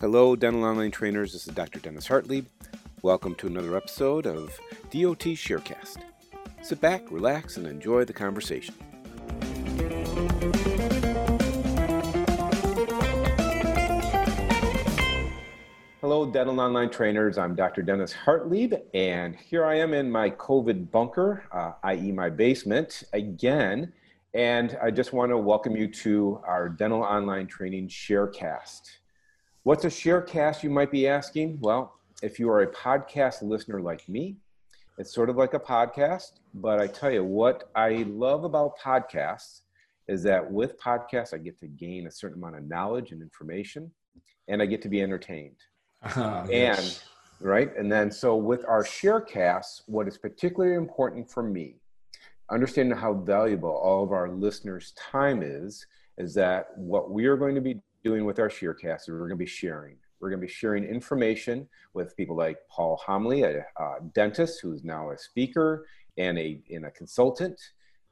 Hello, 0.00 0.34
dental 0.34 0.64
online 0.64 0.90
trainers. 0.90 1.34
This 1.34 1.46
is 1.46 1.52
Dr. 1.52 1.78
Dennis 1.78 2.08
Hartlieb. 2.08 2.46
Welcome 3.02 3.34
to 3.34 3.46
another 3.46 3.76
episode 3.76 4.24
of 4.24 4.58
DOT 4.90 5.36
Sharecast. 5.36 5.98
Sit 6.62 6.80
back, 6.80 7.02
relax, 7.10 7.58
and 7.58 7.66
enjoy 7.66 8.06
the 8.06 8.12
conversation. 8.14 8.74
Hello, 16.00 16.30
dental 16.32 16.58
online 16.58 16.88
trainers. 16.88 17.36
I'm 17.36 17.54
Dr. 17.54 17.82
Dennis 17.82 18.14
Hartlieb, 18.14 18.80
and 18.94 19.36
here 19.36 19.66
I 19.66 19.74
am 19.74 19.92
in 19.92 20.10
my 20.10 20.30
COVID 20.30 20.90
bunker, 20.90 21.44
uh, 21.52 21.72
i.e., 21.82 22.10
my 22.10 22.30
basement, 22.30 23.02
again. 23.12 23.92
And 24.32 24.78
I 24.82 24.92
just 24.92 25.12
want 25.12 25.28
to 25.28 25.36
welcome 25.36 25.76
you 25.76 25.88
to 25.88 26.40
our 26.46 26.70
dental 26.70 27.02
online 27.02 27.48
training 27.48 27.88
sharecast. 27.88 28.99
What's 29.62 29.84
a 29.84 29.88
sharecast, 29.88 30.62
you 30.62 30.70
might 30.70 30.90
be 30.90 31.06
asking? 31.06 31.58
Well, 31.60 31.92
if 32.22 32.38
you 32.38 32.48
are 32.48 32.62
a 32.62 32.66
podcast 32.66 33.42
listener 33.42 33.78
like 33.78 34.08
me, 34.08 34.36
it's 34.96 35.12
sort 35.12 35.28
of 35.28 35.36
like 35.36 35.52
a 35.52 35.60
podcast, 35.60 36.40
but 36.54 36.80
I 36.80 36.86
tell 36.86 37.10
you 37.10 37.22
what 37.22 37.70
I 37.74 38.06
love 38.08 38.44
about 38.44 38.78
podcasts 38.78 39.60
is 40.08 40.22
that 40.22 40.50
with 40.50 40.80
podcasts, 40.80 41.34
I 41.34 41.38
get 41.38 41.60
to 41.60 41.66
gain 41.66 42.06
a 42.06 42.10
certain 42.10 42.38
amount 42.38 42.56
of 42.56 42.68
knowledge 42.68 43.12
and 43.12 43.20
information, 43.20 43.90
and 44.48 44.62
I 44.62 44.66
get 44.66 44.80
to 44.80 44.88
be 44.88 45.02
entertained. 45.02 45.56
Uh, 46.02 46.46
yes. 46.48 47.04
And 47.40 47.46
right, 47.46 47.76
and 47.76 47.92
then 47.92 48.10
so 48.10 48.36
with 48.36 48.64
our 48.64 48.82
sharecasts, 48.82 49.82
what 49.84 50.08
is 50.08 50.16
particularly 50.16 50.74
important 50.74 51.30
for 51.30 51.42
me, 51.42 51.74
understanding 52.50 52.96
how 52.96 53.12
valuable 53.12 53.68
all 53.68 54.02
of 54.02 54.12
our 54.12 54.30
listeners' 54.30 54.94
time 54.96 55.42
is, 55.42 55.84
is 56.16 56.32
that 56.32 56.68
what 56.76 57.10
we 57.10 57.26
are 57.26 57.36
going 57.36 57.54
to 57.54 57.60
be 57.60 57.82
doing 58.02 58.24
with 58.24 58.38
our 58.38 58.48
sharecast 58.48 59.02
is 59.02 59.08
we're 59.08 59.18
going 59.18 59.30
to 59.30 59.36
be 59.36 59.46
sharing. 59.46 59.96
We're 60.20 60.30
going 60.30 60.40
to 60.40 60.46
be 60.46 60.52
sharing 60.52 60.84
information 60.84 61.68
with 61.94 62.16
people 62.16 62.36
like 62.36 62.58
Paul 62.70 63.00
Homoly, 63.06 63.42
a, 63.44 63.82
a 63.82 64.00
dentist 64.14 64.60
who's 64.62 64.84
now 64.84 65.10
a 65.10 65.18
speaker 65.18 65.86
and 66.18 66.38
a, 66.38 66.60
and 66.70 66.86
a 66.86 66.90
consultant. 66.90 67.58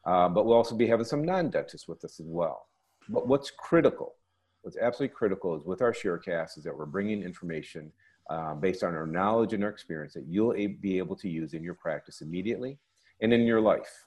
Uh, 0.04 0.28
but 0.28 0.46
we'll 0.46 0.56
also 0.56 0.74
be 0.74 0.86
having 0.86 1.04
some 1.04 1.22
non-dentists 1.22 1.86
with 1.86 2.02
us 2.04 2.18
as 2.20 2.26
well. 2.26 2.66
But 3.08 3.26
what's 3.26 3.50
critical, 3.50 4.14
what's 4.62 4.78
absolutely 4.78 5.14
critical 5.14 5.56
is 5.56 5.64
with 5.64 5.82
our 5.82 5.92
sharecast 5.92 6.56
is 6.56 6.64
that 6.64 6.76
we're 6.76 6.86
bringing 6.86 7.22
information 7.22 7.92
uh, 8.30 8.54
based 8.54 8.82
on 8.82 8.94
our 8.94 9.06
knowledge 9.06 9.52
and 9.52 9.64
our 9.64 9.70
experience 9.70 10.14
that 10.14 10.26
you'll 10.26 10.54
be 10.80 10.98
able 10.98 11.16
to 11.16 11.28
use 11.28 11.54
in 11.54 11.62
your 11.62 11.74
practice 11.74 12.20
immediately 12.20 12.78
and 13.20 13.32
in 13.32 13.42
your 13.42 13.60
life. 13.60 14.06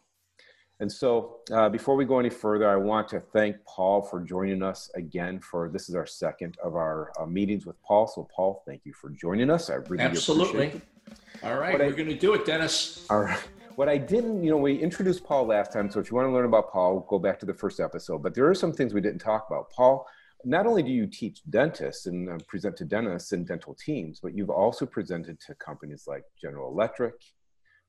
And 0.82 0.92
so, 0.92 1.38
uh, 1.54 1.70
before 1.70 1.96
we 1.96 2.06
go 2.06 2.20
any 2.20 2.32
further, 2.32 2.68
I 2.68 2.76
want 2.76 3.08
to 3.10 3.20
thank 3.20 3.56
Paul 3.68 4.02
for 4.02 4.20
joining 4.20 4.64
us 4.64 4.90
again. 4.96 5.40
For 5.40 5.70
this 5.70 5.90
is 5.90 5.96
our 5.96 6.08
second 6.08 6.58
of 6.64 6.74
our 6.74 7.12
uh, 7.20 7.28
meetings 7.28 7.68
with 7.68 7.80
Paul. 7.84 8.08
So, 8.08 8.28
Paul, 8.36 8.64
thank 8.66 8.82
you 8.84 8.92
for 8.92 9.12
joining 9.12 9.52
us. 9.52 9.70
I 9.70 9.76
really 9.76 10.04
absolutely. 10.04 10.68
Appreciate 10.70 10.82
it. 11.08 11.44
All 11.44 11.60
right, 11.60 11.74
what 11.74 11.82
we're 11.82 11.94
going 11.94 12.10
to 12.10 12.18
do 12.18 12.34
it, 12.34 12.48
Dennis. 12.48 13.06
All 13.12 13.20
right. 13.22 13.40
What 13.76 13.90
I 13.90 14.00
didn't, 14.00 14.44
you 14.44 14.50
know, 14.50 14.58
we 14.58 14.76
introduced 14.76 15.24
Paul 15.24 15.46
last 15.46 15.72
time. 15.72 15.92
So, 15.92 16.00
if 16.00 16.10
you 16.10 16.18
want 16.18 16.28
to 16.28 16.34
learn 16.34 16.46
about 16.46 16.72
Paul, 16.72 17.06
go 17.08 17.20
back 17.20 17.40
to 17.42 17.46
the 17.46 17.54
first 17.54 17.80
episode. 17.80 18.24
But 18.24 18.34
there 18.34 18.50
are 18.50 18.56
some 18.56 18.74
things 18.74 18.92
we 18.92 19.02
didn't 19.02 19.20
talk 19.20 19.46
about. 19.52 19.70
Paul, 19.70 20.08
not 20.46 20.66
only 20.66 20.82
do 20.82 20.90
you 20.90 21.06
teach 21.06 21.42
dentists 21.52 22.08
and 22.08 22.28
uh, 22.28 22.38
present 22.48 22.76
to 22.78 22.86
dentists 22.86 23.34
and 23.34 23.48
dental 23.48 23.76
teams, 23.76 24.20
but 24.20 24.36
you've 24.36 24.50
also 24.50 24.88
presented 24.88 25.40
to 25.42 25.54
companies 25.54 26.06
like 26.08 26.24
General 26.42 26.72
Electric, 26.72 27.14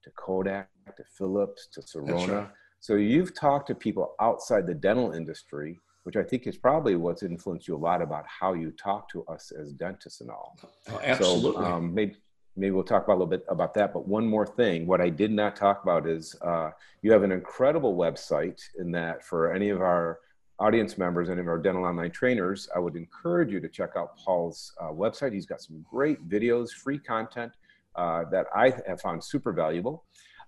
to 0.05 0.11
Kodak, 0.11 0.69
to 0.95 1.05
Philips, 1.17 1.69
to 1.73 1.81
Sirona. 1.81 2.51
So 2.83 2.97
you've 2.97 3.33
talked 3.33 3.69
to 3.69 3.77
people 3.77 4.17
outside 4.21 4.67
the 4.67 4.75
dental 4.75 5.13
industry, 5.13 5.79
which 6.03 6.17
I 6.17 6.25
think 6.25 6.49
is 6.49 6.57
probably 6.57 6.97
what's 6.97 7.23
influenced 7.23 7.69
you 7.69 7.77
a 7.77 7.79
lot 7.79 8.03
about 8.03 8.25
how 8.27 8.55
you 8.55 8.73
talk 8.73 9.09
to 9.11 9.25
us 9.27 9.53
as 9.53 9.73
dentists 9.73 10.21
and 10.21 10.29
all. 10.31 10.59
Oh, 10.91 11.01
absolutely. 11.01 11.63
So 11.63 11.65
um, 11.65 11.95
maybe 11.95 12.17
maybe 12.57 12.73
we'll 12.73 12.83
talk 12.83 13.05
about 13.05 13.13
a 13.13 13.21
little 13.23 13.29
bit 13.29 13.45
about 13.49 13.73
that. 13.75 13.95
But 13.95 14.09
one 14.09 14.27
more 14.27 14.45
thing, 14.45 14.89
what 14.89 15.01
I 15.01 15.11
did 15.11 15.31
not 15.31 15.55
talk 15.55 15.85
about 15.85 16.09
is 16.09 16.35
uh, 16.43 16.71
you 17.03 17.13
have 17.13 17.23
an 17.23 17.31
incredible 17.31 17.97
website 17.97 18.61
in 18.77 18.91
that 18.91 19.25
for 19.25 19.53
any 19.53 19.69
of 19.69 19.81
our 19.81 20.19
audience 20.59 20.99
members, 20.99 21.31
any 21.31 21.41
of 21.41 21.47
our 21.47 21.59
dental 21.59 21.85
online 21.85 22.11
trainers, 22.11 22.69
I 22.75 22.81
would 22.81 22.97
encourage 22.97 23.53
you 23.53 23.61
to 23.61 23.69
check 23.69 23.91
out 23.97 24.17
Paul's 24.17 24.75
uh, 24.81 24.89
website. 24.89 25.33
He's 25.33 25.47
got 25.47 25.61
some 25.61 25.87
great 25.89 26.29
videos, 26.29 26.71
free 26.71 26.99
content 26.99 27.53
uh, 27.95 28.25
that 28.33 28.47
I 28.53 28.75
have 28.89 29.01
found 29.01 29.23
super 29.23 29.53
valuable. 29.53 30.03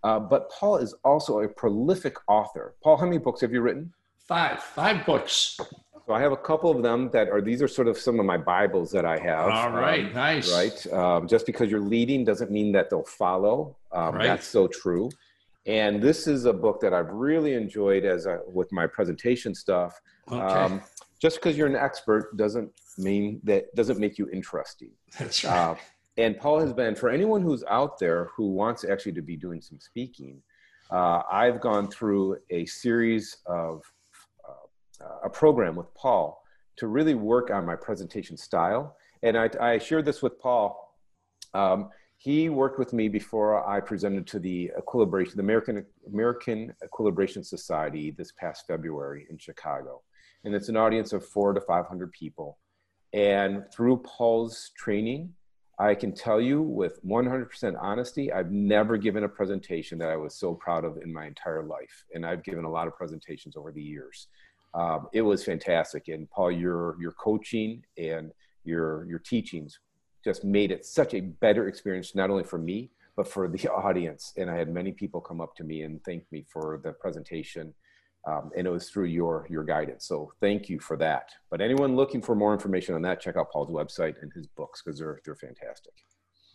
Uh, 0.04 0.20
but 0.20 0.50
Paul 0.50 0.76
is 0.76 0.94
also 1.02 1.40
a 1.40 1.48
prolific 1.48 2.16
author. 2.28 2.74
Paul, 2.82 2.98
how 2.98 3.06
many 3.06 3.18
books 3.18 3.40
have 3.40 3.52
you 3.52 3.62
written? 3.62 3.92
Five, 4.28 4.62
five 4.62 5.04
books. 5.06 5.58
So 6.06 6.12
I 6.12 6.20
have 6.20 6.32
a 6.32 6.36
couple 6.36 6.70
of 6.70 6.82
them 6.82 7.10
that 7.14 7.30
are, 7.30 7.40
these 7.40 7.62
are 7.62 7.68
sort 7.68 7.88
of 7.88 7.96
some 7.96 8.20
of 8.20 8.26
my 8.26 8.36
Bibles 8.36 8.90
that 8.92 9.06
I 9.06 9.18
have. 9.18 9.48
All 9.48 9.70
right, 9.70 10.04
um, 10.04 10.12
nice. 10.12 10.52
Right. 10.52 10.92
Um, 10.92 11.26
just 11.26 11.46
because 11.46 11.70
you're 11.70 11.80
leading 11.80 12.22
doesn't 12.22 12.50
mean 12.50 12.70
that 12.72 12.90
they'll 12.90 13.02
follow. 13.04 13.76
Um, 13.92 14.16
right. 14.16 14.26
That's 14.26 14.46
so 14.46 14.68
true. 14.68 15.08
And 15.64 16.02
this 16.02 16.26
is 16.26 16.44
a 16.44 16.52
book 16.52 16.80
that 16.82 16.92
I've 16.92 17.10
really 17.10 17.54
enjoyed 17.54 18.04
as 18.04 18.26
a, 18.26 18.40
with 18.52 18.70
my 18.70 18.86
presentation 18.86 19.54
stuff. 19.54 19.98
Okay. 20.30 20.38
Um, 20.38 20.82
just 21.18 21.36
because 21.36 21.56
you're 21.56 21.66
an 21.66 21.76
expert 21.76 22.36
doesn't 22.36 22.70
mean 22.98 23.40
that 23.44 23.74
doesn't 23.74 23.98
make 23.98 24.18
you 24.18 24.28
interesting. 24.30 24.90
That's 25.18 25.42
right. 25.42 25.70
Uh, 25.70 25.74
and 26.16 26.38
Paul 26.38 26.60
has 26.60 26.72
been 26.72 26.94
for 26.94 27.08
anyone 27.08 27.42
who's 27.42 27.64
out 27.64 27.98
there 27.98 28.30
who 28.36 28.52
wants 28.52 28.84
actually 28.84 29.12
to 29.12 29.22
be 29.22 29.36
doing 29.36 29.60
some 29.60 29.80
speaking. 29.80 30.42
Uh, 30.90 31.22
I've 31.30 31.60
gone 31.60 31.88
through 31.88 32.38
a 32.50 32.66
series 32.66 33.38
of 33.46 33.82
uh, 34.48 35.18
a 35.24 35.30
program 35.30 35.76
with 35.76 35.92
Paul 35.94 36.40
to 36.76 36.86
really 36.86 37.14
work 37.14 37.50
on 37.50 37.64
my 37.66 37.76
presentation 37.76 38.36
style. 38.36 38.96
And 39.22 39.36
I, 39.36 39.50
I 39.60 39.78
shared 39.78 40.04
this 40.04 40.22
with 40.22 40.38
Paul. 40.38 40.94
Um, 41.54 41.90
he 42.16 42.48
worked 42.48 42.78
with 42.78 42.92
me 42.92 43.08
before 43.08 43.66
I 43.68 43.80
presented 43.80 44.26
to 44.28 44.38
the 44.38 44.70
equilibration, 44.78 45.36
the 45.36 45.42
American 45.42 45.84
American 46.06 46.74
Equilibration 46.82 47.42
Society 47.44 48.12
this 48.12 48.32
past 48.32 48.64
February 48.66 49.26
in 49.30 49.38
Chicago, 49.38 50.02
and 50.44 50.54
it's 50.54 50.68
an 50.68 50.76
audience 50.76 51.12
of 51.12 51.26
four 51.26 51.52
to 51.52 51.60
five 51.60 51.86
hundred 51.86 52.12
people. 52.12 52.58
And 53.12 53.64
through 53.72 53.98
Paul's 53.98 54.70
training, 54.76 55.32
I 55.78 55.94
can 55.94 56.12
tell 56.12 56.40
you 56.40 56.62
with 56.62 57.04
100% 57.04 57.76
honesty, 57.80 58.32
I've 58.32 58.52
never 58.52 58.96
given 58.96 59.24
a 59.24 59.28
presentation 59.28 59.98
that 59.98 60.08
I 60.08 60.16
was 60.16 60.34
so 60.34 60.54
proud 60.54 60.84
of 60.84 60.98
in 60.98 61.12
my 61.12 61.26
entire 61.26 61.64
life. 61.64 62.04
And 62.14 62.24
I've 62.24 62.44
given 62.44 62.64
a 62.64 62.70
lot 62.70 62.86
of 62.86 62.96
presentations 62.96 63.56
over 63.56 63.72
the 63.72 63.82
years. 63.82 64.28
Um, 64.74 65.08
it 65.12 65.22
was 65.22 65.44
fantastic. 65.44 66.08
And 66.08 66.30
Paul, 66.30 66.52
your, 66.52 66.96
your 67.00 67.12
coaching 67.12 67.82
and 67.98 68.30
your, 68.64 69.04
your 69.06 69.18
teachings 69.18 69.80
just 70.22 70.44
made 70.44 70.70
it 70.70 70.86
such 70.86 71.14
a 71.14 71.20
better 71.20 71.68
experience, 71.68 72.14
not 72.14 72.30
only 72.30 72.44
for 72.44 72.58
me, 72.58 72.90
but 73.16 73.28
for 73.28 73.48
the 73.48 73.68
audience. 73.72 74.32
And 74.36 74.48
I 74.50 74.56
had 74.56 74.68
many 74.68 74.92
people 74.92 75.20
come 75.20 75.40
up 75.40 75.54
to 75.56 75.64
me 75.64 75.82
and 75.82 76.02
thank 76.04 76.24
me 76.30 76.44
for 76.48 76.80
the 76.82 76.92
presentation 76.92 77.74
um, 78.26 78.50
and 78.56 78.66
it 78.66 78.70
was 78.70 78.88
through 78.88 79.04
your 79.04 79.46
your 79.50 79.64
guidance. 79.64 80.06
So 80.06 80.32
thank 80.40 80.68
you 80.68 80.78
for 80.78 80.96
that. 80.98 81.30
But 81.50 81.60
anyone 81.60 81.96
looking 81.96 82.22
for 82.22 82.34
more 82.34 82.52
information 82.52 82.94
on 82.94 83.02
that, 83.02 83.20
check 83.20 83.36
out 83.36 83.50
Paul's 83.52 83.70
website 83.70 84.20
and 84.22 84.32
his 84.32 84.46
books 84.46 84.82
because 84.82 84.98
they're 84.98 85.20
they're 85.24 85.34
fantastic. 85.34 85.92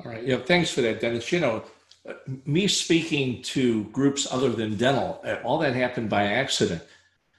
All 0.03 0.11
right. 0.11 0.25
Yeah. 0.25 0.37
Thanks 0.37 0.71
for 0.71 0.81
that, 0.81 1.01
Dennis. 1.01 1.31
You 1.31 1.41
know, 1.41 1.63
uh, 2.07 2.13
me 2.45 2.67
speaking 2.67 3.41
to 3.43 3.83
groups 3.85 4.27
other 4.31 4.49
than 4.49 4.77
dental, 4.77 5.21
uh, 5.25 5.35
all 5.43 5.59
that 5.59 5.75
happened 5.75 6.09
by 6.09 6.23
accident. 6.23 6.81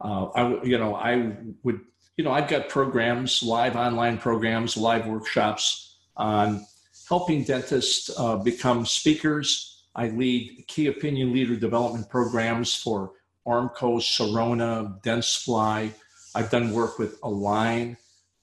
Uh, 0.01 0.27
I 0.27 0.63
you 0.63 0.79
know 0.79 0.95
I 0.95 1.33
would 1.63 1.81
you 2.17 2.25
know 2.25 2.33
I've 2.33 2.49
got 2.49 2.69
programs, 2.69 3.43
live 3.43 3.77
online 3.77 4.19
programs, 4.19 4.77
live 4.77 5.07
workshops 5.07 5.97
on 6.17 6.65
helping 7.09 7.43
dentists 7.43 8.11
uh, 8.17 8.37
become 8.37 8.87
speakers. 8.87 9.85
I 9.97 10.09
lead 10.09 10.65
key 10.69 10.87
opinion 10.87 11.33
leader 11.33 11.57
development 11.57 12.09
programs 12.09 12.75
for 12.75 13.13
Armco, 13.47 14.01
Sirona, 14.01 15.01
Dentsply. 15.03 15.93
I've 16.35 16.51
done 16.51 16.73
work 16.73 16.99
with 16.99 17.19
Align. 17.23 17.97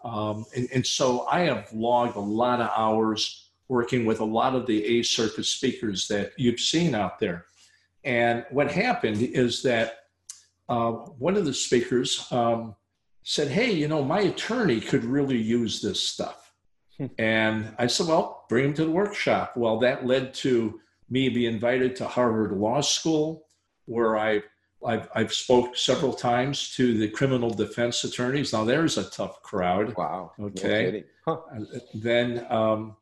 Um, 0.03 0.45
and, 0.55 0.67
and, 0.73 0.85
so 0.85 1.25
I 1.27 1.41
have 1.41 1.71
logged 1.73 2.15
a 2.15 2.21
lot 2.21 2.61
of 2.61 2.69
hours 2.75 3.49
working 3.67 4.05
with 4.05 4.19
a 4.19 4.25
lot 4.25 4.55
of 4.55 4.65
the 4.65 4.85
A 4.85 5.03
circuit 5.03 5.45
speakers 5.45 6.07
that 6.07 6.33
you've 6.37 6.59
seen 6.59 6.95
out 6.95 7.19
there. 7.19 7.45
And 8.03 8.45
what 8.51 8.71
happened 8.71 9.21
is 9.21 9.63
that 9.63 9.99
uh, 10.69 10.91
one 10.91 11.35
of 11.35 11.45
the 11.45 11.53
speakers 11.53 12.25
um, 12.31 12.75
said, 13.23 13.49
Hey, 13.49 13.71
you 13.71 13.87
know, 13.87 14.03
my 14.03 14.21
attorney 14.21 14.79
could 14.79 15.03
really 15.03 15.37
use 15.37 15.81
this 15.81 16.01
stuff. 16.01 16.43
Hmm. 16.97 17.07
and 17.19 17.75
I 17.77 17.87
said, 17.87 18.07
Well, 18.07 18.45
bring 18.49 18.65
him 18.65 18.73
to 18.75 18.85
the 18.85 18.91
workshop. 18.91 19.57
Well, 19.57 19.79
that 19.79 20.05
led 20.05 20.33
to 20.35 20.79
me 21.09 21.29
being 21.29 21.53
invited 21.53 21.95
to 21.97 22.07
Harvard 22.07 22.51
Law 22.51 22.81
School, 22.81 23.45
where 23.85 24.17
I 24.17 24.43
I've, 24.85 25.09
I've 25.15 25.33
spoke 25.33 25.75
several 25.75 26.13
times 26.13 26.75
to 26.75 26.97
the 26.97 27.09
criminal 27.09 27.49
defense 27.49 28.03
attorneys. 28.03 28.53
Now 28.53 28.63
there's 28.63 28.97
a 28.97 29.09
tough 29.09 29.41
crowd. 29.41 29.95
Wow. 29.97 30.33
Okay. 30.39 31.03
No 31.25 31.43
huh. 31.49 31.59
Then 31.93 32.45
um, 32.49 32.95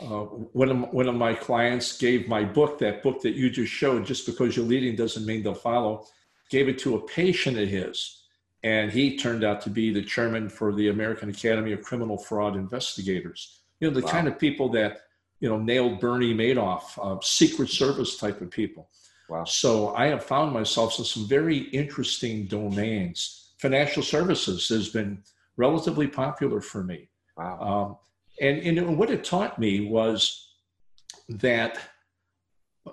uh, 0.00 0.24
one, 0.52 0.70
of, 0.70 0.92
one 0.92 1.08
of 1.08 1.14
my 1.14 1.34
clients 1.34 1.96
gave 1.96 2.28
my 2.28 2.44
book, 2.44 2.78
that 2.78 3.02
book 3.02 3.22
that 3.22 3.34
you 3.34 3.48
just 3.48 3.72
showed, 3.72 4.04
just 4.04 4.26
because 4.26 4.56
you're 4.56 4.66
leading 4.66 4.96
doesn't 4.96 5.24
mean 5.24 5.42
they'll 5.42 5.54
follow, 5.54 6.06
gave 6.50 6.68
it 6.68 6.78
to 6.80 6.96
a 6.96 7.06
patient 7.06 7.58
of 7.58 7.68
his. 7.68 8.20
and 8.64 8.90
he 8.90 9.16
turned 9.16 9.44
out 9.44 9.60
to 9.60 9.70
be 9.70 9.92
the 9.92 10.02
chairman 10.02 10.48
for 10.48 10.72
the 10.74 10.88
American 10.88 11.28
Academy 11.28 11.72
of 11.72 11.82
Criminal 11.82 12.16
Fraud 12.16 12.56
Investigators. 12.56 13.60
You 13.78 13.88
know, 13.88 13.94
the 13.94 14.06
wow. 14.06 14.10
kind 14.10 14.26
of 14.26 14.38
people 14.38 14.70
that, 14.70 15.02
you 15.38 15.50
know, 15.50 15.58
nailed 15.58 16.00
Bernie 16.00 16.34
Madoff, 16.34 16.82
uh, 16.98 17.20
Secret 17.20 17.68
Service 17.68 18.16
type 18.16 18.40
of 18.40 18.50
people. 18.50 18.88
Wow. 19.28 19.44
So 19.44 19.94
I 19.94 20.06
have 20.06 20.24
found 20.24 20.52
myself 20.52 20.98
in 20.98 21.04
some 21.04 21.26
very 21.26 21.58
interesting 21.58 22.46
domains. 22.46 23.52
Financial 23.58 24.02
services 24.02 24.68
has 24.68 24.88
been 24.90 25.22
relatively 25.56 26.06
popular 26.06 26.60
for 26.60 26.84
me. 26.84 27.08
Wow. 27.36 27.60
Um, 27.60 27.96
and, 28.40 28.78
and 28.78 28.98
what 28.98 29.10
it 29.10 29.24
taught 29.24 29.58
me 29.58 29.88
was 29.88 30.54
that, 31.28 31.78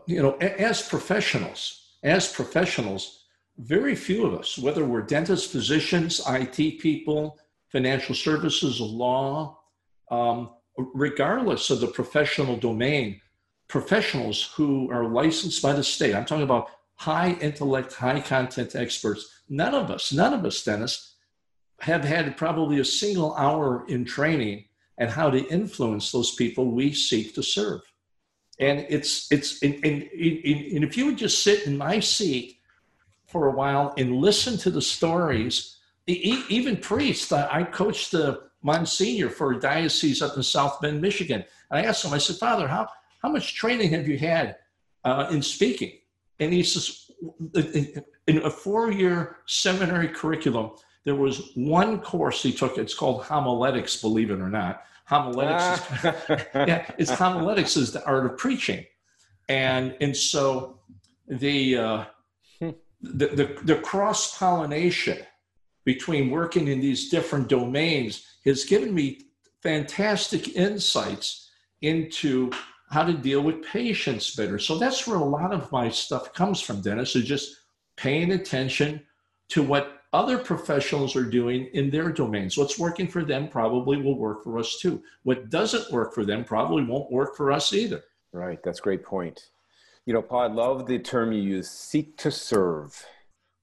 you 0.05 0.21
know, 0.21 0.35
as 0.37 0.87
professionals, 0.87 1.95
as 2.03 2.31
professionals, 2.31 3.25
very 3.57 3.95
few 3.95 4.25
of 4.25 4.33
us, 4.33 4.57
whether 4.57 4.85
we're 4.85 5.01
dentists, 5.01 5.51
physicians, 5.51 6.21
IT 6.27 6.79
people, 6.79 7.37
financial 7.71 8.15
services, 8.15 8.79
law, 8.79 9.57
um, 10.09 10.51
regardless 10.93 11.69
of 11.69 11.79
the 11.79 11.87
professional 11.87 12.57
domain, 12.57 13.19
professionals 13.71 14.51
who 14.55 14.91
are 14.91 15.05
licensed 15.05 15.61
by 15.61 15.71
the 15.71 15.83
state, 15.83 16.13
I'm 16.13 16.25
talking 16.25 16.43
about 16.43 16.69
high 16.95 17.31
intellect, 17.39 17.93
high 17.93 18.19
content 18.19 18.75
experts, 18.75 19.41
none 19.49 19.73
of 19.73 19.89
us, 19.89 20.11
none 20.11 20.33
of 20.33 20.45
us, 20.45 20.61
dentists, 20.63 21.15
have 21.79 22.03
had 22.03 22.35
probably 22.35 22.79
a 22.79 22.85
single 22.85 23.33
hour 23.35 23.85
in 23.87 24.03
training 24.03 24.65
and 24.97 25.09
how 25.09 25.29
to 25.29 25.47
influence 25.47 26.11
those 26.11 26.35
people 26.35 26.69
we 26.69 26.93
seek 26.93 27.33
to 27.33 27.41
serve. 27.41 27.81
And 28.59 28.85
it's, 28.89 29.31
it's, 29.31 29.63
and, 29.63 29.75
and, 29.75 30.03
and 30.03 30.83
if 30.83 30.97
you 30.97 31.05
would 31.07 31.17
just 31.17 31.41
sit 31.41 31.65
in 31.65 31.77
my 31.77 31.99
seat 32.01 32.59
for 33.25 33.47
a 33.47 33.51
while 33.51 33.93
and 33.97 34.17
listen 34.17 34.57
to 34.57 34.69
the 34.69 34.81
stories. 34.81 35.77
Even 36.07 36.75
priests, 36.75 37.31
I 37.31 37.63
coached 37.63 38.13
uh, 38.13 38.17
the 38.17 38.41
Monsignor 38.61 39.29
for 39.29 39.53
a 39.53 39.59
diocese 39.59 40.21
up 40.21 40.35
in 40.35 40.43
South 40.43 40.81
Bend, 40.81 41.01
Michigan. 41.01 41.45
And 41.69 41.79
I 41.79 41.83
asked 41.83 42.03
him, 42.03 42.13
I 42.13 42.17
said, 42.17 42.35
Father, 42.35 42.67
how, 42.67 42.89
how 43.21 43.29
much 43.29 43.55
training 43.55 43.91
have 43.91 44.07
you 44.07 44.17
had 44.17 44.57
uh, 45.03 45.27
in 45.31 45.41
speaking? 45.41 45.93
And 46.39 46.51
he 46.51 46.63
says, 46.63 47.11
in 48.27 48.41
a 48.43 48.49
four 48.49 48.91
year 48.91 49.37
seminary 49.45 50.07
curriculum, 50.07 50.71
there 51.05 51.15
was 51.15 51.51
one 51.55 51.99
course 51.99 52.43
he 52.43 52.51
took. 52.51 52.77
It's 52.77 52.93
called 52.93 53.23
homiletics, 53.23 54.01
believe 54.01 54.31
it 54.31 54.39
or 54.39 54.49
not. 54.49 54.83
Homiletics, 55.05 56.03
is, 56.03 56.03
yeah, 56.55 56.89
it's 56.97 57.11
homiletics 57.11 57.75
is 57.75 57.91
the 57.91 58.03
art 58.05 58.25
of 58.25 58.37
preaching, 58.37 58.85
and 59.49 59.95
and 59.99 60.15
so 60.15 60.79
the 61.27 61.77
uh, 61.77 62.05
the, 62.59 63.27
the, 63.27 63.57
the 63.63 63.75
cross 63.75 64.37
pollination 64.37 65.17
between 65.85 66.29
working 66.29 66.67
in 66.67 66.79
these 66.79 67.09
different 67.09 67.47
domains 67.47 68.25
has 68.45 68.63
given 68.63 68.93
me 68.93 69.19
fantastic 69.63 70.55
insights 70.55 71.49
into 71.81 72.51
how 72.91 73.03
to 73.05 73.13
deal 73.13 73.41
with 73.41 73.63
patients 73.63 74.35
better. 74.35 74.59
So 74.59 74.77
that's 74.77 75.07
where 75.07 75.17
a 75.17 75.23
lot 75.23 75.53
of 75.53 75.71
my 75.71 75.89
stuff 75.89 76.33
comes 76.33 76.59
from, 76.59 76.81
Dennis, 76.81 77.15
is 77.15 77.23
just 77.23 77.55
paying 77.95 78.33
attention 78.33 79.01
to 79.49 79.63
what 79.63 80.01
other 80.11 80.37
professionals 80.37 81.15
are 81.15 81.23
doing 81.23 81.69
in 81.73 81.89
their 81.89 82.11
domains. 82.11 82.57
What's 82.57 82.77
working 82.77 83.07
for 83.07 83.23
them 83.23 83.47
probably 83.47 84.01
will 84.01 84.17
work 84.17 84.43
for 84.43 84.59
us 84.59 84.77
too. 84.77 85.01
What 85.23 85.49
doesn't 85.49 85.89
work 85.91 86.13
for 86.13 86.25
them 86.25 86.43
probably 86.43 86.83
won't 86.83 87.09
work 87.09 87.37
for 87.37 87.53
us 87.53 87.71
either. 87.71 88.03
Right. 88.33 88.61
That's 88.61 88.79
a 88.79 88.81
great 88.81 89.05
point. 89.05 89.51
You 90.05 90.13
know, 90.13 90.21
Paul, 90.21 90.41
I 90.41 90.47
love 90.47 90.85
the 90.85 90.99
term 90.99 91.31
you 91.31 91.41
use, 91.41 91.69
seek 91.69 92.17
to 92.17 92.31
serve. 92.31 93.05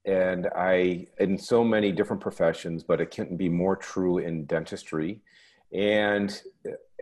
And 0.05 0.47
I, 0.55 1.05
in 1.19 1.37
so 1.37 1.63
many 1.63 1.91
different 1.91 2.21
professions, 2.21 2.81
but 2.81 2.99
it 2.99 3.11
can 3.11 3.37
be 3.37 3.49
more 3.49 3.75
true 3.75 4.17
in 4.17 4.45
dentistry. 4.45 5.21
And 5.71 6.41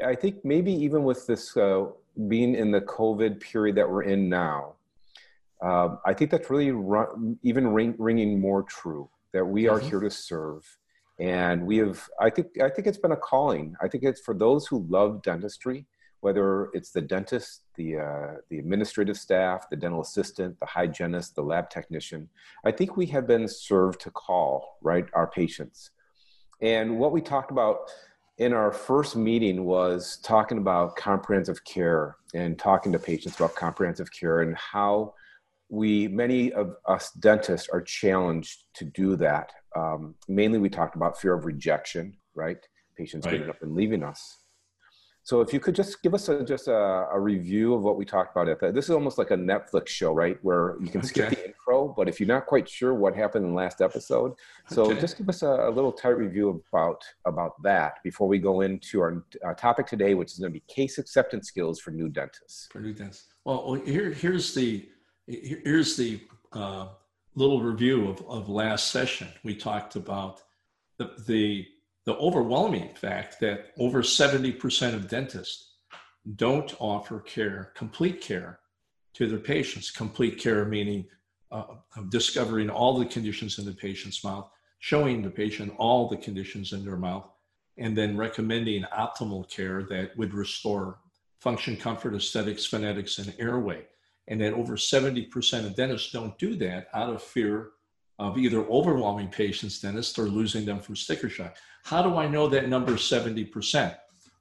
I 0.06 0.13
think 0.15 0.44
maybe 0.44 0.74
even 0.74 1.03
with 1.03 1.25
this 1.25 1.56
uh, 1.56 1.85
being 2.27 2.55
in 2.55 2.71
the 2.71 2.81
COVID 2.81 3.39
period 3.39 3.75
that 3.77 3.89
we're 3.89 4.03
in 4.03 4.29
now, 4.29 4.73
uh, 5.63 5.95
I 6.05 6.13
think 6.13 6.31
that's 6.31 6.49
really 6.49 6.71
run, 6.71 7.37
even 7.43 7.67
ring, 7.67 7.95
ringing 7.97 8.39
more 8.39 8.63
true 8.63 9.09
that 9.33 9.45
we 9.45 9.67
are 9.67 9.79
mm-hmm. 9.79 9.89
here 9.89 9.99
to 9.99 10.09
serve. 10.09 10.63
And 11.19 11.65
we 11.65 11.77
have, 11.77 12.07
I 12.19 12.29
think, 12.29 12.59
I 12.61 12.69
think 12.69 12.87
it's 12.87 12.99
been 12.99 13.11
a 13.11 13.17
calling. 13.17 13.75
I 13.81 13.87
think 13.87 14.03
it's 14.03 14.21
for 14.21 14.35
those 14.35 14.67
who 14.67 14.85
love 14.87 15.23
dentistry 15.23 15.87
whether 16.21 16.69
it's 16.73 16.91
the 16.91 17.01
dentist, 17.01 17.63
the, 17.75 17.97
uh, 17.97 18.33
the 18.49 18.59
administrative 18.59 19.17
staff, 19.17 19.69
the 19.69 19.75
dental 19.75 20.01
assistant, 20.01 20.59
the 20.59 20.65
hygienist, 20.65 21.35
the 21.35 21.41
lab 21.41 21.69
technician. 21.69 22.27
I 22.65 22.71
think 22.71 22.97
we 22.97 23.05
have 23.07 23.27
been 23.27 23.47
served 23.47 24.01
to 24.01 24.11
call, 24.11 24.77
right, 24.81 25.05
our 25.13 25.27
patients. 25.27 25.91
And 26.61 26.97
what 26.97 27.11
we 27.11 27.21
talked 27.21 27.51
about 27.51 27.91
in 28.38 28.54
our 28.54 28.72
first 28.72 29.16
meeting 29.16 29.66
was 29.66 30.18
talking 30.24 30.60
about 30.60 30.95
comprehensive 30.95 31.63
care 31.63 32.16
and 32.36 32.57
talking 32.57 32.92
to 32.92 33.00
patients 33.00 33.36
about 33.36 33.56
comprehensive 33.56 34.12
care 34.12 34.42
and 34.42 34.56
how 34.56 35.13
we, 35.69 36.07
many 36.07 36.54
of 36.54 36.75
us 36.88 37.12
dentists, 37.13 37.68
are 37.69 37.81
challenged 37.81 38.66
to 38.75 38.86
do 38.86 39.16
that. 39.16 39.51
Um, 39.75 40.16
mainly, 40.28 40.60
we 40.60 40.69
talked 40.69 40.95
about 40.95 41.19
fear 41.19 41.34
of 41.34 41.45
rejection, 41.45 42.16
right? 42.36 42.57
Patients 42.95 43.25
right. 43.25 43.34
getting 43.34 43.50
up 43.50 43.62
and 43.62 43.75
leaving 43.75 44.04
us. 44.04 44.38
So 45.27 45.41
if 45.41 45.51
you 45.51 45.59
could 45.59 45.75
just 45.75 46.01
give 46.01 46.13
us 46.13 46.29
a, 46.29 46.41
just 46.41 46.69
a, 46.69 47.06
a, 47.12 47.19
review 47.19 47.74
of 47.74 47.81
what 47.81 47.97
we 47.97 48.06
talked 48.06 48.33
about 48.33 48.47
at 48.47 48.62
that. 48.62 48.74
This 48.74 48.85
is 48.85 48.91
almost 48.91 49.18
like 49.18 49.31
a 49.31 49.35
Netflix 49.35 49.89
show, 49.89 50.13
right? 50.13 50.38
Where 50.41 50.77
you 50.79 50.88
can 50.88 51.03
skip 51.03 51.25
okay. 51.25 51.35
the 51.35 51.47
intro, 51.47 51.94
but 51.97 52.07
if 52.07 52.21
you're 52.21 52.29
not 52.29 52.45
quite 52.45 52.69
sure 52.69 52.94
what 52.94 53.13
happened 53.13 53.44
in 53.44 53.51
the 53.51 53.57
last 53.57 53.81
episode, 53.81 54.35
so 54.69 54.83
okay. 54.83 55.01
just 55.01 55.18
give 55.18 55.27
us 55.27 55.41
a, 55.41 55.50
a, 55.50 55.69
little 55.69 55.91
tight 55.91 56.18
review 56.18 56.63
about 56.71 57.03
about 57.25 57.62
that 57.62 57.95
before 58.06 58.29
we 58.29 58.39
go 58.39 58.62
into 58.62 59.01
our, 59.01 59.25
our 59.44 59.53
topic 59.53 59.85
today, 59.85 60.13
which 60.13 60.31
is 60.31 60.39
going 60.39 60.53
to 60.53 60.57
be 60.57 60.63
case 60.74 60.97
acceptance 60.97 61.50
skills 61.50 61.81
for 61.81 61.91
new 61.91 62.07
dentists. 62.07 62.69
For 62.71 62.79
new 62.79 62.94
dentists. 62.94 63.27
Well, 63.44 63.74
here 63.74 64.12
here's 64.12 64.56
the 64.56 64.88
here's 65.27 65.97
the 65.97 66.21
uh, 66.53 66.88
little 67.35 67.62
review 67.62 68.07
of, 68.07 68.25
of 68.29 68.47
last 68.47 68.94
session. 68.94 69.27
We 69.44 69.57
talked 69.57 69.97
about 69.97 70.41
the 70.97 71.12
the 71.27 71.68
the 72.07 72.15
overwhelming 72.19 72.95
fact 72.95 73.38
that 73.42 73.74
over 73.77 74.01
70% 74.01 74.94
of 74.95 75.09
dentists 75.09 75.74
don't 76.38 76.74
offer 76.80 77.19
care, 77.19 77.74
complete 77.75 78.21
care, 78.21 78.59
to 79.13 79.27
their 79.27 79.39
patients. 79.39 79.92
Complete 79.92 80.39
care 80.39 80.63
meaning 80.63 81.06
uh, 81.51 81.63
discovering 82.07 82.69
all 82.69 82.98
the 82.98 83.06
conditions 83.06 83.59
in 83.59 83.65
the 83.65 83.74
patient's 83.74 84.24
mouth, 84.24 84.50
showing 84.80 85.21
the 85.21 85.30
patient 85.30 85.74
all 85.77 86.07
the 86.07 86.15
conditions 86.15 86.71
in 86.71 86.86
their 86.86 86.95
mouth, 86.95 87.27
and 87.77 87.98
then 87.98 88.15
recommending 88.15 88.83
optimal 88.98 89.50
care 89.50 89.83
that 89.83 90.15
would 90.18 90.33
restore 90.33 91.00
function, 91.42 91.75
comfort, 91.75 92.15
aesthetics, 92.15 92.65
phonetics, 92.65 93.17
and 93.17 93.34
airway. 93.38 93.86
And 94.29 94.39
that 94.39 94.53
over 94.53 94.77
70% 94.77 95.65
of 95.65 95.75
dentists 95.75 96.13
don't 96.13 96.38
do 96.38 96.55
that 96.55 96.88
out 96.93 97.10
of 97.10 97.22
fear 97.22 97.72
of 98.19 98.38
either 98.38 98.65
overwhelming 98.65 99.27
patients, 99.27 99.79
dentists, 99.79 100.17
or 100.17 100.24
losing 100.24 100.65
them 100.65 100.79
from 100.79 100.95
sticker 100.95 101.29
shock. 101.29 101.55
How 101.83 102.01
do 102.01 102.17
I 102.17 102.27
know 102.27 102.47
that 102.47 102.67
number 102.67 102.95
is 102.95 103.01
70%? 103.01 103.95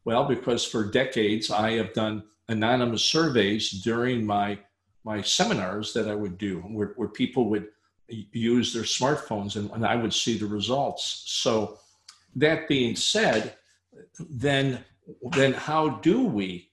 Well, 0.05 0.25
because 0.25 0.65
for 0.65 0.85
decades 0.85 1.51
I 1.51 1.73
have 1.73 1.93
done 1.93 2.23
anonymous 2.49 3.05
surveys 3.05 3.71
during 3.71 4.25
my 4.25 4.59
my 5.05 5.23
seminars 5.23 5.93
that 5.93 6.09
I 6.09 6.17
would 6.17 6.37
do 6.37 6.59
where, 6.63 6.93
where 6.97 7.09
people 7.09 7.49
would 7.51 7.69
use 8.09 8.75
their 8.75 8.83
smartphones 8.83 9.55
and, 9.55 9.71
and 9.71 9.87
I 9.87 9.95
would 9.95 10.13
see 10.13 10.37
the 10.37 10.47
results. 10.47 11.23
So 11.27 11.79
that 12.35 12.67
being 12.67 12.97
said, 12.97 13.57
then 14.19 14.85
then 15.33 15.53
how 15.53 15.89
do 15.89 16.25
we, 16.25 16.71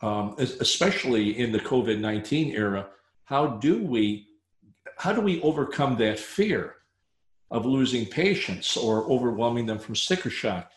um, 0.00 0.36
especially 0.38 1.38
in 1.38 1.50
the 1.50 1.58
COVID 1.58 1.98
nineteen 1.98 2.54
era, 2.54 2.88
how 3.24 3.46
do 3.46 3.82
we 3.82 4.26
how 4.96 5.12
do 5.12 5.20
we 5.20 5.40
overcome 5.42 5.96
that 5.96 6.18
fear 6.18 6.76
of 7.50 7.64
losing 7.64 8.06
patients 8.06 8.76
or 8.76 9.04
overwhelming 9.04 9.66
them 9.66 9.78
from 9.78 9.94
sticker 9.94 10.30
shock? 10.30 10.70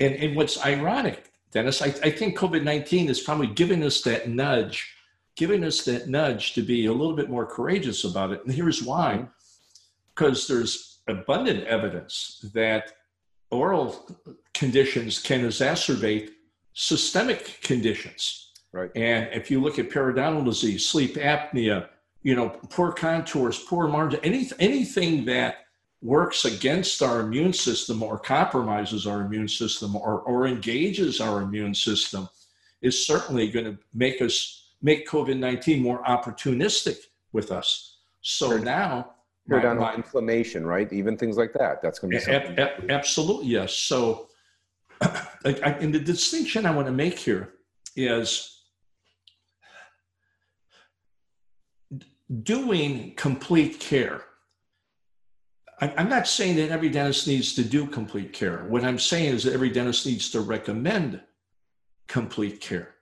And, 0.00 0.14
and 0.14 0.36
what's 0.36 0.64
ironic, 0.64 1.30
Dennis, 1.50 1.82
I, 1.82 1.86
I 1.86 2.10
think 2.10 2.38
COVID 2.38 2.62
19 2.62 3.08
is 3.08 3.20
probably 3.20 3.48
giving 3.48 3.82
us 3.82 4.00
that 4.02 4.28
nudge, 4.28 4.94
giving 5.36 5.64
us 5.64 5.84
that 5.84 6.08
nudge 6.08 6.54
to 6.54 6.62
be 6.62 6.86
a 6.86 6.92
little 6.92 7.16
bit 7.16 7.28
more 7.28 7.46
courageous 7.46 8.04
about 8.04 8.32
it. 8.32 8.44
And 8.44 8.54
here's 8.54 8.82
why 8.82 9.14
mm-hmm. 9.14 9.24
because 10.14 10.46
there's 10.46 11.00
abundant 11.08 11.64
evidence 11.64 12.44
that 12.54 12.92
oral 13.50 14.08
conditions 14.54 15.20
can 15.20 15.42
exacerbate 15.42 16.30
systemic 16.72 17.60
conditions. 17.62 18.52
Right. 18.72 18.90
And 18.94 19.28
if 19.32 19.50
you 19.50 19.60
look 19.60 19.78
at 19.78 19.88
periodontal 19.88 20.44
disease, 20.44 20.86
sleep 20.86 21.14
apnea, 21.14 21.88
you 22.26 22.34
know, 22.34 22.48
poor 22.48 22.90
contours, 22.90 23.56
poor 23.56 23.86
margin, 23.86 24.18
any, 24.24 24.50
anything 24.58 25.24
that 25.26 25.58
works 26.02 26.44
against 26.44 27.00
our 27.00 27.20
immune 27.20 27.52
system 27.52 28.02
or 28.02 28.18
compromises 28.18 29.06
our 29.06 29.20
immune 29.20 29.46
system 29.46 29.94
or, 29.94 30.22
or 30.22 30.48
engages 30.48 31.20
our 31.20 31.42
immune 31.42 31.72
system 31.72 32.28
is 32.82 33.06
certainly 33.06 33.48
going 33.48 33.64
to 33.64 33.78
make 33.94 34.20
us 34.20 34.72
make 34.82 35.06
COVID-19 35.06 35.80
more 35.80 36.02
opportunistic 36.02 36.96
with 37.32 37.52
us. 37.52 37.98
So 38.22 38.56
now 38.56 39.12
periodontal 39.48 39.76
my, 39.76 39.90
my, 39.90 39.94
inflammation, 39.94 40.66
right? 40.66 40.92
Even 40.92 41.16
things 41.16 41.36
like 41.36 41.52
that. 41.52 41.80
That's 41.80 42.00
going 42.00 42.10
to 42.10 42.26
be 42.26 42.32
a, 42.32 42.64
a, 42.64 42.90
absolutely 42.90 43.46
yes. 43.46 43.72
So, 43.72 44.30
I, 45.00 45.28
I, 45.44 45.70
and 45.78 45.94
the 45.94 46.00
distinction 46.00 46.66
I 46.66 46.72
want 46.72 46.88
to 46.88 46.92
make 46.92 47.20
here 47.20 47.52
is 47.94 48.55
doing 52.42 53.14
complete 53.16 53.80
care. 53.80 54.22
I'm 55.78 56.08
not 56.08 56.26
saying 56.26 56.56
that 56.56 56.70
every 56.70 56.88
dentist 56.88 57.26
needs 57.28 57.54
to 57.54 57.62
do 57.62 57.86
complete 57.86 58.32
care. 58.32 58.64
What 58.64 58.82
I'm 58.82 58.98
saying 58.98 59.34
is 59.34 59.44
that 59.44 59.52
every 59.52 59.68
dentist 59.68 60.06
needs 60.06 60.30
to 60.30 60.40
recommend 60.40 61.20
complete 62.08 62.60
care. 62.60 62.94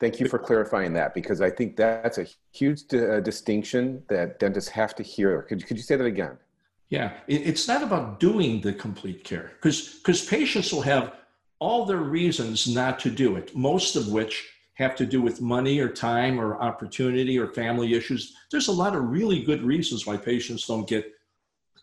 Thank 0.00 0.18
you 0.18 0.26
for 0.26 0.38
clarifying 0.38 0.94
that 0.94 1.14
because 1.14 1.40
I 1.40 1.50
think 1.50 1.76
that's 1.76 2.18
a 2.18 2.26
huge 2.52 2.92
uh, 2.94 3.20
distinction 3.20 4.02
that 4.08 4.40
dentists 4.40 4.70
have 4.70 4.96
to 4.96 5.02
hear. 5.02 5.42
Could, 5.42 5.64
could 5.66 5.76
you 5.76 5.82
say 5.82 5.96
that 5.96 6.04
again? 6.04 6.38
Yeah, 6.88 7.12
it's 7.26 7.68
not 7.68 7.82
about 7.82 8.18
doing 8.18 8.60
the 8.60 8.72
complete 8.72 9.24
care 9.24 9.52
because 9.56 9.94
because 9.94 10.26
patients 10.26 10.72
will 10.72 10.82
have 10.82 11.14
all 11.58 11.86
their 11.86 11.96
reasons 11.96 12.66
not 12.66 12.98
to 12.98 13.10
do 13.10 13.36
it, 13.36 13.54
most 13.56 13.96
of 13.96 14.08
which 14.08 14.46
have 14.82 14.96
to 14.96 15.06
do 15.06 15.22
with 15.22 15.40
money 15.40 15.80
or 15.80 15.88
time 15.88 16.40
or 16.40 16.60
opportunity 16.60 17.38
or 17.38 17.48
family 17.48 17.94
issues. 17.94 18.34
There's 18.50 18.68
a 18.68 18.72
lot 18.72 18.94
of 18.94 19.08
really 19.08 19.42
good 19.42 19.62
reasons 19.62 20.06
why 20.06 20.16
patients 20.16 20.66
don't 20.66 20.88
get 20.88 21.12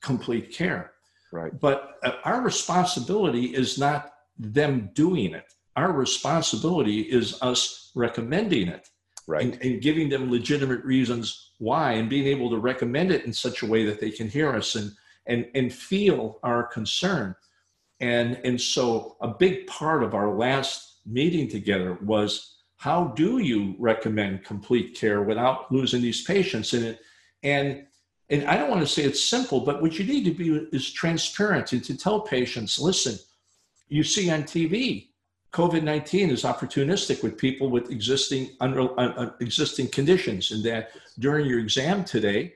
complete 0.02 0.52
care. 0.52 0.92
Right. 1.32 1.58
But 1.60 2.00
uh, 2.04 2.14
our 2.24 2.42
responsibility 2.42 3.46
is 3.56 3.78
not 3.78 4.14
them 4.38 4.90
doing 4.94 5.34
it 5.34 5.54
our 5.80 5.94
responsibility 5.94 7.02
is 7.02 7.42
us 7.42 7.92
recommending 7.96 8.68
it 8.68 8.90
right. 9.28 9.44
and, 9.44 9.62
and, 9.62 9.82
giving 9.82 10.10
them 10.10 10.30
legitimate 10.30 10.84
reasons 10.84 11.52
why 11.60 11.94
and 11.94 12.10
being 12.10 12.28
able 12.28 12.50
to 12.50 12.58
recommend 12.58 13.12
it 13.12 13.24
in 13.24 13.32
such 13.32 13.64
a 13.64 13.66
way 13.66 13.86
that 13.86 14.00
they 14.00 14.12
can 14.12 14.28
hear 14.30 14.54
us 14.54 14.76
and 14.76 14.92
and 15.28 15.48
and 15.56 15.72
feel 15.74 16.40
our 16.44 16.64
concern 16.64 17.34
and 18.02 18.40
and 18.44 18.60
so 18.60 19.16
a 19.22 19.28
big 19.28 19.68
part 19.68 20.04
of 20.04 20.14
our 20.14 20.36
last 20.36 20.98
meeting 21.06 21.48
together 21.48 21.98
was 22.02 22.58
how 22.80 23.10
do 23.10 23.40
you 23.40 23.76
recommend 23.78 24.44
complete 24.44 24.96
care 24.96 25.22
without 25.22 25.72
losing 25.72 26.02
these 26.02 26.24
patients 26.24 26.74
in 26.74 26.84
it 26.84 27.02
and 27.44 27.86
and 28.30 28.46
i 28.46 28.58
don't 28.58 28.70
want 28.70 28.82
to 28.82 28.88
say 28.88 29.04
it's 29.04 29.24
simple 29.24 29.60
but 29.60 29.82
what 29.82 30.00
you 30.00 30.06
need 30.06 30.24
to 30.24 30.34
be 30.34 30.68
is 30.76 30.92
transparent 30.92 31.74
and 31.74 31.84
to 31.84 31.96
tell 31.96 32.22
patients 32.22 32.80
listen 32.80 33.18
you 33.90 34.04
see 34.04 34.32
on 34.32 34.44
tv 34.44 35.10
COVID 35.52 35.84
19 35.84 36.30
is 36.30 36.44
opportunistic 36.44 37.24
with 37.24 37.38
people 37.38 37.70
with 37.70 37.90
existing, 37.90 38.52
under, 38.60 38.82
uh, 39.00 39.14
uh, 39.14 39.32
existing 39.40 39.88
conditions, 39.88 40.52
and 40.52 40.64
that 40.64 40.92
during 41.18 41.48
your 41.48 41.60
exam 41.60 42.04
today, 42.04 42.54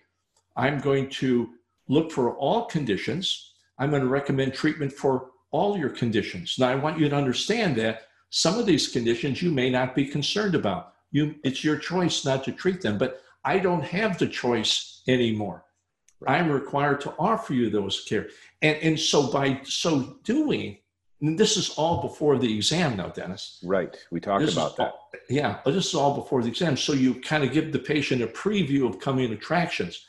I'm 0.56 0.80
going 0.80 1.10
to 1.10 1.54
look 1.88 2.12
for 2.12 2.36
all 2.36 2.66
conditions. 2.66 3.54
I'm 3.80 3.90
going 3.90 4.04
to 4.04 4.08
recommend 4.08 4.54
treatment 4.54 4.94
for 4.94 5.32
all 5.50 5.78
your 5.78 5.90
conditions. 5.90 6.56
Now, 6.60 6.70
I 6.70 6.76
want 6.76 7.00
you 7.00 7.10
to 7.10 7.16
understand 7.16 7.76
that 7.78 8.04
some 8.36 8.58
of 8.58 8.66
these 8.66 8.88
conditions 8.88 9.44
you 9.44 9.52
may 9.52 9.70
not 9.70 9.94
be 9.94 10.08
concerned 10.08 10.56
about. 10.56 10.96
You, 11.12 11.36
it's 11.44 11.64
your 11.64 11.78
choice 11.78 12.26
not 12.26 12.44
to 12.46 12.52
treat 12.52 12.82
them, 12.82 12.98
but 12.98 13.22
I 13.46 13.60
don't 13.60 13.84
have 13.84 14.18
the 14.18 14.28
choice 14.28 15.04
anymore. 15.08 15.66
I'm 16.26 16.50
required 16.50 17.00
to 17.02 17.14
offer 17.20 17.54
you 17.54 17.70
those 17.70 18.04
care. 18.06 18.30
And, 18.64 18.78
and 18.78 19.00
so 19.00 19.32
by 19.32 19.62
so 19.66 20.18
doing, 20.24 20.80
and 21.22 21.38
this 21.38 21.58
is 21.58 21.76
all 21.78 22.02
before 22.02 22.40
the 22.40 22.52
exam 22.52 22.98
now, 22.98 23.10
Dennis. 23.10 23.60
Right. 23.64 23.96
We 24.10 24.20
talked 24.20 24.44
this 24.44 24.54
about 24.54 24.78
that. 24.78 24.94
All, 24.94 25.10
yeah, 25.30 25.60
this 25.64 25.86
is 25.86 25.94
all 25.94 26.16
before 26.16 26.42
the 26.42 26.48
exam. 26.48 26.76
So 26.76 26.94
you 26.94 27.22
kind 27.22 27.44
of 27.44 27.52
give 27.52 27.72
the 27.72 27.78
patient 27.78 28.24
a 28.24 28.28
preview 28.28 28.90
of 28.90 29.00
coming 29.00 29.32
attractions. 29.32 30.08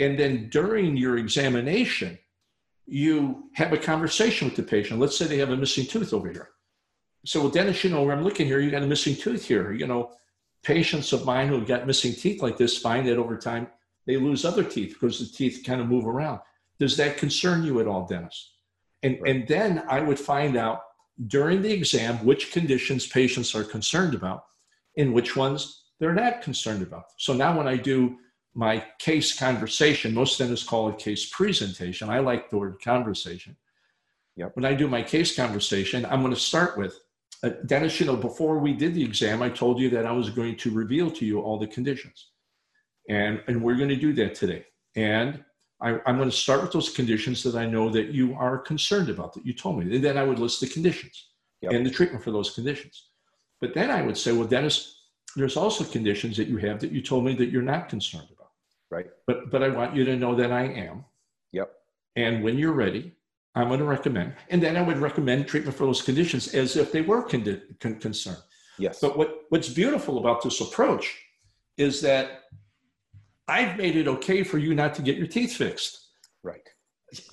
And 0.00 0.18
then 0.18 0.48
during 0.48 0.96
your 0.96 1.18
examination, 1.18 2.18
you 2.84 3.44
have 3.52 3.72
a 3.72 3.78
conversation 3.78 4.48
with 4.48 4.56
the 4.56 4.64
patient. 4.64 4.98
Let's 4.98 5.16
say 5.16 5.26
they 5.26 5.38
have 5.38 5.50
a 5.50 5.56
missing 5.56 5.86
tooth 5.86 6.12
over 6.12 6.28
here. 6.32 6.50
So, 7.24 7.40
well, 7.40 7.50
Dennis, 7.50 7.82
you 7.82 7.90
know, 7.90 8.02
where 8.02 8.14
I'm 8.14 8.24
looking 8.24 8.46
here, 8.46 8.60
you 8.60 8.70
got 8.70 8.82
a 8.82 8.86
missing 8.86 9.16
tooth 9.16 9.46
here. 9.46 9.72
You 9.72 9.86
know, 9.86 10.12
patients 10.62 11.12
of 11.12 11.24
mine 11.24 11.48
who 11.48 11.64
got 11.64 11.86
missing 11.86 12.12
teeth 12.12 12.42
like 12.42 12.56
this 12.56 12.78
find 12.78 13.06
that 13.08 13.18
over 13.18 13.36
time 13.36 13.68
they 14.06 14.16
lose 14.16 14.44
other 14.44 14.64
teeth 14.64 14.94
because 14.94 15.18
the 15.18 15.36
teeth 15.36 15.62
kind 15.64 15.80
of 15.80 15.88
move 15.88 16.06
around. 16.06 16.40
Does 16.78 16.96
that 16.96 17.16
concern 17.16 17.64
you 17.64 17.80
at 17.80 17.86
all, 17.86 18.06
Dennis? 18.06 18.52
And, 19.02 19.18
right. 19.20 19.36
and 19.36 19.48
then 19.48 19.84
I 19.88 20.00
would 20.00 20.18
find 20.18 20.56
out 20.56 20.80
during 21.26 21.62
the 21.62 21.72
exam 21.72 22.16
which 22.24 22.50
conditions 22.50 23.06
patients 23.06 23.54
are 23.54 23.64
concerned 23.64 24.14
about 24.14 24.44
and 24.96 25.14
which 25.14 25.36
ones 25.36 25.84
they're 26.00 26.14
not 26.14 26.42
concerned 26.42 26.82
about. 26.82 27.04
So 27.18 27.32
now 27.32 27.56
when 27.56 27.68
I 27.68 27.76
do 27.76 28.18
my 28.54 28.84
case 28.98 29.38
conversation, 29.38 30.14
most 30.14 30.38
dentists 30.38 30.66
call 30.66 30.88
it 30.88 30.98
case 30.98 31.28
presentation. 31.30 32.08
I 32.08 32.20
like 32.20 32.50
the 32.50 32.58
word 32.58 32.80
conversation. 32.82 33.56
Yep. 34.36 34.56
When 34.56 34.64
I 34.64 34.74
do 34.74 34.88
my 34.88 35.02
case 35.02 35.36
conversation, 35.36 36.04
I'm 36.06 36.20
going 36.20 36.34
to 36.34 36.40
start 36.40 36.76
with 36.76 36.98
uh, 37.44 37.50
Dennis, 37.66 38.00
you 38.00 38.06
know, 38.06 38.16
before 38.16 38.58
we 38.58 38.72
did 38.72 38.94
the 38.94 39.04
exam, 39.04 39.42
I 39.42 39.50
told 39.50 39.78
you 39.78 39.90
that 39.90 40.06
I 40.06 40.12
was 40.12 40.30
going 40.30 40.56
to 40.56 40.70
reveal 40.70 41.10
to 41.10 41.26
you 41.26 41.40
all 41.40 41.58
the 41.58 41.66
conditions. 41.66 42.30
And, 43.08 43.42
and 43.46 43.62
we're 43.62 43.76
going 43.76 43.90
to 43.90 43.96
do 43.96 44.14
that 44.14 44.34
today. 44.34 44.64
And 44.96 45.44
I, 45.80 46.00
I'm 46.06 46.16
going 46.16 46.30
to 46.30 46.36
start 46.36 46.62
with 46.62 46.72
those 46.72 46.88
conditions 46.88 47.42
that 47.42 47.54
I 47.54 47.66
know 47.66 47.90
that 47.90 48.08
you 48.08 48.34
are 48.34 48.56
concerned 48.58 49.10
about, 49.10 49.34
that 49.34 49.44
you 49.44 49.52
told 49.52 49.78
me. 49.78 49.94
And 49.94 50.02
then 50.02 50.16
I 50.16 50.24
would 50.24 50.38
list 50.38 50.60
the 50.60 50.68
conditions 50.68 51.28
yep. 51.60 51.72
and 51.72 51.84
the 51.84 51.90
treatment 51.90 52.24
for 52.24 52.30
those 52.30 52.50
conditions. 52.54 53.08
But 53.60 53.74
then 53.74 53.90
I 53.90 54.00
would 54.00 54.16
say, 54.16 54.32
well, 54.32 54.48
Dennis, 54.48 55.02
there's 55.36 55.56
also 55.56 55.84
conditions 55.84 56.36
that 56.38 56.48
you 56.48 56.56
have 56.58 56.80
that 56.80 56.92
you 56.92 57.02
told 57.02 57.24
me 57.24 57.34
that 57.34 57.50
you're 57.50 57.62
not 57.62 57.88
concerned 57.88 58.28
about. 58.34 58.50
Right. 58.90 59.06
But 59.26 59.50
but 59.50 59.62
I 59.62 59.68
want 59.68 59.96
you 59.96 60.04
to 60.04 60.16
know 60.16 60.34
that 60.36 60.52
I 60.52 60.62
am. 60.62 61.04
Yep. 61.52 61.72
And 62.16 62.44
when 62.44 62.56
you're 62.56 62.72
ready, 62.72 63.12
I'm 63.54 63.68
going 63.68 63.80
to 63.80 63.86
recommend. 63.86 64.34
And 64.50 64.62
then 64.62 64.76
I 64.76 64.82
would 64.82 64.98
recommend 64.98 65.46
treatment 65.46 65.76
for 65.76 65.86
those 65.86 66.02
conditions 66.02 66.54
as 66.54 66.76
if 66.76 66.90
they 66.90 67.02
were 67.02 67.22
con- 67.22 67.62
con- 67.80 68.00
concerned. 68.00 68.42
Yes. 68.78 69.00
But 69.00 69.16
what, 69.16 69.42
what's 69.50 69.68
beautiful 69.68 70.18
about 70.18 70.42
this 70.42 70.60
approach 70.60 71.16
is 71.76 72.00
that 72.00 72.42
I've 73.46 73.76
made 73.76 73.96
it 73.96 74.08
okay 74.08 74.42
for 74.42 74.58
you 74.58 74.74
not 74.74 74.94
to 74.94 75.02
get 75.02 75.16
your 75.16 75.26
teeth 75.26 75.56
fixed. 75.56 76.08
Right. 76.42 76.68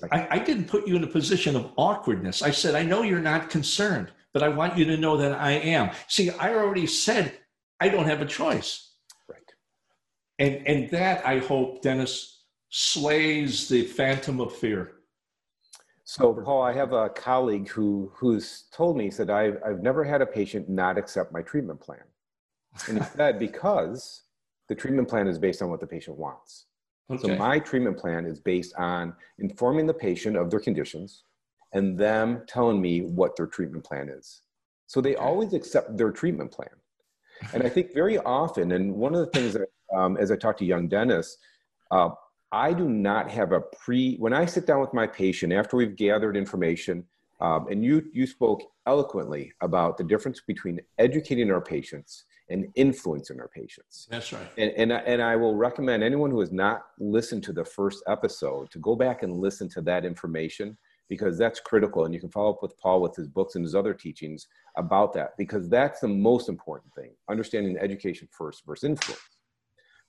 right. 0.00 0.12
I, 0.12 0.36
I, 0.36 0.38
didn't 0.38 0.66
put 0.66 0.86
you 0.86 0.96
in 0.96 1.04
a 1.04 1.08
position 1.08 1.56
of 1.56 1.72
awkwardness. 1.76 2.42
I 2.42 2.50
said, 2.50 2.74
I 2.74 2.82
know 2.82 3.02
you're 3.02 3.20
not 3.20 3.50
concerned, 3.50 4.12
but 4.32 4.42
I 4.42 4.48
want 4.48 4.78
you 4.78 4.84
to 4.86 4.96
know 4.96 5.16
that 5.16 5.32
I 5.32 5.52
am. 5.52 5.90
See, 6.08 6.30
I 6.30 6.54
already 6.54 6.86
said 6.86 7.32
I 7.80 7.88
don't 7.88 8.06
have 8.06 8.22
a 8.22 8.26
choice. 8.26 8.92
Right. 9.28 9.40
And 10.38 10.66
and 10.66 10.90
that 10.90 11.26
I 11.26 11.38
hope, 11.38 11.82
Dennis, 11.82 12.44
slays 12.70 13.68
the 13.68 13.82
phantom 13.82 14.40
of 14.40 14.54
fear. 14.54 14.92
So, 16.04 16.34
Paul, 16.34 16.62
I 16.62 16.72
have 16.72 16.92
a 16.92 17.08
colleague 17.10 17.68
who 17.68 18.10
who's 18.14 18.64
told 18.72 18.96
me, 18.96 19.04
he 19.04 19.10
said, 19.10 19.30
I've, 19.30 19.58
I've 19.64 19.82
never 19.82 20.02
had 20.02 20.20
a 20.20 20.26
patient 20.26 20.68
not 20.68 20.98
accept 20.98 21.32
my 21.32 21.42
treatment 21.42 21.80
plan. 21.80 22.02
And 22.88 22.98
he 22.98 23.04
said, 23.16 23.38
because 23.38 24.22
the 24.68 24.74
treatment 24.74 25.08
plan 25.08 25.28
is 25.28 25.38
based 25.38 25.62
on 25.62 25.70
what 25.70 25.80
the 25.80 25.86
patient 25.86 26.16
wants. 26.16 26.66
Okay. 27.10 27.22
So 27.22 27.36
my 27.36 27.58
treatment 27.58 27.98
plan 27.98 28.26
is 28.26 28.40
based 28.40 28.74
on 28.76 29.14
informing 29.38 29.86
the 29.86 29.94
patient 29.94 30.36
of 30.36 30.50
their 30.50 30.60
conditions 30.60 31.24
and 31.72 31.98
them 31.98 32.42
telling 32.46 32.80
me 32.80 33.02
what 33.02 33.36
their 33.36 33.46
treatment 33.46 33.84
plan 33.84 34.08
is. 34.08 34.42
So 34.86 35.00
they 35.00 35.14
okay. 35.14 35.24
always 35.24 35.52
accept 35.52 35.96
their 35.96 36.10
treatment 36.10 36.50
plan. 36.50 36.68
And 37.52 37.62
I 37.62 37.68
think 37.74 37.94
very 37.94 38.18
often, 38.18 38.72
and 38.72 38.94
one 38.94 39.14
of 39.14 39.20
the 39.20 39.30
things 39.38 39.54
that, 39.54 39.68
um, 39.94 40.16
as 40.16 40.30
I 40.30 40.36
talk 40.36 40.56
to 40.58 40.64
young 40.64 40.88
dentists, 40.88 41.38
uh, 41.90 42.10
I 42.52 42.74
do 42.74 42.86
not 42.86 43.30
have 43.30 43.52
a 43.52 43.60
pre, 43.60 44.16
when 44.16 44.34
I 44.34 44.44
sit 44.44 44.66
down 44.66 44.80
with 44.80 44.92
my 44.92 45.06
patient 45.06 45.54
after 45.54 45.76
we've 45.76 45.96
gathered 45.96 46.36
information, 46.36 47.04
um, 47.40 47.66
and 47.70 47.82
you, 47.82 48.04
you 48.12 48.26
spoke 48.26 48.62
eloquently 48.86 49.52
about 49.62 49.96
the 49.96 50.04
difference 50.04 50.42
between 50.46 50.80
educating 50.98 51.50
our 51.50 51.62
patients 51.62 52.24
and 52.50 52.66
influencing 52.74 53.40
our 53.40 53.48
patients. 53.48 54.06
That's 54.10 54.32
right. 54.32 54.46
And, 54.58 54.70
and, 54.76 54.92
and 54.92 55.22
I 55.22 55.34
will 55.36 55.56
recommend 55.56 56.02
anyone 56.02 56.30
who 56.30 56.40
has 56.40 56.52
not 56.52 56.82
listened 56.98 57.42
to 57.44 57.52
the 57.52 57.64
first 57.64 58.04
episode 58.06 58.70
to 58.72 58.78
go 58.78 58.94
back 58.94 59.22
and 59.22 59.38
listen 59.38 59.68
to 59.70 59.80
that 59.82 60.04
information 60.04 60.76
because 61.08 61.38
that's 61.38 61.58
critical. 61.58 62.04
And 62.04 62.12
you 62.12 62.20
can 62.20 62.30
follow 62.30 62.50
up 62.50 62.62
with 62.62 62.78
Paul 62.78 63.00
with 63.00 63.16
his 63.16 63.28
books 63.28 63.54
and 63.54 63.64
his 63.64 63.74
other 63.74 63.94
teachings 63.94 64.46
about 64.76 65.14
that 65.14 65.30
because 65.38 65.68
that's 65.68 66.00
the 66.00 66.08
most 66.08 66.48
important 66.48 66.92
thing 66.94 67.12
understanding 67.30 67.78
education 67.78 68.28
first 68.30 68.64
versus 68.66 68.84
influence. 68.84 69.20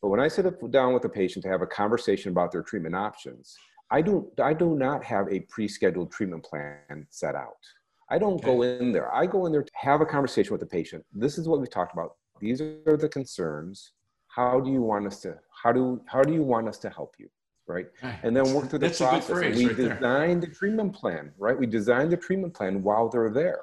But 0.04 0.10
when 0.10 0.20
I 0.20 0.28
sit 0.28 0.46
down 0.70 0.94
with 0.94 1.06
a 1.06 1.10
patient 1.10 1.44
to 1.44 1.50
have 1.50 1.62
a 1.62 1.66
conversation 1.66 2.30
about 2.30 2.52
their 2.52 2.62
treatment 2.62 2.94
options, 2.94 3.56
I 3.90 4.02
do, 4.02 4.30
I 4.44 4.54
do 4.54 4.76
not 4.76 5.02
have 5.06 5.32
a 5.32 5.40
pre 5.40 5.66
scheduled 5.66 6.12
treatment 6.12 6.44
plan 6.44 7.08
set 7.10 7.36
out. 7.36 7.56
I 8.10 8.18
don't 8.20 8.34
okay. 8.34 8.48
go 8.48 8.64
in 8.64 8.92
there. 8.92 9.16
I 9.16 9.26
go 9.26 9.46
in 9.46 9.54
there 9.54 9.64
to 9.64 9.72
have 9.76 10.02
a 10.02 10.06
conversation 10.06 10.52
with 10.52 10.60
the 10.60 10.68
patient. 10.68 11.06
This 11.14 11.38
is 11.38 11.48
what 11.48 11.62
we 11.62 11.68
talked 11.68 11.94
about. 11.94 12.16
These 12.42 12.60
are 12.60 12.98
the 12.98 13.08
concerns. 13.08 13.94
How 14.28 14.60
do 14.60 14.70
you 14.70 14.82
want 14.82 15.08
us 15.08 15.22
to 15.22 15.40
how 15.64 15.72
do 15.72 16.02
how 16.06 16.22
do 16.22 16.34
you 16.34 16.44
want 16.44 16.68
us 16.68 16.80
to 16.80 16.90
help 16.90 17.16
you 17.18 17.30
right? 17.66 17.86
And 18.24 18.36
then 18.36 18.54
work 18.54 18.70
through 18.70 18.80
the 18.80 18.88
That's 18.88 18.98
process. 18.98 19.56
we 19.56 19.68
right 19.68 19.78
design 19.78 20.42
the 20.42 20.48
treatment 20.48 20.94
plan 20.94 21.32
right? 21.38 21.58
We 21.58 21.66
design 21.66 22.10
the 22.10 22.18
treatment 22.18 22.54
plan 22.54 22.84
while 22.84 23.08
they're 23.08 23.32
there. 23.32 23.62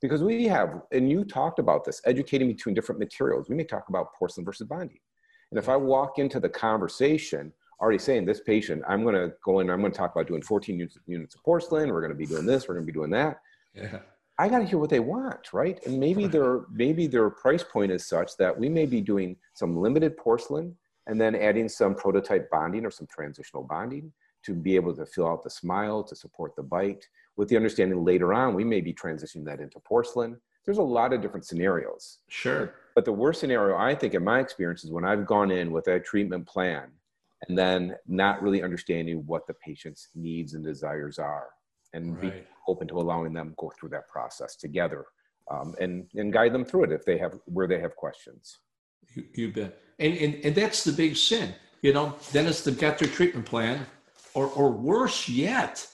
Because 0.00 0.22
we 0.22 0.46
have 0.46 0.82
and 0.92 1.10
you 1.10 1.24
talked 1.24 1.58
about 1.58 1.84
this 1.84 2.00
educating 2.04 2.46
between 2.46 2.76
different 2.76 3.00
materials. 3.00 3.48
We 3.48 3.56
may 3.56 3.64
talk 3.64 3.88
about 3.88 4.14
porcelain 4.14 4.44
versus 4.44 4.68
bonding 4.68 5.00
and 5.50 5.58
if 5.58 5.68
i 5.68 5.76
walk 5.76 6.18
into 6.18 6.40
the 6.40 6.48
conversation 6.48 7.52
already 7.80 7.98
saying 7.98 8.26
this 8.26 8.40
patient, 8.40 8.82
I'm 8.86 9.02
going 9.02 9.14
to 9.14 9.32
go 9.44 9.60
in, 9.60 9.70
I'm 9.70 9.80
going 9.80 9.92
to 9.92 9.96
talk 9.98 10.14
about 10.14 10.28
doing 10.28 10.42
14 10.42 10.78
units, 10.78 10.98
units 11.06 11.34
of 11.34 11.42
porcelain. 11.42 11.88
We're 11.88 12.00
going 12.00 12.12
to 12.12 12.18
be 12.18 12.26
doing 12.26 12.46
this. 12.46 12.68
We're 12.68 12.74
going 12.74 12.86
to 12.86 12.92
be 12.92 12.96
doing 12.96 13.10
that. 13.10 13.40
Yeah. 13.74 14.00
I 14.38 14.48
got 14.48 14.60
to 14.60 14.64
hear 14.64 14.78
what 14.78 14.90
they 14.90 15.00
want, 15.00 15.52
right? 15.52 15.78
And 15.84 16.00
maybe 16.00 16.26
their 16.26 16.62
maybe 16.72 17.06
their 17.06 17.28
price 17.28 17.62
point 17.62 17.92
is 17.92 18.06
such 18.06 18.38
that 18.38 18.58
we 18.58 18.70
may 18.70 18.86
be 18.86 19.02
doing 19.02 19.36
some 19.52 19.76
limited 19.76 20.16
porcelain 20.16 20.74
and 21.06 21.20
then 21.20 21.34
adding 21.34 21.68
some 21.68 21.94
prototype 21.94 22.50
bonding 22.50 22.86
or 22.86 22.90
some 22.90 23.06
transitional 23.06 23.62
bonding 23.62 24.12
to 24.44 24.54
be 24.54 24.76
able 24.76 24.96
to 24.96 25.04
fill 25.04 25.28
out 25.28 25.42
the 25.42 25.50
smile 25.50 26.02
to 26.04 26.16
support 26.16 26.56
the 26.56 26.62
bite. 26.62 27.06
With 27.36 27.48
the 27.48 27.56
understanding 27.56 28.02
later 28.02 28.32
on, 28.32 28.54
we 28.54 28.64
may 28.64 28.80
be 28.80 28.94
transitioning 28.94 29.44
that 29.44 29.60
into 29.60 29.78
porcelain. 29.80 30.40
There's 30.64 30.78
a 30.78 30.82
lot 30.82 31.12
of 31.12 31.20
different 31.20 31.44
scenarios. 31.44 32.18
Sure. 32.28 32.74
But 33.00 33.06
the 33.06 33.12
worst 33.12 33.40
scenario, 33.40 33.78
I 33.78 33.94
think, 33.94 34.12
in 34.12 34.22
my 34.22 34.40
experience, 34.40 34.84
is 34.84 34.90
when 34.90 35.06
I've 35.06 35.24
gone 35.24 35.50
in 35.50 35.70
with 35.70 35.88
a 35.88 35.98
treatment 35.98 36.46
plan 36.46 36.90
and 37.48 37.56
then 37.56 37.96
not 38.06 38.42
really 38.42 38.62
understanding 38.62 39.22
what 39.24 39.46
the 39.46 39.54
patient's 39.54 40.08
needs 40.14 40.52
and 40.52 40.62
desires 40.62 41.18
are 41.18 41.46
and 41.94 42.22
right. 42.22 42.34
be 42.34 42.42
open 42.68 42.86
to 42.88 42.98
allowing 42.98 43.32
them 43.32 43.54
go 43.56 43.72
through 43.74 43.88
that 43.88 44.06
process 44.10 44.54
together 44.54 45.06
um, 45.50 45.74
and, 45.80 46.08
and 46.14 46.30
guide 46.30 46.52
them 46.52 46.62
through 46.62 46.84
it 46.84 46.92
if 46.92 47.06
they 47.06 47.16
have 47.16 47.38
where 47.46 47.66
they 47.66 47.80
have 47.80 47.96
questions. 47.96 48.58
You, 49.14 49.24
you 49.32 49.50
bet. 49.50 49.78
And, 49.98 50.18
and, 50.18 50.44
and 50.44 50.54
that's 50.54 50.84
the 50.84 50.92
big 50.92 51.16
sin. 51.16 51.54
You 51.80 51.94
know, 51.94 52.14
dentists 52.32 52.66
have 52.66 52.78
got 52.78 52.98
their 52.98 53.08
treatment 53.08 53.46
plan, 53.46 53.86
or, 54.34 54.48
or 54.48 54.70
worse 54.70 55.26
yet, 55.26 55.86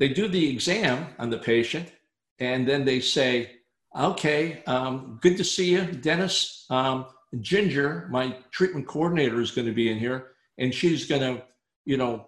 they 0.00 0.08
do 0.08 0.26
the 0.26 0.50
exam 0.50 1.14
on 1.20 1.30
the 1.30 1.38
patient 1.38 1.92
and 2.40 2.66
then 2.66 2.84
they 2.84 2.98
say, 2.98 3.57
okay, 3.98 4.62
um, 4.66 5.18
good 5.20 5.36
to 5.36 5.44
see 5.44 5.72
you, 5.72 5.82
Dennis. 5.82 6.66
Um, 6.70 7.06
Ginger, 7.40 8.08
my 8.10 8.36
treatment 8.50 8.86
coordinator, 8.86 9.40
is 9.40 9.50
going 9.50 9.66
to 9.66 9.74
be 9.74 9.90
in 9.90 9.98
here, 9.98 10.28
and 10.56 10.72
she's 10.72 11.06
going 11.06 11.20
to, 11.20 11.42
you 11.84 11.96
know, 11.96 12.26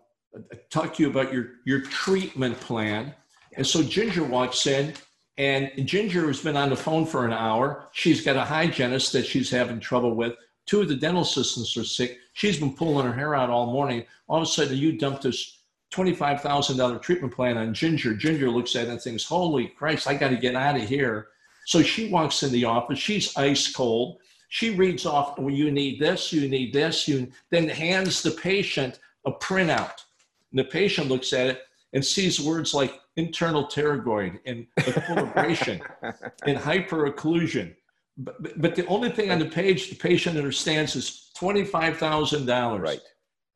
talk 0.70 0.94
to 0.94 1.02
you 1.02 1.10
about 1.10 1.32
your 1.32 1.52
your 1.64 1.80
treatment 1.80 2.58
plan. 2.60 3.14
And 3.56 3.66
so 3.66 3.82
Ginger 3.82 4.22
walks 4.22 4.66
in, 4.66 4.94
and 5.38 5.70
Ginger 5.86 6.26
has 6.26 6.40
been 6.40 6.56
on 6.56 6.70
the 6.70 6.76
phone 6.76 7.06
for 7.06 7.24
an 7.24 7.32
hour. 7.32 7.88
She's 7.92 8.22
got 8.22 8.36
a 8.36 8.44
hygienist 8.44 9.12
that 9.12 9.26
she's 9.26 9.50
having 9.50 9.80
trouble 9.80 10.14
with. 10.14 10.34
Two 10.66 10.82
of 10.82 10.88
the 10.88 10.96
dental 10.96 11.22
assistants 11.22 11.76
are 11.76 11.84
sick. 11.84 12.18
She's 12.34 12.60
been 12.60 12.74
pulling 12.74 13.06
her 13.06 13.12
hair 13.12 13.34
out 13.34 13.50
all 13.50 13.72
morning. 13.72 14.04
All 14.28 14.36
of 14.36 14.44
a 14.44 14.46
sudden, 14.46 14.76
you 14.76 14.98
dumped 14.98 15.22
this 15.22 15.58
$25,000 15.92 17.02
treatment 17.02 17.34
plan 17.34 17.56
on 17.56 17.74
Ginger. 17.74 18.14
Ginger 18.14 18.50
looks 18.50 18.76
at 18.76 18.86
it 18.86 18.90
and 18.90 19.02
thinks, 19.02 19.24
Holy 19.24 19.66
Christ, 19.68 20.06
I 20.06 20.14
got 20.14 20.28
to 20.28 20.36
get 20.36 20.54
out 20.54 20.76
of 20.76 20.82
here. 20.82 21.28
So 21.66 21.82
she 21.82 22.08
walks 22.10 22.42
in 22.42 22.52
the 22.52 22.64
office. 22.64 22.98
She's 22.98 23.36
ice 23.36 23.72
cold. 23.72 24.18
She 24.48 24.70
reads 24.70 25.06
off, 25.06 25.38
well, 25.38 25.54
you 25.54 25.70
need 25.70 26.00
this, 26.00 26.32
you 26.32 26.48
need 26.48 26.72
this, 26.72 27.06
you 27.06 27.30
then 27.50 27.68
hands 27.68 28.20
the 28.20 28.32
patient 28.32 28.98
a 29.24 29.30
printout. 29.30 30.02
And 30.50 30.58
the 30.58 30.64
patient 30.64 31.08
looks 31.08 31.32
at 31.32 31.46
it 31.46 31.62
and 31.92 32.04
sees 32.04 32.40
words 32.40 32.74
like 32.74 33.00
internal 33.16 33.66
pterygoid 33.66 34.40
and 34.46 34.66
equilibration 34.76 35.80
and 36.02 36.58
hyperocclusion. 36.58 37.74
But, 38.18 38.60
but 38.60 38.74
the 38.74 38.86
only 38.86 39.10
thing 39.10 39.30
on 39.30 39.38
the 39.38 39.46
page 39.46 39.88
the 39.88 39.96
patient 39.96 40.36
understands 40.36 40.96
is 40.96 41.30
$25,000. 41.38 42.80
Right. 42.80 43.00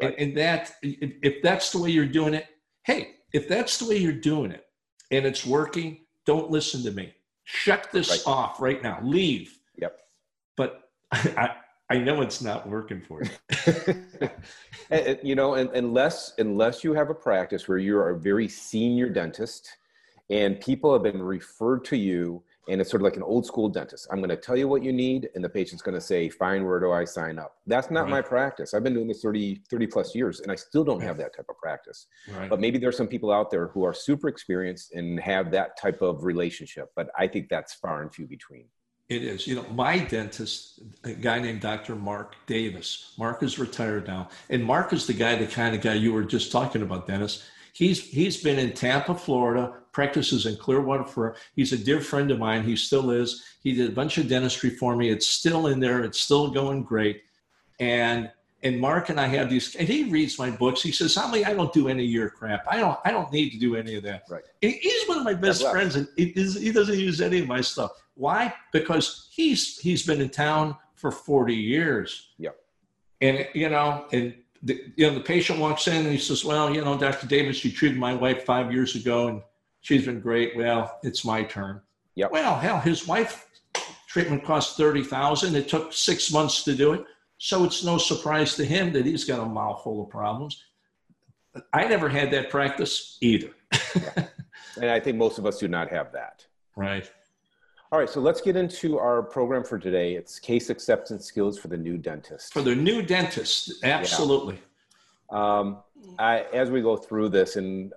And, 0.01 0.15
and 0.19 0.37
that, 0.37 0.73
if, 0.83 1.13
if 1.23 1.43
that's 1.43 1.73
the 1.73 1.79
way 1.79 1.91
you're 1.91 2.07
doing 2.07 2.35
it, 2.35 2.47
hey, 2.85 3.17
if 3.33 3.49
that's 3.49 3.79
the 3.79 3.89
way 3.89 3.97
you're 3.97 4.13
doing 4.13 4.53
it 4.53 4.65
and 5.11 5.27
it's 5.27 5.45
working, 5.45 6.05
don't 6.25 6.51
listen 6.51 6.83
to 6.85 6.93
me. 6.93 7.13
Shut 7.45 7.89
this 7.93 8.11
right. 8.11 8.23
off 8.27 8.61
right 8.61 8.83
now. 8.83 8.99
Leave. 9.03 9.59
Yep. 9.79 9.99
But 10.57 10.91
I, 11.13 11.57
I 11.91 11.99
know 11.99 12.23
it's 12.23 12.41
not 12.43 12.69
working 12.69 13.03
for 13.03 13.23
you. 13.23 14.01
you 15.23 15.35
know, 15.35 15.55
unless 15.55 16.33
unless 16.39 16.83
you 16.83 16.95
have 16.95 17.11
a 17.11 17.15
practice 17.15 17.69
where 17.69 17.79
you're 17.79 18.11
a 18.11 18.19
very 18.19 18.49
senior 18.49 19.09
dentist, 19.09 19.69
and 20.31 20.59
people 20.61 20.93
have 20.93 21.03
been 21.03 21.23
referred 21.23 21.85
to 21.87 21.97
you 21.97 22.43
and 22.69 22.81
it's 22.81 22.91
sort 22.91 23.03
of 23.03 23.05
like 23.05 23.17
an 23.17 23.23
old 23.23 23.47
school 23.47 23.69
dentist. 23.69 24.07
I'm 24.11 24.19
going 24.19 24.31
to 24.31 24.37
tell 24.37 24.57
you 24.57 24.69
what 24.69 24.83
you 24.83 24.93
need, 24.93 25.29
and 25.35 25.45
the 25.45 25.49
patient's 25.49 25.83
going 25.83 25.95
to 25.95 26.01
say, 26.01 26.29
Fine, 26.29 26.65
where 26.65 26.81
do 26.81 26.93
I 26.93 27.05
sign 27.05 27.39
up? 27.39 27.57
That's 27.67 27.91
not 27.91 28.03
right. 28.03 28.11
my 28.11 28.23
practice. 28.23 28.75
I've 28.75 28.83
been 28.85 28.95
doing 28.95 29.09
this 29.09 29.23
30, 29.23 29.63
30 29.71 29.87
plus 29.87 30.15
years, 30.15 30.41
and 30.41 30.51
I 30.51 30.55
still 30.55 30.85
don't 30.85 31.03
have 31.03 31.17
that 31.19 31.37
type 31.37 31.47
of 31.49 31.57
practice. 31.59 32.07
Right. 32.33 32.49
But 32.49 32.61
maybe 32.61 32.79
there's 32.79 32.97
some 32.97 33.09
people 33.09 33.33
out 33.33 33.51
there 33.51 33.69
who 33.69 33.85
are 33.85 33.95
super 33.95 34.29
experienced 34.29 34.93
and 34.93 35.21
have 35.21 35.51
that 35.53 35.79
type 35.81 36.03
of 36.03 36.25
relationship, 36.25 36.91
but 36.97 37.09
I 37.19 37.27
think 37.27 37.49
that's 37.49 37.75
far 37.75 38.03
and 38.03 38.15
few 38.15 38.27
between. 38.27 38.67
It 39.09 39.23
is. 39.23 39.47
You 39.47 39.57
know, 39.57 39.67
my 39.71 39.99
dentist, 39.99 40.81
a 41.05 41.13
guy 41.13 41.39
named 41.39 41.61
Dr. 41.61 41.95
Mark 41.95 42.37
Davis. 42.47 43.13
Mark 43.19 43.43
is 43.43 43.59
retired 43.59 44.07
now. 44.07 44.31
And 44.49 44.65
Mark 44.65 44.95
is 44.95 45.07
the 45.07 45.13
guy, 45.13 45.35
the 45.37 45.47
kind 45.47 45.75
of 45.75 45.83
guy 45.83 45.93
you 45.95 46.13
were 46.13 46.25
just 46.25 46.51
talking 46.51 46.81
about, 46.81 47.07
Dennis. 47.07 47.47
He's 47.75 48.01
he's 48.01 48.41
been 48.41 48.59
in 48.59 48.73
Tampa, 48.73 49.17
Florida, 49.17 49.75
practices 49.91 50.47
in 50.47 50.57
Clearwater 50.57 51.05
for 51.05 51.35
he's 51.57 51.73
a 51.73 51.77
dear 51.77 52.01
friend 52.01 52.31
of 52.31 52.39
mine. 52.39 52.63
He 52.63 52.77
still 52.77 53.11
is. 53.11 53.43
He 53.65 53.75
did 53.75 53.91
a 53.91 53.93
bunch 53.93 54.17
of 54.17 54.29
dentistry 54.29 54.71
for 54.71 54.95
me. 54.95 55.11
It's 55.11 55.27
still 55.27 55.67
in 55.67 55.81
there. 55.81 56.05
It's 56.05 56.21
still 56.21 56.51
going 56.53 56.85
great. 56.85 57.23
And 57.81 58.31
and 58.63 58.81
Mark 58.81 59.09
and 59.09 59.21
I 59.21 59.27
have 59.27 59.51
these, 59.51 59.75
and 59.75 59.89
he 59.89 60.05
reads 60.05 60.39
my 60.39 60.51
books. 60.51 60.83
He 60.83 60.93
says, 60.93 61.17
"Homoly, 61.17 61.45
I 61.45 61.53
don't 61.53 61.73
do 61.73 61.89
any 61.89 62.05
of 62.05 62.11
your 62.11 62.31
crap. 62.31 62.65
I 62.69 62.79
don't. 62.79 62.97
I 63.05 63.11
don't 63.11 63.33
need 63.33 63.51
to 63.51 63.59
do 63.59 63.75
any 63.75 63.97
of 63.97 64.05
that." 64.05 64.23
Right. 64.31 64.45
And 64.63 64.73
he's 64.73 65.09
one 65.09 65.19
of 65.19 65.25
my 65.25 65.35
best 65.35 65.67
friends, 65.69 65.97
and 65.97 66.07
he, 66.17 66.27
he 66.29 66.71
doesn't 66.71 66.99
use 66.99 67.21
any 67.21 67.41
of 67.41 67.49
my 67.49 67.61
stuff. 67.61 67.91
Why? 68.15 68.55
Because 68.73 69.29
he's 69.33 69.79
he's 69.81 70.07
been 70.07 70.21
in 70.21 70.31
town 70.31 70.77
for 70.95 71.11
forty 71.11 71.57
years. 71.57 72.31
Yeah. 72.39 72.51
And 73.21 73.49
you 73.53 73.69
know, 73.69 74.07
and 74.13 74.33
the, 74.65 74.93
you 74.97 75.07
know, 75.07 75.15
the 75.15 75.21
patient 75.21 75.59
walks 75.59 75.87
in 75.87 75.97
and 75.97 76.11
he 76.11 76.19
says, 76.19 76.45
"Well, 76.45 76.75
you 76.75 76.83
know, 76.83 76.99
Dr. 76.99 77.27
Davis, 77.27 77.65
you 77.65 77.71
treated 77.71 77.99
my 77.99 78.15
wife 78.15 78.45
five 78.45 78.73
years 78.73 78.97
ago, 78.97 79.29
and 79.29 79.43
she's 79.83 80.07
been 80.07 80.21
great. 80.21 80.57
Well, 80.57 80.99
it's 81.03 81.25
my 81.25 81.45
turn." 81.45 81.81
Yep. 82.17 82.31
Well, 82.33 82.59
hell, 82.59 82.81
his 82.81 83.07
wife 83.07 83.47
treatment 84.09 84.45
cost 84.45 84.77
thirty 84.77 85.03
thousand. 85.03 85.55
It 85.55 85.69
took 85.69 85.93
six 85.93 86.33
months 86.33 86.65
to 86.65 86.75
do 86.75 86.95
it. 86.95 87.05
So 87.39 87.65
it's 87.65 87.85
no 87.85 87.99
surprise 87.99 88.55
to 88.57 88.65
him 88.65 88.93
that 88.93 89.05
he's 89.05 89.25
got 89.25 89.41
a 89.41 89.47
mouthful 89.47 90.03
of 90.03 90.09
problems. 90.09 90.63
I 91.73 91.87
never 91.87 92.09
had 92.09 92.31
that 92.31 92.51
practice 92.51 93.19
either. 93.21 93.51
yeah. 93.95 94.27
And 94.81 94.91
I 94.91 94.99
think 94.99 95.17
most 95.17 95.39
of 95.39 95.47
us 95.47 95.59
do 95.59 95.69
not 95.69 95.91
have 95.91 96.13
that. 96.13 96.47
Right. 96.77 97.09
All 97.93 97.99
right, 97.99 98.09
so 98.09 98.21
let's 98.21 98.41
get 98.41 98.57
into 98.57 98.99
our 98.99 99.23
program 99.23 99.63
for 99.63 99.79
today. 99.79 100.15
It's 100.15 100.39
case 100.39 100.71
acceptance 100.71 101.27
skills 101.27 101.59
for 101.59 101.69
the 101.69 101.77
new 101.77 101.97
dentist. 101.97 102.53
For 102.53 102.63
the 102.63 102.75
new 102.75 103.03
dentist, 103.03 103.85
absolutely. 103.85 104.59
Yeah. 105.31 105.59
Um, 105.59 105.79
I, 106.19 106.41
as 106.53 106.71
we 106.71 106.81
go 106.81 106.97
through 106.97 107.29
this, 107.29 107.57
and 107.57 107.93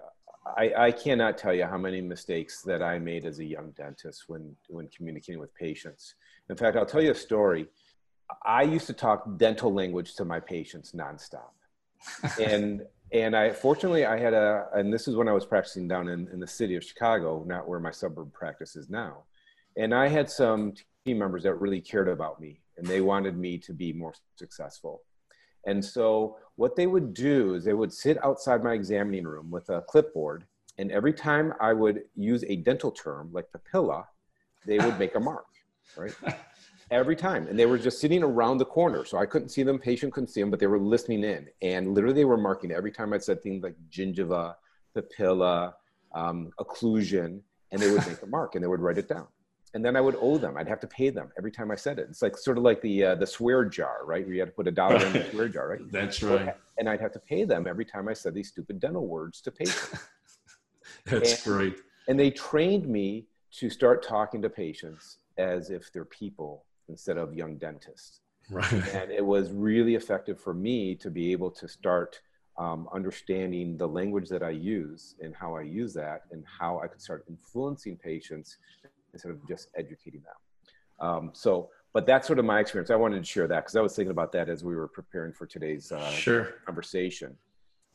I, 0.46 0.72
I, 0.78 0.92
cannot 0.92 1.38
tell 1.38 1.54
you 1.54 1.66
how 1.66 1.78
many 1.78 2.00
mistakes 2.02 2.62
that 2.64 2.82
I 2.82 3.00
made 3.00 3.26
as 3.26 3.40
a 3.40 3.46
young 3.46 3.72
dentist 3.72 4.26
when, 4.28 4.56
when 4.70 4.88
communicating 4.96 5.40
with 5.40 5.54
patients. 5.56 6.16
In 6.50 6.56
fact, 6.56 6.78
I'll 6.78 6.86
tell 6.86 7.02
you 7.02 7.12
a 7.12 7.16
story. 7.16 7.68
I 8.46 8.64
used 8.64 8.88
to 8.88 8.94
talk 8.94 9.38
dental 9.38 9.74
language 9.74 10.16
to 10.16 10.26
my 10.26 10.40
patients 10.40 10.94
nonstop. 10.94 11.52
and 12.42 12.84
and 13.12 13.36
I 13.36 13.52
fortunately 13.52 14.06
I 14.06 14.20
had 14.20 14.34
a 14.34 14.68
and 14.74 14.94
this 14.94 15.08
is 15.08 15.16
when 15.16 15.28
I 15.28 15.32
was 15.32 15.46
practicing 15.46 15.88
down 15.88 16.10
in, 16.10 16.28
in 16.32 16.40
the 16.40 16.48
city 16.48 16.76
of 16.76 16.84
Chicago, 16.84 17.44
not 17.48 17.68
where 17.68 17.80
my 17.80 17.92
suburb 17.92 18.32
practice 18.34 18.76
is 18.76 18.90
now. 18.90 19.24
And 19.78 19.94
I 19.94 20.08
had 20.08 20.30
some 20.30 20.74
team 21.06 21.20
members 21.20 21.44
that 21.44 21.56
really 21.56 21.82
cared 21.82 22.10
about 22.10 22.42
me 22.42 22.60
and 22.78 22.86
they 22.86 23.02
wanted 23.02 23.38
me 23.38 23.58
to 23.60 23.74
be 23.74 23.94
more 23.94 24.14
successful. 24.36 25.04
And 25.66 25.84
so 25.84 26.38
what 26.56 26.76
they 26.76 26.88
would 26.88 27.14
do 27.14 27.56
is 27.56 27.64
they 27.64 27.74
would 27.74 27.94
sit 27.94 28.24
outside 28.24 28.64
my 28.64 28.74
examining 28.74 29.26
room 29.26 29.52
with 29.52 29.70
a 29.70 29.82
clipboard 29.82 30.46
and 30.78 30.92
every 30.92 31.14
time 31.14 31.54
I 31.60 31.74
would 31.74 32.04
use 32.16 32.44
a 32.48 32.58
dental 32.58 32.92
term 32.92 33.30
like 33.32 33.48
papilla, 33.52 34.06
they 34.66 34.78
would 34.78 35.00
make 35.00 35.16
a 35.16 35.20
mark, 35.20 35.48
right? 35.96 36.14
every 36.92 37.16
time 37.16 37.48
and 37.48 37.60
they 37.60 37.66
were 37.66 37.78
just 37.78 38.00
sitting 38.00 38.24
around 38.24 38.58
the 38.58 38.66
corner 38.66 39.04
so 39.04 39.18
i 39.18 39.26
couldn't 39.26 39.50
see 39.50 39.62
them 39.62 39.78
patient 39.78 40.14
couldn't 40.14 40.30
see 40.30 40.40
them 40.40 40.50
but 40.50 40.60
they 40.60 40.68
were 40.68 40.80
listening 40.80 41.24
in 41.24 41.46
and 41.62 41.94
literally 41.94 42.16
they 42.16 42.26
were 42.26 42.38
marking 42.38 42.72
every 42.72 42.92
time 42.92 43.12
i 43.12 43.18
said 43.18 43.44
things 43.44 43.62
like 43.62 43.76
gingiva 43.92 44.56
papilla 44.96 45.74
um, 46.16 46.50
occlusion 46.60 47.42
and 47.72 47.82
they 47.82 47.92
would 47.92 48.08
make 48.08 48.22
a 48.22 48.26
mark 48.26 48.56
and 48.56 48.64
they 48.64 48.68
would 48.68 48.80
write 48.80 48.98
it 48.98 49.10
down 49.10 49.28
and 49.78 49.86
then 49.86 49.96
i 49.96 50.02
would 50.02 50.18
owe 50.20 50.40
them. 50.40 50.58
I'd 50.58 50.68
have 50.68 50.80
to 50.80 50.88
pay 50.88 51.12
them 51.12 51.30
every 51.38 51.52
time 51.52 51.70
i 51.70 51.76
said 51.76 52.00
it. 52.00 52.08
It's 52.10 52.24
like 52.24 52.36
sort 52.36 52.58
of 52.58 52.64
like 52.64 52.82
the 52.82 52.96
uh, 53.10 53.16
the 53.16 53.28
swear 53.28 53.64
jar 53.64 54.00
right? 54.06 54.26
Where 54.26 54.34
you 54.34 54.40
had 54.40 54.50
to 54.50 54.56
put 54.60 54.68
a 54.68 54.72
dollar 54.72 55.06
in 55.06 55.14
the 55.14 55.24
swear 55.32 55.48
jar 55.48 55.70
right? 55.70 55.92
That's 55.92 56.24
right. 56.24 56.56
and 56.80 56.90
i'd 56.90 57.00
have 57.00 57.14
to 57.14 57.20
pay 57.20 57.44
them 57.52 57.68
every 57.68 57.86
time 57.86 58.08
i 58.08 58.14
said 58.14 58.34
these 58.34 58.50
stupid 58.50 58.80
dental 58.80 59.06
words 59.08 59.40
to 59.42 59.52
patients. 59.52 60.00
That's 61.06 61.46
and, 61.46 61.54
great. 61.54 61.76
and 62.08 62.20
they 62.20 62.32
trained 62.32 62.88
me 62.88 63.28
to 63.60 63.70
start 63.70 64.02
talking 64.02 64.42
to 64.42 64.50
patients 64.50 65.20
as 65.38 65.70
if 65.70 65.94
they're 65.94 66.06
people 66.24 66.66
instead 66.90 67.18
of 67.18 67.36
young 67.36 67.58
dentists. 67.58 68.22
Right. 68.50 68.72
And 68.96 69.12
it 69.12 69.26
was 69.26 69.52
really 69.52 69.96
effective 69.96 70.40
for 70.40 70.54
me 70.54 70.96
to 70.96 71.10
be 71.12 71.32
able 71.34 71.52
to 71.52 71.68
start 71.68 72.22
um, 72.58 72.88
understanding 72.94 73.78
the 73.78 73.88
language 73.88 74.28
that 74.30 74.42
I 74.42 74.50
use 74.50 75.16
and 75.22 75.36
how 75.36 75.56
I 75.56 75.62
use 75.62 75.94
that 75.94 76.24
and 76.32 76.44
how 76.60 76.80
I 76.84 76.88
could 76.88 77.02
start 77.02 77.26
influencing 77.30 77.98
patients 77.98 78.58
instead 79.14 79.32
of 79.32 79.48
just 79.48 79.70
educating 79.76 80.22
them. 80.22 81.08
Um, 81.08 81.32
so 81.34 81.70
but 81.94 82.06
that's 82.06 82.28
sort 82.28 82.38
of 82.38 82.46
my 82.46 82.60
experience. 82.60 82.92
I 82.92 82.96
wanted 82.96 83.20
to 83.20 83.26
share 83.26 83.48
that 83.48 83.62
because 83.62 83.76
I 83.76 83.82
was 83.82 83.96
thinking 83.96 84.12
about 84.12 84.32
that 84.34 84.50
as 84.50 84.64
we 84.64 84.76
were 84.76 84.88
preparing 84.88 85.34
for 85.34 85.48
today's 85.48 85.92
uh, 85.92 86.12
sure. 86.12 86.56
conversation. 86.66 87.36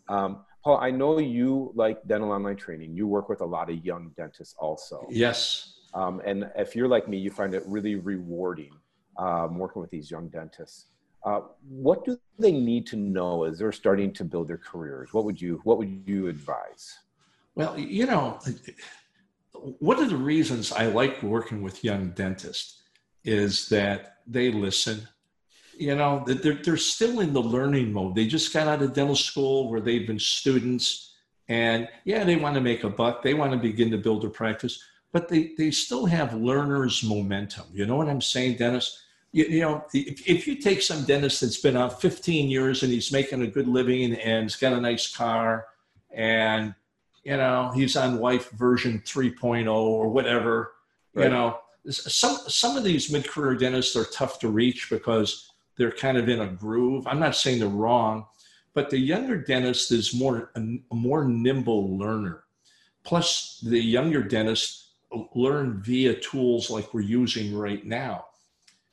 Um, 0.08 0.44
Paul, 0.64 0.78
I 0.78 0.90
know 0.90 1.18
you 1.20 1.72
like 1.76 2.04
dental 2.08 2.32
online 2.32 2.56
training. 2.56 2.96
You 2.96 3.06
work 3.06 3.28
with 3.28 3.42
a 3.42 3.46
lot 3.46 3.70
of 3.70 3.84
young 3.84 4.10
dentists 4.16 4.56
also. 4.58 5.06
Yes. 5.08 5.78
Um, 5.94 6.20
and 6.24 6.50
if 6.56 6.74
you're 6.74 6.88
like 6.88 7.08
me, 7.08 7.18
you 7.18 7.30
find 7.30 7.54
it 7.54 7.62
really 7.66 7.94
rewarding 7.94 8.72
um, 9.18 9.58
working 9.58 9.80
with 9.80 9.90
these 9.90 10.10
young 10.10 10.28
dentists. 10.28 10.86
Uh, 11.24 11.42
what 11.68 12.04
do 12.04 12.18
they 12.38 12.50
need 12.50 12.86
to 12.88 12.96
know 12.96 13.44
as 13.44 13.58
they're 13.58 13.70
starting 13.70 14.12
to 14.14 14.24
build 14.24 14.48
their 14.48 14.58
careers? 14.58 15.12
What 15.12 15.24
would 15.24 15.40
you 15.40 15.60
What 15.64 15.78
would 15.78 16.02
you 16.06 16.26
advise? 16.26 16.98
Well, 17.54 17.78
you 17.78 18.06
know, 18.06 18.40
one 19.78 20.02
of 20.02 20.10
the 20.10 20.16
reasons 20.16 20.72
I 20.72 20.86
like 20.86 21.22
working 21.22 21.62
with 21.62 21.84
young 21.84 22.10
dentists 22.10 22.82
is 23.24 23.68
that 23.68 24.18
they 24.26 24.50
listen. 24.50 25.06
You 25.76 25.94
know, 25.96 26.24
they're, 26.26 26.60
they're 26.62 26.76
still 26.76 27.20
in 27.20 27.32
the 27.32 27.42
learning 27.42 27.92
mode. 27.92 28.14
They 28.14 28.26
just 28.26 28.52
got 28.52 28.68
out 28.68 28.82
of 28.82 28.92
dental 28.92 29.16
school 29.16 29.70
where 29.70 29.80
they've 29.80 30.06
been 30.06 30.18
students. 30.18 31.14
And 31.48 31.88
yeah, 32.04 32.24
they 32.24 32.36
want 32.36 32.54
to 32.56 32.60
make 32.60 32.84
a 32.84 32.90
buck. 32.90 33.22
They 33.22 33.34
want 33.34 33.52
to 33.52 33.58
begin 33.58 33.90
to 33.92 33.98
build 33.98 34.22
their 34.22 34.30
practice, 34.30 34.82
but 35.12 35.28
they, 35.28 35.52
they 35.56 35.70
still 35.70 36.06
have 36.06 36.34
learner's 36.34 37.02
momentum. 37.02 37.66
You 37.72 37.86
know 37.86 37.96
what 37.96 38.08
I'm 38.08 38.20
saying, 38.20 38.56
Dennis? 38.56 39.02
You, 39.32 39.44
you 39.44 39.60
know, 39.60 39.84
if, 39.94 40.28
if 40.28 40.46
you 40.46 40.56
take 40.56 40.82
some 40.82 41.04
dentist 41.04 41.40
that's 41.40 41.56
been 41.58 41.76
out 41.76 42.00
15 42.00 42.50
years 42.50 42.82
and 42.82 42.92
he's 42.92 43.12
making 43.12 43.42
a 43.42 43.46
good 43.46 43.68
living 43.68 44.14
and 44.14 44.44
he's 44.44 44.56
got 44.56 44.72
a 44.72 44.80
nice 44.80 45.14
car 45.14 45.66
and 46.10 46.74
you 47.24 47.36
know 47.36 47.70
he's 47.74 47.96
on 47.96 48.18
wife 48.18 48.50
version 48.50 49.02
3.0 49.04 49.72
or 49.72 50.08
whatever 50.08 50.72
right. 51.14 51.24
you 51.24 51.30
know 51.30 51.58
some 51.88 52.36
some 52.46 52.76
of 52.76 52.84
these 52.84 53.10
mid-career 53.10 53.54
dentists 53.54 53.96
are 53.96 54.04
tough 54.06 54.38
to 54.38 54.48
reach 54.48 54.88
because 54.90 55.50
they're 55.76 55.92
kind 55.92 56.16
of 56.16 56.28
in 56.28 56.40
a 56.40 56.46
groove 56.46 57.06
i'm 57.06 57.20
not 57.20 57.36
saying 57.36 57.58
they're 57.58 57.68
wrong 57.68 58.26
but 58.74 58.90
the 58.90 58.98
younger 58.98 59.36
dentist 59.36 59.90
is 59.92 60.14
more 60.14 60.50
a, 60.56 60.94
more 60.94 61.24
nimble 61.24 61.96
learner 61.96 62.44
plus 63.04 63.60
the 63.66 63.80
younger 63.80 64.22
dentist 64.22 64.90
learn 65.34 65.82
via 65.82 66.14
tools 66.14 66.70
like 66.70 66.94
we're 66.94 67.00
using 67.00 67.54
right 67.54 67.84
now 67.84 68.24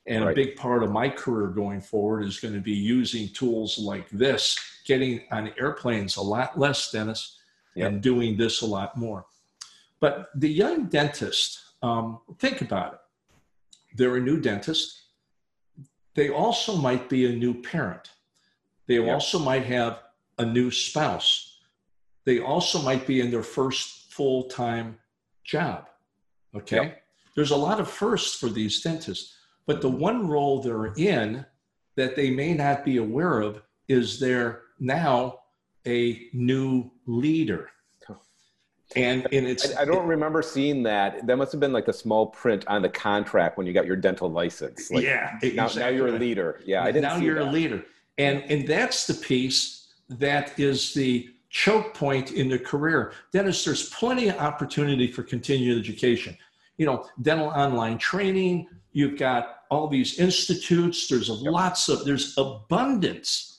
and 0.06 0.24
right. 0.24 0.32
a 0.32 0.34
big 0.34 0.56
part 0.56 0.82
of 0.82 0.90
my 0.90 1.08
career 1.08 1.48
going 1.48 1.80
forward 1.80 2.24
is 2.24 2.40
going 2.40 2.54
to 2.54 2.60
be 2.60 2.72
using 2.72 3.28
tools 3.28 3.78
like 3.78 4.08
this 4.10 4.58
getting 4.84 5.22
on 5.30 5.52
airplanes 5.58 6.16
a 6.16 6.22
lot 6.22 6.58
less 6.58 6.90
dennis 6.90 7.39
yep. 7.74 7.88
and 7.88 8.00
doing 8.00 8.36
this 8.36 8.62
a 8.62 8.66
lot 8.66 8.96
more. 8.96 9.26
But 10.00 10.28
the 10.34 10.48
young 10.48 10.86
dentist, 10.86 11.58
um, 11.82 12.20
think 12.38 12.60
about 12.62 12.94
it. 12.94 12.98
They're 13.96 14.16
a 14.16 14.20
new 14.20 14.40
dentist. 14.40 15.02
They 16.14 16.30
also 16.30 16.76
might 16.76 17.08
be 17.08 17.26
a 17.26 17.36
new 17.36 17.60
parent. 17.60 18.10
They 18.86 18.98
yep. 18.98 19.08
also 19.08 19.38
might 19.38 19.64
have 19.66 20.02
a 20.38 20.44
new 20.44 20.70
spouse. 20.70 21.58
They 22.24 22.40
also 22.40 22.82
might 22.82 23.06
be 23.06 23.20
in 23.20 23.30
their 23.30 23.42
first 23.42 24.12
full 24.12 24.44
time 24.44 24.98
job. 25.44 25.88
Okay. 26.54 26.76
Yep. 26.76 27.02
There's 27.36 27.50
a 27.52 27.56
lot 27.56 27.80
of 27.80 27.90
firsts 27.90 28.38
for 28.38 28.48
these 28.48 28.82
dentists, 28.82 29.36
but 29.66 29.80
the 29.80 29.88
one 29.88 30.28
role 30.28 30.60
they're 30.60 30.92
in 30.94 31.46
that 31.96 32.16
they 32.16 32.30
may 32.30 32.54
not 32.54 32.84
be 32.84 32.96
aware 32.96 33.40
of 33.40 33.62
is 33.88 34.18
they're 34.18 34.62
now 34.78 35.39
a 35.86 36.28
new 36.32 36.90
leader. 37.06 37.70
And, 38.96 39.28
and 39.32 39.46
it's 39.46 39.76
I, 39.76 39.82
I 39.82 39.84
don't 39.84 40.06
remember 40.06 40.42
seeing 40.42 40.82
that. 40.82 41.24
That 41.26 41.36
must 41.36 41.52
have 41.52 41.60
been 41.60 41.72
like 41.72 41.86
the 41.86 41.92
small 41.92 42.26
print 42.26 42.66
on 42.66 42.82
the 42.82 42.88
contract 42.88 43.56
when 43.56 43.66
you 43.66 43.72
got 43.72 43.86
your 43.86 43.94
dental 43.94 44.28
license. 44.28 44.90
Like, 44.90 45.04
yeah, 45.04 45.38
now, 45.42 45.66
exactly. 45.66 45.80
now 45.80 45.88
you're 45.88 46.08
a 46.08 46.18
leader. 46.18 46.60
Yeah, 46.64 46.82
I 46.82 46.86
didn't. 46.86 47.02
Now 47.02 47.16
you're 47.16 47.36
that. 47.36 47.48
a 47.48 47.52
leader, 47.52 47.84
and 48.18 48.42
and 48.50 48.66
that's 48.66 49.06
the 49.06 49.14
piece 49.14 49.86
that 50.08 50.58
is 50.58 50.92
the 50.92 51.28
choke 51.50 51.94
point 51.94 52.32
in 52.32 52.48
the 52.48 52.58
career. 52.58 53.12
Dennis, 53.32 53.64
there's 53.64 53.90
plenty 53.90 54.28
of 54.28 54.36
opportunity 54.38 55.06
for 55.06 55.22
continued 55.22 55.78
education. 55.78 56.36
You 56.76 56.86
know, 56.86 57.06
dental 57.22 57.46
online 57.46 57.96
training. 57.96 58.66
You've 58.92 59.16
got 59.16 59.60
all 59.70 59.86
these 59.86 60.18
institutes. 60.18 61.06
There's 61.06 61.28
yep. 61.28 61.52
lots 61.52 61.88
of 61.88 62.04
there's 62.04 62.36
abundance 62.36 63.49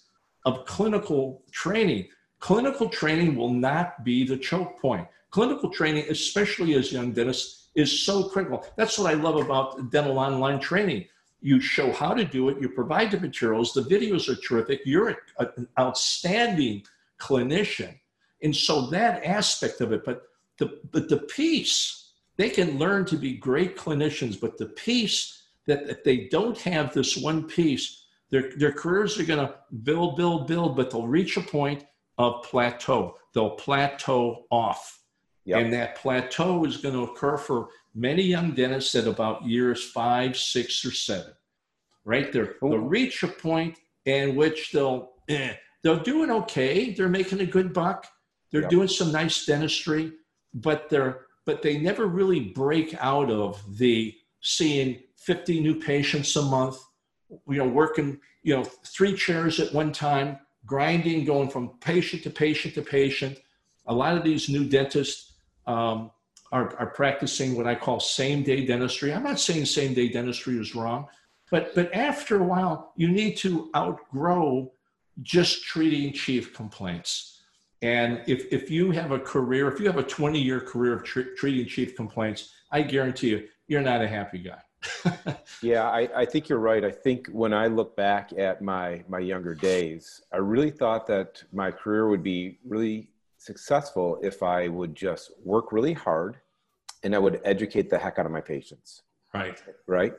of 0.46 0.66
clinical 0.66 1.44
training. 1.52 2.08
Clinical 2.40 2.90
training 2.90 3.36
will 3.36 3.54
not 3.54 4.04
be 4.04 4.26
the 4.26 4.38
choke 4.38 4.80
point. 4.82 5.08
Clinical 5.30 5.70
training, 5.70 6.06
especially 6.10 6.74
as 6.74 6.92
young 6.92 7.12
dentists, 7.12 7.70
is 7.76 8.04
so 8.04 8.24
critical. 8.26 8.66
That's 8.76 8.98
what 8.98 9.12
I 9.12 9.16
love 9.16 9.38
about 9.38 9.92
dental 9.92 10.20
online 10.20 10.60
training. 10.60 11.06
You 11.40 11.60
show 11.60 11.92
how 11.92 12.14
to 12.14 12.24
do 12.24 12.50
it, 12.50 12.62
you 12.62 12.70
provide 12.70 13.12
the 13.12 13.20
materials, 13.20 13.74
the 13.74 13.82
videos 13.82 14.30
are 14.30 14.36
terrific, 14.36 14.82
you're 14.86 15.16
an 15.40 15.68
outstanding 15.80 16.84
clinician. 17.20 17.98
And 18.44 18.56
so 18.56 18.88
that 18.88 19.24
aspect 19.24 19.82
of 19.82 19.92
it, 19.94 20.04
but 20.04 20.24
the, 20.58 20.80
but 20.92 21.10
the 21.10 21.18
piece, 21.18 22.12
they 22.38 22.50
can 22.50 22.78
learn 22.78 23.06
to 23.06 23.16
be 23.16 23.34
great 23.34 23.78
clinicians, 23.78 24.40
but 24.40 24.58
the 24.58 24.68
piece 24.68 25.44
that 25.68 25.90
if 25.90 26.04
they 26.04 26.28
don't 26.30 26.58
have 26.60 26.94
this 26.94 27.16
one 27.16 27.48
piece, 27.48 28.01
their, 28.32 28.52
their 28.58 28.72
careers 28.72 29.20
are 29.20 29.26
going 29.26 29.46
to 29.46 29.54
build, 29.84 30.16
build, 30.16 30.48
build, 30.48 30.76
but 30.76 30.90
they'll 30.90 31.08
reach 31.08 31.38
a 31.38 31.42
point 31.42 31.86
of 32.18 32.44
plateau. 32.44 33.18
They'll 33.34 33.52
plateau 33.52 34.46
off. 34.50 35.00
Yep. 35.46 35.60
And 35.60 35.74
that 35.74 35.96
plateau 35.96 36.66
is 36.66 36.78
going 36.78 36.96
to 36.96 37.12
occur 37.12 37.38
for 37.38 37.70
many 37.96 38.24
young 38.24 38.52
dentists 38.52 38.96
at 38.96 39.08
about 39.08 39.46
years 39.46 39.90
five, 39.90 40.38
six, 40.38 40.86
or 40.86 40.92
seven. 40.92 41.34
Right? 42.06 42.32
They're, 42.32 42.56
they'll 42.62 42.78
reach 42.78 43.24
a 43.24 43.28
point 43.28 43.78
in 44.06 44.36
which 44.36 44.72
they'll 44.72 45.12
eh, 45.30 45.54
they're 45.84 45.98
doing 45.98 46.32
okay. 46.32 46.94
They're 46.94 47.10
making 47.10 47.42
a 47.42 47.46
good 47.46 47.74
buck. 47.74 48.08
They're 48.52 48.62
yep. 48.62 48.70
doing 48.70 48.88
some 48.88 49.12
nice 49.12 49.46
dentistry, 49.46 50.14
but 50.54 50.90
they're 50.90 51.26
but 51.46 51.62
they 51.62 51.80
never 51.80 52.06
really 52.06 52.40
break 52.40 52.96
out 53.00 53.32
of 53.32 53.62
the 53.78 54.14
seeing 54.42 55.02
50 55.18 55.60
new 55.60 55.76
patients 55.76 56.36
a 56.36 56.42
month, 56.42 56.78
you 57.48 57.58
know, 57.58 57.68
working, 57.68 58.20
you 58.44 58.56
know, 58.56 58.64
three 58.64 59.16
chairs 59.16 59.60
at 59.60 59.74
one 59.74 59.92
time, 59.92 60.40
grinding, 60.66 61.26
going 61.26 61.50
from 61.50 61.70
patient 61.80 62.24
to 62.24 62.30
patient 62.30 62.74
to 62.76 62.82
patient. 62.82 63.40
A 63.88 63.94
lot 63.94 64.18
of 64.18 64.24
these 64.24 64.50
new 64.50 64.66
dentists 64.66 65.34
um, 65.68 66.12
are, 66.52 66.76
are 66.78 66.88
practicing 66.88 67.56
what 67.56 67.68
I 67.68 67.76
call 67.76 68.00
same 68.00 68.44
day 68.44 68.66
dentistry. 68.66 69.14
I'm 69.14 69.24
not 69.24 69.40
saying 69.40 69.66
same 69.66 69.94
day 69.94 70.10
dentistry 70.10 70.58
is 70.58 70.76
wrong, 70.76 71.08
but, 71.50 71.74
but 71.76 71.94
after 71.94 72.40
a 72.40 72.44
while, 72.44 72.94
you 72.96 73.10
need 73.10 73.38
to 73.38 73.70
outgrow 73.76 74.72
just 75.22 75.64
treating 75.64 76.14
chief 76.14 76.54
complaints. 76.54 77.42
And 77.82 78.22
if, 78.28 78.52
if 78.52 78.70
you 78.70 78.92
have 78.92 79.12
a 79.12 79.20
career, 79.20 79.68
if 79.72 79.80
you 79.80 79.88
have 79.88 79.98
a 79.98 80.04
20 80.04 80.40
year 80.40 80.60
career 80.60 80.94
of 80.94 81.04
tr- 81.04 81.34
treating 81.36 81.66
chief 81.66 81.96
complaints, 81.96 82.52
I 82.72 82.84
guarantee 82.84 83.30
you, 83.30 83.48
you're 83.68 83.82
not 83.82 84.02
a 84.02 84.08
happy 84.08 84.40
guy. 84.40 84.62
yeah, 85.62 85.90
I, 85.90 86.10
I 86.16 86.26
think 86.26 86.50
you're 86.50 86.60
right. 86.60 86.84
I 86.84 86.92
think 86.92 87.28
when 87.28 87.54
I 87.54 87.68
look 87.68 87.96
back 87.96 88.32
at 88.38 88.62
my 88.62 89.04
my 89.08 89.20
younger 89.20 89.54
days, 89.54 90.22
I 90.34 90.38
really 90.38 90.72
thought 90.72 91.06
that 91.08 91.44
my 91.54 91.72
career 91.72 92.08
would 92.08 92.24
be 92.24 92.60
really 92.68 93.10
successful 93.38 94.20
if 94.22 94.44
I 94.44 94.68
would 94.68 94.96
just 94.96 95.32
work 95.44 95.72
really 95.72 95.94
hard 95.94 96.38
and 97.04 97.16
I 97.16 97.20
would 97.20 97.42
educate 97.44 97.90
the 97.90 97.98
heck 97.98 98.20
out 98.20 98.26
of 98.26 98.32
my 98.32 98.42
patients. 98.42 99.04
Right. 99.34 99.62
Right. 99.88 100.14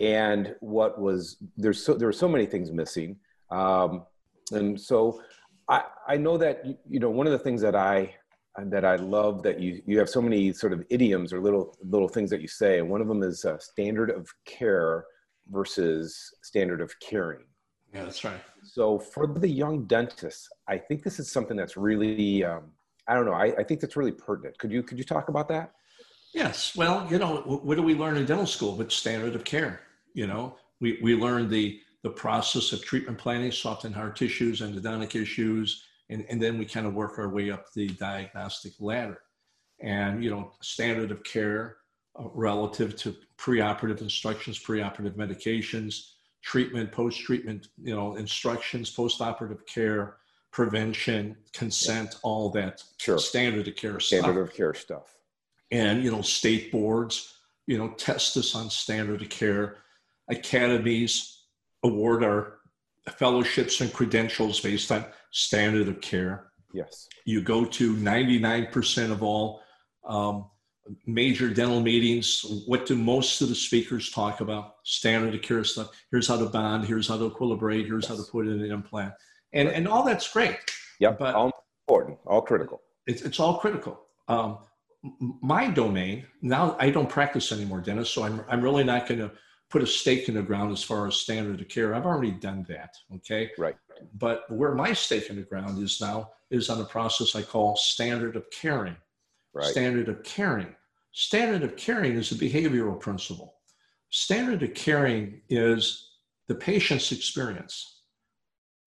And 0.00 0.54
what 0.60 1.00
was 1.00 1.36
there's 1.56 1.84
so 1.84 1.94
there 1.94 2.08
were 2.08 2.12
so 2.12 2.28
many 2.28 2.46
things 2.46 2.70
missing. 2.70 3.16
Um, 3.50 4.04
and 4.50 4.80
so 4.80 5.20
I, 5.68 5.84
I 6.08 6.16
know 6.16 6.36
that 6.38 6.64
you 6.88 7.00
know 7.00 7.10
one 7.10 7.26
of 7.26 7.32
the 7.32 7.38
things 7.38 7.60
that 7.62 7.74
I 7.74 8.14
that 8.58 8.84
I 8.84 8.96
love 8.96 9.42
that 9.42 9.60
you 9.60 9.82
you 9.86 9.98
have 9.98 10.08
so 10.08 10.20
many 10.20 10.52
sort 10.52 10.72
of 10.72 10.84
idioms 10.90 11.32
or 11.32 11.40
little 11.40 11.76
little 11.82 12.08
things 12.08 12.30
that 12.30 12.40
you 12.40 12.48
say, 12.48 12.78
and 12.78 12.88
one 12.88 13.00
of 13.00 13.08
them 13.08 13.22
is 13.22 13.44
uh, 13.44 13.58
standard 13.58 14.10
of 14.10 14.28
care 14.44 15.04
versus 15.50 16.34
standard 16.42 16.80
of 16.80 16.92
caring. 17.00 17.44
Yeah, 17.94 18.04
that's 18.04 18.24
right. 18.24 18.40
So 18.62 18.98
for 18.98 19.26
the 19.26 19.48
young 19.48 19.84
dentists, 19.84 20.48
I 20.68 20.78
think 20.78 21.02
this 21.02 21.18
is 21.18 21.30
something 21.30 21.56
that's 21.56 21.76
really 21.76 22.44
um, 22.44 22.72
I 23.08 23.14
don't 23.14 23.26
know. 23.26 23.34
I, 23.34 23.54
I 23.58 23.62
think 23.64 23.80
that's 23.80 23.96
really 23.96 24.12
pertinent. 24.12 24.58
Could 24.58 24.72
you 24.72 24.82
could 24.82 24.98
you 24.98 25.04
talk 25.04 25.28
about 25.28 25.48
that? 25.48 25.72
Yes. 26.34 26.74
Well, 26.74 27.06
you 27.10 27.18
know, 27.18 27.42
what 27.62 27.76
do 27.76 27.82
we 27.82 27.94
learn 27.94 28.16
in 28.16 28.24
dental 28.24 28.46
school 28.46 28.74
but 28.74 28.90
standard 28.90 29.34
of 29.34 29.44
care? 29.44 29.80
You 30.14 30.26
know, 30.26 30.56
we 30.80 30.98
we 31.02 31.14
learn 31.14 31.48
the 31.48 31.80
the 32.02 32.10
process 32.10 32.72
of 32.72 32.84
treatment 32.84 33.18
planning, 33.18 33.52
soft 33.52 33.84
and 33.84 33.94
hard 33.94 34.16
tissues, 34.16 34.60
endodontic 34.60 35.20
issues, 35.20 35.84
and, 36.10 36.24
and 36.28 36.42
then 36.42 36.58
we 36.58 36.64
kind 36.64 36.86
of 36.86 36.94
work 36.94 37.18
our 37.18 37.28
way 37.28 37.50
up 37.50 37.72
the 37.72 37.88
diagnostic 37.88 38.72
ladder. 38.80 39.20
And, 39.80 40.22
you 40.22 40.30
know, 40.30 40.52
standard 40.60 41.10
of 41.10 41.24
care 41.24 41.78
uh, 42.18 42.28
relative 42.34 42.96
to 42.96 43.16
preoperative 43.38 44.00
instructions, 44.00 44.58
preoperative 44.58 45.16
medications, 45.16 46.12
treatment, 46.42 46.92
post-treatment, 46.92 47.68
you 47.82 47.94
know, 47.94 48.16
instructions, 48.16 48.90
post-operative 48.90 49.64
care, 49.66 50.16
prevention, 50.50 51.36
consent, 51.52 52.10
yeah. 52.12 52.18
all 52.22 52.50
that 52.50 52.82
sure. 52.98 53.18
standard 53.18 53.66
of 53.66 53.76
care 53.76 53.98
standard 54.00 54.34
stuff. 54.34 54.48
of 54.48 54.54
care 54.54 54.74
stuff. 54.74 55.16
And, 55.70 56.04
you 56.04 56.10
know, 56.10 56.20
state 56.20 56.70
boards, 56.70 57.34
you 57.66 57.78
know, 57.78 57.88
test 57.90 58.36
us 58.36 58.54
on 58.54 58.68
standard 58.70 59.22
of 59.22 59.30
care. 59.30 59.78
academies 60.28 61.44
award 61.82 62.24
our 62.24 62.58
fellowships 63.16 63.80
and 63.80 63.92
credentials 63.92 64.60
based 64.60 64.92
on 64.92 65.04
standard 65.32 65.88
of 65.88 66.00
care. 66.00 66.52
Yes. 66.72 67.08
You 67.24 67.42
go 67.42 67.64
to 67.64 67.94
99% 67.96 69.10
of 69.10 69.22
all 69.22 69.60
um, 70.06 70.46
major 71.06 71.48
dental 71.48 71.80
meetings. 71.80 72.44
What 72.66 72.86
do 72.86 72.96
most 72.96 73.40
of 73.42 73.48
the 73.48 73.54
speakers 73.54 74.10
talk 74.10 74.40
about? 74.40 74.74
Standard 74.84 75.34
of 75.34 75.42
care 75.42 75.64
stuff. 75.64 75.90
Here's 76.10 76.28
how 76.28 76.38
to 76.38 76.46
bond. 76.46 76.84
Here's 76.84 77.08
how 77.08 77.18
to 77.18 77.28
equilibrate. 77.28 77.86
Here's 77.86 78.04
yes. 78.04 78.10
how 78.10 78.24
to 78.24 78.30
put 78.30 78.46
in 78.46 78.62
an 78.62 78.70
implant. 78.70 79.12
And, 79.52 79.68
right. 79.68 79.76
and 79.76 79.88
all 79.88 80.04
that's 80.04 80.30
great. 80.32 80.58
Yep. 81.00 81.18
But 81.18 81.34
all 81.34 81.50
important, 81.88 82.18
all 82.26 82.42
critical. 82.42 82.80
It's, 83.06 83.22
it's 83.22 83.40
all 83.40 83.58
critical. 83.58 84.00
Um, 84.28 84.58
my 85.42 85.68
domain, 85.68 86.26
now 86.42 86.76
I 86.78 86.90
don't 86.90 87.08
practice 87.08 87.50
anymore, 87.50 87.80
Dennis, 87.80 88.08
so 88.08 88.22
I'm, 88.22 88.44
I'm 88.48 88.60
really 88.62 88.84
not 88.84 89.08
going 89.08 89.20
to 89.20 89.32
put 89.72 89.82
a 89.82 89.86
stake 89.86 90.28
in 90.28 90.34
the 90.34 90.42
ground 90.42 90.70
as 90.70 90.82
far 90.82 91.06
as 91.06 91.16
standard 91.16 91.58
of 91.58 91.66
care. 91.68 91.94
I've 91.94 92.04
already 92.04 92.30
done 92.30 92.66
that. 92.68 92.94
Okay. 93.16 93.50
Right. 93.56 93.74
But 94.18 94.44
where 94.50 94.74
my 94.74 94.92
stake 94.92 95.30
in 95.30 95.36
the 95.36 95.42
ground 95.42 95.82
is 95.82 95.98
now 95.98 96.32
is 96.50 96.68
on 96.68 96.80
a 96.82 96.84
process 96.84 97.34
I 97.34 97.40
call 97.40 97.74
standard 97.76 98.36
of 98.36 98.44
caring. 98.50 98.96
Right. 99.54 99.64
Standard 99.64 100.10
of 100.10 100.22
caring. 100.24 100.74
Standard 101.12 101.62
of 101.62 101.76
caring 101.76 102.16
is 102.16 102.32
a 102.32 102.34
behavioral 102.34 103.00
principle. 103.00 103.54
Standard 104.10 104.62
of 104.62 104.74
caring 104.74 105.40
is 105.48 106.10
the 106.48 106.54
patient's 106.54 107.10
experience 107.10 108.02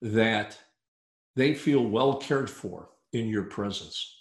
that 0.04 0.56
they 1.36 1.56
feel 1.56 1.84
well 1.84 2.18
cared 2.18 2.50
for 2.50 2.90
in 3.12 3.28
your 3.28 3.44
presence. 3.44 4.18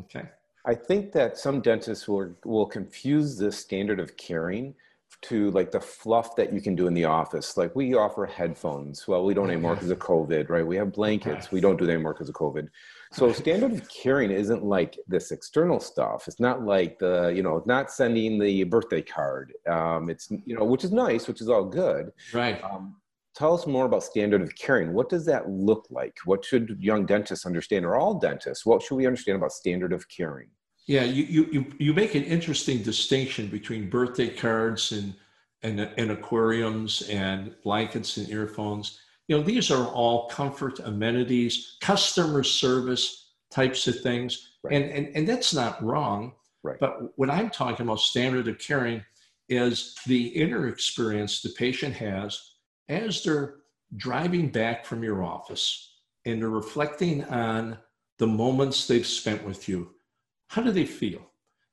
Okay. 0.00 0.30
I 0.64 0.74
think 0.74 1.12
that 1.12 1.36
some 1.36 1.60
dentists 1.60 2.08
will 2.08 2.34
will 2.44 2.66
confuse 2.66 3.36
the 3.36 3.52
standard 3.52 4.00
of 4.00 4.16
caring 4.16 4.74
to 5.22 5.50
like 5.50 5.70
the 5.70 5.80
fluff 5.80 6.36
that 6.36 6.52
you 6.52 6.60
can 6.60 6.74
do 6.74 6.86
in 6.86 6.94
the 6.94 7.04
office. 7.04 7.56
Like 7.56 7.74
we 7.74 7.94
offer 7.94 8.26
headphones. 8.26 9.08
Well, 9.08 9.24
we 9.24 9.34
don't 9.34 9.50
anymore 9.50 9.74
because 9.74 9.90
of 9.90 9.98
COVID, 9.98 10.48
right? 10.48 10.66
We 10.66 10.76
have 10.76 10.92
blankets. 10.92 11.50
We 11.50 11.60
don't 11.60 11.78
do 11.78 11.86
that 11.86 11.92
anymore 11.92 12.14
because 12.14 12.28
of 12.28 12.34
COVID. 12.34 12.68
So 13.12 13.32
standard 13.32 13.72
of 13.72 13.88
caring 13.88 14.30
isn't 14.30 14.64
like 14.64 14.98
this 15.06 15.30
external 15.30 15.80
stuff. 15.80 16.28
It's 16.28 16.40
not 16.40 16.64
like 16.64 16.98
the, 16.98 17.32
you 17.34 17.42
know, 17.42 17.62
not 17.66 17.90
sending 17.90 18.38
the 18.38 18.64
birthday 18.64 19.00
card. 19.00 19.52
Um, 19.66 20.10
it's, 20.10 20.30
you 20.30 20.56
know, 20.56 20.64
which 20.64 20.84
is 20.84 20.92
nice, 20.92 21.26
which 21.28 21.40
is 21.40 21.48
all 21.48 21.64
good. 21.64 22.12
Right. 22.32 22.62
Um, 22.62 22.96
tell 23.34 23.54
us 23.54 23.66
more 23.66 23.86
about 23.86 24.02
standard 24.02 24.42
of 24.42 24.54
caring. 24.54 24.92
What 24.92 25.08
does 25.08 25.24
that 25.26 25.48
look 25.48 25.86
like? 25.90 26.18
What 26.24 26.44
should 26.44 26.76
young 26.80 27.06
dentists 27.06 27.46
understand, 27.46 27.84
or 27.84 27.96
all 27.96 28.14
dentists? 28.14 28.66
What 28.66 28.82
should 28.82 28.96
we 28.96 29.06
understand 29.06 29.36
about 29.36 29.52
standard 29.52 29.92
of 29.92 30.08
caring? 30.08 30.48
Yeah, 30.86 31.02
you, 31.02 31.48
you, 31.50 31.66
you 31.78 31.92
make 31.92 32.14
an 32.14 32.22
interesting 32.22 32.82
distinction 32.82 33.48
between 33.48 33.90
birthday 33.90 34.28
cards 34.28 34.92
and, 34.92 35.14
and, 35.62 35.80
and 35.80 36.12
aquariums 36.12 37.02
and 37.02 37.54
blankets 37.64 38.16
and 38.18 38.28
earphones. 38.30 39.00
You 39.26 39.36
know, 39.36 39.42
these 39.42 39.72
are 39.72 39.86
all 39.88 40.28
comfort 40.28 40.78
amenities, 40.78 41.76
customer 41.80 42.44
service 42.44 43.32
types 43.50 43.88
of 43.88 44.00
things. 44.00 44.50
Right. 44.62 44.74
And, 44.74 44.92
and, 44.92 45.16
and 45.16 45.28
that's 45.28 45.52
not 45.52 45.82
wrong. 45.82 46.34
Right. 46.62 46.78
But 46.78 47.18
what 47.18 47.30
I'm 47.30 47.50
talking 47.50 47.84
about 47.84 48.00
standard 48.00 48.46
of 48.46 48.58
caring 48.60 49.04
is 49.48 49.96
the 50.06 50.28
inner 50.28 50.68
experience 50.68 51.42
the 51.42 51.50
patient 51.50 51.94
has 51.94 52.52
as 52.88 53.24
they're 53.24 53.56
driving 53.96 54.50
back 54.50 54.84
from 54.84 55.02
your 55.02 55.24
office 55.24 55.94
and 56.24 56.40
they're 56.40 56.50
reflecting 56.50 57.24
on 57.24 57.78
the 58.18 58.26
moments 58.26 58.86
they've 58.86 59.06
spent 59.06 59.44
with 59.44 59.68
you 59.68 59.95
how 60.48 60.62
do 60.62 60.70
they 60.70 60.86
feel? 60.86 61.30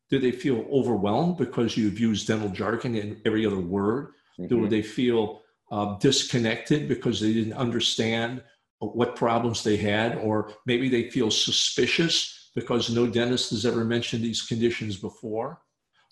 Do 0.09 0.19
they 0.19 0.31
feel 0.31 0.65
overwhelmed 0.71 1.37
because 1.37 1.77
you've 1.77 1.99
used 1.99 2.27
dental 2.27 2.49
jargon 2.49 2.95
in 2.95 3.21
every 3.25 3.45
other 3.45 3.59
word? 3.59 4.09
Mm-hmm. 4.39 4.47
Do 4.47 4.67
they 4.67 4.81
feel 4.81 5.41
uh, 5.71 5.97
disconnected 5.97 6.87
because 6.87 7.19
they 7.19 7.33
didn't 7.33 7.53
understand 7.53 8.43
what 8.79 9.15
problems 9.15 9.63
they 9.63 9.77
had? 9.77 10.17
Or 10.17 10.51
maybe 10.65 10.89
they 10.89 11.09
feel 11.09 11.31
suspicious 11.31 12.51
because 12.55 12.89
no 12.89 13.07
dentist 13.07 13.51
has 13.51 13.65
ever 13.65 13.83
mentioned 13.83 14.23
these 14.23 14.41
conditions 14.41 14.97
before? 14.97 15.61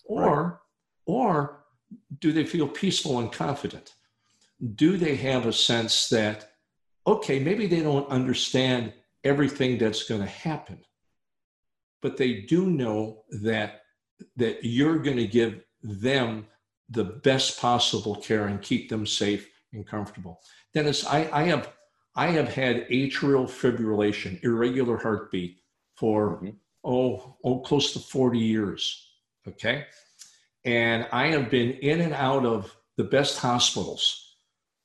Or, 0.04 0.42
right. 0.42 0.52
or 1.06 1.64
do 2.18 2.32
they 2.32 2.44
feel 2.44 2.66
peaceful 2.66 3.18
and 3.18 3.30
confident? 3.30 3.94
Do 4.74 4.96
they 4.96 5.16
have 5.16 5.46
a 5.46 5.52
sense 5.52 6.08
that, 6.08 6.52
okay, 7.06 7.38
maybe 7.38 7.66
they 7.66 7.80
don't 7.80 8.08
understand 8.08 8.92
everything 9.24 9.78
that's 9.78 10.04
going 10.04 10.20
to 10.20 10.26
happen, 10.26 10.80
but 12.02 12.16
they 12.16 12.42
do 12.42 12.66
know 12.66 13.22
that 13.42 13.82
that 14.36 14.62
you're 14.62 14.98
going 14.98 15.16
to 15.16 15.26
give 15.26 15.62
them 15.82 16.46
the 16.90 17.04
best 17.04 17.58
possible 17.58 18.16
care 18.16 18.46
and 18.46 18.60
keep 18.60 18.88
them 18.88 19.06
safe 19.06 19.48
and 19.72 19.86
comfortable. 19.86 20.40
Dennis, 20.74 21.06
I, 21.06 21.28
I 21.32 21.44
have 21.44 21.72
I 22.14 22.26
have 22.28 22.52
had 22.52 22.88
atrial 22.88 23.46
fibrillation, 23.46 24.42
irregular 24.44 24.98
heartbeat, 24.98 25.58
for 25.96 26.36
mm-hmm. 26.36 26.50
oh 26.84 27.36
oh 27.44 27.60
close 27.60 27.92
to 27.94 27.98
40 27.98 28.38
years. 28.38 29.08
Okay, 29.48 29.86
and 30.64 31.06
I 31.12 31.28
have 31.28 31.50
been 31.50 31.72
in 31.72 32.00
and 32.00 32.12
out 32.12 32.44
of 32.44 32.76
the 32.96 33.04
best 33.04 33.38
hospitals, 33.38 34.36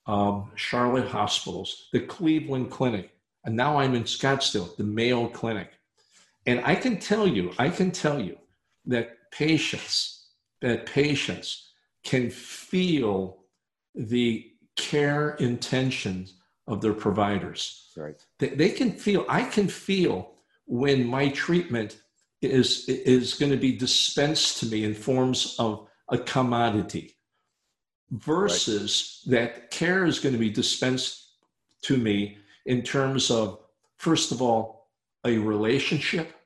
um, 0.05 0.51
Charlotte 0.55 1.07
hospitals, 1.07 1.89
the 1.91 1.99
Cleveland 1.99 2.71
Clinic, 2.71 3.11
and 3.43 3.55
now 3.55 3.77
I'm 3.77 3.93
in 3.93 4.03
Scottsdale, 4.03 4.75
the 4.77 4.83
Mayo 4.83 5.27
Clinic. 5.27 5.76
And 6.47 6.61
I 6.63 6.75
can 6.75 6.97
tell 6.97 7.27
you, 7.27 7.51
I 7.59 7.69
can 7.69 7.91
tell 7.91 8.19
you 8.19 8.37
that 8.85 9.31
patients, 9.31 10.29
that 10.61 10.85
patients 10.85 11.71
can 12.03 12.29
feel 12.29 13.43
the 13.93 14.49
care 14.77 15.31
intentions 15.35 16.35
of 16.67 16.81
their 16.81 16.93
providers. 16.93 17.91
Right. 17.97 18.25
They, 18.39 18.49
they 18.49 18.69
can 18.69 18.91
feel, 18.91 19.25
I 19.27 19.43
can 19.43 19.67
feel 19.67 20.31
when 20.65 21.05
my 21.05 21.29
treatment 21.29 22.01
is, 22.41 22.87
is 22.87 23.33
going 23.33 23.51
to 23.51 23.57
be 23.57 23.75
dispensed 23.75 24.59
to 24.59 24.67
me 24.67 24.85
in 24.85 24.93
forms 24.93 25.55
of 25.59 25.87
a 26.09 26.17
commodity 26.17 27.17
versus 28.11 29.23
right. 29.27 29.31
that 29.33 29.71
care 29.71 30.05
is 30.05 30.19
going 30.19 30.33
to 30.33 30.39
be 30.39 30.49
dispensed 30.49 31.25
to 31.81 31.97
me 31.97 32.37
in 32.65 32.83
terms 32.83 33.29
of, 33.31 33.59
first 33.97 34.31
of 34.31 34.41
all, 34.41 34.87
a 35.25 35.37
relationship 35.37 36.36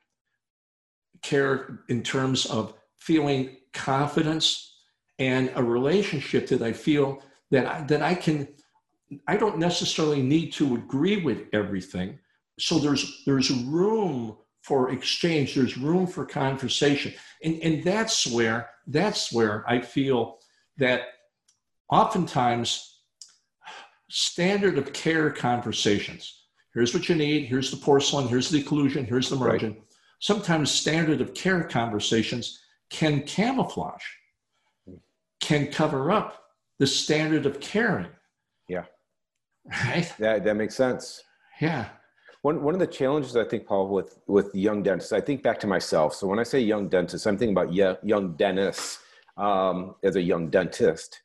care 1.22 1.80
in 1.88 2.02
terms 2.02 2.46
of 2.46 2.74
feeling 2.98 3.56
confidence 3.72 4.76
and 5.18 5.50
a 5.54 5.62
relationship 5.62 6.48
that 6.48 6.62
I 6.62 6.72
feel 6.72 7.22
that 7.50 7.66
I, 7.66 7.82
that 7.82 8.02
I 8.02 8.14
can 8.14 8.48
I 9.28 9.36
don't 9.36 9.58
necessarily 9.58 10.22
need 10.22 10.52
to 10.54 10.74
agree 10.74 11.22
with 11.22 11.44
everything. 11.52 12.18
So 12.58 12.78
there's 12.78 13.22
there's 13.26 13.50
room 13.50 14.36
for 14.62 14.90
exchange, 14.90 15.54
there's 15.54 15.76
room 15.76 16.06
for 16.06 16.24
conversation. 16.24 17.14
And 17.42 17.60
and 17.62 17.84
that's 17.84 18.26
where 18.26 18.70
that's 18.86 19.32
where 19.32 19.64
I 19.68 19.80
feel 19.80 20.38
that 20.78 21.02
oftentimes 21.90 23.00
standard 24.08 24.78
of 24.78 24.92
care 24.92 25.30
conversations. 25.30 26.46
Here's 26.74 26.94
what 26.94 27.08
you 27.08 27.14
need, 27.14 27.46
here's 27.46 27.70
the 27.70 27.76
porcelain, 27.76 28.28
here's 28.28 28.48
the 28.48 28.62
occlusion, 28.62 29.06
here's 29.06 29.28
the 29.28 29.36
margin. 29.36 29.72
Right 29.72 29.82
sometimes 30.22 30.70
standard 30.70 31.20
of 31.20 31.34
care 31.34 31.64
conversations 31.64 32.60
can 32.90 33.22
camouflage, 33.22 34.04
can 35.40 35.66
cover 35.66 36.12
up 36.12 36.44
the 36.78 36.86
standard 36.86 37.44
of 37.44 37.58
caring. 37.58 38.06
Yeah. 38.68 38.84
Right? 39.84 40.10
Yeah, 40.20 40.38
that 40.38 40.56
makes 40.56 40.76
sense. 40.76 41.24
Yeah. 41.60 41.86
One, 42.42 42.62
one 42.62 42.72
of 42.72 42.80
the 42.80 42.86
challenges 42.86 43.36
I 43.36 43.44
think, 43.44 43.66
Paul, 43.66 43.88
with, 43.88 44.20
with 44.28 44.54
young 44.54 44.84
dentists, 44.84 45.12
I 45.12 45.20
think 45.20 45.42
back 45.42 45.58
to 45.60 45.66
myself. 45.66 46.14
So 46.14 46.28
when 46.28 46.38
I 46.38 46.44
say 46.44 46.60
young 46.60 46.88
dentist, 46.88 47.26
I'm 47.26 47.36
thinking 47.36 47.56
about 47.56 47.72
young, 47.74 47.96
young 48.04 48.36
dentists 48.36 49.00
um, 49.36 49.96
as 50.04 50.14
a 50.14 50.22
young 50.22 50.50
dentist. 50.50 51.20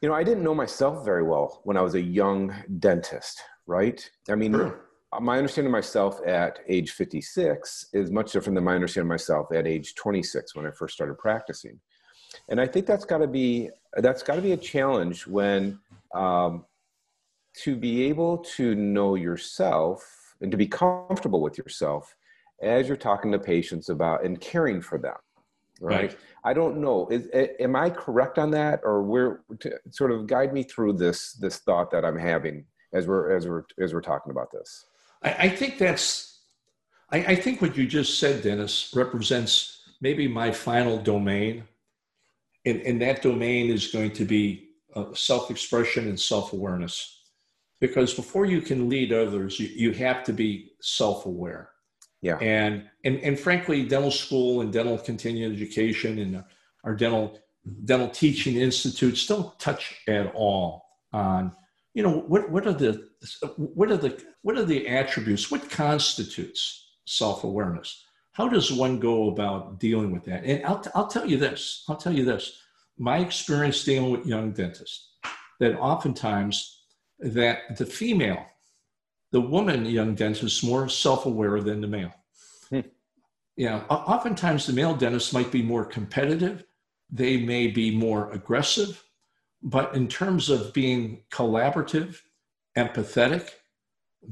You 0.00 0.08
know, 0.08 0.14
I 0.14 0.22
didn't 0.22 0.44
know 0.44 0.54
myself 0.54 1.04
very 1.04 1.24
well 1.24 1.60
when 1.64 1.76
I 1.76 1.82
was 1.82 1.94
a 1.94 2.00
young 2.00 2.54
dentist, 2.78 3.42
right? 3.66 4.08
I 4.28 4.36
mean, 4.36 4.52
sure 4.52 4.91
my 5.20 5.36
understanding 5.36 5.68
of 5.68 5.72
myself 5.72 6.20
at 6.26 6.60
age 6.68 6.92
56 6.92 7.86
is 7.92 8.10
much 8.10 8.32
different 8.32 8.54
than 8.54 8.64
my 8.64 8.74
understanding 8.74 9.08
of 9.08 9.14
myself 9.14 9.52
at 9.52 9.66
age 9.66 9.94
26 9.94 10.54
when 10.54 10.66
I 10.66 10.70
first 10.70 10.94
started 10.94 11.18
practicing. 11.18 11.78
And 12.48 12.60
I 12.60 12.66
think 12.66 12.86
that's 12.86 13.04
got 13.04 13.18
to 13.18 13.26
be 13.26 13.70
that's 13.96 14.22
got 14.22 14.36
to 14.36 14.42
be 14.42 14.52
a 14.52 14.56
challenge 14.56 15.26
when 15.26 15.78
um, 16.14 16.64
to 17.58 17.76
be 17.76 18.04
able 18.04 18.38
to 18.38 18.74
know 18.74 19.14
yourself 19.14 20.34
and 20.40 20.50
to 20.50 20.56
be 20.56 20.66
comfortable 20.66 21.42
with 21.42 21.58
yourself 21.58 22.16
as 22.62 22.88
you're 22.88 22.96
talking 22.96 23.32
to 23.32 23.38
patients 23.38 23.90
about 23.90 24.24
and 24.24 24.40
caring 24.40 24.80
for 24.80 24.96
them. 24.96 25.16
Right. 25.80 26.10
right. 26.10 26.18
I 26.44 26.54
don't 26.54 26.78
know. 26.78 27.08
Is, 27.08 27.28
am 27.60 27.76
I 27.76 27.90
correct 27.90 28.38
on 28.38 28.50
that, 28.52 28.80
or 28.84 29.02
where 29.02 29.40
to 29.60 29.78
sort 29.90 30.12
of 30.12 30.26
guide 30.26 30.54
me 30.54 30.62
through 30.62 30.94
this 30.94 31.32
this 31.34 31.58
thought 31.58 31.90
that 31.90 32.04
I'm 32.04 32.18
having 32.18 32.64
as 32.94 33.06
we're 33.06 33.36
as 33.36 33.48
we're 33.48 33.64
as 33.80 33.92
we're 33.92 34.00
talking 34.00 34.30
about 34.30 34.50
this? 34.52 34.86
I, 35.22 35.30
I 35.32 35.48
think 35.48 35.78
that's, 35.78 36.40
I, 37.10 37.18
I 37.18 37.34
think 37.36 37.60
what 37.60 37.76
you 37.76 37.86
just 37.86 38.18
said, 38.18 38.42
Dennis, 38.42 38.92
represents 38.94 39.82
maybe 40.00 40.26
my 40.28 40.50
final 40.52 40.98
domain. 40.98 41.64
and, 42.64 42.80
and 42.82 43.00
that 43.02 43.22
domain 43.22 43.70
is 43.70 43.88
going 43.88 44.12
to 44.12 44.24
be 44.24 44.70
uh, 44.94 45.12
self-expression 45.14 46.08
and 46.08 46.18
self-awareness. 46.18 47.20
Because 47.80 48.14
before 48.14 48.46
you 48.46 48.60
can 48.60 48.88
lead 48.88 49.12
others 49.12 49.58
you, 49.58 49.68
you 49.68 49.92
have 49.92 50.22
to 50.24 50.32
be 50.32 50.72
self-aware. 50.80 51.70
Yeah. 52.20 52.36
And, 52.36 52.88
and 53.04 53.18
and 53.18 53.38
frankly 53.38 53.84
dental 53.84 54.12
school 54.12 54.60
and 54.60 54.72
dental 54.72 54.96
continuing 54.96 55.52
education 55.52 56.20
and 56.20 56.44
our 56.84 56.94
dental 56.94 57.40
dental 57.84 58.08
teaching 58.08 58.56
institutes 58.56 59.26
don't 59.26 59.58
touch 59.58 59.96
at 60.06 60.32
all 60.32 60.84
on 61.12 61.52
you 61.94 62.02
know 62.02 62.20
what 62.20 62.50
what 62.50 62.66
are 62.66 62.72
the 62.72 63.08
what 63.56 63.90
are 63.90 63.96
the 63.96 64.22
what 64.42 64.56
are 64.56 64.64
the 64.64 64.88
attributes 64.88 65.50
what 65.50 65.70
constitutes 65.70 66.90
self-awareness? 67.04 68.04
How 68.32 68.48
does 68.48 68.72
one 68.72 68.98
go 68.98 69.28
about 69.28 69.78
dealing 69.78 70.10
with 70.10 70.24
that? 70.24 70.44
And 70.44 70.64
i'll, 70.64 70.82
I'll 70.94 71.06
tell 71.06 71.28
you 71.28 71.36
this 71.36 71.84
i'll 71.88 71.96
tell 71.96 72.14
you 72.14 72.24
this. 72.24 72.58
My 72.98 73.18
experience 73.18 73.84
dealing 73.84 74.10
with 74.10 74.26
young 74.26 74.52
dentists 74.52 75.14
that 75.60 75.78
oftentimes 75.78 76.82
that 77.18 77.76
the 77.76 77.86
female 77.86 78.46
the 79.32 79.40
woman 79.40 79.86
young 79.86 80.14
dentist 80.14 80.42
is 80.42 80.62
more 80.62 80.88
self-aware 80.90 81.62
than 81.62 81.80
the 81.80 81.86
male. 81.86 82.12
Hmm. 82.70 82.80
know 83.58 83.84
oftentimes 83.90 84.66
the 84.66 84.72
male 84.72 84.94
dentist 84.94 85.34
might 85.34 85.50
be 85.50 85.62
more 85.62 85.84
competitive. 85.84 86.64
They 87.10 87.36
may 87.36 87.66
be 87.66 87.94
more 87.94 88.30
aggressive 88.32 89.02
but 89.62 89.94
in 89.94 90.08
terms 90.08 90.50
of 90.50 90.72
being 90.72 91.22
collaborative 91.30 92.20
empathetic 92.76 93.50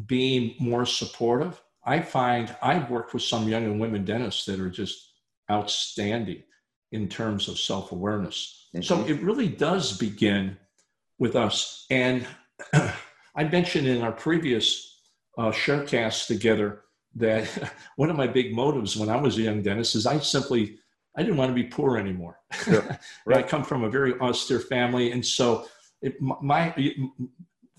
being 0.06 0.54
more 0.58 0.86
supportive 0.86 1.60
i 1.84 2.00
find 2.00 2.54
i've 2.62 2.90
worked 2.90 3.12
with 3.12 3.22
some 3.22 3.48
young 3.48 3.64
and 3.64 3.80
women 3.80 4.04
dentists 4.04 4.44
that 4.44 4.60
are 4.60 4.70
just 4.70 5.12
outstanding 5.50 6.42
in 6.92 7.08
terms 7.08 7.48
of 7.48 7.58
self-awareness 7.58 8.68
mm-hmm. 8.74 8.82
so 8.82 9.04
it 9.06 9.20
really 9.22 9.48
does 9.48 9.96
begin 9.96 10.56
with 11.18 11.36
us 11.36 11.86
and 11.90 12.26
I 13.34 13.44
mentioned 13.44 13.86
in 13.86 14.02
our 14.02 14.12
previous 14.12 15.00
uh, 15.38 15.50
sharecast 15.50 16.26
together 16.26 16.82
that 17.16 17.48
one 17.96 18.10
of 18.10 18.16
my 18.16 18.26
big 18.26 18.54
motives 18.54 18.96
when 18.96 19.08
I 19.08 19.16
was 19.16 19.38
a 19.38 19.42
young 19.42 19.62
dentist 19.62 19.94
is 19.94 20.06
I 20.06 20.18
simply 20.18 20.78
I 21.20 21.22
didn't 21.22 21.36
want 21.36 21.50
to 21.50 21.54
be 21.54 21.64
poor 21.64 21.98
anymore. 21.98 22.40
Sure. 22.64 22.98
right. 23.26 23.44
I 23.44 23.48
come 23.48 23.62
from 23.62 23.84
a 23.84 23.90
very 23.90 24.18
austere 24.20 24.60
family, 24.60 25.12
and 25.12 25.24
so 25.24 25.66
it, 26.02 26.20
my 26.20 26.74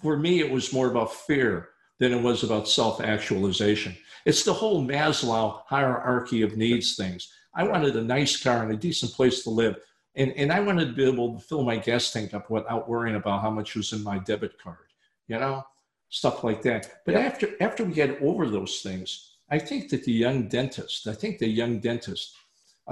for 0.02 0.18
me 0.18 0.40
it 0.40 0.52
was 0.52 0.72
more 0.72 0.90
about 0.92 1.14
fear 1.14 1.70
than 2.00 2.14
it 2.14 2.22
was 2.22 2.44
about 2.44 2.68
self-actualization. 2.68 3.96
It's 4.26 4.44
the 4.44 4.54
whole 4.54 4.86
Maslow 4.86 5.62
hierarchy 5.66 6.44
of 6.44 6.58
needs 6.58 6.96
things. 6.96 7.32
I 7.56 7.64
wanted 7.64 7.96
a 7.96 8.04
nice 8.04 8.42
car 8.42 8.64
and 8.64 8.72
a 8.72 8.78
decent 8.78 9.14
place 9.14 9.44
to 9.44 9.50
live. 9.50 9.76
And, 10.16 10.32
and 10.34 10.52
I 10.52 10.60
wanted 10.60 10.88
to 10.88 10.94
be 10.94 11.06
able 11.06 11.34
to 11.36 11.46
fill 11.46 11.64
my 11.64 11.78
gas 11.78 12.12
tank 12.12 12.34
up 12.34 12.50
without 12.50 12.90
worrying 12.90 13.16
about 13.16 13.42
how 13.42 13.50
much 13.52 13.76
was 13.76 13.94
in 13.94 14.04
my 14.04 14.20
debit 14.20 14.60
card 14.62 14.92
you 15.32 15.40
know, 15.40 15.64
stuff 16.10 16.44
like 16.44 16.62
that. 16.64 16.92
But 17.06 17.16
after 17.16 17.50
after 17.62 17.86
we 17.86 17.94
get 17.94 18.22
over 18.22 18.50
those 18.50 18.82
things, 18.82 19.38
I 19.50 19.60
think 19.60 19.90
that 19.90 20.04
the 20.04 20.12
young 20.12 20.50
dentist, 20.50 21.08
I 21.08 21.14
think 21.14 21.40
the 21.40 21.48
young 21.48 21.80
dentist, 21.80 22.36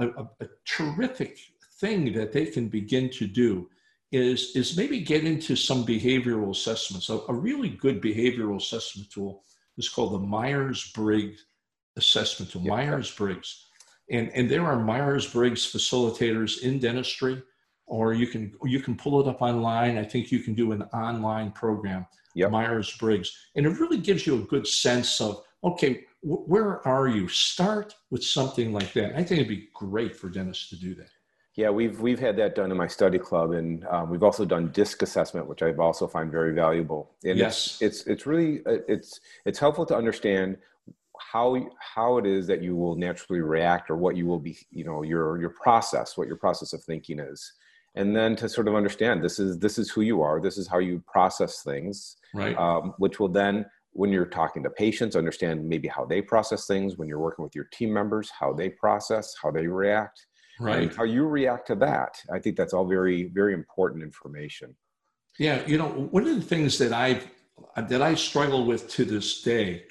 a, 0.00 0.08
a, 0.22 0.28
a 0.40 0.46
terrific 0.66 1.38
thing 1.80 2.12
that 2.14 2.32
they 2.32 2.46
can 2.46 2.68
begin 2.68 3.10
to 3.10 3.26
do 3.26 3.68
is 4.12 4.56
is 4.56 4.76
maybe 4.76 5.00
get 5.00 5.24
into 5.24 5.54
some 5.54 5.84
behavioral 5.84 6.50
assessments. 6.50 7.08
A, 7.08 7.20
a 7.28 7.32
really 7.32 7.68
good 7.68 8.02
behavioral 8.02 8.56
assessment 8.56 9.10
tool 9.10 9.42
is 9.78 9.88
called 9.88 10.12
the 10.12 10.26
Myers 10.26 10.90
Briggs 10.92 11.44
assessment 11.96 12.50
tool. 12.50 12.62
Yep. 12.62 12.70
Myers 12.70 13.10
Briggs, 13.14 13.66
and 14.10 14.30
and 14.34 14.50
there 14.50 14.66
are 14.66 14.78
Myers 14.78 15.26
Briggs 15.32 15.64
facilitators 15.72 16.62
in 16.62 16.80
dentistry, 16.80 17.42
or 17.86 18.12
you 18.12 18.26
can 18.26 18.52
you 18.64 18.80
can 18.80 18.96
pull 18.96 19.20
it 19.20 19.28
up 19.28 19.42
online. 19.42 19.96
I 19.96 20.04
think 20.04 20.32
you 20.32 20.40
can 20.40 20.54
do 20.54 20.72
an 20.72 20.82
online 20.92 21.52
program 21.52 22.06
yep. 22.34 22.50
Myers 22.50 22.96
Briggs. 22.96 23.36
And 23.56 23.66
it 23.66 23.78
really 23.78 23.98
gives 23.98 24.26
you 24.26 24.36
a 24.36 24.46
good 24.46 24.66
sense 24.66 25.20
of, 25.20 25.42
okay, 25.64 26.04
w- 26.22 26.44
where 26.46 26.86
are 26.86 27.08
you? 27.08 27.28
Start 27.28 27.94
with 28.10 28.24
something 28.24 28.72
like 28.72 28.92
that. 28.94 29.12
I 29.12 29.22
think 29.24 29.40
it'd 29.40 29.48
be 29.48 29.68
great 29.74 30.16
for 30.16 30.28
dentists 30.28 30.68
to 30.70 30.76
do 30.76 30.94
that. 30.96 31.10
Yeah, 31.56 31.70
we've 31.70 32.00
we've 32.00 32.18
had 32.18 32.36
that 32.36 32.54
done 32.54 32.70
in 32.70 32.76
my 32.76 32.86
study 32.86 33.18
club, 33.18 33.52
and 33.52 33.84
um, 33.86 34.08
we've 34.08 34.22
also 34.22 34.44
done 34.44 34.70
disc 34.72 35.02
assessment, 35.02 35.46
which 35.46 35.62
I've 35.62 35.80
also 35.80 36.06
find 36.06 36.30
very 36.30 36.54
valuable. 36.54 37.10
And 37.24 37.38
yes, 37.38 37.78
it's, 37.80 38.00
it's 38.00 38.06
it's 38.06 38.26
really 38.26 38.60
uh, 38.66 38.78
it's 38.88 39.20
it's 39.44 39.58
helpful 39.58 39.84
to 39.86 39.96
understand 39.96 40.58
how 41.18 41.68
how 41.78 42.18
it 42.18 42.26
is 42.26 42.46
that 42.46 42.62
you 42.62 42.76
will 42.76 42.94
naturally 42.94 43.42
react, 43.42 43.90
or 43.90 43.96
what 43.96 44.16
you 44.16 44.26
will 44.26 44.38
be, 44.38 44.56
you 44.70 44.84
know, 44.84 45.02
your 45.02 45.40
your 45.40 45.50
process, 45.50 46.16
what 46.16 46.28
your 46.28 46.36
process 46.36 46.72
of 46.72 46.82
thinking 46.84 47.18
is 47.18 47.52
and 47.94 48.14
then 48.14 48.36
to 48.36 48.48
sort 48.48 48.68
of 48.68 48.74
understand 48.74 49.22
this 49.22 49.38
is 49.38 49.58
this 49.58 49.78
is 49.78 49.90
who 49.90 50.02
you 50.02 50.22
are 50.22 50.40
this 50.40 50.56
is 50.56 50.68
how 50.68 50.78
you 50.78 51.02
process 51.06 51.62
things 51.62 52.16
right 52.34 52.56
um, 52.56 52.94
which 52.98 53.18
will 53.18 53.28
then 53.28 53.66
when 53.92 54.10
you're 54.10 54.26
talking 54.26 54.62
to 54.62 54.70
patients 54.70 55.16
understand 55.16 55.66
maybe 55.68 55.88
how 55.88 56.04
they 56.04 56.22
process 56.22 56.66
things 56.66 56.96
when 56.96 57.08
you're 57.08 57.18
working 57.18 57.42
with 57.42 57.54
your 57.54 57.66
team 57.72 57.92
members 57.92 58.30
how 58.30 58.52
they 58.52 58.68
process 58.68 59.34
how 59.42 59.50
they 59.50 59.66
react 59.66 60.26
right 60.60 60.94
how 60.94 61.04
you 61.04 61.26
react 61.26 61.66
to 61.66 61.74
that 61.74 62.16
i 62.32 62.38
think 62.38 62.56
that's 62.56 62.72
all 62.72 62.86
very 62.86 63.24
very 63.34 63.54
important 63.54 64.02
information 64.02 64.74
yeah 65.38 65.64
you 65.66 65.78
know 65.78 65.88
one 65.88 66.26
of 66.26 66.34
the 66.34 66.42
things 66.42 66.78
that 66.78 66.92
i 66.92 67.20
that 67.88 68.02
i 68.02 68.14
struggle 68.14 68.66
with 68.66 68.88
to 68.88 69.04
this 69.04 69.42
day 69.42 69.82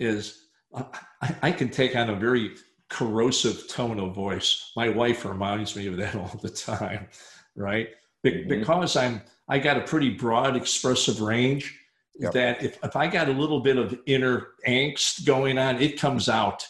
is 0.00 0.40
I, 0.74 1.36
I 1.42 1.52
can 1.52 1.68
take 1.68 1.94
on 1.94 2.10
a 2.10 2.16
very 2.16 2.54
corrosive 2.88 3.68
tone 3.68 4.00
of 4.00 4.14
voice 4.14 4.72
my 4.76 4.88
wife 4.88 5.24
reminds 5.24 5.76
me 5.76 5.86
of 5.86 5.96
that 5.96 6.14
all 6.16 6.38
the 6.42 6.50
time 6.50 7.08
right? 7.56 7.88
Be- 8.22 8.32
mm-hmm. 8.32 8.48
Because 8.48 8.96
I'm 8.96 9.22
I 9.48 9.58
got 9.58 9.76
a 9.76 9.82
pretty 9.82 10.10
broad 10.10 10.56
expressive 10.56 11.20
range. 11.20 11.78
Yep. 12.16 12.32
That 12.32 12.62
if, 12.62 12.78
if 12.84 12.96
I 12.96 13.08
got 13.08 13.28
a 13.28 13.32
little 13.32 13.60
bit 13.60 13.76
of 13.76 13.98
inner 14.06 14.48
angst 14.66 15.24
going 15.24 15.58
on, 15.58 15.80
it 15.80 15.98
comes 15.98 16.28
out. 16.28 16.66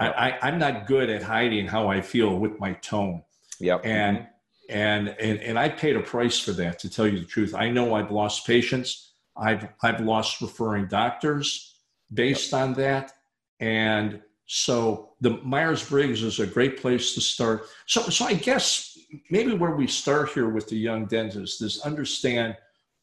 I, 0.00 0.36
I, 0.42 0.48
am 0.48 0.58
not 0.58 0.86
good 0.86 1.08
at 1.08 1.22
hiding 1.22 1.66
how 1.66 1.88
I 1.88 2.00
feel 2.00 2.38
with 2.38 2.58
my 2.58 2.72
tone. 2.74 3.22
Yep. 3.60 3.82
And 3.84 4.26
and 4.68 5.08
and 5.20 5.40
and 5.40 5.58
I 5.58 5.68
paid 5.68 5.96
a 5.96 6.00
price 6.00 6.38
for 6.38 6.52
that. 6.52 6.78
To 6.80 6.90
tell 6.90 7.06
you 7.06 7.20
the 7.20 7.26
truth, 7.26 7.54
I 7.54 7.70
know 7.70 7.94
I've 7.94 8.10
lost 8.10 8.46
patients. 8.46 9.12
I've 9.36 9.68
I've 9.82 10.00
lost 10.00 10.40
referring 10.40 10.88
doctors 10.88 11.76
based 12.12 12.52
yep. 12.52 12.62
on 12.62 12.74
that. 12.74 13.12
And 13.60 14.20
so 14.46 15.10
the 15.20 15.38
Myers 15.42 15.86
Briggs 15.88 16.22
is 16.22 16.40
a 16.40 16.46
great 16.46 16.80
place 16.80 17.14
to 17.14 17.20
start. 17.20 17.66
So 17.86 18.02
so 18.02 18.24
I 18.24 18.34
guess 18.34 18.98
maybe 19.30 19.52
where 19.52 19.76
we 19.76 19.86
start 19.86 20.30
here 20.30 20.48
with 20.48 20.68
the 20.68 20.76
young 20.76 21.06
dentist 21.06 21.62
is 21.62 21.80
understand 21.82 22.56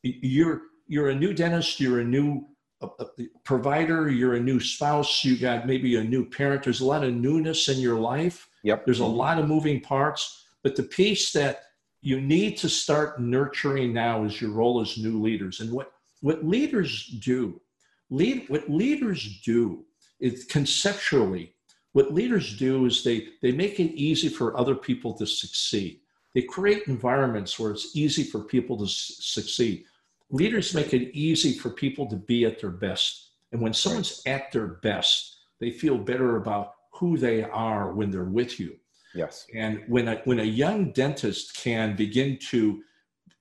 you're 0.04 0.62
you're 0.88 1.10
a 1.10 1.16
new 1.16 1.34
dentist, 1.34 1.80
you're 1.80 2.00
a 2.00 2.04
new 2.04 2.46
uh, 2.82 2.88
uh, 3.00 3.06
provider, 3.44 4.10
you're 4.10 4.36
a 4.36 4.40
new 4.40 4.60
spouse, 4.60 5.24
you 5.24 5.38
got 5.38 5.68
maybe 5.68 5.96
a 5.96 6.04
new 6.04 6.30
parent. 6.30 6.64
There's 6.64 6.82
a 6.82 6.86
lot 6.86 7.04
of 7.04 7.14
newness 7.14 7.70
in 7.70 7.80
your 7.80 8.00
life. 8.00 8.48
Yep. 8.64 8.86
There's 8.86 9.00
a 9.00 9.06
lot 9.06 9.40
of 9.40 9.48
moving 9.48 9.82
parts, 9.82 10.46
but 10.64 10.76
the 10.76 10.84
piece 10.84 11.32
that 11.34 11.64
you 12.02 12.22
need 12.22 12.58
to 12.58 12.70
start 12.70 13.20
nurturing 13.20 13.94
now 13.94 14.24
is 14.26 14.40
your 14.42 14.52
role 14.52 14.82
as 14.82 14.98
new 14.98 15.22
leaders. 15.22 15.60
And 15.60 15.72
what 15.72 15.92
what 16.22 16.46
leaders 16.46 17.06
do, 17.24 17.62
lead 18.10 18.46
what 18.48 18.70
leaders 18.70 19.42
do 19.44 19.86
is 20.20 20.46
conceptually 20.46 21.56
what 21.96 22.14
leaders 22.14 22.58
do 22.58 22.86
is 22.88 23.06
they, 23.06 23.30
they 23.42 23.54
make 23.54 23.80
it 23.80 23.96
easy 23.96 24.28
for 24.28 24.60
other 24.60 24.76
people 24.76 25.14
to 25.14 25.26
succeed. 25.26 26.02
They 26.34 26.42
create 26.42 26.88
environments 26.88 27.58
where 27.58 27.72
it's 27.72 27.96
easy 27.96 28.26
for 28.26 28.42
people 28.42 28.78
to 28.80 28.84
s- 28.84 29.16
succeed. 29.22 29.86
Leaders 30.32 30.74
make 30.74 30.94
it 30.94 31.16
easy 31.16 31.54
for 31.54 31.70
people 31.70 32.08
to 32.08 32.16
be 32.16 32.46
at 32.46 32.60
their 32.60 32.72
best. 32.72 33.30
And 33.52 33.62
when 33.62 33.74
someone's 33.74 34.22
at 34.26 34.52
their 34.52 34.68
best, 34.68 35.38
they 35.60 35.72
feel 35.72 35.98
better 35.98 36.38
about 36.38 36.74
who 36.94 37.18
they 37.18 37.44
are 37.44 37.94
when 37.94 38.10
they're 38.10 38.24
with 38.24 38.60
you. 38.60 38.76
Yes. 39.14 39.48
And 39.56 39.84
when 39.88 40.08
a, 40.08 40.16
when 40.26 40.40
a 40.40 40.44
young 40.44 40.92
dentist 40.92 41.56
can 41.56 41.96
begin 41.96 42.38
to 42.50 42.82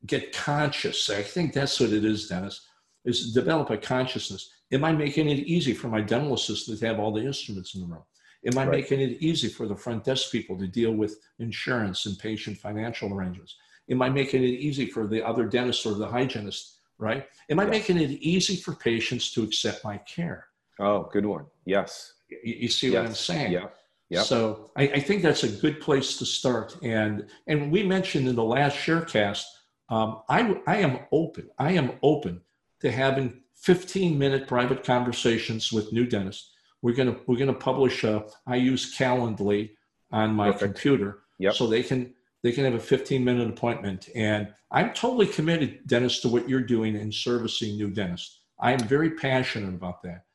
get 0.06 0.32
conscious, 0.32 1.10
I 1.10 1.22
think 1.22 1.52
that's 1.52 1.80
what 1.80 1.92
it 1.92 2.04
is, 2.04 2.28
Dennis, 2.28 2.66
is 3.04 3.32
develop 3.32 3.70
a 3.70 3.76
consciousness. 3.76 4.50
Am 4.72 4.84
I 4.84 4.92
making 4.92 5.28
it 5.28 5.40
easy 5.40 5.74
for 5.74 5.88
my 5.88 6.00
dental 6.00 6.34
assistant 6.34 6.78
to 6.78 6.86
have 6.86 7.00
all 7.00 7.12
the 7.12 7.24
instruments 7.24 7.74
in 7.74 7.80
the 7.80 7.86
room? 7.86 8.04
Am 8.46 8.58
I 8.58 8.66
right. 8.66 8.80
making 8.80 9.00
it 9.00 9.16
easy 9.20 9.48
for 9.48 9.66
the 9.66 9.76
front 9.76 10.04
desk 10.04 10.30
people 10.30 10.56
to 10.58 10.66
deal 10.66 10.92
with 10.92 11.18
insurance 11.38 12.06
and 12.06 12.18
patient 12.18 12.58
financial 12.58 13.12
arrangements? 13.12 13.56
Am 13.90 14.02
I 14.02 14.08
making 14.08 14.42
it 14.42 14.48
easy 14.48 14.86
for 14.86 15.06
the 15.06 15.26
other 15.26 15.44
dentist 15.44 15.86
or 15.86 15.94
the 15.94 16.06
hygienist, 16.06 16.73
right? 16.98 17.26
Am 17.50 17.60
I 17.60 17.64
yes. 17.64 17.70
making 17.70 17.98
it 17.98 18.10
easy 18.10 18.56
for 18.56 18.74
patients 18.74 19.32
to 19.32 19.42
accept 19.42 19.84
my 19.84 19.98
care? 19.98 20.46
Oh, 20.80 21.08
good 21.12 21.26
one. 21.26 21.46
Yes. 21.64 22.14
You, 22.28 22.54
you 22.60 22.68
see 22.68 22.88
yes. 22.88 22.94
what 22.94 23.06
I'm 23.06 23.14
saying? 23.14 23.52
Yeah. 23.52 23.66
Yep. 24.10 24.24
So 24.24 24.70
I, 24.76 24.82
I, 24.82 25.00
think 25.00 25.22
that's 25.22 25.44
a 25.44 25.48
good 25.48 25.80
place 25.80 26.18
to 26.18 26.26
start. 26.26 26.76
And 26.82 27.26
and 27.46 27.72
we 27.72 27.82
mentioned 27.82 28.28
in 28.28 28.36
the 28.36 28.44
last 28.44 28.76
sharecast, 28.76 29.44
um, 29.88 30.20
I 30.28 30.60
I 30.66 30.76
am 30.76 31.00
open. 31.10 31.48
I 31.58 31.72
am 31.72 31.92
open 32.02 32.42
to 32.80 32.92
having 32.92 33.40
15 33.56 34.18
minute 34.18 34.46
private 34.46 34.84
conversations 34.84 35.72
with 35.72 35.92
new 35.92 36.06
dentists 36.06 36.54
we're 36.84 36.94
gonna 36.94 37.16
we're 37.26 37.38
gonna 37.38 37.54
publish. 37.54 38.04
A, 38.04 38.26
I 38.46 38.56
use 38.56 38.94
Calendly 38.94 39.70
on 40.12 40.34
my 40.34 40.52
Perfect. 40.52 40.74
computer, 40.74 41.20
yep. 41.38 41.54
so 41.54 41.66
they 41.66 41.82
can 41.82 42.13
they 42.44 42.52
can 42.52 42.64
have 42.64 42.74
a 42.74 42.78
15 42.78 43.24
minute 43.24 43.48
appointment. 43.48 44.10
And 44.14 44.52
I'm 44.70 44.92
totally 44.92 45.26
committed, 45.26 45.80
Dennis, 45.86 46.20
to 46.20 46.28
what 46.28 46.48
you're 46.48 46.60
doing 46.60 46.94
in 46.94 47.10
servicing 47.10 47.76
new 47.76 47.90
dentists. 47.90 48.42
I 48.60 48.72
am 48.72 48.80
very 48.80 49.12
passionate 49.12 49.74
about 49.74 50.02
that. 50.02 50.26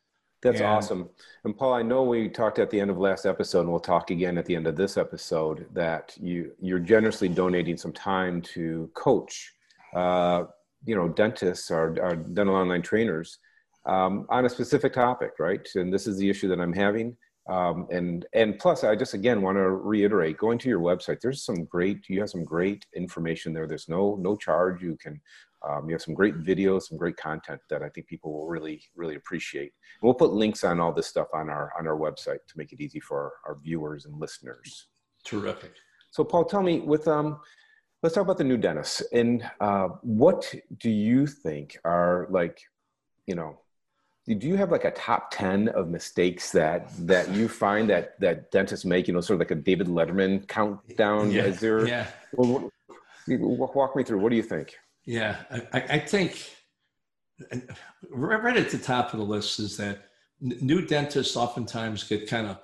That's 0.42 0.60
and, 0.60 0.68
awesome. 0.68 1.10
And 1.44 1.56
Paul, 1.56 1.74
I 1.74 1.84
know 1.84 2.04
we 2.04 2.28
talked 2.28 2.58
at 2.58 2.72
the 2.72 2.80
end 2.80 2.90
of 2.90 2.98
last 2.98 3.28
episode, 3.28 3.62
and 3.62 3.70
we'll 3.70 3.80
talk 3.80 4.10
again 4.10 4.38
at 4.40 4.46
the 4.46 4.56
end 4.56 4.66
of 4.66 4.76
this 4.76 4.98
episode, 4.98 5.68
that 5.74 6.16
you 6.20 6.52
you're 6.60 6.80
generously 6.80 7.30
donating 7.30 7.78
some 7.78 7.94
time 7.94 8.42
to 8.42 8.90
coach, 8.96 9.54
uh, 9.94 10.46
you 10.86 10.96
know, 10.96 11.10
dentists 11.10 11.70
or, 11.70 11.96
or 12.02 12.16
dental 12.16 12.56
online 12.56 12.82
trainers 12.82 13.38
um, 13.86 14.26
on 14.30 14.46
a 14.46 14.50
specific 14.50 14.94
topic, 14.94 15.34
right? 15.40 15.68
And 15.76 15.94
this 15.94 16.08
is 16.08 16.18
the 16.18 16.30
issue 16.30 16.48
that 16.48 16.60
I'm 16.60 16.74
having. 16.74 17.16
Um, 17.50 17.88
and 17.90 18.26
and 18.34 18.60
plus, 18.60 18.84
I 18.84 18.96
just 18.96 19.16
again 19.16 19.42
want 19.42 19.58
to 19.58 19.70
reiterate: 19.70 20.38
going 20.38 20.60
to 20.60 20.70
your 20.70 20.80
website, 20.80 21.20
there's 21.20 21.44
some 21.44 21.66
great. 21.66 22.08
You 22.08 22.20
have 22.20 22.30
some 22.30 22.44
great 22.44 22.86
information 22.96 23.54
there. 23.54 23.68
There's 23.68 23.90
no 23.90 24.16
no 24.20 24.36
charge. 24.36 24.82
You 24.84 24.98
can 24.98 25.20
um, 25.68 25.90
you 25.90 25.96
have 25.96 26.02
some 26.02 26.14
great 26.14 26.38
videos, 26.38 26.84
some 26.84 26.98
great 26.98 27.18
content 27.18 27.60
that 27.70 27.82
I 27.82 27.90
think 27.90 28.08
people 28.08 28.32
will 28.34 28.48
really 28.48 28.84
really 28.96 29.16
appreciate. 29.16 29.74
And 30.02 30.08
we'll 30.08 30.14
put 30.14 30.32
links 30.32 30.64
on 30.64 30.80
all 30.80 30.94
this 30.94 31.08
stuff 31.08 31.28
on 31.34 31.50
our 31.50 31.72
on 31.78 31.88
our 31.88 31.98
website 31.98 32.46
to 32.48 32.58
make 32.58 32.72
it 32.72 32.82
easy 32.82 33.00
for 33.00 33.18
our, 33.18 33.32
our 33.54 33.60
viewers 33.60 34.06
and 34.06 34.20
listeners. 34.20 34.88
Terrific. 35.24 35.74
So, 36.12 36.24
Paul, 36.24 36.46
tell 36.46 36.64
me 36.64 36.80
with 36.82 37.08
um, 37.08 37.40
let's 38.04 38.16
talk 38.16 38.24
about 38.24 38.38
the 38.38 38.44
new 38.44 38.58
dentists 38.58 39.02
and 39.12 39.50
uh, 39.60 39.90
what 40.02 40.54
do 40.78 40.90
you 40.90 41.28
think 41.28 41.78
are 41.84 42.28
like, 42.30 42.62
you 43.26 43.36
know, 43.36 43.60
do 44.36 44.48
you 44.48 44.56
have 44.56 44.72
like 44.72 44.86
a 44.86 44.92
top 44.92 45.32
10 45.32 45.70
of 45.70 45.90
mistakes 45.90 46.52
that 46.52 46.90
that 47.08 47.30
you 47.30 47.48
find 47.48 47.90
that 47.90 48.20
that 48.20 48.52
dentists 48.52 48.86
make 48.86 49.08
you 49.08 49.14
know 49.14 49.22
sort 49.22 49.36
of 49.36 49.40
like 49.40 49.52
a 49.52 49.56
david 49.56 49.88
letterman 49.88 50.48
countdown? 50.48 51.32
Yeah, 51.32 51.46
is 51.46 51.60
there 51.60 51.88
yeah. 51.88 52.08
Well, 52.34 52.72
walk 53.28 53.96
me 53.96 54.04
through. 54.04 54.20
What 54.20 54.30
do 54.30 54.36
you 54.36 54.44
think? 54.44 54.76
Yeah. 55.06 55.38
I, 55.74 55.82
I 55.90 56.00
think 56.00 56.50
right 58.10 58.58
at 58.58 58.70
the 58.70 58.78
top 58.78 59.14
of 59.14 59.20
the 59.20 59.26
list 59.26 59.60
is 59.60 59.78
that 59.78 60.06
new 60.42 60.86
dentists 60.86 61.36
oftentimes 61.36 62.04
get 62.04 62.30
kind 62.30 62.48
of 62.48 62.60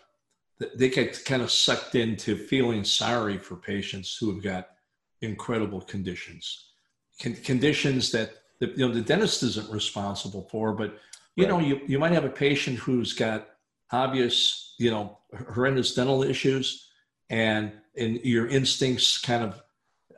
they 0.75 0.89
get 0.89 1.25
kind 1.25 1.41
of 1.41 1.51
sucked 1.51 1.95
into 1.95 2.37
feeling 2.37 2.83
sorry 2.83 3.37
for 3.37 3.55
patients 3.55 4.17
who 4.19 4.33
have 4.33 4.43
got 4.43 4.69
incredible 5.21 5.81
conditions. 5.81 6.69
Conditions 7.19 8.11
that 8.11 8.31
the, 8.59 8.67
you 8.67 8.87
know 8.87 8.93
the 8.93 9.01
dentist 9.01 9.43
isn't 9.43 9.69
responsible 9.69 10.47
for 10.49 10.73
but 10.73 10.97
you 11.35 11.45
right. 11.45 11.49
know, 11.49 11.59
you, 11.59 11.81
you 11.85 11.99
might 11.99 12.13
have 12.13 12.25
a 12.25 12.29
patient 12.29 12.79
who's 12.79 13.13
got 13.13 13.47
obvious, 13.91 14.75
you 14.79 14.91
know, 14.91 15.19
horrendous 15.53 15.93
dental 15.93 16.23
issues, 16.23 16.89
and 17.29 17.71
and 17.97 18.19
your 18.23 18.47
instincts 18.47 19.17
kind 19.17 19.43
of 19.43 19.61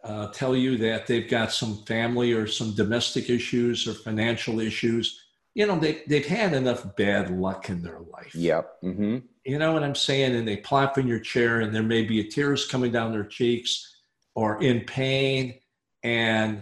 uh, 0.04 0.32
tell 0.32 0.56
you 0.56 0.78
that 0.78 1.08
they've 1.08 1.30
got 1.30 1.52
some 1.52 1.84
family 1.86 2.34
or 2.34 2.48
some 2.48 2.74
domestic 2.76 3.30
issues 3.30 3.88
or 3.88 3.94
financial 3.94 4.60
issues. 4.60 5.24
You 5.54 5.66
know, 5.66 5.80
they 5.80 6.04
they've 6.08 6.26
had 6.26 6.54
enough 6.54 6.96
bad 6.96 7.32
luck 7.32 7.70
in 7.70 7.82
their 7.82 8.00
life. 8.00 8.34
Yep. 8.36 8.84
Mm-hmm. 8.84 9.18
You 9.44 9.60
know 9.60 9.74
what 9.74 9.84
I'm 9.84 9.96
saying? 9.96 10.36
And 10.36 10.48
they 10.48 10.58
plop 10.58 10.98
in 10.98 11.08
your 11.08 11.20
chair, 11.20 11.62
and 11.62 11.74
there 11.74 11.84
may 11.84 12.04
be 12.04 12.24
tears 12.24 12.68
coming 12.68 12.92
down 12.92 13.12
their 13.12 13.24
cheeks, 13.24 13.96
or 14.36 14.62
in 14.62 14.82
pain, 14.82 15.60
and 16.04 16.62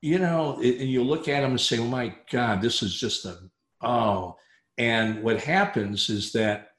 you 0.00 0.18
know, 0.18 0.56
and 0.56 0.90
you 0.90 1.04
look 1.04 1.28
at 1.28 1.42
them 1.42 1.52
and 1.52 1.60
say, 1.60 1.78
"Oh 1.78 1.86
my 1.86 2.14
God, 2.30 2.60
this 2.60 2.82
is 2.82 2.98
just 2.98 3.24
a 3.26 3.38
Oh, 3.82 4.36
and 4.78 5.22
what 5.22 5.40
happens 5.40 6.08
is 6.08 6.32
that, 6.32 6.72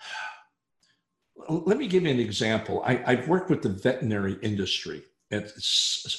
let 1.48 1.78
me 1.78 1.86
give 1.86 2.04
you 2.04 2.10
an 2.10 2.20
example. 2.20 2.82
I, 2.84 3.14
have 3.14 3.28
worked 3.28 3.50
with 3.50 3.62
the 3.62 3.68
veterinary 3.68 4.36
industry 4.42 5.02
at 5.30 5.52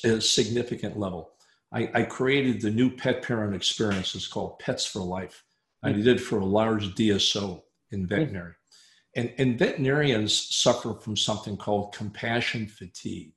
a 0.03 0.21
significant 0.21 0.97
level. 0.97 1.31
I, 1.71 1.89
I, 1.93 2.03
created 2.03 2.61
the 2.61 2.69
new 2.69 2.89
pet 2.89 3.23
parent 3.23 3.55
experience. 3.55 4.13
It's 4.15 4.27
called 4.27 4.59
Pets 4.59 4.85
for 4.85 4.99
Life. 4.99 5.43
I 5.83 5.91
mm-hmm. 5.91 6.03
did 6.03 6.21
for 6.21 6.39
a 6.39 6.45
large 6.45 6.93
DSO 6.95 7.61
in 7.91 8.01
mm-hmm. 8.01 8.07
veterinary. 8.07 8.53
And, 9.15 9.33
and 9.37 9.57
veterinarians 9.57 10.55
suffer 10.55 10.93
from 10.93 11.15
something 11.15 11.57
called 11.57 11.93
compassion 11.93 12.67
fatigue. 12.67 13.33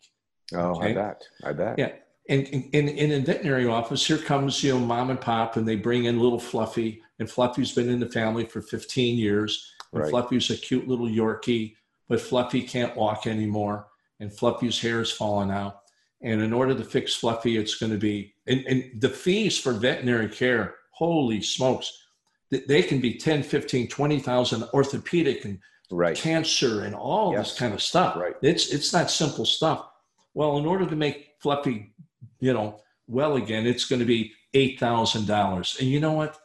Oh, 0.52 0.76
okay? 0.76 0.90
I 0.90 0.94
bet. 0.94 1.22
I 1.44 1.52
bet. 1.52 1.78
Yeah 1.78 1.92
and 2.28 2.46
in, 2.46 2.88
in 2.88 3.12
a 3.12 3.20
veterinary 3.24 3.66
office, 3.66 4.06
here 4.06 4.18
comes, 4.18 4.62
you 4.62 4.74
know, 4.74 4.80
mom 4.80 5.10
and 5.10 5.20
pop, 5.20 5.56
and 5.56 5.66
they 5.66 5.76
bring 5.76 6.04
in 6.04 6.20
little 6.20 6.38
Fluffy, 6.38 7.02
and 7.18 7.30
Fluffy's 7.30 7.72
been 7.72 7.88
in 7.88 8.00
the 8.00 8.10
family 8.10 8.44
for 8.44 8.60
15 8.60 9.16
years. 9.16 9.72
And 9.92 10.02
right. 10.02 10.10
Fluffy's 10.10 10.50
a 10.50 10.56
cute 10.56 10.86
little 10.86 11.08
Yorkie, 11.08 11.76
but 12.06 12.20
Fluffy 12.20 12.62
can't 12.62 12.94
walk 12.94 13.26
anymore, 13.26 13.86
and 14.20 14.30
Fluffy's 14.30 14.78
hair 14.78 15.00
is 15.00 15.10
falling 15.10 15.50
out. 15.50 15.80
And 16.20 16.42
in 16.42 16.52
order 16.52 16.74
to 16.74 16.84
fix 16.84 17.14
Fluffy, 17.14 17.56
it's 17.56 17.76
going 17.76 17.92
to 17.92 17.98
be, 17.98 18.34
and, 18.46 18.64
and 18.66 19.00
the 19.00 19.08
fees 19.08 19.58
for 19.58 19.72
veterinary 19.72 20.28
care, 20.28 20.74
holy 20.90 21.40
smokes, 21.40 22.08
they 22.50 22.82
can 22.82 23.00
be 23.00 23.14
10, 23.14 23.42
15, 23.42 23.88
20,000 23.88 24.64
orthopedic 24.74 25.44
and 25.44 25.58
right. 25.90 26.16
cancer 26.16 26.84
and 26.84 26.94
all 26.94 27.32
yes. 27.32 27.50
this 27.50 27.58
kind 27.58 27.72
of 27.72 27.80
stuff. 27.80 28.16
Right. 28.16 28.34
It's, 28.42 28.70
it's 28.70 28.92
not 28.92 29.10
simple 29.10 29.46
stuff. 29.46 29.86
Well, 30.34 30.58
in 30.58 30.66
order 30.66 30.86
to 30.86 30.96
make 30.96 31.34
Fluffy 31.40 31.94
you 32.40 32.52
know, 32.52 32.80
well 33.06 33.36
again, 33.36 33.66
it's 33.66 33.84
going 33.84 34.00
to 34.00 34.06
be 34.06 34.32
$8,000. 34.54 35.78
And 35.78 35.88
you 35.88 36.00
know 36.00 36.12
what? 36.12 36.38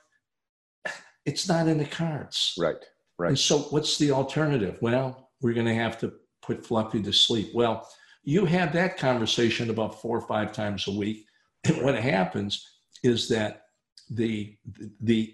It's 1.25 1.47
not 1.47 1.67
in 1.67 1.77
the 1.77 1.85
cards. 1.85 2.53
Right, 2.57 2.75
right. 3.17 3.29
And 3.29 3.39
so 3.39 3.59
what's 3.59 3.97
the 3.97 4.11
alternative? 4.11 4.77
Well, 4.81 5.29
we're 5.41 5.53
going 5.53 5.67
to 5.67 5.75
have 5.75 5.97
to 5.99 6.13
put 6.41 6.65
Fluffy 6.65 7.01
to 7.01 7.13
sleep. 7.13 7.51
Well, 7.53 7.89
you 8.23 8.45
have 8.45 8.73
that 8.73 8.97
conversation 8.97 9.69
about 9.69 10.01
four 10.01 10.17
or 10.17 10.27
five 10.27 10.51
times 10.51 10.87
a 10.87 10.91
week. 10.91 11.25
And 11.65 11.81
what 11.81 11.95
happens 11.95 12.67
is 13.03 13.29
that 13.29 13.63
the, 14.09 14.57
the, 14.99 15.33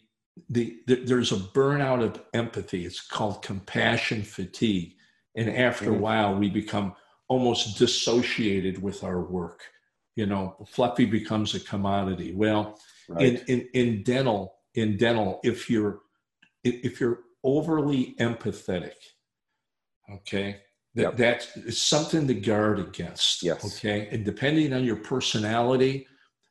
the, 0.50 0.78
the, 0.86 1.04
there's 1.06 1.32
a 1.32 1.38
burnout 1.38 2.04
of 2.04 2.22
empathy. 2.34 2.86
It's 2.86 3.02
called 3.02 3.42
compassion 3.42 4.22
fatigue. 4.22 4.94
And 5.36 5.50
after 5.50 5.86
mm-hmm. 5.86 5.96
a 5.96 5.98
while, 5.98 6.36
we 6.36 6.50
become 6.50 6.96
almost 7.28 7.78
dissociated 7.78 8.82
with 8.82 9.04
our 9.04 9.22
work 9.22 9.62
you 10.20 10.26
know 10.26 10.44
fluffy 10.68 11.06
becomes 11.06 11.56
a 11.56 11.60
commodity. 11.60 12.34
Well 12.34 12.80
right. 13.08 13.26
in, 13.26 13.36
in 13.48 13.70
in 13.74 14.04
dental 14.04 14.56
in 14.76 14.98
dental 14.98 15.40
if 15.44 15.70
you're 15.70 16.00
if 16.64 17.00
you're 17.00 17.20
overly 17.44 18.16
empathetic 18.20 19.00
okay 20.18 20.58
that 20.96 21.02
yep. 21.02 21.18
that's 21.18 21.78
something 21.78 22.28
to 22.28 22.34
guard 22.34 22.80
against 22.80 23.44
yes. 23.44 23.64
okay? 23.78 24.10
And 24.12 24.26
depending 24.26 24.74
on 24.74 24.84
your 24.84 24.98
personality 24.98 26.06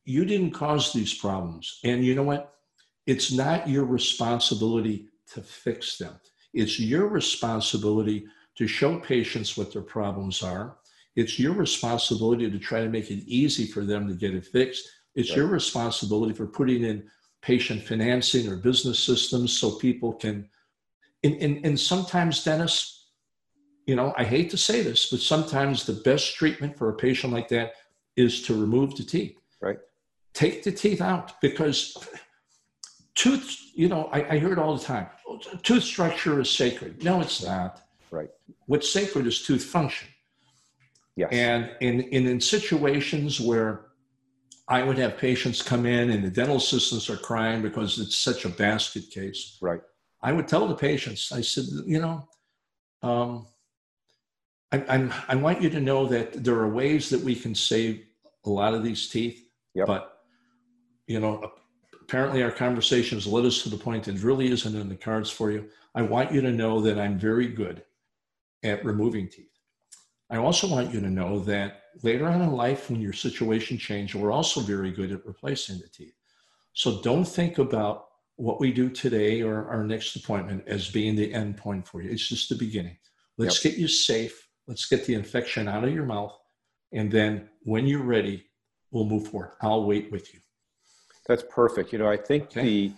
you 0.09 0.25
didn't 0.25 0.53
cause 0.53 0.91
these 0.95 1.12
problems. 1.12 1.81
And 1.85 2.03
you 2.03 2.14
know 2.14 2.23
what? 2.23 2.55
It's 3.07 3.31
not 3.31 3.69
your 3.69 3.85
responsibility 3.85 5.09
to 5.35 5.43
fix 5.43 5.99
them. 5.99 6.14
It's 6.55 6.81
your 6.81 7.09
responsibility 7.09 8.25
to 8.57 8.66
show 8.66 8.99
patients 9.01 9.59
what 9.59 9.71
their 9.71 9.83
problems 9.83 10.43
are 10.43 10.79
it's 11.19 11.37
your 11.37 11.53
responsibility 11.53 12.49
to 12.49 12.61
try 12.61 12.81
to 12.81 12.89
make 12.89 13.11
it 13.11 13.25
easy 13.27 13.66
for 13.66 13.85
them 13.85 14.07
to 14.07 14.14
get 14.14 14.37
it 14.37 14.47
fixed. 14.47 14.89
It's 15.16 15.31
right. 15.31 15.39
your 15.39 15.49
responsibility 15.49 16.33
for 16.33 16.47
putting 16.47 16.85
in 16.85 17.11
patient 17.43 17.83
financing 17.83 18.47
or 18.49 18.55
business 18.55 19.01
systems 19.01 19.59
so 19.59 19.73
people 19.73 20.12
can. 20.12 20.49
And, 21.25 21.35
and, 21.43 21.66
and 21.66 21.81
sometimes, 21.81 22.45
Dennis, 22.45 23.09
you 23.85 23.97
know, 23.97 24.14
I 24.16 24.23
hate 24.23 24.49
to 24.51 24.57
say 24.57 24.81
this, 24.81 25.11
but 25.11 25.19
sometimes 25.19 25.85
the 25.85 25.95
best 26.05 26.37
treatment 26.37 26.79
for 26.79 26.89
a 26.89 26.95
patient 26.95 27.33
like 27.33 27.49
that 27.49 27.73
is 28.14 28.43
to 28.43 28.55
remove 28.55 28.95
the 28.95 29.03
teeth. 29.03 29.41
Right. 29.61 29.79
Take 30.35 30.62
the 30.62 30.71
teeth 30.71 31.01
out 31.01 31.41
because 31.41 31.97
tooth, 33.16 33.59
you 33.75 33.89
know, 33.89 34.09
I, 34.12 34.35
I 34.35 34.39
hear 34.39 34.53
it 34.53 34.59
all 34.61 34.77
the 34.77 34.85
time. 34.85 35.09
Tooth 35.64 35.83
structure 35.83 36.41
is 36.41 36.49
sacred. 36.49 37.03
No, 37.03 37.21
it's 37.21 37.43
not. 37.45 37.83
Right. 38.12 38.31
What's 38.66 38.89
sacred 38.89 39.27
is 39.27 39.43
tooth 39.43 39.64
function. 39.64 40.07
Yes. 41.19 41.31
And 41.33 41.69
in, 41.81 42.03
in, 42.03 42.29
in 42.29 42.41
situations 42.41 43.41
where 43.41 43.87
I 44.69 44.85
would 44.85 44.99
have 44.99 45.19
patients 45.19 45.62
come 45.62 45.85
in 45.85 46.11
and 46.11 46.23
the 46.23 46.31
dental 46.31 46.59
assistants 46.59 47.11
are 47.11 47.16
crying 47.16 47.61
because 47.61 47.99
it's 47.99 48.16
such 48.16 48.45
a 48.45 48.49
basket 48.49 49.11
case. 49.11 49.59
Right. 49.61 49.81
I 50.23 50.33
would 50.33 50.47
tell 50.47 50.69
the 50.69 50.77
patients, 50.77 51.33
I 51.33 51.41
said, 51.41 51.64
you 51.87 52.01
know, 52.01 52.29
um, 53.03 53.49
I, 54.71 54.85
I'm, 54.89 55.12
I 55.27 55.35
want 55.35 55.61
you 55.61 55.69
to 55.71 55.81
know 55.81 56.07
that 56.07 56.45
there 56.45 56.55
are 56.55 56.69
ways 56.69 57.11
that 57.11 57.21
we 57.21 57.35
can 57.35 57.53
save 57.53 58.05
a 58.45 58.51
lot 58.51 58.73
of 58.73 58.85
these 58.85 59.09
teeth, 59.09 59.45
yep. 59.75 59.89
but 59.89 60.21
you 61.09 61.19
know, 61.19 61.51
apparently 62.01 62.45
our 62.45 62.53
conversations 62.53 63.27
led 63.27 63.45
us 63.45 63.64
to 63.64 63.71
the 63.71 63.77
point 63.77 64.05
that 64.05 64.14
it 64.14 64.23
really 64.23 64.53
isn't 64.53 64.77
in 64.77 64.89
the 64.89 64.95
cards 64.95 65.31
for 65.31 65.51
you. 65.51 65.69
I 65.97 66.03
want 66.03 66.31
you 66.31 66.43
to 66.43 66.53
know 66.53 66.81
that 66.83 66.97
I'm 66.97 67.19
very 67.19 67.49
good 67.49 67.83
at 68.62 68.85
removing 68.85 69.29
teeth. 69.29 69.57
I 70.31 70.37
also 70.37 70.68
want 70.68 70.93
you 70.93 71.01
to 71.01 71.11
know 71.11 71.39
that 71.41 71.83
later 72.03 72.26
on 72.26 72.43
in 72.43 72.53
life, 72.53 72.91
when 72.91 73.01
your 73.01 73.12
situation 73.14 73.79
changes, 73.79 74.14
we're 74.14 74.33
also 74.33 74.61
very 74.61 74.91
good 74.91 75.11
at 75.12 75.26
replacing 75.26 75.79
the 75.79 75.89
teeth. 75.89 76.14
So 76.74 77.01
don't 77.03 77.24
think 77.24 77.59
about 77.59 78.07
what 78.37 78.61
we 78.61 78.70
do 78.72 78.89
today 78.89 79.43
or 79.43 79.68
our 79.68 79.85
next 79.85 80.14
appointment 80.16 80.64
as 80.66 80.91
being 80.91 81.16
the 81.16 81.33
end 81.33 81.57
point 81.57 81.89
for 81.89 82.03
you. 82.03 82.11
It's 82.11 82.29
just 82.29 82.49
the 82.49 82.55
beginning. 82.55 82.97
Let's 83.37 83.64
yep. 83.64 83.72
get 83.72 83.81
you 83.81 83.89
safe. 83.89 84.49
Let's 84.66 84.87
get 84.87 85.07
the 85.07 85.14
infection 85.14 85.66
out 85.66 85.85
of 85.85 85.93
your 85.95 86.05
mouth 86.05 86.37
And 86.93 87.11
then 87.11 87.49
when 87.62 87.87
you're 87.87 88.03
ready, 88.03 88.47
we'll 88.91 89.07
move 89.07 89.29
forward. 89.29 89.53
I'll 89.62 89.85
wait 89.85 90.11
with 90.12 90.33
you. 90.33 90.41
That's 91.26 91.45
perfect. 91.51 91.93
You 91.93 91.99
know, 91.99 92.09
I 92.09 92.16
think 92.16 92.45
okay. 92.45 92.62
the 92.62 92.93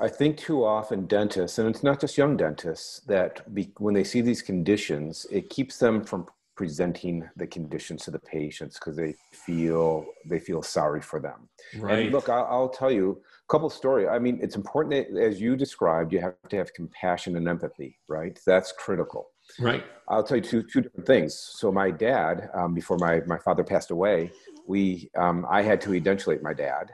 I 0.00 0.08
think 0.08 0.36
too 0.36 0.64
often 0.64 1.06
dentists, 1.06 1.58
and 1.58 1.68
it's 1.68 1.82
not 1.82 2.00
just 2.00 2.18
young 2.18 2.36
dentists, 2.36 3.00
that 3.00 3.54
be, 3.54 3.72
when 3.78 3.94
they 3.94 4.04
see 4.04 4.20
these 4.20 4.42
conditions, 4.42 5.26
it 5.30 5.48
keeps 5.50 5.78
them 5.78 6.02
from 6.02 6.26
presenting 6.62 7.28
the 7.34 7.44
conditions 7.44 8.04
to 8.04 8.12
the 8.12 8.20
patients 8.20 8.78
because 8.78 8.96
they 8.96 9.12
feel 9.32 10.06
they 10.24 10.38
feel 10.38 10.62
sorry 10.62 11.02
for 11.02 11.18
them. 11.18 11.48
Right. 11.76 12.04
And 12.04 12.12
look, 12.12 12.28
I'll, 12.28 12.46
I'll 12.48 12.68
tell 12.68 12.92
you 12.92 13.20
a 13.48 13.52
couple 13.52 13.68
story. 13.68 14.06
I 14.06 14.20
mean, 14.20 14.38
it's 14.40 14.54
important 14.54 14.90
that, 14.94 15.20
as 15.20 15.40
you 15.40 15.56
described, 15.56 16.12
you 16.12 16.20
have 16.20 16.36
to 16.50 16.56
have 16.56 16.72
compassion 16.72 17.34
and 17.34 17.48
empathy. 17.48 17.98
Right. 18.06 18.38
That's 18.46 18.70
critical. 18.84 19.30
Right. 19.58 19.82
I'll 20.08 20.22
tell 20.22 20.36
you 20.36 20.44
two 20.44 20.62
two 20.62 20.82
different 20.82 21.04
things. 21.04 21.34
So 21.34 21.72
my 21.72 21.90
dad, 21.90 22.48
um, 22.54 22.74
before 22.74 22.98
my 22.98 23.22
my 23.26 23.38
father 23.38 23.64
passed 23.64 23.90
away, 23.90 24.30
we 24.68 25.10
um, 25.16 25.44
I 25.50 25.62
had 25.62 25.80
to 25.80 25.90
edentulate 25.98 26.42
my 26.42 26.54
dad 26.54 26.92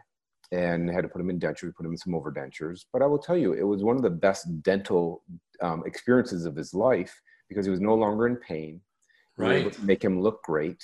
and 0.50 0.88
had 0.88 1.02
to 1.02 1.08
put 1.08 1.20
him 1.20 1.28
in 1.28 1.38
dentures, 1.38 1.74
put 1.76 1.84
him 1.84 1.92
in 1.92 1.98
some 1.98 2.14
overdentures. 2.14 2.86
But 2.90 3.02
I 3.02 3.06
will 3.06 3.18
tell 3.18 3.36
you, 3.36 3.52
it 3.52 3.66
was 3.72 3.82
one 3.82 3.96
of 3.96 4.02
the 4.02 4.18
best 4.28 4.62
dental 4.62 5.22
um, 5.60 5.82
experiences 5.84 6.46
of 6.46 6.56
his 6.56 6.72
life 6.72 7.14
because 7.50 7.66
he 7.66 7.70
was 7.70 7.82
no 7.82 7.94
longer 7.94 8.26
in 8.26 8.36
pain. 8.36 8.80
Right. 9.39 9.82
Make 9.82 10.03
him 10.03 10.20
look 10.20 10.43
great. 10.43 10.82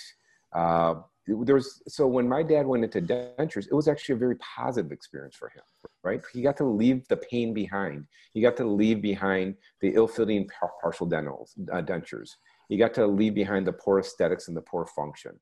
Uh, 0.52 0.94
there 1.26 1.54
was 1.54 1.82
so 1.88 2.06
when 2.06 2.28
my 2.28 2.42
dad 2.42 2.66
went 2.66 2.84
into 2.84 3.00
dentures, 3.00 3.66
it 3.66 3.74
was 3.74 3.88
actually 3.88 4.14
a 4.14 4.18
very 4.18 4.36
positive 4.36 4.92
experience 4.92 5.34
for 5.34 5.48
him. 5.48 5.62
Right. 6.02 6.20
He 6.32 6.42
got 6.42 6.56
to 6.58 6.64
leave 6.64 7.08
the 7.08 7.16
pain 7.16 7.54
behind. 7.54 8.06
He 8.32 8.40
got 8.42 8.56
to 8.58 8.64
leave 8.64 9.00
behind 9.00 9.56
the 9.80 9.94
ill-fitting 9.94 10.48
partial 10.82 11.06
dentals, 11.06 11.54
uh, 11.72 11.80
dentures. 11.80 12.30
He 12.68 12.76
got 12.76 12.94
to 12.94 13.06
leave 13.06 13.34
behind 13.34 13.66
the 13.66 13.72
poor 13.72 13.98
aesthetics 14.00 14.48
and 14.48 14.56
the 14.56 14.60
poor 14.62 14.86
function. 14.86 15.32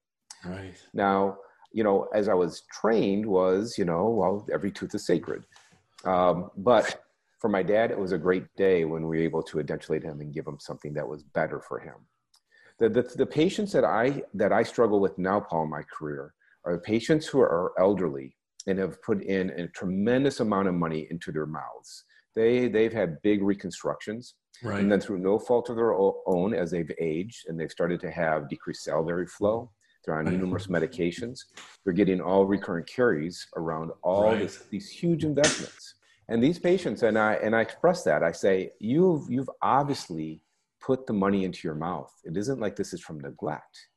Right. 0.44 0.74
Now, 0.94 1.38
you 1.72 1.82
know, 1.82 2.08
as 2.14 2.28
I 2.28 2.34
was 2.34 2.62
trained 2.80 3.26
was, 3.26 3.76
you 3.76 3.84
know, 3.84 4.08
well, 4.08 4.46
every 4.52 4.70
tooth 4.70 4.94
is 4.94 5.04
sacred. 5.06 5.44
Um, 6.04 6.50
but 6.56 7.02
for 7.40 7.48
my 7.48 7.62
dad, 7.62 7.90
it 7.90 7.98
was 7.98 8.12
a 8.12 8.18
great 8.18 8.44
day 8.56 8.84
when 8.84 9.06
we 9.08 9.18
were 9.18 9.24
able 9.24 9.42
to 9.44 9.58
edentulate 9.58 10.04
him 10.04 10.20
and 10.20 10.32
give 10.32 10.46
him 10.46 10.58
something 10.60 10.94
that 10.94 11.08
was 11.08 11.24
better 11.24 11.60
for 11.60 11.80
him. 11.80 11.94
The, 12.78 12.88
the, 12.88 13.02
the 13.02 13.26
patients 13.26 13.72
that 13.72 13.84
I, 13.84 14.22
that 14.34 14.52
I 14.52 14.62
struggle 14.62 15.00
with 15.00 15.18
now, 15.18 15.40
Paul, 15.40 15.64
in 15.64 15.70
my 15.70 15.82
career, 15.82 16.34
are 16.64 16.78
patients 16.78 17.26
who 17.26 17.40
are 17.40 17.72
elderly 17.78 18.36
and 18.66 18.78
have 18.78 19.02
put 19.02 19.22
in 19.22 19.50
a 19.50 19.68
tremendous 19.68 20.40
amount 20.40 20.68
of 20.68 20.74
money 20.74 21.06
into 21.10 21.32
their 21.32 21.46
mouths. 21.46 22.04
They, 22.34 22.68
they've 22.68 22.92
had 22.92 23.20
big 23.22 23.42
reconstructions. 23.42 24.34
Right. 24.62 24.80
And 24.80 24.90
then 24.90 25.00
through 25.00 25.18
no 25.18 25.38
fault 25.38 25.70
of 25.70 25.76
their 25.76 25.94
own, 25.94 26.54
as 26.54 26.70
they've 26.70 26.90
aged 27.00 27.48
and 27.48 27.58
they've 27.58 27.70
started 27.70 28.00
to 28.00 28.10
have 28.10 28.48
decreased 28.48 28.84
salivary 28.84 29.26
flow, 29.26 29.70
they're 30.04 30.18
on 30.18 30.24
numerous 30.24 30.66
medications. 30.66 31.40
They're 31.84 31.92
getting 31.92 32.20
all 32.20 32.44
recurrent 32.44 32.86
caries 32.86 33.46
around 33.56 33.90
all 34.02 34.30
right. 34.30 34.38
this, 34.40 34.64
these 34.70 34.88
huge 34.88 35.24
investments. 35.24 35.94
And 36.28 36.42
these 36.42 36.58
patients, 36.58 37.02
and 37.02 37.18
I 37.18 37.34
and 37.34 37.54
I 37.54 37.60
express 37.60 38.04
that. 38.04 38.22
I 38.22 38.32
say, 38.32 38.70
you've 38.78 39.28
you've 39.28 39.50
obviously 39.60 40.40
put 40.82 41.06
the 41.06 41.12
money 41.12 41.44
into 41.44 41.60
your 41.64 41.74
mouth. 41.74 42.12
It 42.24 42.36
isn't 42.36 42.60
like 42.60 42.76
this 42.76 42.92
is 42.92 43.00
from 43.00 43.20
neglect, 43.20 43.88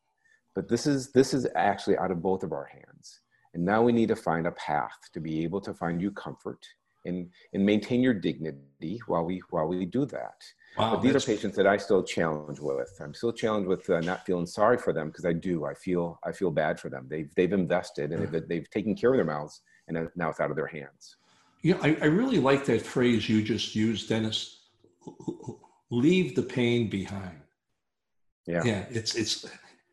but 0.53 0.69
this 0.69 0.86
is 0.86 1.11
this 1.11 1.33
is 1.33 1.47
actually 1.55 1.97
out 1.97 2.11
of 2.11 2.21
both 2.21 2.43
of 2.43 2.53
our 2.53 2.65
hands. 2.65 3.21
And 3.53 3.65
now 3.65 3.81
we 3.81 3.91
need 3.93 4.09
to 4.09 4.15
find 4.15 4.47
a 4.47 4.51
path 4.51 4.97
to 5.13 5.19
be 5.19 5.43
able 5.43 5.61
to 5.61 5.73
find 5.73 6.01
you 6.01 6.11
comfort 6.11 6.65
and 7.05 7.29
and 7.53 7.65
maintain 7.65 8.01
your 8.01 8.13
dignity 8.13 8.99
while 9.07 9.23
we 9.23 9.41
while 9.49 9.67
we 9.67 9.86
do 9.86 10.05
that. 10.05 10.43
Wow, 10.77 10.95
but 10.95 11.01
these 11.01 11.15
are 11.15 11.21
patients 11.21 11.55
that 11.55 11.65
I 11.65 11.77
still 11.77 12.03
challenge 12.03 12.59
with. 12.59 12.91
I'm 12.99 13.13
still 13.13 13.31
challenged 13.31 13.69
with 13.69 13.89
uh, 13.89 14.01
not 14.01 14.25
feeling 14.25 14.45
sorry 14.45 14.77
for 14.77 14.91
them 14.91 15.07
because 15.07 15.25
I 15.25 15.33
do. 15.33 15.65
I 15.65 15.73
feel 15.73 16.19
I 16.25 16.31
feel 16.31 16.51
bad 16.51 16.79
for 16.79 16.89
them. 16.89 17.07
They've 17.09 17.33
they've 17.36 17.53
invested 17.53 18.11
and 18.11 18.27
they've, 18.27 18.47
they've 18.47 18.69
taken 18.69 18.95
care 18.95 19.11
of 19.11 19.17
their 19.17 19.25
mouths, 19.25 19.61
and 19.88 20.09
now 20.15 20.29
it's 20.29 20.39
out 20.39 20.51
of 20.51 20.57
their 20.57 20.67
hands. 20.67 21.17
Yeah, 21.61 21.77
I, 21.81 21.97
I 22.01 22.05
really 22.05 22.38
like 22.38 22.65
that 22.65 22.81
phrase 22.81 23.27
you 23.27 23.41
just 23.41 23.73
used, 23.75 24.09
Dennis. 24.09 24.61
Leave 25.91 26.36
the 26.36 26.43
pain 26.43 26.89
behind. 26.89 27.41
Yeah, 28.47 28.63
yeah, 28.63 28.86
it's 28.89 29.15
it's 29.15 29.45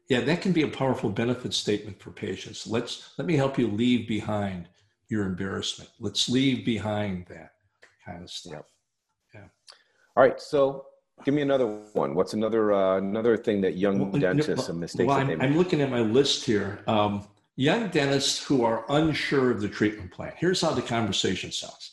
yeah, 0.09 0.21
that 0.21 0.43
can 0.43 0.53
be 0.53 0.63
a 0.63 0.69
powerful 0.69 1.11
benefit 1.11 1.55
statement 1.55 2.01
for 2.01 2.11
patients. 2.11 2.67
Let's 2.67 3.15
let 3.19 3.27
me 3.27 3.37
help 3.37 3.59
you 3.59 3.69
leave 3.69 4.09
behind 4.09 4.69
your 5.09 5.25
embarrassment. 5.25 5.91
Let's 6.01 6.29
leave 6.29 6.65
behind 6.65 7.27
that 7.29 7.53
kind 8.05 8.23
of 8.23 8.31
stuff. 8.31 8.65
Yeah. 9.35 9.45
All 10.17 10.23
right, 10.23 10.41
so 10.41 10.87
give 11.25 11.35
me 11.35 11.43
another 11.43 11.67
one. 11.93 12.15
What's 12.15 12.35
another 12.35 12.73
uh, 12.73 12.99
another 12.99 13.37
thing 13.37 13.61
that 13.63 13.77
young 13.77 14.11
well, 14.11 14.21
dentists 14.21 14.69
no, 14.69 14.75
mistakes 14.75 15.07
well, 15.07 15.17
I'm, 15.17 15.41
I'm, 15.41 15.57
looking 15.57 15.81
at 15.81 15.91
my 15.91 16.01
list 16.01 16.45
here. 16.45 16.81
Um, 16.87 17.27
young 17.57 17.89
dentists 17.89 18.43
who 18.43 18.65
are 18.65 18.85
unsure 18.89 19.51
of 19.51 19.61
the 19.61 19.69
treatment 19.69 20.11
plan. 20.11 20.33
Here's 20.37 20.61
how 20.61 20.73
the 20.73 20.83
conversation 20.83 21.53
sounds. 21.53 21.92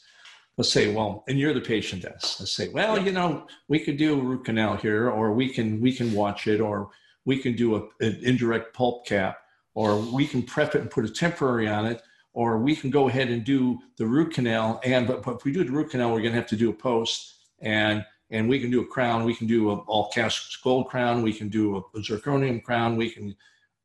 Let's 0.59 0.73
say, 0.73 0.93
well, 0.93 1.23
and 1.29 1.39
you're 1.39 1.53
the 1.53 1.61
patient 1.61 2.01
dentist. 2.01 2.41
Let's 2.41 2.51
say, 2.51 2.67
well, 2.67 2.99
you 3.01 3.13
know, 3.13 3.47
we 3.69 3.79
could 3.79 3.95
do 3.95 4.19
a 4.19 4.21
root 4.21 4.43
canal 4.43 4.75
here, 4.75 5.09
or 5.09 5.31
we 5.31 5.47
can 5.47 5.79
we 5.79 5.93
can 5.93 6.11
watch 6.13 6.47
it, 6.47 6.59
or 6.59 6.89
we 7.23 7.37
can 7.37 7.55
do 7.55 7.77
a, 7.77 8.05
an 8.05 8.19
indirect 8.21 8.75
pulp 8.75 9.07
cap, 9.07 9.37
or 9.73 9.97
we 9.97 10.27
can 10.27 10.43
prep 10.43 10.75
it 10.75 10.81
and 10.81 10.91
put 10.91 11.05
a 11.05 11.09
temporary 11.09 11.69
on 11.69 11.85
it, 11.85 12.01
or 12.33 12.57
we 12.57 12.75
can 12.75 12.89
go 12.89 13.07
ahead 13.07 13.29
and 13.29 13.45
do 13.45 13.79
the 13.95 14.05
root 14.05 14.33
canal. 14.33 14.81
And 14.83 15.07
but, 15.07 15.23
but 15.23 15.35
if 15.35 15.45
we 15.45 15.53
do 15.53 15.63
the 15.63 15.71
root 15.71 15.91
canal, 15.91 16.09
we're 16.09 16.19
going 16.19 16.33
to 16.33 16.39
have 16.39 16.49
to 16.49 16.57
do 16.57 16.69
a 16.69 16.73
post 16.73 17.35
and 17.59 18.03
and 18.29 18.49
we 18.49 18.59
can 18.59 18.69
do 18.69 18.81
a 18.81 18.85
crown. 18.85 19.23
We 19.23 19.35
can 19.35 19.47
do 19.47 19.71
a 19.71 19.75
all 19.87 20.11
cast 20.11 20.61
gold 20.61 20.89
crown. 20.89 21.21
We 21.21 21.31
can 21.31 21.47
do 21.47 21.77
a, 21.77 21.79
a 21.97 22.01
zirconium 22.01 22.61
crown. 22.61 22.97
We 22.97 23.11
can, 23.11 23.33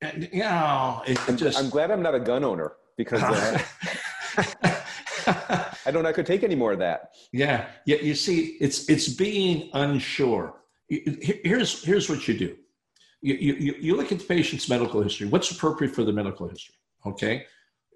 and, 0.01 0.29
you 0.33 0.41
know, 0.41 1.03
it 1.07 1.37
just. 1.37 1.57
I'm 1.57 1.71
glad 1.71 1.93
I'm 1.93 2.03
not 2.03 2.17
a 2.17 2.21
gun 2.21 2.43
owner 2.43 2.73
because 2.97 3.23
uh, 3.23 3.63
I 5.87 5.91
don't. 5.91 6.07
I 6.07 6.13
could 6.13 6.27
take 6.27 6.43
any 6.43 6.55
more 6.55 6.73
of 6.73 6.79
that. 6.79 7.11
Yeah, 7.33 7.67
yeah. 7.87 7.97
You 7.97 8.15
see, 8.15 8.57
it's 8.61 8.89
it's 8.89 9.09
being 9.09 9.71
unsure. 9.73 10.57
Here's 10.89 11.83
here's 11.83 12.09
what 12.09 12.27
you 12.29 12.35
do. 12.35 12.57
You, 13.23 13.35
you, 13.35 13.75
you 13.81 13.97
look 13.97 14.13
at 14.13 14.19
the 14.19 14.25
patient's 14.25 14.69
medical 14.69 15.01
history. 15.01 15.27
What's 15.27 15.51
appropriate 15.51 15.95
for 15.95 16.05
the 16.05 16.13
medical 16.13 16.47
history? 16.47 16.75
Okay, 17.07 17.47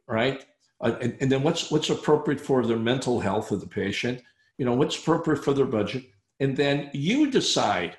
right? 0.07 0.45
Uh, 0.80 0.97
and, 1.03 1.16
and 1.20 1.30
then 1.30 1.43
what's 1.43 1.70
what's 1.70 1.91
appropriate 1.91 2.41
for 2.41 2.64
the 2.64 2.76
mental 2.76 3.20
health 3.20 3.51
of 3.51 3.61
the 3.61 3.66
patient? 3.66 4.22
you 4.59 4.64
know 4.64 4.74
what's 4.74 4.99
appropriate 4.99 5.43
for 5.43 5.55
their 5.55 5.64
budget 5.64 6.05
and 6.41 6.57
then 6.57 6.91
you 6.93 7.30
decide 7.30 7.97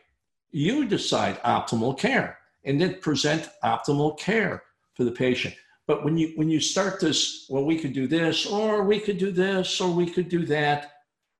you 0.52 0.86
decide 0.86 1.42
optimal 1.44 1.98
care 1.98 2.38
and 2.66 2.80
then 2.80 3.00
present 3.00 3.50
optimal 3.64 4.18
care 4.20 4.64
for 4.94 5.06
the 5.06 5.12
patient 5.12 5.56
but 5.90 6.04
when 6.04 6.16
you 6.16 6.32
when 6.36 6.50
you 6.52 6.60
start 6.60 7.00
this 7.02 7.48
well 7.50 7.66
we 7.66 7.76
could 7.76 7.94
do 7.94 8.06
this 8.06 8.46
or 8.46 8.84
we 8.84 9.00
could 9.00 9.18
do 9.18 9.32
this 9.32 9.82
or 9.82 9.90
we 9.92 10.08
could 10.08 10.30
do 10.30 10.46
that 10.46 10.92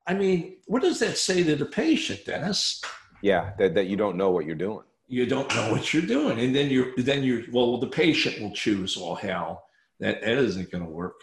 i 0.08 0.14
mean 0.14 0.58
what 0.66 0.82
does 0.82 1.00
that 1.00 1.18
say 1.18 1.44
to 1.44 1.56
the 1.56 1.66
patient 1.66 2.20
dennis 2.26 2.82
yeah 3.22 3.52
that, 3.60 3.76
that 3.76 3.86
you 3.86 3.96
don't 3.96 4.18
know 4.18 4.32
what 4.32 4.46
you're 4.46 4.56
doing 4.56 4.84
you 5.08 5.28
don't 5.28 5.54
know 5.56 5.72
what 5.72 5.94
you're 5.94 6.02
doing 6.18 6.40
and 6.40 6.56
then 6.56 6.68
you're 6.68 6.92
then 6.98 7.24
you're 7.24 7.44
well 7.52 7.78
the 7.78 7.88
patient 7.88 8.42
will 8.42 8.52
choose 8.52 8.98
well 8.98 9.14
hell 9.14 9.64
that, 10.00 10.22
that 10.22 10.38
isn't 10.38 10.72
going 10.72 10.84
to 10.84 10.90
work. 10.90 11.22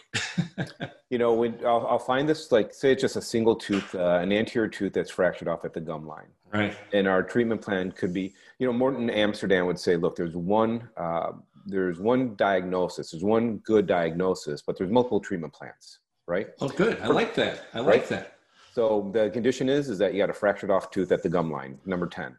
you 1.09 1.17
know, 1.17 1.33
when 1.33 1.59
I'll, 1.65 1.85
I'll, 1.87 1.99
find 1.99 2.29
this, 2.29 2.51
like, 2.51 2.73
say 2.73 2.91
it's 2.91 3.01
just 3.01 3.15
a 3.15 3.21
single 3.21 3.55
tooth, 3.55 3.95
uh, 3.95 4.19
an 4.21 4.31
anterior 4.31 4.67
tooth 4.67 4.93
that's 4.93 5.09
fractured 5.09 5.47
off 5.47 5.65
at 5.65 5.73
the 5.73 5.81
gum 5.81 6.05
line. 6.05 6.27
Right. 6.53 6.77
And 6.93 7.07
our 7.07 7.23
treatment 7.23 7.61
plan 7.61 7.91
could 7.91 8.13
be, 8.13 8.33
you 8.59 8.67
know, 8.67 8.73
Morton 8.73 9.09
Amsterdam 9.09 9.65
would 9.65 9.79
say, 9.79 9.95
look, 9.95 10.15
there's 10.15 10.35
one, 10.35 10.87
uh, 10.95 11.31
there's 11.67 11.99
one 11.99 12.35
diagnosis, 12.35 13.11
there's 13.11 13.23
one 13.23 13.57
good 13.57 13.85
diagnosis, 13.85 14.63
but 14.65 14.77
there's 14.77 14.89
multiple 14.89 15.19
treatment 15.19 15.53
plans, 15.53 15.99
right? 16.27 16.47
Oh, 16.61 16.69
good. 16.69 16.99
I 17.01 17.07
like 17.07 17.35
that. 17.35 17.65
I 17.73 17.79
like 17.79 17.87
right? 17.87 18.07
that. 18.09 18.37
So 18.73 19.11
the 19.13 19.29
condition 19.29 19.69
is, 19.69 19.89
is 19.89 19.97
that 19.99 20.13
you 20.13 20.19
got 20.19 20.29
a 20.29 20.33
fractured 20.33 20.71
off 20.71 20.91
tooth 20.91 21.11
at 21.11 21.23
the 21.23 21.29
gum 21.29 21.51
line, 21.51 21.77
number 21.85 22.07
10. 22.07 22.37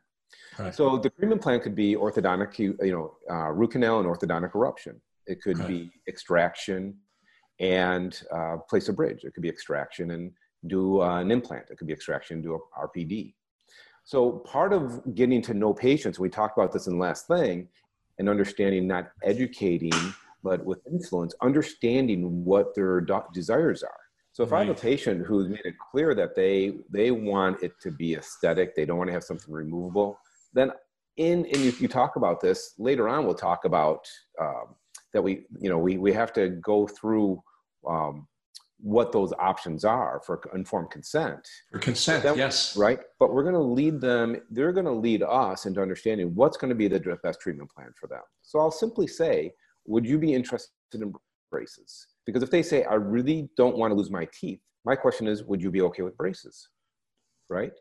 Right. 0.59 0.75
So 0.75 0.97
the 0.97 1.11
treatment 1.11 1.43
plan 1.43 1.61
could 1.61 1.75
be 1.75 1.95
orthodontic, 1.95 2.59
you 2.59 2.77
know, 2.81 3.17
uh, 3.31 3.51
root 3.51 3.73
canal 3.73 4.01
and 4.01 4.09
orthodontic 4.09 4.55
eruption. 4.55 5.01
It 5.27 5.43
could 5.43 5.61
okay. 5.61 5.69
be 5.69 5.91
extraction 6.09 6.97
and 7.61 8.21
uh, 8.33 8.57
place 8.69 8.89
a 8.89 8.93
bridge. 8.93 9.25
It 9.25 9.35
could 9.35 9.43
be 9.43 9.49
extraction 9.49 10.13
and 10.13 10.33
do 10.67 11.03
uh, 11.03 11.21
an 11.21 11.31
implant. 11.31 11.67
It 11.71 11.77
could 11.77 11.87
be 11.87 11.93
extraction 11.93 12.37
and 12.37 12.45
do 12.45 12.55
a 12.55 12.87
RPD. 12.87 13.35
So 14.05 14.39
part 14.39 14.73
of 14.73 15.15
getting 15.15 15.43
to 15.43 15.55
know 15.55 15.75
patients, 15.75 16.19
we 16.19 16.31
talked 16.31 16.57
about 16.57 16.73
this 16.73 16.87
in 16.87 16.95
the 16.95 16.99
last 16.99 17.27
thing, 17.27 17.69
and 18.19 18.29
understanding, 18.29 18.87
not 18.87 19.11
educating, 19.23 19.93
but 20.43 20.65
with 20.65 20.81
influence, 20.87 21.35
understanding 21.43 22.45
what 22.45 22.75
their 22.75 23.05
desires 23.33 23.83
are. 23.83 24.01
So 24.33 24.45
if 24.45 24.53
right. 24.53 24.61
I 24.61 24.65
have 24.67 24.77
a 24.77 24.81
patient 24.81 25.27
who's 25.27 25.49
made 25.49 25.65
it 25.65 25.75
clear 25.91 26.15
that 26.15 26.37
they 26.37 26.75
they 26.91 27.11
want 27.11 27.63
it 27.63 27.73
to 27.81 27.91
be 27.91 28.15
aesthetic, 28.15 28.75
they 28.75 28.85
don't 28.85 28.99
want 28.99 29.09
to 29.09 29.15
have 29.15 29.25
something 29.25 29.53
removable, 29.53 30.19
then 30.53 30.71
in 31.17 31.45
and 31.47 31.57
you, 31.57 31.73
you 31.81 31.89
talk 31.89 32.17
about 32.17 32.41
this 32.41 32.75
later 32.79 33.09
on. 33.09 33.25
We'll 33.25 33.35
talk 33.35 33.65
about 33.65 34.07
um, 34.41 34.77
that 35.13 35.23
we 35.23 35.47
you 35.59 35.69
know 35.69 35.79
we 35.79 35.99
we 35.99 36.13
have 36.13 36.33
to 36.35 36.51
go 36.51 36.87
through 36.87 37.43
um, 37.89 38.29
what 38.81 39.11
those 39.13 39.33
options 39.39 39.85
are 39.85 40.21
for 40.25 40.41
informed 40.55 40.91
consent. 40.91 41.49
For 41.73 41.79
consent, 41.79 42.23
then, 42.23 42.37
yes. 42.37 42.77
Right. 42.77 43.01
But 43.19 43.33
we're 43.33 43.43
going 43.43 43.55
to 43.55 43.61
lead 43.61 44.01
them, 44.01 44.37
they're 44.51 44.73
going 44.73 44.87
to 44.87 44.93
lead 44.93 45.23
us 45.23 45.67
into 45.67 45.83
understanding 45.83 46.35
what's 46.35 46.57
going 46.57 46.69
to 46.69 46.77
be 46.77 46.87
the 46.87 47.01
best 47.23 47.41
treatment 47.41 47.71
plan 47.71 47.93
for 47.99 48.07
them. 48.07 48.23
So 48.43 48.59
I'll 48.61 48.71
simply 48.71 49.07
say, 49.07 49.53
would 49.87 50.07
you 50.07 50.19
be 50.19 50.33
interested 50.33 50.71
in 50.95 51.13
braces? 51.51 52.07
Because 52.25 52.43
if 52.43 52.51
they 52.51 52.63
say, 52.63 52.85
I 52.85 52.95
really 52.95 53.49
don't 53.57 53.77
want 53.77 53.91
to 53.91 53.97
lose 53.97 54.11
my 54.11 54.29
teeth, 54.39 54.61
my 54.85 54.95
question 54.95 55.27
is, 55.27 55.43
would 55.45 55.61
you 55.61 55.71
be 55.71 55.81
okay 55.83 56.03
with 56.03 56.17
braces? 56.17 56.69
Right? 57.49 57.73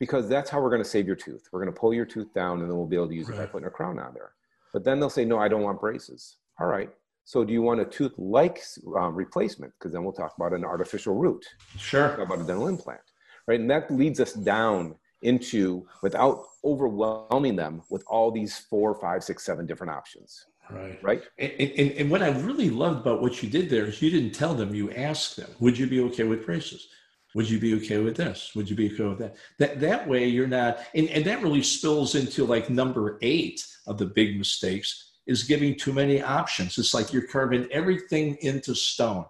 Because 0.00 0.28
that's 0.28 0.48
how 0.48 0.60
we're 0.60 0.70
going 0.70 0.82
to 0.82 0.88
save 0.88 1.06
your 1.06 1.16
tooth. 1.16 1.48
We're 1.52 1.62
going 1.62 1.74
to 1.74 1.78
pull 1.78 1.92
your 1.92 2.06
tooth 2.06 2.32
down 2.32 2.60
and 2.60 2.70
then 2.70 2.76
we'll 2.76 2.86
be 2.86 2.96
able 2.96 3.08
to 3.08 3.14
use 3.14 3.28
right. 3.28 3.38
it 3.38 3.40
by 3.40 3.46
putting 3.46 3.66
a 3.66 3.70
crown 3.70 3.98
on 3.98 4.14
there. 4.14 4.32
But 4.72 4.84
then 4.84 5.00
they'll 5.00 5.10
say, 5.10 5.24
no, 5.24 5.38
I 5.38 5.48
don't 5.48 5.62
want 5.62 5.80
braces. 5.80 6.36
All 6.60 6.66
right. 6.66 6.90
So 7.28 7.44
do 7.44 7.52
you 7.52 7.60
want 7.60 7.78
a 7.78 7.84
tooth-like 7.84 8.62
um, 8.96 9.14
replacement? 9.14 9.74
Because 9.74 9.92
then 9.92 10.02
we'll 10.02 10.14
talk 10.14 10.32
about 10.38 10.54
an 10.54 10.64
artificial 10.64 11.14
root. 11.14 11.44
Sure. 11.76 12.14
About 12.14 12.40
a 12.40 12.44
dental 12.44 12.68
implant, 12.68 13.02
right? 13.46 13.60
And 13.60 13.70
that 13.70 13.90
leads 13.90 14.18
us 14.18 14.32
down 14.32 14.94
into 15.20 15.86
without 16.02 16.42
overwhelming 16.64 17.54
them 17.54 17.82
with 17.90 18.02
all 18.06 18.30
these 18.30 18.56
four, 18.56 18.94
five, 18.94 19.22
six, 19.22 19.44
seven 19.44 19.66
different 19.66 19.92
options. 19.92 20.46
Right. 20.70 20.98
Right. 21.02 21.22
And, 21.38 21.52
and, 21.52 21.90
and 21.98 22.10
what 22.10 22.22
I 22.22 22.30
really 22.30 22.70
loved 22.70 23.00
about 23.00 23.20
what 23.20 23.42
you 23.42 23.50
did 23.50 23.68
there 23.68 23.84
is 23.84 24.00
you 24.00 24.10
didn't 24.10 24.32
tell 24.32 24.54
them, 24.54 24.74
you 24.74 24.90
asked 24.92 25.36
them, 25.36 25.50
would 25.60 25.76
you 25.76 25.86
be 25.86 26.00
okay 26.04 26.24
with 26.24 26.46
braces? 26.46 26.88
Would 27.34 27.50
you 27.50 27.58
be 27.58 27.74
okay 27.74 27.98
with 27.98 28.16
this? 28.16 28.52
Would 28.54 28.70
you 28.70 28.74
be 28.74 28.90
okay 28.94 29.04
with 29.04 29.18
that? 29.18 29.36
That 29.58 29.80
that 29.80 30.08
way 30.08 30.26
you're 30.28 30.46
not, 30.46 30.78
and, 30.94 31.10
and 31.10 31.26
that 31.26 31.42
really 31.42 31.62
spills 31.62 32.14
into 32.14 32.46
like 32.46 32.70
number 32.70 33.18
eight 33.20 33.66
of 33.86 33.98
the 33.98 34.06
big 34.06 34.38
mistakes 34.38 35.07
is 35.28 35.44
giving 35.44 35.76
too 35.76 35.92
many 35.92 36.20
options. 36.22 36.78
It's 36.78 36.94
like 36.94 37.12
you're 37.12 37.28
carving 37.28 37.70
everything 37.70 38.38
into 38.40 38.74
stone. 38.74 39.26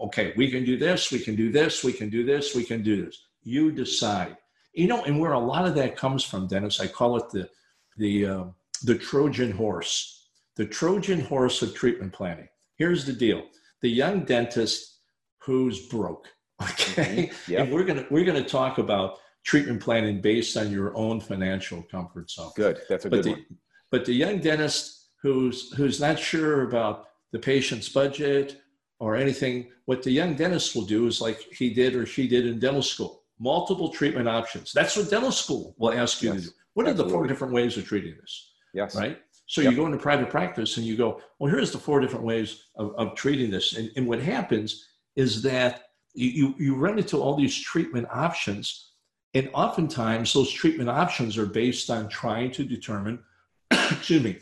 Okay, 0.00 0.32
we 0.36 0.50
can 0.50 0.64
do 0.64 0.76
this, 0.76 1.12
we 1.12 1.20
can 1.20 1.36
do 1.36 1.52
this, 1.52 1.84
we 1.84 1.92
can 1.92 2.08
do 2.10 2.24
this, 2.24 2.54
we 2.54 2.64
can 2.64 2.82
do 2.82 3.04
this. 3.04 3.22
You 3.44 3.70
decide. 3.70 4.36
You 4.72 4.88
know, 4.88 5.04
and 5.04 5.20
where 5.20 5.32
a 5.32 5.38
lot 5.38 5.66
of 5.66 5.74
that 5.76 5.96
comes 5.96 6.24
from, 6.24 6.48
Dennis, 6.48 6.80
I 6.80 6.88
call 6.88 7.16
it 7.18 7.30
the 7.30 7.48
the 7.96 8.26
uh, 8.26 8.44
the 8.82 8.96
Trojan 8.96 9.52
horse, 9.52 10.28
the 10.56 10.66
Trojan 10.66 11.20
horse 11.20 11.62
of 11.62 11.74
treatment 11.74 12.12
planning. 12.12 12.48
Here's 12.76 13.04
the 13.04 13.12
deal: 13.12 13.44
the 13.82 13.90
young 13.90 14.24
dentist 14.24 14.98
who's 15.38 15.86
broke. 15.86 16.26
Okay, 16.62 17.30
mm-hmm. 17.32 17.52
yep. 17.52 17.60
and 17.62 17.72
we're 17.72 17.84
gonna 17.84 18.06
we're 18.10 18.24
gonna 18.24 18.44
talk 18.44 18.78
about 18.78 19.18
treatment 19.42 19.82
planning 19.82 20.20
based 20.20 20.56
on 20.56 20.70
your 20.70 20.96
own 20.96 21.20
financial 21.20 21.82
comfort 21.82 22.30
zone. 22.30 22.52
Good, 22.56 22.80
that's 22.88 23.04
a 23.04 23.10
but 23.10 23.16
good 23.16 23.24
the, 23.24 23.30
one. 23.32 23.44
But 23.90 24.04
the 24.04 24.14
young 24.14 24.38
dentist 24.38 25.03
who's 25.24 25.72
who's 25.72 26.00
not 26.00 26.18
sure 26.18 26.68
about 26.68 27.08
the 27.32 27.38
patient's 27.38 27.88
budget 27.88 28.60
or 29.00 29.16
anything, 29.16 29.70
what 29.86 30.02
the 30.02 30.10
young 30.10 30.34
dentist 30.34 30.76
will 30.76 30.84
do 30.84 31.06
is 31.06 31.20
like 31.20 31.40
he 31.40 31.72
did 31.72 31.96
or 31.96 32.04
she 32.04 32.28
did 32.28 32.46
in 32.46 32.58
dental 32.58 32.82
school, 32.82 33.22
multiple 33.40 33.88
treatment 33.88 34.28
options. 34.28 34.70
That's 34.72 34.96
what 34.96 35.10
dental 35.10 35.32
school 35.32 35.74
will 35.78 35.94
ask 35.94 36.22
you 36.22 36.34
yes, 36.34 36.42
to 36.42 36.48
do. 36.48 36.54
What 36.74 36.86
absolutely. 36.86 37.04
are 37.04 37.06
the 37.06 37.12
four 37.14 37.26
different 37.26 37.54
ways 37.54 37.76
of 37.78 37.86
treating 37.86 38.14
this? 38.20 38.52
Yes. 38.74 38.94
Right. 38.94 39.18
So 39.46 39.62
yep. 39.62 39.72
you 39.72 39.76
go 39.78 39.86
into 39.86 39.96
private 39.96 40.28
practice 40.28 40.76
and 40.76 40.86
you 40.86 40.96
go, 40.96 41.22
well, 41.38 41.50
here's 41.50 41.72
the 41.72 41.78
four 41.78 42.00
different 42.00 42.24
ways 42.24 42.64
of, 42.76 42.94
of 42.96 43.14
treating 43.14 43.50
this. 43.50 43.76
And, 43.76 43.90
and 43.96 44.06
what 44.06 44.20
happens 44.20 44.88
is 45.16 45.42
that 45.42 45.84
you, 46.12 46.54
you 46.58 46.76
run 46.76 46.98
into 46.98 47.20
all 47.20 47.34
these 47.34 47.58
treatment 47.58 48.06
options. 48.10 48.90
And 49.32 49.48
oftentimes 49.54 50.34
those 50.34 50.50
treatment 50.50 50.90
options 50.90 51.38
are 51.38 51.46
based 51.46 51.88
on 51.90 52.08
trying 52.08 52.52
to 52.52 52.64
determine, 52.64 53.20
excuse 53.70 54.22
me, 54.22 54.38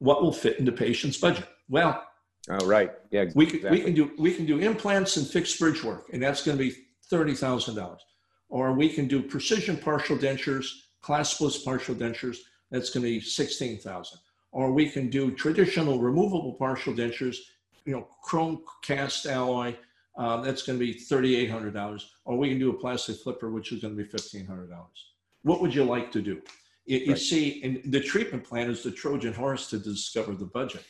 what 0.00 0.22
will 0.22 0.32
fit 0.32 0.58
into 0.58 0.72
patient's 0.72 1.16
budget? 1.16 1.46
Well, 1.68 2.04
oh, 2.50 2.66
right. 2.66 2.90
Yeah, 3.10 3.26
we 3.34 3.46
can, 3.46 3.70
we 3.70 3.80
can 3.80 3.94
do 3.94 4.10
we 4.18 4.34
can 4.34 4.44
do 4.44 4.58
implants 4.58 5.16
and 5.16 5.26
fixed 5.26 5.58
bridge 5.60 5.84
work, 5.84 6.10
and 6.12 6.20
that's 6.20 6.42
going 6.42 6.58
to 6.58 6.64
be 6.64 6.74
thirty 7.08 7.34
thousand 7.34 7.76
dollars. 7.76 8.02
Or 8.48 8.72
we 8.72 8.88
can 8.88 9.06
do 9.06 9.22
precision 9.22 9.76
partial 9.76 10.16
dentures, 10.18 10.66
claspless 11.04 11.64
partial 11.64 11.94
dentures. 11.94 12.38
That's 12.72 12.90
going 12.90 13.04
to 13.04 13.10
be 13.10 13.20
sixteen 13.20 13.78
thousand. 13.78 14.18
Or 14.52 14.72
we 14.72 14.90
can 14.90 15.08
do 15.10 15.30
traditional 15.30 16.00
removable 16.00 16.54
partial 16.54 16.92
dentures, 16.92 17.36
you 17.84 17.92
know, 17.92 18.08
chrome 18.24 18.64
cast 18.82 19.26
alloy. 19.26 19.76
Um, 20.16 20.42
that's 20.42 20.62
going 20.62 20.78
to 20.78 20.84
be 20.84 20.94
thirty-eight 20.94 21.50
hundred 21.50 21.74
dollars. 21.74 22.10
Or 22.24 22.36
we 22.36 22.48
can 22.48 22.58
do 22.58 22.70
a 22.70 22.74
plastic 22.74 23.16
flipper, 23.18 23.50
which 23.50 23.70
is 23.70 23.82
going 23.82 23.96
to 23.96 24.02
be 24.02 24.08
fifteen 24.08 24.46
hundred 24.46 24.70
dollars. 24.70 25.12
What 25.42 25.60
would 25.60 25.74
you 25.74 25.84
like 25.84 26.10
to 26.12 26.20
do? 26.20 26.42
You, 26.90 26.98
you 26.98 27.12
right. 27.12 27.18
see, 27.18 27.62
and 27.62 27.80
the 27.92 28.00
treatment 28.00 28.42
plan 28.42 28.68
is 28.68 28.82
the 28.82 28.90
Trojan 28.90 29.32
horse 29.32 29.70
to 29.70 29.78
discover 29.78 30.34
the 30.34 30.44
budget. 30.44 30.82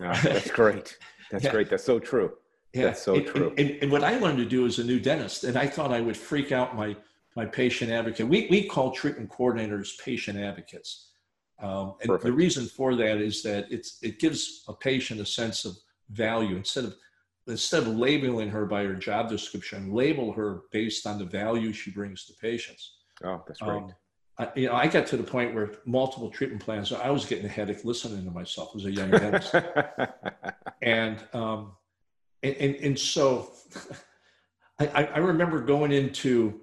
Oh, 0.00 0.12
that's 0.22 0.52
great. 0.52 0.96
That's 1.32 1.42
yeah. 1.42 1.50
great. 1.50 1.68
That's 1.68 1.82
so 1.82 1.98
true. 1.98 2.34
Yeah. 2.72 2.84
That's 2.84 3.02
so 3.02 3.16
and, 3.16 3.26
true. 3.26 3.48
And, 3.48 3.58
and, 3.58 3.82
and, 3.82 3.90
what 3.90 4.04
I 4.04 4.18
learned 4.18 4.38
to 4.38 4.44
do 4.44 4.66
as 4.66 4.78
a 4.78 4.84
new 4.84 5.00
dentist, 5.00 5.42
and 5.42 5.56
I 5.56 5.66
thought 5.66 5.92
I 5.92 6.00
would 6.00 6.16
freak 6.16 6.52
out 6.52 6.76
my 6.76 6.94
my 7.34 7.44
patient 7.44 7.90
advocate. 7.90 8.28
We 8.28 8.46
we 8.50 8.68
call 8.68 8.92
treatment 8.92 9.28
coordinators 9.28 9.98
patient 9.98 10.38
advocates. 10.38 11.08
Um, 11.60 11.94
and 12.00 12.08
Perfect. 12.08 12.24
the 12.24 12.32
reason 12.32 12.66
for 12.66 12.94
that 12.94 13.16
is 13.16 13.42
that 13.42 13.66
it's 13.68 13.98
it 14.02 14.20
gives 14.20 14.62
a 14.68 14.74
patient 14.74 15.20
a 15.20 15.26
sense 15.26 15.64
of 15.64 15.76
value 16.10 16.54
instead 16.54 16.84
of 16.84 16.94
instead 17.48 17.82
of 17.82 17.88
labeling 17.88 18.50
her 18.50 18.64
by 18.64 18.84
her 18.84 18.94
job 18.94 19.28
description, 19.28 19.92
label 19.92 20.32
her 20.34 20.62
based 20.70 21.04
on 21.04 21.18
the 21.18 21.24
value 21.24 21.72
she 21.72 21.90
brings 21.90 22.26
to 22.26 22.32
patients. 22.34 22.98
Oh, 23.24 23.42
that's 23.44 23.58
great. 23.58 23.82
Um, 23.82 23.92
I, 24.38 24.48
you 24.54 24.66
know, 24.66 24.74
I 24.74 24.86
got 24.86 25.06
to 25.08 25.16
the 25.16 25.22
point 25.22 25.54
where 25.54 25.72
multiple 25.86 26.30
treatment 26.30 26.62
plans, 26.62 26.92
I 26.92 27.10
was 27.10 27.24
getting 27.24 27.46
a 27.46 27.48
headache 27.48 27.84
listening 27.84 28.24
to 28.24 28.30
myself 28.30 28.72
as 28.76 28.84
a 28.84 28.92
young 28.92 29.10
dentist. 29.10 29.54
and, 30.82 31.18
um, 31.32 31.72
and, 32.42 32.54
and, 32.56 32.74
and, 32.76 32.98
so 32.98 33.52
I, 34.78 35.04
I 35.06 35.18
remember 35.18 35.60
going 35.60 35.90
into 35.90 36.60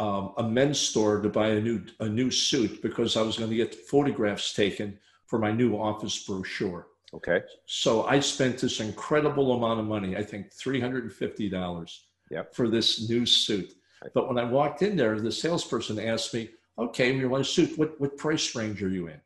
um, 0.00 0.32
a 0.38 0.42
men's 0.42 0.80
store 0.80 1.20
to 1.20 1.28
buy 1.28 1.48
a 1.48 1.60
new, 1.60 1.82
a 2.00 2.08
new 2.08 2.30
suit 2.30 2.82
because 2.82 3.16
I 3.16 3.22
was 3.22 3.38
going 3.38 3.50
to 3.50 3.56
get 3.56 3.74
photographs 3.74 4.52
taken 4.52 4.98
for 5.26 5.38
my 5.38 5.52
new 5.52 5.76
office 5.76 6.24
brochure. 6.24 6.88
Okay. 7.14 7.40
So 7.66 8.04
I 8.04 8.20
spent 8.20 8.58
this 8.58 8.80
incredible 8.80 9.52
amount 9.52 9.80
of 9.80 9.86
money, 9.86 10.16
I 10.16 10.24
think 10.24 10.52
$350 10.52 11.98
yep. 12.30 12.54
for 12.54 12.68
this 12.68 13.08
new 13.08 13.24
suit. 13.24 13.72
But 14.14 14.28
when 14.28 14.38
I 14.38 14.44
walked 14.44 14.82
in 14.82 14.96
there, 14.96 15.18
the 15.20 15.32
salesperson 15.32 15.98
asked 15.98 16.34
me, 16.34 16.50
okay, 16.78 17.14
you 17.14 17.28
want 17.28 17.42
a 17.42 17.44
suit, 17.44 17.76
what, 17.78 18.00
what 18.00 18.16
price 18.16 18.54
range 18.54 18.82
are 18.82 18.88
you 18.88 19.08
in? 19.08 19.20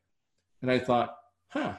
And 0.63 0.71
I 0.71 0.79
thought, 0.79 1.17
huh, 1.49 1.75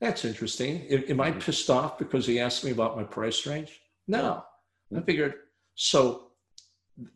that's 0.00 0.24
interesting. 0.24 0.82
Am, 0.90 1.20
I 1.20 1.30
mm-hmm. 1.30 1.38
pissed 1.38 1.70
off 1.70 1.98
because 1.98 2.26
he 2.26 2.40
asked 2.40 2.64
me 2.64 2.70
about 2.70 2.96
my 2.96 3.04
price 3.04 3.46
range? 3.46 3.80
No. 4.06 4.44
I 4.94 5.00
figured, 5.00 5.34
so 5.74 6.28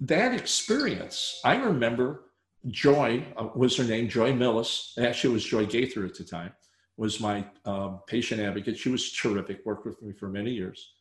that 0.00 0.34
experience, 0.34 1.40
I 1.44 1.56
remember 1.56 2.24
Joy, 2.66 3.24
uh, 3.36 3.48
was 3.54 3.76
her 3.76 3.84
name, 3.84 4.08
Joy 4.08 4.32
Millis. 4.32 4.98
Actually, 4.98 5.30
it 5.30 5.34
was 5.34 5.44
Joy 5.44 5.66
Gaither 5.66 6.04
at 6.04 6.16
the 6.16 6.24
time, 6.24 6.52
was 6.96 7.20
my 7.20 7.44
um, 7.64 8.00
patient 8.08 8.40
advocate. 8.40 8.78
She 8.78 8.88
was 8.88 9.12
terrific, 9.12 9.64
worked 9.64 9.86
with 9.86 10.02
me 10.02 10.12
for 10.12 10.28
many 10.28 10.50
years. 10.50 10.92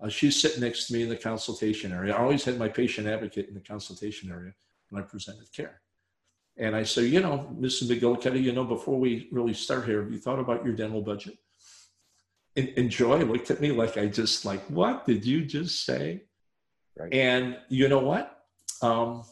Uh, 0.00 0.08
she's 0.08 0.40
sitting 0.40 0.60
next 0.60 0.86
to 0.86 0.94
me 0.94 1.02
in 1.02 1.08
the 1.08 1.16
consultation 1.16 1.92
area. 1.92 2.14
I 2.14 2.18
always 2.18 2.44
had 2.44 2.58
my 2.58 2.68
patient 2.68 3.06
advocate 3.06 3.48
in 3.48 3.54
the 3.54 3.60
consultation 3.60 4.30
area 4.30 4.52
when 4.90 5.02
I 5.02 5.06
presented 5.06 5.52
care. 5.52 5.80
And 6.56 6.76
I 6.76 6.84
said, 6.84 7.04
you 7.04 7.20
know, 7.20 7.50
Mrs. 7.58 7.90
McGillicuddy, 7.90 8.40
you 8.40 8.52
know, 8.52 8.64
before 8.64 8.98
we 8.98 9.28
really 9.32 9.54
start 9.54 9.86
here, 9.86 10.02
have 10.02 10.12
you 10.12 10.18
thought 10.18 10.38
about 10.38 10.64
your 10.64 10.74
dental 10.74 11.02
budget? 11.02 11.36
And, 12.56 12.72
and 12.76 12.90
Joy 12.90 13.18
looked 13.24 13.50
at 13.50 13.60
me 13.60 13.72
like 13.72 13.96
I 13.96 14.06
just 14.06 14.44
like, 14.44 14.64
what 14.66 15.04
did 15.04 15.24
you 15.24 15.44
just 15.44 15.84
say? 15.84 16.22
Right. 16.96 17.12
And 17.12 17.58
you 17.68 17.88
know 17.88 17.98
what? 17.98 18.44
Um, 18.82 19.24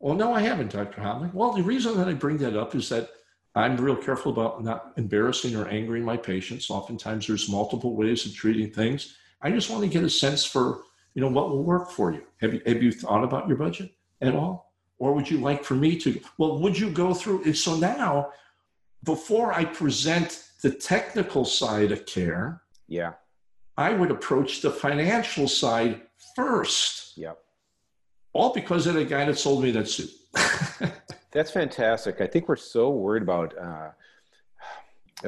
well, 0.00 0.16
no, 0.16 0.34
I 0.34 0.40
haven't, 0.40 0.72
Dr. 0.72 1.00
Homoly. 1.00 1.32
Well, 1.32 1.52
the 1.52 1.62
reason 1.62 1.96
that 1.96 2.08
I 2.08 2.14
bring 2.14 2.38
that 2.38 2.56
up 2.56 2.74
is 2.74 2.88
that 2.88 3.10
I'm 3.54 3.76
real 3.76 3.94
careful 3.94 4.32
about 4.32 4.64
not 4.64 4.92
embarrassing 4.96 5.54
or 5.54 5.68
angering 5.68 6.04
my 6.04 6.16
patients. 6.16 6.70
Oftentimes 6.70 7.28
there's 7.28 7.48
multiple 7.48 7.94
ways 7.94 8.26
of 8.26 8.34
treating 8.34 8.70
things. 8.70 9.16
I 9.42 9.50
just 9.50 9.70
want 9.70 9.82
to 9.82 9.88
get 9.88 10.02
a 10.02 10.10
sense 10.10 10.44
for, 10.44 10.82
you 11.14 11.20
know, 11.20 11.28
what 11.28 11.50
will 11.50 11.62
work 11.62 11.90
for 11.90 12.12
you. 12.12 12.22
Have 12.40 12.54
you, 12.54 12.62
have 12.66 12.82
you 12.82 12.90
thought 12.90 13.22
about 13.22 13.46
your 13.46 13.56
budget 13.56 13.92
at 14.20 14.34
all? 14.34 14.71
Or 15.02 15.12
would 15.14 15.28
you 15.28 15.38
like 15.38 15.64
for 15.64 15.74
me 15.74 15.98
to? 15.98 16.20
Well, 16.38 16.60
would 16.60 16.78
you 16.78 16.88
go 16.88 17.12
through? 17.12 17.42
And 17.42 17.58
so 17.58 17.74
now, 17.74 18.30
before 19.02 19.52
I 19.52 19.64
present 19.64 20.44
the 20.62 20.70
technical 20.70 21.44
side 21.44 21.90
of 21.90 22.06
care, 22.06 22.62
yeah, 22.86 23.14
I 23.76 23.90
would 23.90 24.12
approach 24.12 24.62
the 24.62 24.70
financial 24.70 25.48
side 25.48 26.02
first. 26.36 27.18
Yep. 27.18 27.36
All 28.32 28.54
because 28.54 28.86
of 28.86 28.94
the 28.94 29.04
guy 29.04 29.24
that 29.24 29.36
sold 29.36 29.64
me 29.64 29.72
that 29.72 29.88
suit. 29.88 30.10
That's 31.32 31.50
fantastic. 31.50 32.20
I 32.20 32.28
think 32.28 32.48
we're 32.48 32.54
so 32.54 32.90
worried 32.90 33.24
about 33.24 33.58
uh, 33.58 33.88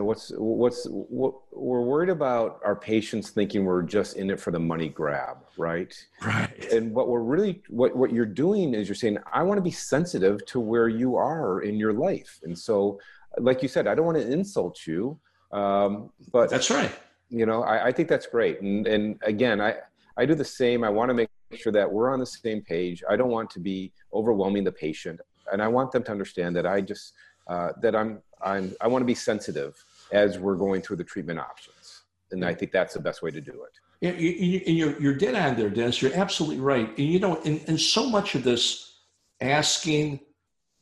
what's 0.03 0.33
what's 0.37 0.87
what 0.89 1.35
we're 1.53 1.83
worried 1.83 2.09
about 2.09 2.61
our 2.65 2.75
patients 2.75 3.31
thinking 3.31 3.65
we're 3.65 3.83
just 3.83 4.17
in 4.17 4.31
it 4.31 4.41
for 4.41 4.51
the 4.51 4.59
money 4.59 4.89
grab, 4.89 5.39
right? 5.57 5.95
Right. 6.25 6.73
And 6.73 6.93
what 6.95 7.09
we're 7.09 7.23
really 7.23 7.63
what 7.69 7.95
what 7.97 8.13
you're 8.13 8.27
doing 8.27 8.75
is 8.75 8.89
you're 8.89 8.95
saying 8.95 9.19
I 9.33 9.43
want 9.43 9.59
to 9.59 9.63
be 9.63 9.71
sensitive 9.71 10.45
to 10.47 10.61
where 10.61 10.89
you 10.89 11.17
are 11.17 11.61
in 11.61 11.77
your 11.77 11.93
life, 11.93 12.41
and 12.43 12.59
so 12.59 12.99
like 13.39 13.63
you 13.63 13.69
said, 13.69 13.87
I 13.87 13.95
don't 13.95 14.07
want 14.07 14.19
to 14.19 14.31
insult 14.31 14.87
you, 14.87 15.19
um, 15.53 16.11
but 16.33 16.51
that's 16.51 16.71
right. 16.71 16.93
You 17.31 17.47
know, 17.47 17.63
I, 17.63 17.87
I 17.87 17.93
think 17.93 18.09
that's 18.09 18.27
great, 18.27 18.61
and 18.61 18.87
and 18.87 19.21
again, 19.23 19.61
I 19.61 19.77
I 20.17 20.27
do 20.27 20.35
the 20.35 20.45
same. 20.45 20.85
I 20.85 20.91
want 20.91 21.11
to 21.11 21.15
make 21.15 21.29
sure 21.55 21.73
that 21.73 21.91
we're 21.91 22.13
on 22.13 22.21
the 22.21 22.27
same 22.27 22.63
page. 22.63 23.03
I 23.09 23.17
don't 23.17 23.31
want 23.31 23.51
to 23.51 23.61
be 23.61 23.93
overwhelming 24.13 24.65
the 24.65 24.73
patient, 24.73 25.21
and 25.53 25.63
I 25.63 25.69
want 25.69 25.93
them 25.93 26.03
to 26.05 26.11
understand 26.11 26.57
that 26.57 26.67
I 26.67 26.81
just 26.81 27.13
uh, 27.49 27.71
that 27.83 27.95
I'm 27.95 28.23
I'm 28.45 28.75
I 28.81 28.87
want 28.87 29.03
to 29.03 29.07
be 29.07 29.15
sensitive 29.15 29.83
as 30.13 30.39
we're 30.39 30.57
going 30.57 30.83
through 30.83 30.97
the 30.97 31.05
treatment 31.05 31.39
options, 31.39 32.03
and 32.31 32.45
I 32.45 32.55
think 32.55 32.73
that's 32.73 32.95
the 32.95 33.01
best 33.01 33.23
way 33.23 33.31
to 33.31 33.41
do 33.41 33.53
it. 33.65 33.81
Yeah, 34.01 34.11
and 34.11 34.77
you're 34.77 35.01
you're 35.01 35.15
dead 35.15 35.35
on 35.35 35.57
there, 35.57 35.71
Dennis. 35.71 36.03
You're 36.03 36.15
absolutely 36.15 36.61
right. 36.61 36.89
And 36.99 37.09
you 37.09 37.19
know, 37.19 37.41
and, 37.45 37.63
and 37.67 37.81
so 37.81 38.09
much 38.09 38.35
of 38.35 38.45
this 38.45 39.01
asking 39.41 40.21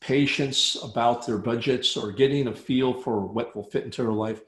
patients 0.01 0.77
about 0.83 1.27
their 1.27 1.39
budgets 1.39 1.97
or 1.97 2.11
getting 2.11 2.49
a 2.49 2.55
feel 2.55 2.93
for 2.93 3.21
what 3.21 3.55
will 3.55 3.65
fit 3.65 3.85
into 3.85 4.03
their 4.03 4.13
life, 4.13 4.41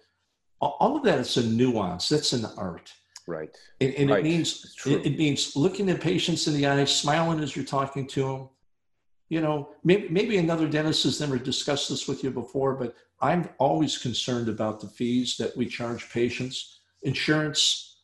all 0.60 0.96
of 0.96 1.04
that 1.04 1.20
is 1.20 1.36
a 1.36 1.46
nuance. 1.46 2.08
That's 2.08 2.32
an 2.32 2.46
art. 2.56 2.92
Right. 3.26 3.56
And, 3.80 3.94
and 3.94 4.10
right. 4.10 4.20
it 4.20 4.24
means 4.24 4.74
it, 4.84 5.06
it, 5.06 5.18
means 5.18 5.56
looking 5.56 5.88
at 5.88 6.00
patients 6.00 6.46
in 6.46 6.54
the 6.54 6.66
eyes, 6.66 6.94
smiling 6.94 7.40
as 7.40 7.56
you're 7.56 7.64
talking 7.64 8.06
to 8.08 8.22
them. 8.22 8.48
You 9.28 9.40
know, 9.40 9.70
maybe 9.82 10.08
maybe 10.08 10.36
another 10.36 10.68
dentist 10.68 11.04
has 11.04 11.20
never 11.20 11.38
discussed 11.38 11.88
this 11.88 12.06
with 12.06 12.22
you 12.22 12.30
before, 12.30 12.74
but 12.74 12.94
I'm 13.20 13.48
always 13.58 13.98
concerned 13.98 14.48
about 14.48 14.80
the 14.80 14.88
fees 14.88 15.36
that 15.38 15.56
we 15.56 15.66
charge 15.66 16.10
patients. 16.10 16.80
Insurance, 17.02 17.98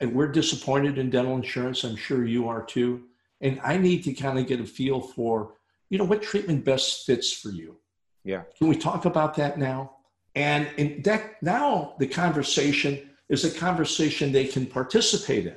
and 0.00 0.14
we're 0.14 0.32
disappointed 0.32 0.98
in 0.98 1.10
dental 1.10 1.36
insurance. 1.36 1.84
I'm 1.84 1.96
sure 1.96 2.24
you 2.24 2.48
are 2.48 2.64
too. 2.64 3.04
And 3.40 3.60
I 3.62 3.76
need 3.76 4.02
to 4.04 4.14
kind 4.14 4.38
of 4.38 4.46
get 4.46 4.60
a 4.60 4.64
feel 4.64 5.00
for, 5.00 5.54
you 5.90 5.98
know, 5.98 6.04
what 6.04 6.22
treatment 6.22 6.64
best 6.64 7.04
fits 7.04 7.32
for 7.32 7.50
you. 7.50 7.76
Yeah. 8.24 8.42
Can 8.58 8.68
we 8.68 8.76
talk 8.76 9.04
about 9.04 9.34
that 9.36 9.58
now? 9.58 9.96
And 10.34 10.68
in 10.76 11.02
that 11.02 11.42
now 11.42 11.94
the 11.98 12.06
conversation 12.06 13.10
is 13.28 13.44
a 13.44 13.50
conversation 13.50 14.32
they 14.32 14.46
can 14.46 14.66
participate 14.66 15.46
in. 15.46 15.56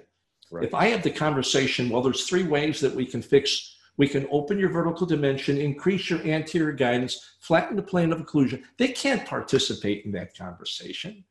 Right. 0.51 0.63
If 0.63 0.73
I 0.73 0.87
have 0.87 1.03
the 1.03 1.11
conversation, 1.11 1.89
well, 1.89 2.01
there's 2.01 2.27
three 2.27 2.43
ways 2.43 2.79
that 2.79 2.95
we 2.95 3.05
can 3.05 3.21
fix. 3.21 3.75
We 3.99 4.07
can 4.07 4.27
open 4.31 4.57
your 4.57 4.69
vertical 4.69 5.05
dimension, 5.05 5.57
increase 5.57 6.09
your 6.09 6.25
anterior 6.25 6.71
guidance, 6.71 7.35
flatten 7.41 7.75
the 7.75 7.81
plane 7.81 8.13
of 8.13 8.19
occlusion. 8.19 8.63
They 8.77 8.87
can't 8.87 9.25
participate 9.25 10.05
in 10.05 10.13
that 10.13 10.35
conversation. 10.37 11.25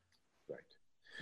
Right. 0.51 0.59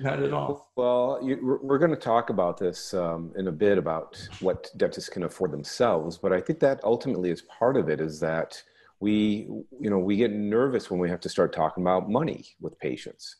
Not 0.01 0.21
at 0.25 0.33
all. 0.33 0.73
Well, 0.75 1.21
you, 1.23 1.61
we're 1.63 1.79
going 1.79 1.93
to 1.93 1.97
talk 1.97 2.31
about 2.31 2.59
this 2.59 2.93
um, 2.95 3.33
in 3.37 3.47
a 3.47 3.53
bit 3.53 3.79
about 3.79 4.29
what 4.41 4.73
dentists 4.77 5.09
can 5.09 5.23
afford 5.23 5.53
themselves, 5.53 6.19
but 6.19 6.33
I 6.33 6.41
think 6.41 6.59
that 6.59 6.81
ultimately 6.83 7.31
is 7.31 7.43
part 7.43 7.77
of 7.77 7.89
it 7.89 8.01
is 8.01 8.19
that 8.19 8.61
we, 8.99 9.47
you 9.81 9.89
know, 9.89 10.01
we 10.01 10.17
get 10.17 10.33
nervous 10.33 10.91
when 10.91 10.99
we 10.99 11.09
have 11.09 11.21
to 11.21 11.29
start 11.29 11.53
talking 11.53 11.85
about 11.85 12.11
money 12.11 12.45
with 12.61 12.77
patients 12.81 13.37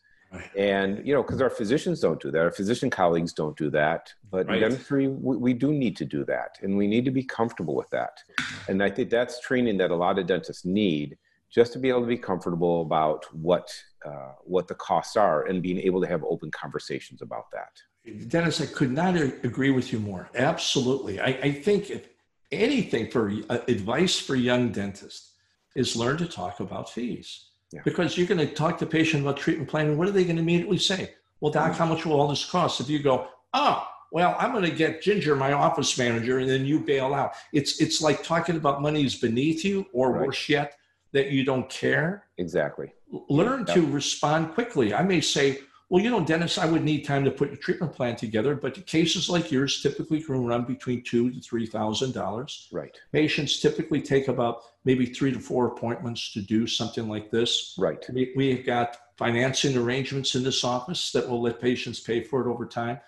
and, 0.57 1.07
you 1.07 1.15
know, 1.15 1.23
because 1.23 1.41
our 1.41 1.51
physicians 1.51 2.01
don't 2.01 2.21
do 2.21 2.31
that, 2.31 2.41
our 2.41 2.51
physician 2.51 2.91
colleagues 2.91 3.33
don't 3.33 3.57
do 3.57 3.71
that. 3.71 4.13
But 4.31 4.47
right. 4.47 4.57
in 4.57 4.61
dentistry, 4.63 5.09
we, 5.09 5.37
we, 5.37 5.55
do 5.55 5.73
need 5.73 5.97
to 5.99 6.05
do 6.05 6.25
that. 6.25 6.59
And 6.63 6.77
we 6.77 6.87
need 6.87 7.05
to 7.05 7.11
be 7.11 7.23
comfortable 7.23 7.75
with 7.75 7.91
that. 7.91 8.23
And 8.69 8.83
I 8.83 8.91
think 8.91 9.11
that's 9.11 9.41
training 9.41 9.79
that 9.79 9.91
a 9.91 9.97
lot 9.97 10.19
of 10.19 10.27
dentists 10.27 10.65
need 10.65 11.17
just 11.51 11.73
to 11.73 11.79
be 11.79 11.89
able 11.89 12.01
to 12.01 12.07
be 12.07 12.19
comfortable 12.19 12.83
about 12.83 13.25
what, 13.35 13.73
uh, 14.05 14.33
what 14.43 14.69
the 14.69 14.75
costs 14.75 15.17
are 15.17 15.47
and 15.47 15.63
being 15.63 15.79
able 15.79 16.01
to 16.01 16.09
have 16.09 16.25
open 16.25 16.51
conversations 16.51 17.23
about 17.23 17.51
that. 17.53 17.81
Dennis, 18.29 18.61
I 18.61 18.67
could 18.67 18.93
not 18.93 19.17
agree 19.17 19.71
with 19.71 19.93
you 19.93 19.99
more. 19.99 20.29
Absolutely. 20.35 21.21
I, 21.21 21.27
I 21.27 21.53
think 21.53 21.91
if 21.91 22.09
anything 22.53 23.11
for 23.11 23.33
uh, 23.49 23.59
advice 23.69 24.19
for 24.19 24.37
young 24.37 24.71
dentists 24.71 25.33
is 25.75 25.97
learn 25.97 26.17
to 26.19 26.27
talk 26.27 26.61
about 26.61 26.89
fees 26.89 27.46
yeah. 27.73 27.81
Because 27.85 28.17
you're 28.17 28.27
going 28.27 28.47
to 28.47 28.53
talk 28.53 28.79
to 28.79 28.85
the 28.85 28.91
patient 28.91 29.23
about 29.23 29.37
treatment 29.37 29.69
planning. 29.69 29.99
What 29.99 30.09
are 30.09 30.13
they 30.13 30.25
going 30.25 30.37
to 30.37 30.43
immediately 30.43 30.79
say? 30.79 31.15
Well, 31.41 31.53
doc, 31.53 31.73
mm. 31.73 31.77
how 31.77 31.87
much 31.87 32.07
will 32.07 32.21
all 32.21 32.29
this 32.29 32.45
cost? 32.45 32.81
If 32.81 32.89
you 32.89 33.01
go, 33.01 33.29
oh, 33.55 33.87
well, 34.13 34.37
I'm 34.39 34.53
going 34.53 34.65
to 34.65 34.71
get 34.71 35.03
Ginger, 35.03 35.35
my 35.35 35.53
office 35.53 35.99
manager, 35.99 36.39
and 36.39 36.49
then 36.49 36.65
you 36.65 36.81
bail 36.81 37.13
out. 37.13 37.33
It's 37.53 37.81
it's 37.81 38.01
like 38.01 38.23
talking 38.23 38.57
about 38.57 38.81
money 38.81 39.05
is 39.05 39.17
beneath 39.17 39.65
you, 39.65 39.87
or 39.93 40.13
right. 40.13 40.27
worse 40.27 40.49
yet, 40.49 40.77
that 41.13 41.31
you 41.31 41.45
don't 41.45 41.69
care. 41.69 42.27
Exactly. 42.39 42.93
Learn 43.29 43.65
yeah. 43.67 43.75
to 43.75 43.87
respond 43.87 44.55
quickly. 44.55 44.95
I 44.95 45.03
may 45.03 45.21
say, 45.21 45.61
well, 45.89 46.03
you 46.03 46.11
know, 46.11 46.25
Dennis, 46.25 46.59
I 46.59 46.67
would 46.67 46.83
need 46.83 47.05
time 47.05 47.25
to 47.25 47.31
put 47.31 47.53
a 47.53 47.57
treatment 47.57 47.93
plan 47.93 48.17
together, 48.17 48.57
but 48.57 48.85
cases 48.87 49.31
like 49.31 49.53
yours 49.53 49.81
typically 49.83 50.21
can 50.21 50.45
run 50.45 50.65
between 50.65 51.05
two 51.05 51.31
to 51.31 51.41
three 51.41 51.67
thousand 51.67 52.13
dollars. 52.13 52.69
Right. 52.73 52.97
Patients 53.13 53.61
typically 53.61 54.03
take 54.03 54.27
about 54.27 54.63
maybe 54.85 55.07
three 55.07 55.31
to 55.33 55.39
four 55.39 55.69
appointments 55.69 56.33
to 56.33 56.43
do 56.43 56.67
something 56.67 57.09
like 57.09 57.31
this. 57.31 57.77
Right. 57.79 58.05
We, 58.13 58.33
we've 58.35 58.67
got 58.67 58.97
financing 59.17 59.77
arrangements 59.77 60.35
in 60.35 60.43
this 60.43 60.65
office 60.65 61.13
that 61.13 61.29
will 61.29 61.41
let 61.41 61.61
patients 61.61 62.01
pay 62.01 62.23
for 62.23 62.47
it 62.47 62.51
over 62.51 62.67
time. 62.67 62.99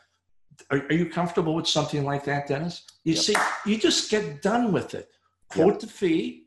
Are, 0.70 0.78
are 0.78 0.94
you 0.94 1.06
comfortable 1.06 1.56
with 1.56 1.66
something 1.66 2.04
like 2.04 2.24
that, 2.26 2.46
Dennis? 2.46 2.84
You 3.02 3.14
yep. 3.14 3.22
see, 3.22 3.34
you 3.66 3.76
just 3.76 4.08
get 4.08 4.40
done 4.40 4.70
with 4.70 4.94
it. 4.94 5.10
Quote 5.48 5.74
yep. 5.74 5.80
the 5.80 5.86
fee, 5.88 6.46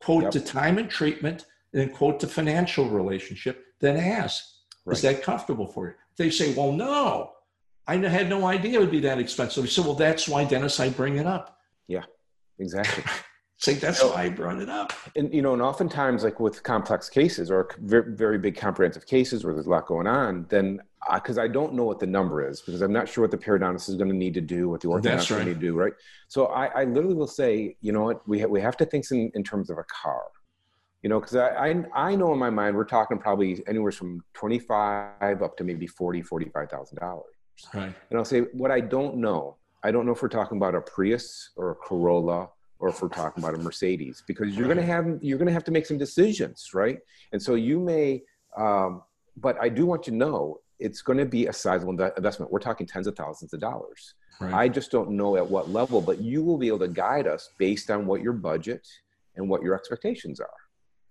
quote 0.00 0.24
yep. 0.24 0.32
the 0.32 0.40
time 0.40 0.76
and 0.76 0.90
treatment, 0.90 1.46
and 1.72 1.80
then 1.80 1.90
quote 1.90 2.20
the 2.20 2.26
financial 2.26 2.88
relationship. 2.90 3.64
Then 3.80 3.96
ask 3.96 4.53
Right. 4.84 4.96
Is 4.96 5.02
that 5.02 5.22
comfortable 5.22 5.66
for 5.66 5.88
you? 5.88 5.94
They 6.16 6.30
say, 6.30 6.54
well, 6.54 6.72
no, 6.72 7.32
I 7.86 7.96
had 7.96 8.28
no 8.28 8.46
idea 8.46 8.78
it 8.78 8.80
would 8.80 8.90
be 8.90 9.00
that 9.00 9.18
expensive. 9.18 9.64
I 9.64 9.66
said, 9.66 9.84
well, 9.84 9.94
that's 9.94 10.28
why, 10.28 10.44
Dennis, 10.44 10.80
I 10.80 10.90
bring 10.90 11.16
it 11.16 11.26
up. 11.26 11.58
Yeah, 11.88 12.04
exactly. 12.58 13.04
Say 13.56 13.74
that's 13.74 14.00
so, 14.00 14.12
why 14.12 14.24
I 14.24 14.28
brought 14.28 14.58
it 14.58 14.68
up. 14.68 14.92
And 15.16 15.32
you 15.32 15.40
know, 15.40 15.52
and 15.52 15.62
oftentimes, 15.62 16.24
like 16.24 16.40
with 16.40 16.62
complex 16.64 17.08
cases 17.08 17.50
or 17.50 17.70
very, 17.78 18.12
very 18.14 18.36
big 18.36 18.56
comprehensive 18.56 19.06
cases 19.06 19.44
where 19.44 19.54
there's 19.54 19.66
a 19.66 19.70
lot 19.70 19.86
going 19.86 20.06
on, 20.06 20.44
then 20.50 20.80
because 21.14 21.38
uh, 21.38 21.42
I 21.42 21.48
don't 21.48 21.72
know 21.72 21.84
what 21.84 22.00
the 22.00 22.06
number 22.06 22.46
is 22.46 22.60
because 22.60 22.82
I'm 22.82 22.92
not 22.92 23.08
sure 23.08 23.22
what 23.22 23.30
the 23.30 23.38
periodontist 23.38 23.88
is 23.88 23.94
going 23.94 24.10
to 24.10 24.16
need 24.16 24.34
to 24.34 24.40
do, 24.40 24.68
what 24.68 24.80
the 24.80 24.88
orthodontist 24.88 25.20
is 25.20 25.28
going 25.28 25.44
to 25.44 25.48
need 25.50 25.60
to 25.60 25.66
do, 25.66 25.78
right? 25.78 25.92
So 26.28 26.46
I, 26.46 26.66
I 26.66 26.84
literally 26.84 27.14
will 27.14 27.26
say, 27.26 27.76
you 27.80 27.92
know 27.92 28.02
what, 28.02 28.26
we 28.28 28.40
ha- 28.40 28.48
we 28.48 28.60
have 28.60 28.76
to 28.78 28.84
think 28.84 29.10
in, 29.10 29.30
in 29.34 29.44
terms 29.44 29.70
of 29.70 29.78
a 29.78 29.84
car 29.84 30.24
you 31.04 31.10
know 31.10 31.20
because 31.20 31.36
I, 31.36 31.48
I, 31.48 31.84
I 31.94 32.16
know 32.16 32.32
in 32.32 32.38
my 32.38 32.50
mind 32.50 32.74
we're 32.74 32.84
talking 32.84 33.18
probably 33.18 33.62
anywhere 33.68 33.92
from 33.92 34.24
25 34.32 35.42
up 35.42 35.56
to 35.58 35.62
maybe 35.62 35.86
40 35.86 36.22
45000 36.22 36.98
dollars. 36.98 37.24
Right. 37.72 37.94
And 38.10 38.18
i'll 38.18 38.24
say 38.24 38.40
what 38.52 38.72
i 38.72 38.80
don't 38.80 39.18
know 39.18 39.56
i 39.84 39.92
don't 39.92 40.06
know 40.06 40.12
if 40.12 40.22
we're 40.22 40.28
talking 40.28 40.56
about 40.56 40.74
a 40.74 40.80
prius 40.80 41.50
or 41.56 41.70
a 41.70 41.74
corolla 41.76 42.48
or 42.80 42.88
if 42.88 43.00
we're 43.00 43.08
talking 43.10 43.44
about 43.44 43.54
a 43.54 43.58
mercedes 43.58 44.24
because 44.26 44.56
you're 44.56 44.66
going 44.66 44.78
to 44.78 44.82
have 44.84 45.06
you're 45.20 45.38
going 45.38 45.46
to 45.46 45.52
have 45.52 45.62
to 45.64 45.70
make 45.70 45.86
some 45.86 45.98
decisions 45.98 46.70
right? 46.74 46.98
And 47.32 47.40
so 47.40 47.54
you 47.54 47.78
may 47.78 48.22
um, 48.56 49.02
but 49.36 49.56
i 49.60 49.68
do 49.68 49.84
want 49.86 50.06
you 50.06 50.12
to 50.12 50.16
know 50.16 50.58
it's 50.80 51.02
going 51.02 51.18
to 51.18 51.24
be 51.24 51.46
a 51.46 51.52
sizable 51.52 51.92
investment. 51.92 52.50
We're 52.50 52.58
talking 52.58 52.86
tens 52.86 53.06
of 53.06 53.14
thousands 53.14 53.52
of 53.52 53.60
dollars. 53.60 54.14
Right. 54.40 54.52
i 54.52 54.68
just 54.68 54.90
don't 54.90 55.10
know 55.10 55.36
at 55.36 55.48
what 55.48 55.70
level 55.70 56.00
but 56.00 56.20
you 56.20 56.42
will 56.42 56.58
be 56.58 56.66
able 56.66 56.80
to 56.80 56.88
guide 56.88 57.28
us 57.28 57.50
based 57.56 57.88
on 57.88 58.04
what 58.04 58.20
your 58.20 58.32
budget 58.32 58.84
and 59.36 59.48
what 59.48 59.62
your 59.62 59.76
expectations 59.76 60.40
are 60.40 60.63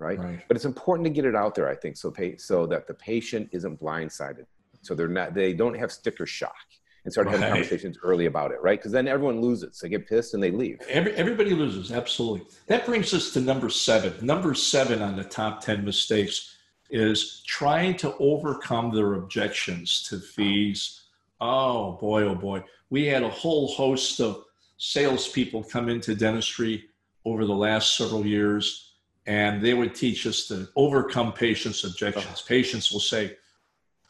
right? 0.03 0.19
right? 0.19 0.43
But 0.47 0.57
it's 0.57 0.65
important 0.65 1.05
to 1.05 1.09
get 1.09 1.25
it 1.25 1.35
out 1.35 1.55
there, 1.55 1.69
I 1.69 1.75
think, 1.75 1.97
so 1.97 2.11
pay, 2.11 2.37
so 2.37 2.65
that 2.67 2.87
the 2.87 2.93
patient 2.93 3.49
isn't 3.51 3.79
blindsided, 3.79 4.45
so 4.81 4.93
they're 4.93 5.07
not 5.07 5.33
they 5.33 5.53
don't 5.53 5.77
have 5.77 5.91
sticker 5.91 6.25
shock 6.25 6.55
and 7.03 7.11
start 7.11 7.27
right. 7.27 7.35
having 7.37 7.53
conversations 7.53 7.97
early 8.03 8.27
about 8.27 8.51
it, 8.51 8.61
right? 8.61 8.79
Because 8.79 8.91
then 8.91 9.07
everyone 9.07 9.41
loses. 9.41 9.79
They 9.79 9.89
get 9.89 10.07
pissed 10.07 10.33
and 10.33 10.41
they 10.41 10.51
leave. 10.51 10.79
Every, 10.89 11.13
everybody 11.15 11.53
loses, 11.53 11.91
absolutely. 11.91 12.47
That 12.67 12.85
brings 12.85 13.13
us 13.13 13.33
to 13.33 13.41
number 13.41 13.69
seven. 13.69 14.13
Number 14.25 14.53
seven 14.53 15.01
on 15.01 15.17
the 15.17 15.23
top 15.23 15.61
10 15.61 15.83
mistakes 15.83 16.55
is 16.89 17.43
trying 17.45 17.97
to 17.97 18.15
overcome 18.17 18.93
their 18.93 19.15
objections 19.15 20.03
to 20.09 20.19
fees. 20.19 21.01
Oh 21.41 21.93
boy, 21.93 22.23
oh 22.23 22.35
boy. 22.35 22.63
We 22.89 23.05
had 23.05 23.23
a 23.23 23.29
whole 23.29 23.67
host 23.67 24.21
of 24.21 24.45
salespeople 24.77 25.63
come 25.63 25.89
into 25.89 26.15
dentistry 26.15 26.85
over 27.25 27.45
the 27.45 27.53
last 27.53 27.97
several 27.97 28.25
years 28.25 28.92
and 29.25 29.61
they 29.61 29.73
would 29.73 29.95
teach 29.95 30.27
us 30.27 30.47
to 30.47 30.67
overcome 30.75 31.31
patients' 31.33 31.83
objections. 31.83 32.41
Oh. 32.43 32.47
Patients 32.47 32.91
will 32.91 32.99
say, 32.99 33.37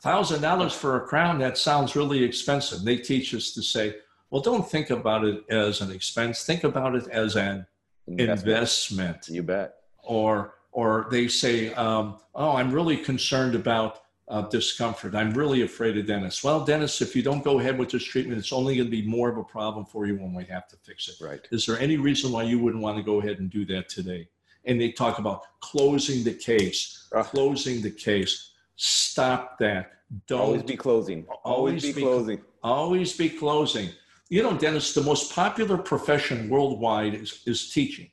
thousand 0.01 0.41
dollars 0.41 0.73
for 0.73 0.97
a 0.97 1.01
crown, 1.01 1.39
that 1.39 1.57
sounds 1.57 1.95
really 1.95 2.23
expensive. 2.23 2.83
They 2.83 2.97
teach 2.97 3.33
us 3.33 3.53
to 3.53 3.61
say, 3.61 3.95
well, 4.29 4.41
don't 4.41 4.67
think 4.69 4.89
about 4.89 5.23
it 5.25 5.43
as 5.49 5.81
an 5.81 5.91
expense. 5.91 6.43
Think 6.43 6.63
about 6.63 6.95
it 6.95 7.07
as 7.09 7.35
an 7.35 7.65
investment. 8.07 8.47
investment. 8.47 9.29
You 9.29 9.43
bet. 9.43 9.75
Or, 10.03 10.55
or 10.71 11.07
they 11.11 11.27
say, 11.27 11.73
um, 11.75 12.17
oh, 12.33 12.55
I'm 12.55 12.71
really 12.71 12.97
concerned 12.97 13.53
about 13.55 14.01
uh, 14.27 14.41
discomfort. 14.41 15.13
I'm 15.15 15.33
really 15.33 15.61
afraid 15.61 15.97
of 15.97 16.07
dentists. 16.07 16.43
Well, 16.43 16.65
dentist, 16.65 17.01
if 17.01 17.15
you 17.15 17.21
don't 17.21 17.43
go 17.43 17.59
ahead 17.59 17.77
with 17.77 17.91
this 17.91 18.03
treatment, 18.03 18.39
it's 18.39 18.51
only 18.51 18.75
going 18.75 18.87
to 18.87 18.91
be 18.91 19.05
more 19.05 19.29
of 19.29 19.37
a 19.37 19.43
problem 19.43 19.85
for 19.85 20.07
you 20.07 20.15
when 20.15 20.33
we 20.33 20.45
have 20.45 20.67
to 20.69 20.77
fix 20.77 21.07
it. 21.07 21.23
Right. 21.23 21.47
Is 21.51 21.65
there 21.65 21.79
any 21.79 21.97
reason 21.97 22.31
why 22.31 22.43
you 22.43 22.57
wouldn't 22.57 22.81
want 22.81 22.97
to 22.97 23.03
go 23.03 23.21
ahead 23.21 23.39
and 23.39 23.49
do 23.49 23.65
that 23.65 23.87
today? 23.87 24.27
And 24.65 24.79
they 24.79 24.91
talk 24.91 25.19
about 25.19 25.43
closing 25.59 26.23
the 26.23 26.33
case, 26.33 27.07
uh, 27.15 27.23
closing 27.23 27.81
the 27.81 27.91
case. 27.91 28.51
Stop 28.75 29.57
that. 29.59 29.91
Don't 30.27 30.41
always 30.41 30.63
be 30.63 30.75
closing. 30.75 31.25
Always, 31.43 31.83
always 31.83 31.83
be, 31.83 31.93
be 31.93 32.01
closing. 32.01 32.41
Always 32.63 33.17
be 33.17 33.29
closing. 33.29 33.89
You 34.29 34.43
know, 34.43 34.57
Dennis, 34.57 34.93
the 34.93 35.01
most 35.01 35.33
popular 35.33 35.77
profession 35.77 36.49
worldwide 36.49 37.13
is, 37.13 37.41
is 37.45 37.71
teaching. 37.71 38.09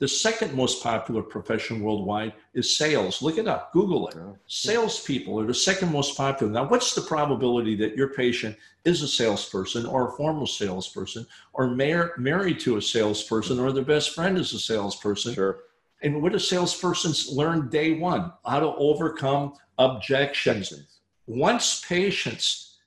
The 0.00 0.08
second 0.08 0.54
most 0.54 0.82
popular 0.82 1.22
profession 1.22 1.82
worldwide 1.82 2.32
is 2.54 2.74
sales. 2.74 3.20
Look 3.20 3.36
it 3.36 3.46
up, 3.46 3.70
Google 3.74 4.08
it. 4.08 4.16
Salespeople 4.46 5.38
are 5.38 5.46
the 5.46 5.52
second 5.52 5.92
most 5.92 6.16
popular. 6.16 6.50
Now, 6.50 6.66
what's 6.66 6.94
the 6.94 7.02
probability 7.02 7.76
that 7.76 7.96
your 7.96 8.08
patient 8.08 8.56
is 8.86 9.02
a 9.02 9.08
salesperson 9.08 9.84
or 9.84 10.08
a 10.08 10.12
former 10.12 10.46
salesperson 10.46 11.26
or 11.52 11.68
mar- 11.68 12.14
married 12.16 12.60
to 12.60 12.78
a 12.78 12.82
salesperson 12.82 13.60
or 13.60 13.72
their 13.72 13.84
best 13.84 14.14
friend 14.14 14.38
is 14.38 14.54
a 14.54 14.58
salesperson? 14.58 15.34
Sure. 15.34 15.58
And 16.02 16.22
what 16.22 16.32
do 16.32 16.38
salespersons 16.38 17.34
learn 17.34 17.68
day 17.68 17.92
one? 17.98 18.32
How 18.44 18.60
to 18.60 18.74
overcome 18.76 19.54
objections. 19.78 21.00
Once 21.26 21.82
patients 21.86 22.78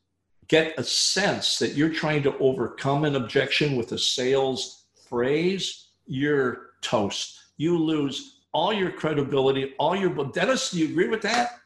get 0.47 0.77
a 0.77 0.83
sense 0.83 1.59
that 1.59 1.73
you're 1.73 1.93
trying 1.93 2.23
to 2.23 2.37
overcome 2.39 3.05
an 3.05 3.15
objection 3.15 3.75
with 3.75 3.91
a 3.91 3.97
sales 3.97 4.85
phrase, 5.07 5.89
you're 6.05 6.71
toast. 6.81 7.39
You 7.57 7.77
lose 7.77 8.41
all 8.51 8.73
your 8.73 8.91
credibility, 8.91 9.73
all 9.77 9.95
your. 9.95 10.09
Dennis, 10.31 10.71
do 10.71 10.79
you 10.79 10.89
agree 10.89 11.07
with 11.07 11.21
that? 11.21 11.59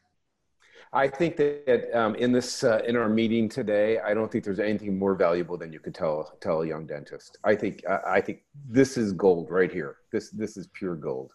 I 0.93 1.07
think 1.07 1.35
that 1.37 1.89
um, 1.93 2.15
in 2.15 2.31
this 2.31 2.63
uh, 2.63 2.81
in 2.87 2.95
our 2.95 3.09
meeting 3.09 3.49
today, 3.49 3.99
I 3.99 4.13
don't 4.13 4.31
think 4.31 4.43
there's 4.43 4.59
anything 4.59 4.97
more 4.97 5.15
valuable 5.15 5.57
than 5.57 5.73
you 5.73 5.79
could 5.79 5.93
tell 5.93 6.37
tell 6.39 6.61
a 6.61 6.67
young 6.67 6.85
dentist. 6.85 7.37
I 7.43 7.55
think 7.55 7.83
I, 7.87 7.99
I 8.17 8.21
think 8.21 8.43
this 8.69 8.97
is 8.97 9.11
gold 9.11 9.51
right 9.51 9.71
here. 9.71 9.97
This 10.11 10.29
this 10.29 10.55
is 10.55 10.67
pure 10.67 10.95
gold. 10.95 11.33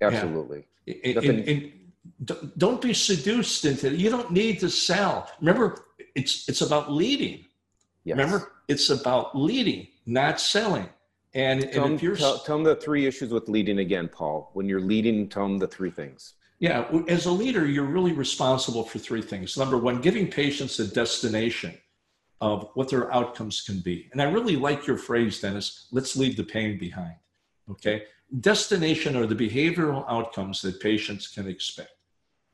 Absolutely. 0.00 0.64
Yeah. 0.86 1.20
And, 1.20 1.48
and, 1.48 1.72
don't 2.56 2.80
be 2.80 2.94
seduced 2.94 3.64
into 3.64 3.88
it. 3.88 3.94
You 3.94 4.10
don't 4.10 4.30
need 4.30 4.60
to 4.60 4.70
sell. 4.70 5.30
Remember, 5.40 5.84
it's 6.14 6.48
it's 6.48 6.60
about 6.60 6.90
leading. 6.90 7.44
Yes. 8.04 8.16
Remember, 8.16 8.52
it's 8.68 8.90
about 8.90 9.36
leading, 9.36 9.88
not 10.06 10.40
selling. 10.40 10.88
And, 11.34 11.70
tell, 11.70 11.84
and 11.84 11.94
if 11.94 12.02
you're 12.02 12.16
tell, 12.16 12.38
tell 12.38 12.56
them 12.56 12.64
the 12.64 12.76
three 12.76 13.06
issues 13.06 13.30
with 13.30 13.48
leading 13.48 13.78
again, 13.78 14.08
Paul. 14.08 14.50
When 14.54 14.68
you're 14.68 14.80
leading, 14.80 15.28
tell 15.28 15.44
them 15.44 15.58
the 15.58 15.68
three 15.68 15.90
things. 15.90 16.34
Yeah, 16.58 16.90
as 17.08 17.24
a 17.26 17.30
leader, 17.30 17.66
you're 17.66 17.84
really 17.84 18.12
responsible 18.12 18.84
for 18.84 18.98
three 18.98 19.22
things. 19.22 19.56
Number 19.56 19.78
one, 19.78 20.00
giving 20.00 20.28
patients 20.28 20.78
a 20.78 20.86
destination 20.86 21.74
of 22.40 22.68
what 22.74 22.90
their 22.90 23.12
outcomes 23.14 23.62
can 23.62 23.80
be. 23.80 24.08
And 24.12 24.20
I 24.20 24.24
really 24.24 24.56
like 24.56 24.86
your 24.86 24.98
phrase, 24.98 25.40
Dennis. 25.40 25.86
Let's 25.90 26.16
leave 26.16 26.36
the 26.36 26.44
pain 26.44 26.78
behind. 26.78 27.14
Okay, 27.70 28.04
destination 28.38 29.16
are 29.16 29.26
the 29.26 29.34
behavioral 29.34 30.04
outcomes 30.08 30.62
that 30.62 30.80
patients 30.80 31.26
can 31.26 31.48
expect. 31.48 31.92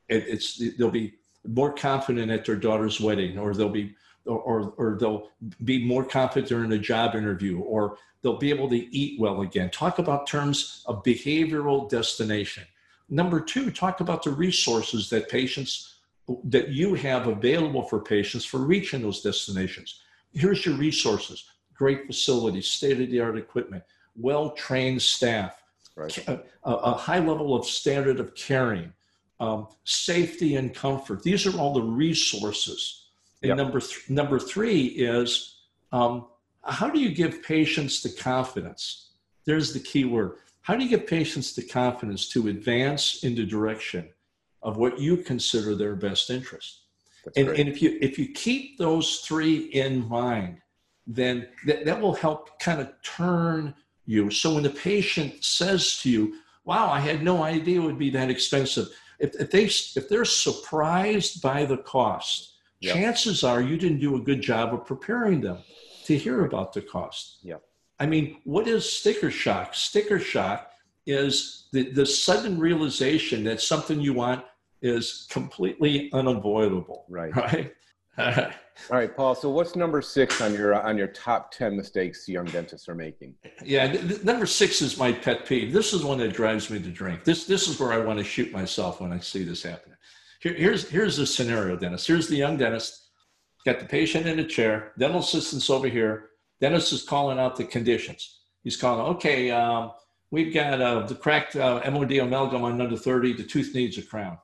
It, 0.09 0.25
it's 0.27 0.61
they'll 0.77 0.89
be 0.89 1.13
more 1.45 1.71
confident 1.73 2.31
at 2.31 2.45
their 2.45 2.55
daughter's 2.55 2.99
wedding, 2.99 3.37
or 3.37 3.53
they'll 3.53 3.69
be 3.69 3.95
or, 4.25 4.39
or, 4.39 4.73
or 4.77 4.97
they'll 4.99 5.29
be 5.63 5.85
more 5.85 6.03
confident 6.03 6.51
in 6.51 6.71
a 6.73 6.77
job 6.77 7.15
interview, 7.15 7.59
or 7.59 7.97
they'll 8.21 8.37
be 8.37 8.49
able 8.49 8.69
to 8.69 8.95
eat 8.95 9.19
well 9.19 9.41
again. 9.41 9.69
Talk 9.69 9.99
about 9.99 10.27
terms 10.27 10.83
of 10.85 11.03
behavioral 11.03 11.89
destination. 11.89 12.63
Number 13.09 13.39
two, 13.39 13.71
talk 13.71 14.01
about 14.01 14.23
the 14.23 14.31
resources 14.31 15.09
that 15.11 15.29
patients 15.29 15.93
that 16.43 16.69
you 16.69 16.93
have 16.95 17.27
available 17.27 17.83
for 17.83 18.01
patients 18.01 18.43
for 18.43 18.57
reaching 18.57 19.01
those 19.01 19.21
destinations. 19.21 20.01
Here's 20.33 20.65
your 20.65 20.75
resources: 20.75 21.45
great 21.73 22.05
facilities, 22.05 22.67
state-of-the-art 22.67 23.37
equipment, 23.37 23.83
well-trained 24.15 25.01
staff, 25.01 25.63
right. 25.97 26.27
a, 26.27 26.41
a, 26.63 26.93
high 26.93 27.19
level 27.19 27.55
of 27.55 27.65
standard 27.65 28.19
of 28.19 28.35
caring, 28.35 28.93
um, 29.39 29.67
safety 29.83 30.55
and 30.55 30.73
comfort. 30.73 31.23
These 31.23 31.45
are 31.47 31.57
all 31.57 31.73
the 31.73 31.81
resources. 31.81 33.07
And 33.41 33.49
yep. 33.49 33.57
number 33.57 33.79
th- 33.79 34.09
number 34.09 34.39
three 34.39 34.85
is 34.85 35.57
um, 35.91 36.27
how 36.63 36.89
do 36.89 36.99
you 36.99 37.13
give 37.13 37.43
patients 37.43 38.01
the 38.01 38.09
confidence? 38.09 39.11
There's 39.45 39.73
the 39.73 39.79
key 39.79 40.05
word. 40.05 40.37
How 40.61 40.75
do 40.75 40.83
you 40.83 40.89
give 40.89 41.07
patients 41.07 41.53
the 41.53 41.63
confidence 41.63 42.27
to 42.29 42.49
advance 42.49 43.23
in 43.23 43.35
the 43.35 43.45
direction 43.45 44.09
of 44.61 44.77
what 44.77 44.99
you 44.99 45.17
consider 45.17 45.75
their 45.75 45.95
best 45.95 46.29
interest? 46.29 46.81
And, 47.35 47.49
and, 47.49 47.67
if 47.69 47.81
you 47.81 47.97
if 48.01 48.17
you 48.17 48.29
keep 48.33 48.77
those 48.77 49.17
three 49.19 49.65
in 49.65 50.07
mind, 50.07 50.61
then 51.05 51.47
that, 51.65 51.85
that 51.85 51.99
will 51.99 52.13
help 52.13 52.59
kind 52.59 52.79
of 52.79 52.93
turn 53.03 53.73
you. 54.07 54.31
So 54.31 54.55
when 54.55 54.63
the 54.63 54.71
patient 54.71 55.43
says 55.43 55.99
to 55.99 56.09
you, 56.09 56.35
"Wow, 56.65 56.89
I 56.89 56.99
had 56.99 57.21
no 57.21 57.43
idea 57.43 57.79
it 57.79 57.85
would 57.85 57.99
be 57.99 58.09
that 58.11 58.31
expensive," 58.31 58.87
if, 59.19 59.35
if 59.39 59.51
they 59.51 59.65
if 59.65 60.09
they're 60.09 60.25
surprised 60.25 61.41
by 61.41 61.65
the 61.65 61.77
cost, 61.77 62.53
yep. 62.79 62.95
chances 62.95 63.43
are 63.43 63.61
you 63.61 63.77
didn't 63.77 63.99
do 63.99 64.15
a 64.15 64.21
good 64.21 64.41
job 64.41 64.73
of 64.73 64.85
preparing 64.85 65.41
them 65.41 65.59
to 66.05 66.17
hear 66.17 66.45
about 66.45 66.73
the 66.73 66.81
cost. 66.81 67.37
Yeah. 67.43 67.57
I 67.99 68.05
mean, 68.05 68.37
what 68.43 68.67
is 68.67 68.91
sticker 68.91 69.29
shock? 69.29 69.75
Sticker 69.75 70.19
shock 70.19 70.71
is 71.05 71.67
the, 71.71 71.91
the 71.91 72.05
sudden 72.05 72.59
realization 72.59 73.43
that 73.45 73.61
something 73.61 73.99
you 73.99 74.13
want 74.13 74.45
is 74.81 75.27
completely 75.29 76.11
unavoidable. 76.13 77.05
Right. 77.09 77.33
Right. 78.17 78.53
All 78.89 78.97
right, 78.97 79.15
Paul. 79.15 79.35
So 79.35 79.49
what's 79.49 79.75
number 79.75 80.01
six 80.01 80.41
on 80.41 80.53
your 80.53 80.75
on 80.81 80.97
your 80.97 81.07
top 81.07 81.51
ten 81.51 81.75
mistakes 81.75 82.27
young 82.27 82.45
dentists 82.45 82.87
are 82.87 82.95
making? 82.95 83.35
Yeah, 83.63 83.91
th- 83.91 84.07
th- 84.07 84.23
number 84.23 84.45
six 84.45 84.81
is 84.81 84.97
my 84.97 85.11
pet 85.11 85.45
peeve. 85.45 85.73
This 85.73 85.93
is 85.93 86.03
one 86.03 86.19
that 86.19 86.33
drives 86.33 86.69
me 86.69 86.79
to 86.79 86.89
drink. 86.89 87.23
This 87.23 87.45
this 87.45 87.67
is 87.67 87.79
where 87.79 87.93
I 87.93 87.97
want 87.97 88.19
to 88.19 88.23
shoot 88.25 88.51
myself 88.51 89.01
when 89.01 89.11
I 89.11 89.19
see 89.19 89.43
this 89.43 89.63
happening. 89.63 89.97
Here, 90.41 90.53
here's 90.53 90.89
here's 90.89 91.17
the 91.17 91.25
scenario, 91.25 91.75
Dennis. 91.75 92.05
Here's 92.07 92.27
the 92.27 92.37
young 92.37 92.57
dentist 92.57 93.07
got 93.67 93.79
the 93.79 93.85
patient 93.85 94.25
in 94.25 94.39
a 94.39 94.47
chair, 94.47 94.93
dental 94.97 95.19
assistant's 95.19 95.69
over 95.69 95.89
here. 95.89 96.29
Dentist 96.61 96.93
is 96.93 97.03
calling 97.03 97.37
out 97.37 97.57
the 97.57 97.65
conditions. 97.65 98.39
He's 98.63 98.77
calling, 98.77 99.15
okay, 99.15 99.51
um, 99.51 99.91
we've 100.31 100.53
got 100.53 100.81
uh, 100.81 101.05
the 101.05 101.15
cracked 101.15 101.57
uh, 101.57 101.81
MOD 101.91 102.13
amalgam 102.13 102.63
on 102.63 102.77
number 102.77 102.95
30, 102.95 103.33
the 103.33 103.43
tooth 103.43 103.75
needs 103.75 103.97
a 103.97 104.01
crown. 104.01 104.37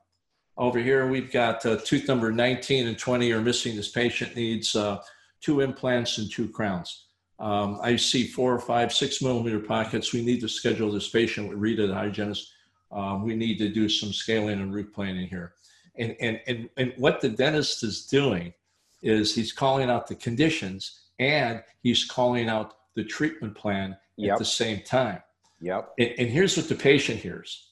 Over 0.56 0.78
here, 0.78 1.08
we've 1.08 1.32
got 1.32 1.64
uh, 1.66 1.76
tooth 1.76 2.06
number 2.06 2.30
19 2.30 2.86
and 2.86 2.98
20 2.98 3.32
are 3.32 3.40
missing. 3.40 3.74
This 3.74 3.88
patient 3.88 4.36
needs 4.36 4.76
uh, 4.76 5.02
two 5.40 5.60
implants 5.60 6.18
and 6.18 6.30
two 6.30 6.48
crowns. 6.48 7.06
Um, 7.40 7.80
I 7.82 7.96
see 7.96 8.26
four 8.26 8.54
or 8.54 8.60
five, 8.60 8.92
six 8.92 9.20
millimeter 9.20 9.58
pockets. 9.58 10.12
We 10.12 10.24
need 10.24 10.40
to 10.42 10.48
schedule 10.48 10.92
this 10.92 11.08
patient 11.08 11.48
with 11.48 11.58
Rita, 11.58 11.88
the 11.88 11.94
hygienist. 11.94 12.52
Um, 12.92 13.24
we 13.24 13.34
need 13.34 13.58
to 13.58 13.68
do 13.68 13.88
some 13.88 14.12
scaling 14.12 14.60
and 14.60 14.72
root 14.72 14.94
planing 14.94 15.26
here. 15.26 15.54
And, 15.96 16.16
and, 16.20 16.40
and, 16.46 16.68
and 16.76 16.92
what 16.96 17.20
the 17.20 17.28
dentist 17.28 17.82
is 17.82 18.06
doing 18.06 18.54
is 19.02 19.34
he's 19.34 19.52
calling 19.52 19.90
out 19.90 20.06
the 20.06 20.14
conditions 20.14 21.00
and 21.18 21.62
he's 21.82 22.04
calling 22.04 22.48
out 22.48 22.74
the 22.94 23.04
treatment 23.04 23.56
plan 23.56 23.96
yep. 24.16 24.32
at 24.34 24.38
the 24.38 24.44
same 24.44 24.80
time. 24.80 25.20
Yep. 25.60 25.92
And, 25.98 26.14
and, 26.18 26.28
here's 26.28 26.56
what 26.56 26.68
the 26.68 26.74
patient 26.74 27.20
hears: 27.20 27.70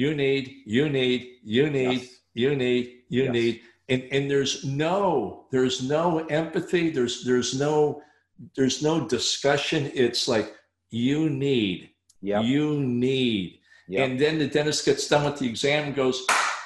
you 0.00 0.14
need, 0.14 0.44
you 0.66 0.88
need, 0.88 1.20
you 1.44 1.70
need, 1.70 2.00
yes. 2.00 2.08
you 2.34 2.56
need, 2.56 2.84
you 3.08 3.24
yes. 3.24 3.32
need, 3.32 3.60
and 3.88 4.02
and 4.12 4.30
there's 4.30 4.64
no, 4.64 5.46
there's 5.52 5.78
no 5.82 6.04
empathy. 6.26 6.90
There's 6.90 7.24
there's 7.24 7.58
no, 7.58 8.02
there's 8.56 8.82
no 8.82 9.06
discussion. 9.06 9.90
It's 9.94 10.26
like 10.26 10.54
you 10.90 11.28
need, 11.28 11.90
yep. 12.20 12.44
you 12.44 12.80
need, 12.80 13.60
yep. 13.88 14.08
and 14.08 14.18
then 14.18 14.38
the 14.38 14.48
dentist 14.48 14.84
gets 14.84 15.08
done 15.08 15.24
with 15.24 15.38
the 15.38 15.48
exam 15.48 15.88
and 15.88 15.94
goes, 15.94 16.24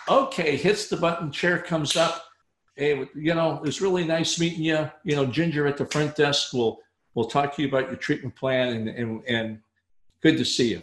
okay, 0.08 0.56
hits 0.56 0.88
the 0.88 0.96
button, 0.96 1.32
chair 1.32 1.58
comes 1.58 1.96
up 1.96 2.24
hey, 2.76 3.06
you 3.14 3.34
know, 3.34 3.62
it's 3.64 3.80
really 3.80 4.04
nice 4.04 4.38
meeting 4.38 4.64
you. 4.64 4.90
You 5.04 5.16
know, 5.16 5.26
Ginger 5.26 5.66
at 5.66 5.76
the 5.76 5.86
front 5.86 6.16
desk 6.16 6.52
will 6.52 6.80
will 7.14 7.26
talk 7.26 7.54
to 7.54 7.62
you 7.62 7.68
about 7.68 7.88
your 7.88 7.96
treatment 7.96 8.34
plan 8.36 8.68
and 8.76 8.88
and, 8.88 9.22
and 9.26 9.60
good 10.22 10.36
to 10.38 10.44
see 10.44 10.70
you. 10.72 10.82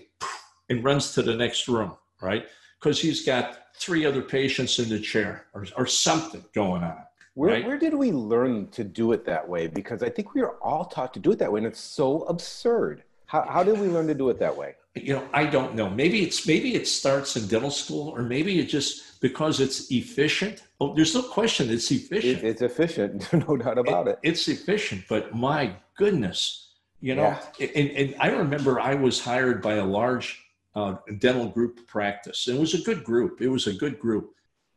And 0.70 0.84
runs 0.84 1.14
to 1.16 1.22
the 1.22 1.36
next 1.36 1.68
room, 1.68 1.98
right? 2.22 2.48
Because 2.80 3.00
he's 3.00 3.26
got 3.26 3.60
three 3.76 4.06
other 4.06 4.22
patients 4.22 4.80
in 4.80 4.90
the 4.90 5.00
chair 5.00 5.48
or, 5.54 5.66
or 5.78 5.86
something 5.86 6.44
going 6.54 6.84
on. 6.84 6.98
Where, 7.34 7.54
right? 7.54 7.66
where 7.66 7.78
did 7.78 7.94
we 7.94 8.12
learn 8.12 8.68
to 8.72 8.84
do 8.84 9.14
it 9.14 9.26
that 9.26 9.48
way? 9.48 9.68
Because 9.68 10.04
I 10.04 10.10
think 10.10 10.34
we 10.34 10.42
are 10.42 10.56
all 10.62 10.86
taught 10.86 11.14
to 11.14 11.20
do 11.20 11.32
it 11.32 11.40
that 11.40 11.52
way, 11.52 11.60
and 11.60 11.68
it's 11.68 11.80
so 11.80 12.24
absurd. 12.24 13.04
How, 13.26 13.44
how 13.44 13.64
did 13.64 13.80
we 13.80 13.88
learn 13.88 14.08
to 14.08 14.14
do 14.14 14.30
it 14.30 14.40
that 14.40 14.56
way? 14.56 14.76
You 14.96 15.16
know, 15.16 15.28
I 15.32 15.46
don't 15.46 15.74
know. 15.74 15.90
Maybe 15.90 16.22
it's 16.22 16.46
maybe 16.46 16.76
it 16.76 16.86
starts 16.86 17.38
in 17.38 17.48
dental 17.48 17.72
school, 17.72 18.10
or 18.10 18.24
maybe 18.24 18.60
it 18.60 18.66
just 18.66 19.22
because 19.22 19.62
it's 19.62 19.90
efficient. 19.90 20.64
Oh, 20.82 20.94
there's 20.94 21.16
no 21.16 21.22
question 21.22 21.70
it's 21.70 21.90
efficient. 21.90 22.44
It, 22.44 22.46
it's 22.46 22.62
efficient, 22.62 23.32
no 23.48 23.56
doubt 23.56 23.78
about 23.78 24.10
it, 24.10 24.20
it, 24.22 24.32
It's 24.32 24.50
efficient, 24.50 25.06
but 25.08 25.34
my 25.34 25.74
goodness, 25.96 26.74
you 27.00 27.16
know. 27.16 27.38
Yeah. 27.58 27.68
And, 27.74 27.90
and 27.92 28.16
I 28.20 28.32
remember 28.32 28.82
I 28.82 28.96
was 28.96 29.22
hired 29.22 29.62
by 29.62 29.76
a 29.76 29.86
large 29.86 30.41
uh, 30.76 30.96
dental 31.20 31.48
group 31.48 31.86
practice. 31.88 32.48
It 32.48 32.58
was 32.58 32.74
a 32.74 32.82
good 32.82 33.04
group. 33.04 33.42
It 33.42 33.50
was 33.50 33.68
a 33.68 33.74
good 33.74 34.00
group, 34.00 34.34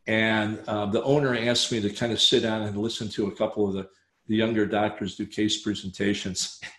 and 0.07 0.59
uh, 0.67 0.87
the 0.87 1.03
owner 1.03 1.35
asked 1.35 1.71
me 1.71 1.81
to 1.81 1.89
kind 1.89 2.11
of 2.11 2.21
sit 2.21 2.43
down 2.43 2.63
and 2.63 2.77
listen 2.77 3.09
to 3.09 3.27
a 3.27 3.35
couple 3.35 3.67
of 3.67 3.73
the, 3.73 3.87
the 4.27 4.35
younger 4.35 4.65
doctors 4.65 5.15
do 5.15 5.25
case 5.25 5.61
presentations. 5.61 6.59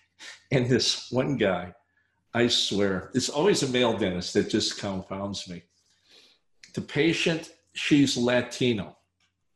And 0.52 0.68
this 0.68 1.10
one 1.10 1.36
guy, 1.36 1.74
I 2.32 2.46
swear, 2.46 3.10
it's 3.14 3.28
always 3.28 3.64
a 3.64 3.68
male 3.68 3.98
dentist 3.98 4.34
that 4.34 4.48
just 4.48 4.78
confounds 4.78 5.48
me. 5.48 5.64
The 6.74 6.82
patient, 6.82 7.50
she's 7.72 8.16
Latino, 8.16 8.96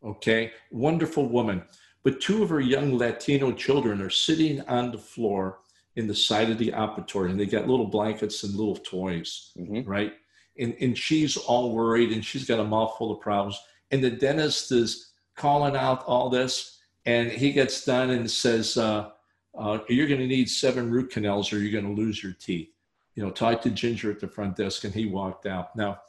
okay? 0.04 0.52
Wonderful 0.72 1.28
woman. 1.28 1.62
But 2.02 2.20
two 2.20 2.42
of 2.42 2.48
her 2.48 2.60
young 2.60 2.96
Latino 2.96 3.52
children 3.52 4.00
are 4.00 4.10
sitting 4.10 4.62
on 4.62 4.90
the 4.90 4.98
floor 4.98 5.58
in 5.96 6.06
the 6.06 6.14
side 6.14 6.50
of 6.50 6.58
the 6.58 6.72
operatory, 6.72 7.30
and 7.30 7.38
they 7.38 7.46
got 7.46 7.68
little 7.68 7.86
blankets 7.86 8.42
and 8.44 8.54
little 8.54 8.76
toys, 8.76 9.52
mm-hmm. 9.58 9.88
right? 9.88 10.14
And 10.58 10.74
and 10.80 10.96
she's 10.96 11.36
all 11.36 11.74
worried, 11.74 12.12
and 12.12 12.24
she's 12.24 12.46
got 12.46 12.60
a 12.60 12.64
mouthful 12.64 13.12
of 13.12 13.20
problems, 13.20 13.60
and 13.90 14.02
the 14.02 14.10
dentist 14.10 14.72
is 14.72 15.12
calling 15.36 15.76
out 15.76 16.04
all 16.06 16.28
this, 16.28 16.78
and 17.06 17.30
he 17.30 17.52
gets 17.52 17.84
done 17.84 18.10
and 18.10 18.30
says, 18.30 18.76
uh, 18.76 19.10
uh, 19.56 19.78
"You're 19.88 20.08
going 20.08 20.20
to 20.20 20.26
need 20.26 20.48
seven 20.48 20.90
root 20.90 21.10
canals, 21.10 21.52
or 21.52 21.58
you're 21.58 21.80
going 21.80 21.94
to 21.94 22.00
lose 22.00 22.22
your 22.22 22.32
teeth." 22.32 22.68
You 23.14 23.24
know, 23.24 23.30
talk 23.30 23.62
to 23.62 23.70
Ginger 23.70 24.10
at 24.10 24.20
the 24.20 24.28
front 24.28 24.56
desk, 24.56 24.84
and 24.84 24.94
he 24.94 25.06
walked 25.06 25.46
out. 25.46 25.74
Now 25.76 26.00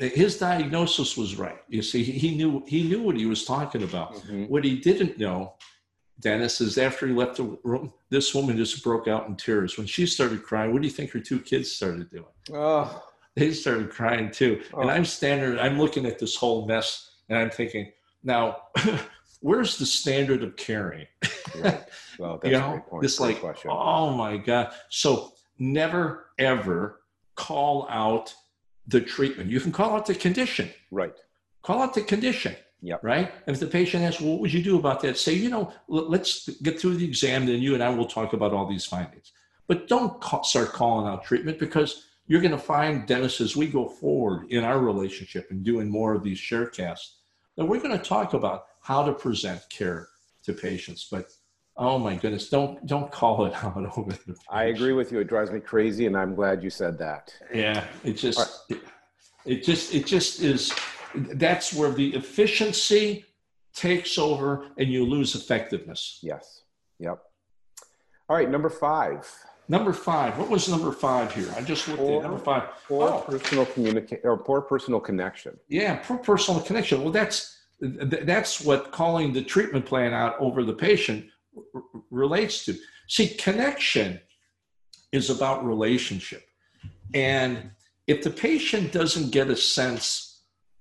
his 0.00 0.38
diagnosis 0.38 1.16
was 1.16 1.38
right. 1.38 1.58
You 1.68 1.82
see, 1.82 2.02
he 2.02 2.34
knew 2.34 2.64
he 2.66 2.82
knew 2.82 3.02
what 3.02 3.16
he 3.16 3.26
was 3.26 3.44
talking 3.44 3.82
about. 3.82 4.14
Mm-hmm. 4.14 4.44
What 4.44 4.64
he 4.64 4.78
didn't 4.78 5.18
know, 5.18 5.54
Dennis, 6.20 6.60
is 6.60 6.78
after 6.78 7.06
he 7.06 7.14
left 7.14 7.36
the 7.36 7.58
room, 7.64 7.92
this 8.10 8.34
woman 8.34 8.56
just 8.56 8.82
broke 8.84 9.08
out 9.08 9.28
in 9.28 9.36
tears. 9.36 9.76
When 9.78 9.86
she 9.86 10.06
started 10.06 10.42
crying, 10.42 10.72
what 10.72 10.82
do 10.82 10.88
you 10.88 10.94
think 10.94 11.10
her 11.12 11.20
two 11.20 11.40
kids 11.40 11.72
started 11.72 12.10
doing? 12.10 12.24
Oh. 12.52 13.04
They 13.36 13.52
started 13.52 13.90
crying 13.90 14.30
too. 14.30 14.62
Oh. 14.74 14.82
And 14.82 14.90
I'm 14.90 15.04
standing, 15.04 15.58
I'm 15.58 15.78
looking 15.78 16.06
at 16.06 16.18
this 16.18 16.36
whole 16.36 16.66
mess, 16.66 17.16
and 17.28 17.38
I'm 17.38 17.50
thinking, 17.50 17.90
now, 18.22 18.58
where's 19.40 19.78
the 19.78 19.86
standard 19.86 20.42
of 20.42 20.56
caring? 20.56 21.06
Right. 21.56 21.84
Well, 22.18 22.38
that's 22.42 22.52
you 22.52 22.58
know, 22.58 22.84
this 23.00 23.18
like, 23.20 23.40
question. 23.40 23.70
oh 23.72 24.12
my 24.12 24.36
god. 24.36 24.72
So 24.88 25.32
never 25.58 26.26
ever 26.38 27.00
call 27.34 27.86
out 27.88 28.34
the 28.86 29.00
treatment. 29.00 29.50
You 29.50 29.60
can 29.60 29.72
call 29.72 29.94
out 29.94 30.06
the 30.06 30.14
condition. 30.14 30.70
Right. 30.90 31.14
Call 31.62 31.82
out 31.82 31.94
the 31.94 32.02
condition. 32.02 32.56
Yeah. 32.82 32.96
Right. 33.02 33.32
And 33.46 33.54
if 33.54 33.60
the 33.60 33.66
patient 33.66 34.04
asks, 34.04 34.20
well, 34.20 34.32
what 34.32 34.40
would 34.40 34.52
you 34.52 34.62
do 34.62 34.78
about 34.78 35.00
that? 35.02 35.18
Say, 35.18 35.34
you 35.34 35.50
know, 35.50 35.72
let's 35.88 36.48
get 36.62 36.80
through 36.80 36.96
the 36.96 37.04
exam, 37.04 37.46
then 37.46 37.60
you 37.60 37.74
and 37.74 37.82
I 37.82 37.90
will 37.90 38.06
talk 38.06 38.32
about 38.32 38.52
all 38.52 38.66
these 38.66 38.86
findings. 38.86 39.32
But 39.66 39.86
don't 39.86 40.20
call, 40.20 40.42
start 40.44 40.72
calling 40.72 41.06
out 41.06 41.24
treatment 41.24 41.58
because 41.58 42.06
you're 42.26 42.40
going 42.40 42.52
to 42.52 42.58
find, 42.58 43.06
Dennis, 43.06 43.40
as 43.40 43.54
we 43.56 43.66
go 43.66 43.86
forward 43.88 44.50
in 44.50 44.64
our 44.64 44.78
relationship 44.78 45.50
and 45.50 45.62
doing 45.62 45.90
more 45.90 46.14
of 46.14 46.22
these 46.22 46.38
share 46.38 46.72
sharecasts, 46.72 47.18
that 47.56 47.66
we're 47.66 47.80
going 47.80 47.96
to 47.96 48.04
talk 48.04 48.34
about 48.34 48.66
how 48.80 49.04
to 49.04 49.12
present 49.12 49.60
care 49.68 50.08
to 50.44 50.52
patients. 50.52 51.06
But 51.10 51.26
Oh 51.82 51.98
my 51.98 52.14
goodness! 52.14 52.50
Don't 52.50 52.84
don't 52.86 53.10
call 53.10 53.46
it 53.46 53.54
out 53.64 53.76
over 53.96 54.12
the. 54.12 54.36
I 54.50 54.64
agree 54.64 54.92
with 54.92 55.10
you. 55.10 55.20
It 55.20 55.28
drives 55.28 55.50
me 55.50 55.60
crazy, 55.60 56.06
and 56.06 56.14
I'm 56.14 56.34
glad 56.34 56.62
you 56.62 56.68
said 56.68 56.98
that. 56.98 57.34
Yeah, 57.54 57.84
it 58.04 58.14
just 58.14 58.38
right. 58.38 58.78
it, 58.78 58.80
it 59.46 59.64
just 59.64 59.94
it 59.94 60.06
just 60.06 60.40
is. 60.40 60.72
That's 61.14 61.72
where 61.72 61.90
the 61.90 62.14
efficiency 62.14 63.24
takes 63.74 64.18
over, 64.18 64.66
and 64.78 64.90
you 64.90 65.04
lose 65.04 65.34
effectiveness. 65.34 66.18
Yes. 66.22 66.62
Yep. 66.98 67.22
All 68.28 68.36
right, 68.36 68.50
number 68.50 68.70
five. 68.70 69.28
Number 69.68 69.92
five. 69.92 70.36
What 70.36 70.48
was 70.48 70.68
number 70.68 70.90
five 70.92 71.32
here? 71.32 71.48
I 71.56 71.62
just 71.62 71.86
looked 71.86 72.00
poor, 72.00 72.16
at 72.16 72.22
number 72.22 72.38
five. 72.38 72.64
Poor 72.88 73.08
oh. 73.08 73.20
personal 73.20 73.66
communication 73.66 74.20
or 74.24 74.36
poor 74.36 74.60
personal 74.60 74.98
connection. 74.98 75.56
Yeah, 75.68 75.96
poor 75.96 76.18
personal 76.18 76.60
connection. 76.60 77.02
Well, 77.02 77.12
that's 77.12 77.56
that's 77.80 78.60
what 78.60 78.90
calling 78.90 79.32
the 79.32 79.42
treatment 79.42 79.86
plan 79.86 80.12
out 80.12 80.34
over 80.38 80.64
the 80.64 80.72
patient 80.72 81.26
relates 82.10 82.64
to. 82.64 82.76
See, 83.08 83.28
connection 83.28 84.20
is 85.12 85.30
about 85.30 85.64
relationship. 85.64 86.42
And 87.14 87.70
if 88.06 88.22
the 88.22 88.30
patient 88.30 88.92
doesn't 88.92 89.30
get 89.30 89.50
a 89.50 89.56
sense 89.56 90.29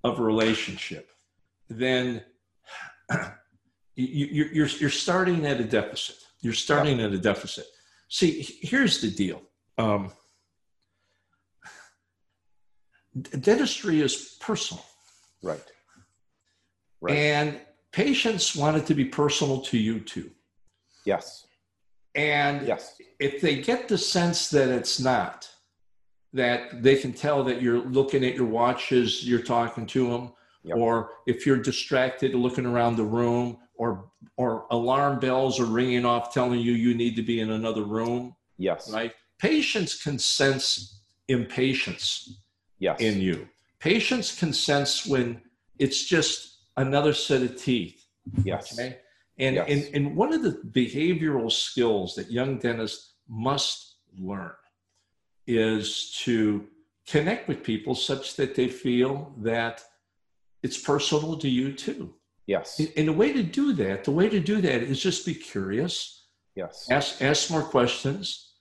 of 0.04 0.20
relationship, 0.20 1.12
then 1.70 2.24
you, 3.96 4.44
are 4.44 4.54
you're, 4.54 4.68
you're 4.68 4.90
starting 4.90 5.46
at 5.46 5.60
a 5.60 5.64
deficit. 5.64 6.16
You're 6.42 6.54
starting 6.54 7.02
at 7.02 7.12
a 7.12 7.18
deficit. 7.18 7.66
See, 8.08 8.42
here's 8.62 9.02
the 9.02 9.12
deal. 9.12 9.42
Um, 9.78 10.12
dentistry 13.40 14.02
is 14.02 14.38
personal. 14.40 14.84
Right. 15.44 15.64
Right. 17.02 17.16
And 17.16 17.60
patients 17.92 18.56
want 18.56 18.78
it 18.78 18.86
to 18.88 18.94
be 18.94 19.06
personal 19.06 19.62
to 19.62 19.78
you 19.78 20.00
too. 20.00 20.32
Yes. 21.06 21.48
And 22.16 22.68
yes. 22.68 22.96
if 23.20 23.42
they 23.42 23.62
get 23.62 23.88
the 23.88 23.98
sense 23.98 24.50
that 24.50 24.70
it's 24.70 25.00
not, 25.00 25.50
that 26.34 26.84
they 26.84 26.96
can 26.96 27.14
tell 27.14 27.44
that 27.44 27.62
you're 27.62 27.82
looking 27.82 28.24
at 28.24 28.36
your 28.36 28.46
watch 28.46 28.92
as 28.92 29.28
you're 29.28 29.42
talking 29.42 29.86
to 29.88 30.10
them, 30.10 30.34
yep. 30.64 30.78
or 30.78 31.12
if 31.26 31.46
you're 31.46 31.58
distracted 31.58 32.36
looking 32.36 32.66
around 32.66 32.96
the 32.96 33.04
room, 33.04 33.58
or 33.76 34.12
or 34.38 34.68
alarm 34.72 35.20
bells 35.20 35.60
are 35.60 35.66
ringing 35.66 36.06
off 36.06 36.34
telling 36.34 36.60
you 36.60 36.74
you 36.74 36.94
need 36.94 37.16
to 37.16 37.22
be 37.22 37.40
in 37.40 37.52
another 37.52 37.84
room. 37.84 38.36
Yes. 38.58 38.92
Right. 38.92 39.14
Patients 39.40 40.02
can 40.02 40.20
sense 40.20 41.02
impatience 41.30 42.42
yes. 42.78 43.00
in 43.00 43.20
you. 43.20 43.48
Patients 43.80 44.38
can 44.38 44.52
sense 44.52 45.06
when 45.06 45.42
it's 45.78 46.04
just 46.04 46.66
another 46.78 47.14
set 47.14 47.42
of 47.42 47.56
teeth. 47.56 48.06
Yes. 48.44 48.78
Okay? 48.78 48.98
And, 49.38 49.56
yes. 49.56 49.70
and, 49.70 49.96
and 49.96 50.16
one 50.16 50.34
of 50.34 50.44
the 50.44 50.62
behavioral 50.72 51.52
skills 51.52 52.16
that 52.16 52.30
young 52.30 52.60
dentists 52.60 53.14
must 53.30 53.96
learn 54.18 54.52
is 55.50 56.12
to 56.24 56.66
connect 57.08 57.48
with 57.48 57.64
people 57.64 57.96
such 57.96 58.36
that 58.36 58.56
they 58.56 58.68
feel 58.68 59.34
that 59.38 59.84
it's 60.62 60.78
personal 60.78 61.38
to 61.38 61.50
you 61.50 61.74
too. 61.74 62.14
Yes. 62.46 62.80
And, 62.98 63.08
the 63.08 63.14
way 63.14 63.34
to 63.34 63.44
do 63.44 63.74
that, 63.74 64.04
the 64.04 64.12
way 64.12 64.30
to 64.30 64.40
do 64.40 64.62
that 64.62 64.82
is 64.82 65.02
just 65.02 65.26
be 65.26 65.36
curious. 65.36 66.26
Yes. 66.56 66.88
Ask, 66.90 67.22
ask 67.22 67.52
more 67.52 67.64
questions, 67.64 68.54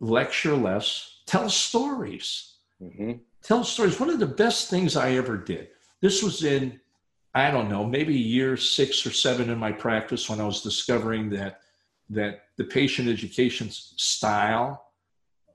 lecture 0.00 0.56
less, 0.56 1.20
tell 1.26 1.48
stories. 1.48 2.56
Mm-hmm. 2.82 3.12
Tell 3.42 3.64
stories. 3.64 4.00
One 4.00 4.10
of 4.10 4.18
the 4.18 4.26
best 4.26 4.68
things 4.68 4.96
I 4.96 5.12
ever 5.12 5.36
did, 5.36 5.68
this 6.00 6.22
was 6.22 6.44
in 6.44 6.80
I 7.36 7.50
don't 7.50 7.68
know, 7.68 7.84
maybe 7.84 8.14
year 8.14 8.56
six 8.56 9.04
or 9.04 9.10
seven 9.10 9.50
in 9.50 9.58
my 9.58 9.70
practice 9.70 10.30
when 10.30 10.40
I 10.40 10.44
was 10.44 10.62
discovering 10.62 11.28
that 11.30 11.60
that 12.08 12.44
the 12.56 12.64
patient 12.64 13.08
education 13.08 13.68
style, 13.70 14.85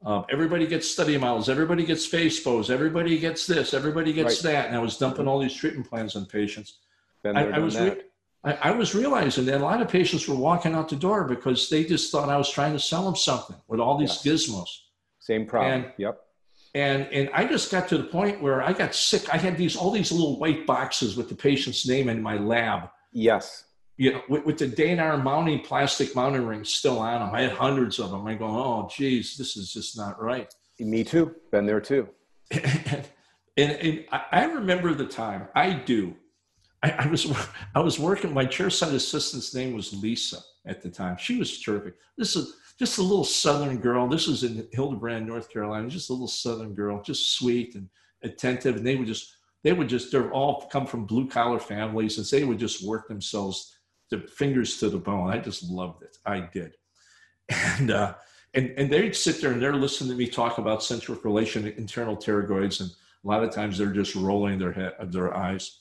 uh, 0.05 0.23
everybody 0.31 0.67
gets 0.67 0.89
study 0.89 1.17
models, 1.17 1.49
everybody 1.49 1.85
gets 1.85 2.05
face 2.05 2.43
bows, 2.43 2.69
everybody 2.69 3.17
gets 3.17 3.45
this, 3.45 3.73
everybody 3.73 4.13
gets 4.13 4.43
right. 4.43 4.53
that, 4.53 4.67
and 4.67 4.75
I 4.75 4.79
was 4.79 4.97
dumping 4.97 5.27
all 5.27 5.39
these 5.39 5.53
treatment 5.53 5.89
plans 5.89 6.15
on 6.15 6.25
patients. 6.25 6.79
I, 7.23 7.29
I, 7.29 7.59
was 7.59 7.79
re- 7.79 8.01
I, 8.43 8.53
I, 8.53 8.71
was 8.71 8.95
realizing 8.95 9.45
that 9.45 9.61
a 9.61 9.63
lot 9.63 9.79
of 9.79 9.87
patients 9.87 10.27
were 10.27 10.35
walking 10.35 10.73
out 10.73 10.89
the 10.89 10.95
door 10.95 11.25
because 11.25 11.69
they 11.69 11.83
just 11.83 12.11
thought 12.11 12.29
I 12.29 12.37
was 12.37 12.49
trying 12.49 12.73
to 12.73 12.79
sell 12.79 13.05
them 13.05 13.15
something 13.15 13.55
with 13.67 13.79
all 13.79 13.95
these 13.99 14.25
yes. 14.25 14.47
gizmos. 14.47 14.69
Same 15.19 15.45
problem. 15.45 15.83
And, 15.83 15.93
yep 15.97 16.19
and 16.73 17.07
and 17.11 17.29
I 17.33 17.45
just 17.45 17.71
got 17.71 17.87
to 17.89 17.97
the 17.97 18.03
point 18.05 18.41
where 18.41 18.61
I 18.61 18.73
got 18.73 18.95
sick. 18.95 19.33
I 19.33 19.37
had 19.37 19.57
these 19.57 19.75
all 19.75 19.91
these 19.91 20.11
little 20.11 20.39
white 20.39 20.65
boxes 20.65 21.17
with 21.17 21.29
the 21.29 21.35
patient's 21.35 21.87
name 21.87 22.09
in 22.09 22.21
my 22.21 22.37
lab. 22.37 22.89
Yes. 23.11 23.65
You 24.01 24.13
know, 24.13 24.23
with, 24.27 24.47
with 24.47 24.57
the 24.57 24.65
Denar 24.65 25.21
mounting 25.21 25.59
plastic 25.59 26.15
mounting 26.15 26.47
rings 26.47 26.73
still 26.73 26.97
on 26.97 27.19
them. 27.19 27.35
I 27.35 27.41
had 27.41 27.51
hundreds 27.51 27.99
of 27.99 28.09
them. 28.09 28.25
I 28.25 28.33
go, 28.33 28.47
oh, 28.47 28.89
geez, 28.91 29.37
this 29.37 29.55
is 29.55 29.71
just 29.71 29.95
not 29.95 30.19
right. 30.19 30.51
Me 30.79 31.03
too. 31.03 31.35
Been 31.51 31.67
there 31.67 31.79
too. 31.79 32.09
and, 32.51 33.05
and, 33.57 33.71
and 33.79 34.05
I 34.31 34.45
remember 34.45 34.95
the 34.95 35.05
time. 35.05 35.49
I 35.53 35.73
do. 35.73 36.15
I, 36.81 36.89
I 36.97 37.07
was 37.09 37.31
I 37.75 37.79
was 37.79 37.99
working. 37.99 38.33
My 38.33 38.43
chairside 38.43 38.95
assistant's 38.95 39.53
name 39.53 39.75
was 39.75 39.93
Lisa 39.93 40.39
at 40.65 40.81
the 40.81 40.89
time. 40.89 41.15
She 41.19 41.37
was 41.37 41.61
terrific. 41.61 41.93
This 42.17 42.35
is 42.35 42.55
just 42.79 42.97
a 42.97 43.03
little 43.03 43.23
southern 43.23 43.77
girl. 43.77 44.07
This 44.07 44.25
was 44.25 44.43
in 44.43 44.67
Hildebran, 44.71 45.27
North 45.27 45.51
Carolina. 45.51 45.87
Just 45.87 46.09
a 46.09 46.13
little 46.13 46.27
southern 46.27 46.73
girl, 46.73 47.03
just 47.03 47.35
sweet 47.35 47.75
and 47.75 47.87
attentive. 48.23 48.77
And 48.77 48.87
they 48.87 48.95
would 48.95 49.05
just, 49.05 49.31
they 49.63 49.73
would 49.73 49.89
just, 49.89 50.11
they're 50.11 50.31
all 50.31 50.67
come 50.71 50.87
from 50.87 51.05
blue 51.05 51.27
collar 51.27 51.59
families, 51.59 52.17
and 52.17 52.25
they 52.25 52.47
would 52.47 52.57
just 52.57 52.83
work 52.83 53.07
themselves 53.07 53.77
their 54.11 54.19
fingers 54.19 54.77
to 54.77 54.89
the 54.89 54.99
bone. 54.99 55.31
I 55.31 55.39
just 55.39 55.63
loved 55.63 56.03
it. 56.03 56.17
I 56.25 56.41
did. 56.41 56.75
And 57.49 57.91
uh, 57.91 58.13
and 58.53 58.73
and 58.77 58.89
they'd 58.89 59.15
sit 59.15 59.41
there 59.41 59.51
and 59.51 59.61
they're 59.61 59.73
listening 59.73 60.11
to 60.11 60.15
me 60.15 60.27
talk 60.27 60.57
about 60.57 60.83
central 60.83 61.17
relation 61.23 61.67
internal 61.67 62.15
pterygoids, 62.15 62.79
and 62.79 62.89
a 62.89 63.27
lot 63.27 63.43
of 63.43 63.51
times 63.51 63.77
they're 63.77 63.87
just 63.87 64.15
rolling 64.15 64.59
their 64.59 64.71
head, 64.71 64.93
their 65.11 65.35
eyes. 65.35 65.79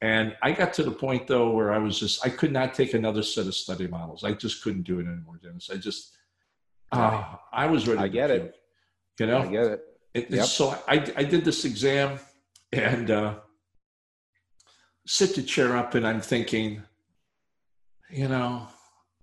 And 0.00 0.36
I 0.42 0.52
got 0.52 0.72
to 0.74 0.82
the 0.82 0.90
point 0.90 1.26
though 1.26 1.50
where 1.50 1.72
I 1.72 1.78
was 1.78 1.98
just 1.98 2.24
I 2.26 2.30
could 2.30 2.52
not 2.52 2.74
take 2.74 2.94
another 2.94 3.22
set 3.22 3.46
of 3.46 3.54
study 3.54 3.86
models. 3.86 4.24
I 4.24 4.32
just 4.32 4.62
couldn't 4.62 4.82
do 4.82 4.98
it 4.98 5.06
anymore, 5.06 5.38
Dennis. 5.42 5.70
I 5.72 5.76
just 5.76 6.16
uh, 6.92 7.36
I 7.52 7.66
was 7.66 7.86
ready. 7.86 8.00
I 8.00 8.08
get 8.08 8.30
it. 8.30 8.56
You 9.18 9.26
know, 9.26 9.38
I 9.38 9.46
get 9.46 9.64
it. 9.64 9.84
it 10.14 10.30
yep. 10.30 10.46
So 10.46 10.78
I, 10.88 10.94
I 11.16 11.24
did 11.24 11.44
this 11.44 11.64
exam 11.64 12.18
and 12.72 13.10
uh, 13.10 13.34
sit 15.06 15.34
the 15.34 15.42
chair 15.42 15.76
up, 15.76 15.94
and 15.94 16.06
I'm 16.06 16.20
thinking, 16.20 16.82
you 18.10 18.28
know, 18.28 18.66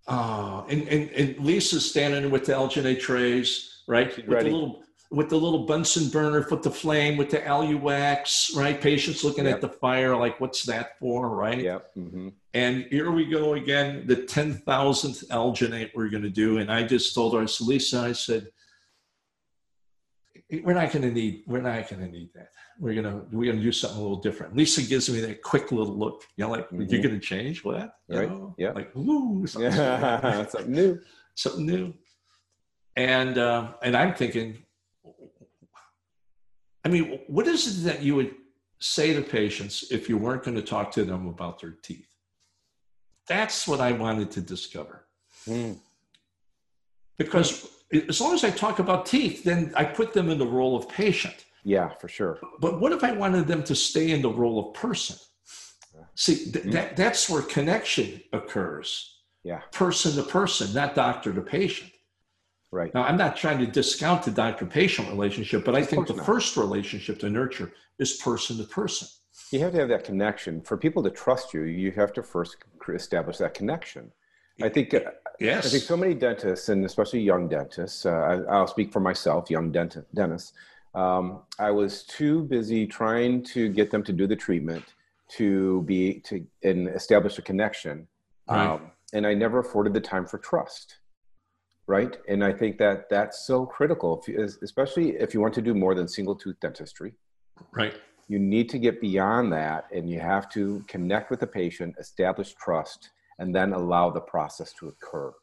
uh, 0.07 0.63
and, 0.69 0.88
and, 0.88 1.09
and 1.11 1.39
Lisa's 1.39 1.89
standing 1.89 2.29
with 2.31 2.45
the 2.45 2.53
Alginate 2.53 2.99
trays, 2.99 3.84
right? 3.88 4.15
With 4.15 4.27
ready. 4.27 4.49
the 4.49 4.55
little 4.55 4.84
with 5.11 5.29
the 5.29 5.38
little 5.38 5.67
Bunsen 5.67 6.09
burner, 6.09 6.43
with 6.49 6.63
the 6.63 6.71
flame, 6.71 7.17
with 7.17 7.29
the 7.29 7.38
Aluwax, 7.38 8.55
right? 8.55 8.81
Patients 8.81 9.23
looking 9.23 9.45
Yep. 9.45 9.53
at 9.55 9.61
the 9.61 9.69
fire, 9.69 10.15
like, 10.17 10.39
what's 10.41 10.63
that 10.63 10.97
for, 10.99 11.29
right? 11.29 11.61
Yep. 11.61 11.91
hmm 11.93 12.29
And 12.55 12.86
here 12.89 13.11
we 13.11 13.25
go 13.25 13.53
again, 13.53 14.07
the 14.07 14.15
10,000th 14.15 15.27
alginate 15.27 15.91
we're 15.93 16.09
going 16.09 16.23
to 16.23 16.31
do. 16.31 16.57
And 16.57 16.71
I 16.71 16.81
just 16.81 17.13
told 17.13 17.36
her, 17.36 17.41
I 17.41 17.45
said, 17.45 17.67
Lisa, 17.67 17.99
I 17.99 18.11
said, 18.13 18.47
we're 20.63 20.73
not 20.73 20.91
going 20.91 21.03
to 21.03 21.11
need, 21.11 21.43
we're 21.45 21.61
not 21.61 21.88
going 21.89 22.01
to 22.01 22.07
need 22.11 22.31
that. 22.34 22.49
We're 22.80 23.01
going 23.01 23.05
to, 23.05 23.26
we're 23.36 23.53
to 23.53 23.59
do 23.59 23.71
something 23.71 23.99
a 23.99 24.01
little 24.01 24.17
different. 24.21 24.55
Lisa 24.55 24.82
gives 24.82 25.09
me 25.09 25.19
that 25.21 25.41
quick 25.43 25.71
little 25.71 25.95
look, 25.97 26.24
you 26.36 26.43
know, 26.45 26.51
like, 26.51 26.69
Mhm. 26.69 26.89
you're 26.91 27.01
going 27.01 27.19
to 27.19 27.26
change 27.26 27.63
what? 27.63 27.95
You 28.07 28.19
Right. 28.19 28.30
know? 28.30 28.55
Yeah. 28.57 28.71
Like, 28.71 28.95
ooh, 28.95 29.45
something, 29.47 29.71
Yeah. 29.71 30.45
Something 30.47 30.71
new. 30.71 30.99
something 31.36 31.65
new. 31.65 31.93
And, 32.95 33.39
uh, 33.39 33.74
and 33.82 33.97
I'm 33.97 34.13
thinking, 34.13 34.63
I 36.86 36.89
mean, 36.89 37.21
what 37.28 37.47
is 37.47 37.65
it 37.86 37.88
that 37.89 38.03
you 38.03 38.13
would 38.15 38.36
say 38.80 39.13
to 39.15 39.21
patients 39.24 39.86
if 39.89 40.07
you 40.07 40.15
weren't 40.17 40.43
going 40.43 40.55
to 40.57 40.61
talk 40.61 40.91
to 40.91 41.03
them 41.03 41.28
about 41.28 41.59
their 41.59 41.71
teeth? 41.71 42.07
That's 43.28 43.67
what 43.67 43.80
I 43.80 43.93
wanted 43.93 44.30
to 44.32 44.41
discover. 44.41 45.07
Mm. 45.47 45.80
Because 47.17 47.67
as 48.09 48.21
long 48.21 48.36
as 48.36 48.43
I 48.43 48.51
talk 48.51 48.78
about 48.78 49.07
teeth, 49.07 49.43
then 49.43 49.74
I 49.76 49.86
put 49.86 50.13
them 50.13 50.30
in 50.30 50.38
the 50.38 50.45
role 50.45 50.76
of 50.78 50.88
patient. 50.88 51.43
Yeah, 51.64 51.89
for 51.99 52.07
sure. 52.07 52.39
But 52.59 52.80
what 52.80 52.91
if 52.91 53.03
I 53.03 53.11
wanted 53.14 53.47
them 53.47 53.64
to 53.66 53.76
stay 53.76 54.11
in 54.11 54.22
the 54.22 54.30
role 54.30 54.59
of 54.70 54.74
person? 54.74 55.16
See, 56.16 56.51
th- 56.51 56.66
that, 56.66 56.95
that's 56.95 57.30
where 57.30 57.41
connection 57.41 58.22
occurs 58.34 59.22
Yeah. 59.43 59.61
person 59.72 60.14
to 60.16 60.24
person, 60.30 60.74
not 60.74 60.93
doctor 60.95 61.34
to 61.34 61.41
patient. 61.41 61.91
Right. 62.72 62.93
Now, 62.93 63.03
I'm 63.03 63.18
not 63.18 63.38
trying 63.38 63.59
to 63.59 63.68
discount 63.68 64.24
the 64.24 64.32
doctor 64.32 64.66
patient 64.66 65.07
relationship, 65.09 65.64
but 65.64 65.76
I 65.76 65.84
think 65.84 66.07
the 66.07 66.16
not. 66.16 66.26
first 66.26 66.57
relationship 66.57 67.20
to 67.20 67.30
nurture 67.30 67.72
is 67.99 68.14
person 68.18 68.57
to 68.57 68.64
person. 68.64 69.07
You 69.51 69.59
have 69.59 69.72
to 69.74 69.80
have 69.80 69.89
that 69.89 70.03
connection. 70.03 70.61
For 70.61 70.76
people 70.78 71.03
to 71.03 71.11
trust 71.11 71.53
you, 71.53 71.64
you 71.64 71.91
have 71.91 72.14
to 72.14 72.24
first 72.24 72.57
establish 72.89 73.38
that 73.38 73.53
connection. 73.53 74.11
I 74.61 74.70
think 74.70 74.93
uh, 74.93 74.99
Yes. 75.39 75.66
I 75.66 75.70
think 75.70 75.84
so 75.84 75.97
many 75.97 76.14
dentists, 76.14 76.70
and 76.70 76.86
especially 76.86 77.22
young 77.22 77.47
dentists, 77.49 78.05
uh, 78.05 78.11
I, 78.11 78.34
I'll 78.53 78.68
speak 78.68 78.91
for 78.93 78.99
myself, 78.99 79.49
young 79.49 79.72
dent- 79.72 79.97
dentists. 80.14 80.53
Um, 80.96 81.41
I 81.60 81.72
was 81.72 82.04
too 82.04 82.44
busy 82.44 82.86
trying 82.86 83.44
to 83.46 83.70
get 83.70 83.89
them 83.91 84.04
to 84.04 84.14
do 84.14 84.28
the 84.28 84.36
treatment 84.36 84.84
to 85.38 85.82
be 85.84 86.20
to 86.22 86.46
and 86.64 86.88
establish 86.89 87.38
a 87.38 87.41
connection, 87.41 88.08
Right. 88.48 88.68
um, 88.68 88.91
and 89.14 89.26
I 89.26 89.34
never 89.34 89.60
afforded 89.60 89.94
the 89.94 90.02
time 90.02 90.26
for 90.26 90.38
trust. 90.38 90.98
Right, 91.86 92.16
and 92.30 92.46
I 92.46 92.54
think 92.54 92.78
that 92.78 93.10
that's 93.10 93.46
so 93.46 93.66
critical, 93.66 94.22
if 94.22 94.28
you, 94.30 94.41
especially 94.64 95.18
if 95.18 95.34
you 95.34 95.41
want 95.41 95.54
to 95.56 95.62
do 95.62 95.74
more 95.74 95.94
than 95.96 96.08
single 96.08 96.36
tooth 96.36 96.58
dentistry 96.62 97.14
right. 97.72 97.94
you 98.28 98.39
need 98.39 98.70
to 98.70 98.80
get 98.80 99.02
beyond 99.02 99.52
that 99.54 99.86
and 99.94 100.10
you 100.10 100.20
have 100.20 100.50
to 100.50 100.84
connect 100.88 101.30
with 101.30 101.39
the 101.39 101.48
patient 101.48 101.96
establish 102.00 102.54
trust 102.56 103.12
and 103.39 103.54
then 103.54 103.74
allow 103.74 104.10
the 104.10 104.22
process 104.22 104.74
to 104.74 104.88
occur 104.88 105.34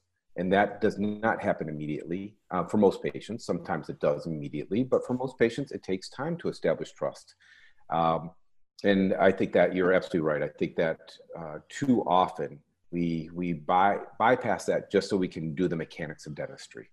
and 0.40 0.50
that 0.50 0.80
does 0.80 0.98
not 0.98 1.42
happen 1.42 1.68
immediately 1.68 2.34
uh, 2.50 2.64
for 2.64 2.78
most 2.78 3.02
patients. 3.02 3.44
Sometimes 3.44 3.90
it 3.90 4.00
does 4.00 4.26
immediately 4.26 4.82
but 4.82 5.06
for 5.06 5.12
most 5.12 5.38
patients 5.38 5.70
it 5.70 5.82
takes 5.82 6.08
time 6.08 6.36
to 6.38 6.48
establish 6.48 6.92
trust. 6.92 7.34
Um, 7.90 8.30
and 8.82 9.12
i 9.28 9.30
think 9.30 9.52
that 9.52 9.74
you're 9.74 9.92
absolutely 9.92 10.26
right. 10.30 10.42
I 10.42 10.48
think 10.58 10.74
that 10.76 11.00
uh, 11.38 11.58
too 11.68 12.02
often 12.06 12.58
we 12.90 13.28
we 13.34 13.52
by, 13.52 13.98
bypass 14.18 14.64
that 14.64 14.90
just 14.90 15.10
so 15.10 15.16
we 15.18 15.28
can 15.28 15.54
do 15.54 15.68
the 15.68 15.76
mechanics 15.76 16.26
of 16.26 16.34
dentistry. 16.34 16.88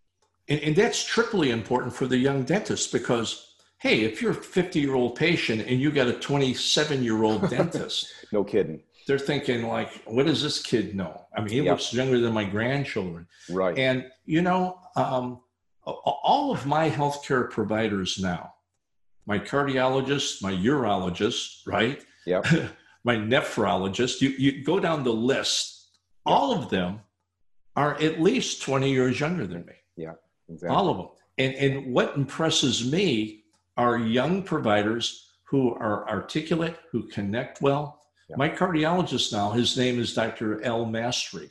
And, 0.50 0.60
and 0.60 0.76
that's 0.76 1.02
triply 1.04 1.52
important 1.52 1.94
for 1.94 2.06
the 2.08 2.18
young 2.18 2.44
dentist 2.44 2.92
because, 2.92 3.56
hey, 3.80 4.02
if 4.02 4.22
you're 4.22 4.32
a 4.32 4.44
50 4.60 4.80
year 4.82 4.96
old 4.96 5.16
patient 5.16 5.62
and 5.70 5.80
you 5.80 5.90
got 5.92 6.08
a 6.08 6.14
27 6.14 7.02
year 7.02 7.24
old 7.24 7.50
dentist, 7.56 8.14
no 8.34 8.44
kidding 8.44 8.82
they're 9.08 9.18
thinking, 9.18 9.64
like, 9.68 10.04
what 10.06 10.26
does 10.26 10.44
this 10.44 10.62
kid 10.62 10.94
know? 10.94 11.26
I 11.36 11.40
mean, 11.40 11.50
he 11.50 11.62
Yep. 11.62 11.72
looks 11.72 11.94
younger 11.94 12.20
than 12.20 12.34
my 12.34 12.44
grandchildren. 12.44 13.28
right 13.50 13.78
And, 13.78 14.06
you 14.26 14.42
know, 14.42 14.80
um, 14.98 15.40
all 15.86 16.52
of 16.52 16.66
my 16.66 16.90
healthcare 16.90 17.50
providers 17.50 18.20
now, 18.20 18.54
my 19.26 19.40
cardiologist, 19.40 20.44
my 20.44 20.52
urologist, 20.52 21.66
right? 21.66 22.04
Yep. 22.26 22.46
my 23.06 23.16
nephrologist, 23.16 24.20
you, 24.22 24.30
you 24.38 24.64
go 24.64 24.80
down 24.80 25.04
the 25.06 25.14
list, 25.14 25.88
all 26.26 26.54
of 26.54 26.70
them 26.70 27.00
are 27.78 27.96
at 28.02 28.20
least 28.20 28.62
20 28.62 28.92
years 28.92 29.20
younger 29.20 29.48
than 29.48 29.66
me. 29.66 29.74
Yeah, 29.96 30.14
exactly 30.50 30.76
All 30.76 30.90
of 30.90 30.98
them. 30.98 31.08
And, 31.38 31.56
and 31.56 31.94
what 31.94 32.16
impresses 32.18 32.92
me 32.92 33.44
are 33.78 33.98
young 33.98 34.44
providers 34.44 35.36
who 35.46 35.74
are 35.76 36.10
articulate, 36.10 36.76
who 36.92 37.04
connect 37.08 37.62
well. 37.62 37.97
Yeah. 38.30 38.36
My 38.38 38.50
cardiologist 38.50 39.32
now, 39.32 39.52
his 39.52 39.78
name 39.78 40.00
is 40.00 40.14
Dr. 40.14 40.62
L. 40.64 40.86
Mastery, 40.86 41.50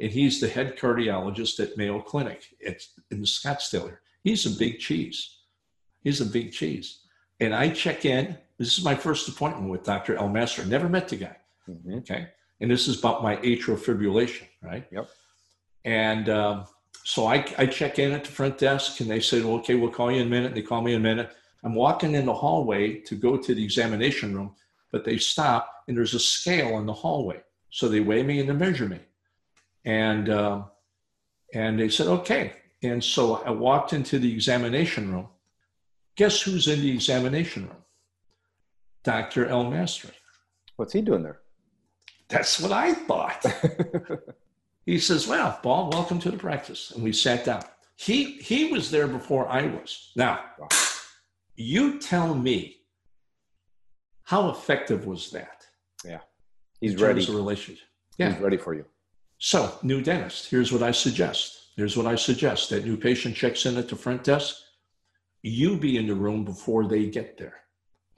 and 0.00 0.10
he's 0.10 0.40
the 0.40 0.48
head 0.48 0.78
cardiologist 0.78 1.60
at 1.60 1.76
Mayo 1.76 2.00
Clinic 2.00 2.44
it's 2.60 2.94
in 3.10 3.22
Scottsdale. 3.22 3.96
He's 4.22 4.46
a 4.46 4.58
big 4.58 4.78
cheese. 4.78 5.38
He's 6.02 6.20
a 6.20 6.26
big 6.26 6.52
cheese. 6.52 7.00
And 7.40 7.54
I 7.54 7.68
check 7.70 8.04
in. 8.04 8.38
This 8.58 8.78
is 8.78 8.84
my 8.84 8.94
first 8.94 9.28
appointment 9.28 9.68
with 9.70 9.84
Dr. 9.84 10.16
L. 10.16 10.28
Mastery. 10.28 10.66
Never 10.66 10.88
met 10.88 11.08
the 11.08 11.16
guy. 11.16 11.36
Mhm. 11.68 11.98
Okay. 11.98 12.28
And 12.60 12.70
this 12.70 12.88
is 12.88 12.98
about 12.98 13.22
my 13.22 13.36
atrial 13.38 13.76
fibrillation, 13.78 14.44
right? 14.62 14.86
Yep. 14.92 15.08
And 15.84 16.28
um, 16.28 16.64
so 17.04 17.26
I, 17.26 17.44
I 17.58 17.66
check 17.66 17.98
in 17.98 18.12
at 18.12 18.24
the 18.24 18.30
front 18.30 18.56
desk 18.58 19.00
and 19.00 19.10
they 19.10 19.20
said, 19.20 19.44
well, 19.44 19.56
okay, 19.56 19.74
we'll 19.74 19.90
call 19.90 20.10
you 20.10 20.20
in 20.20 20.28
a 20.28 20.30
minute. 20.30 20.48
And 20.48 20.56
They 20.56 20.62
call 20.62 20.80
me 20.80 20.92
in 20.94 21.00
a 21.00 21.02
minute. 21.02 21.30
I'm 21.64 21.74
walking 21.74 22.14
in 22.14 22.26
the 22.26 22.32
hallway 22.34 23.00
to 23.00 23.14
go 23.14 23.36
to 23.36 23.54
the 23.54 23.64
examination 23.64 24.34
room, 24.34 24.54
but 24.94 25.04
they 25.04 25.18
stop 25.18 25.82
and 25.88 25.96
there's 25.96 26.14
a 26.14 26.20
scale 26.20 26.78
in 26.78 26.86
the 26.86 26.92
hallway. 26.92 27.42
So 27.70 27.88
they 27.88 27.98
weigh 27.98 28.22
me 28.22 28.38
and 28.38 28.48
they 28.48 28.52
measure 28.52 28.88
me. 28.88 29.00
And, 29.84 30.28
um, 30.30 30.66
and 31.52 31.80
they 31.80 31.88
said, 31.88 32.06
okay. 32.06 32.52
And 32.84 33.02
so 33.02 33.42
I 33.44 33.50
walked 33.50 33.92
into 33.92 34.20
the 34.20 34.32
examination 34.32 35.12
room. 35.12 35.26
Guess 36.14 36.42
who's 36.42 36.68
in 36.68 36.80
the 36.80 36.92
examination 36.92 37.64
room? 37.64 37.82
Dr. 39.02 39.46
El 39.48 39.64
Mastery. 39.68 40.12
what's 40.76 40.92
he 40.92 41.00
doing 41.02 41.24
there 41.24 41.40
That's 42.28 42.60
what 42.60 42.70
I 42.70 42.94
thought. 42.94 43.44
he 44.86 45.00
says, 45.00 45.26
"Well, 45.26 45.58
Paul, 45.60 45.90
welcome 45.90 46.20
to 46.20 46.30
the 46.30 46.38
practice." 46.38 46.92
And 46.92 47.02
we 47.02 47.12
sat 47.12 47.44
down. 47.44 47.64
He 47.96 48.18
he 48.50 48.72
was 48.72 48.90
there 48.92 49.08
before 49.08 49.48
I 49.48 49.62
was. 49.66 50.12
Now, 50.16 50.34
Wow. 50.58 50.68
you 51.56 51.98
tell 52.00 52.34
me, 52.34 52.83
how 54.24 54.50
effective 54.50 55.06
was 55.06 55.30
that? 55.30 55.66
Yeah. 56.04 56.20
He's 56.80 57.00
ready 57.00 57.24
relationship. 57.26 57.84
Yeah. 58.18 58.32
he's 58.32 58.40
ready 58.40 58.56
for 58.56 58.74
you 58.74 58.84
So, 59.38 59.78
new 59.82 60.00
dentist. 60.02 60.50
Here's 60.50 60.72
what 60.72 60.82
I 60.82 60.90
suggest. 60.90 61.72
Here's 61.76 61.96
what 61.96 62.06
I 62.06 62.14
suggest. 62.14 62.70
That 62.70 62.84
new 62.84 62.96
patient 62.96 63.34
checks 63.36 63.66
in 63.66 63.76
at 63.76 63.88
the 63.88 63.96
front 63.96 64.24
desk. 64.24 64.56
You 65.42 65.76
be 65.76 65.96
in 65.98 66.06
the 66.06 66.14
room 66.14 66.44
before 66.44 66.86
they 66.86 67.06
get 67.06 67.36
there. 67.36 67.56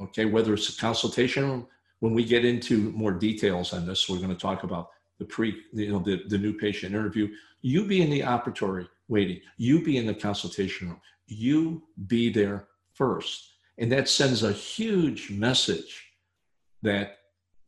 Okay, 0.00 0.26
whether 0.26 0.54
it's 0.54 0.68
a 0.68 0.80
consultation 0.80 1.44
room. 1.44 1.66
When 2.00 2.12
we 2.12 2.24
get 2.24 2.44
into 2.44 2.92
more 2.92 3.12
details 3.12 3.72
on 3.72 3.86
this, 3.86 4.08
we're 4.08 4.18
going 4.18 4.28
to 4.28 4.34
talk 4.36 4.64
about 4.64 4.90
the 5.18 5.24
pre, 5.24 5.62
you 5.72 5.90
know, 5.90 5.98
the, 5.98 6.22
the 6.28 6.36
new 6.36 6.52
patient 6.52 6.94
interview. 6.94 7.28
You 7.62 7.86
be 7.86 8.02
in 8.02 8.10
the 8.10 8.20
operatory 8.20 8.86
waiting. 9.08 9.40
You 9.56 9.82
be 9.82 9.96
in 9.96 10.06
the 10.06 10.14
consultation 10.14 10.88
room. 10.88 11.00
You 11.26 11.82
be 12.06 12.30
there 12.30 12.68
first. 12.92 13.55
And 13.78 13.92
that 13.92 14.08
sends 14.08 14.42
a 14.42 14.52
huge 14.52 15.30
message 15.30 16.06
that 16.82 17.18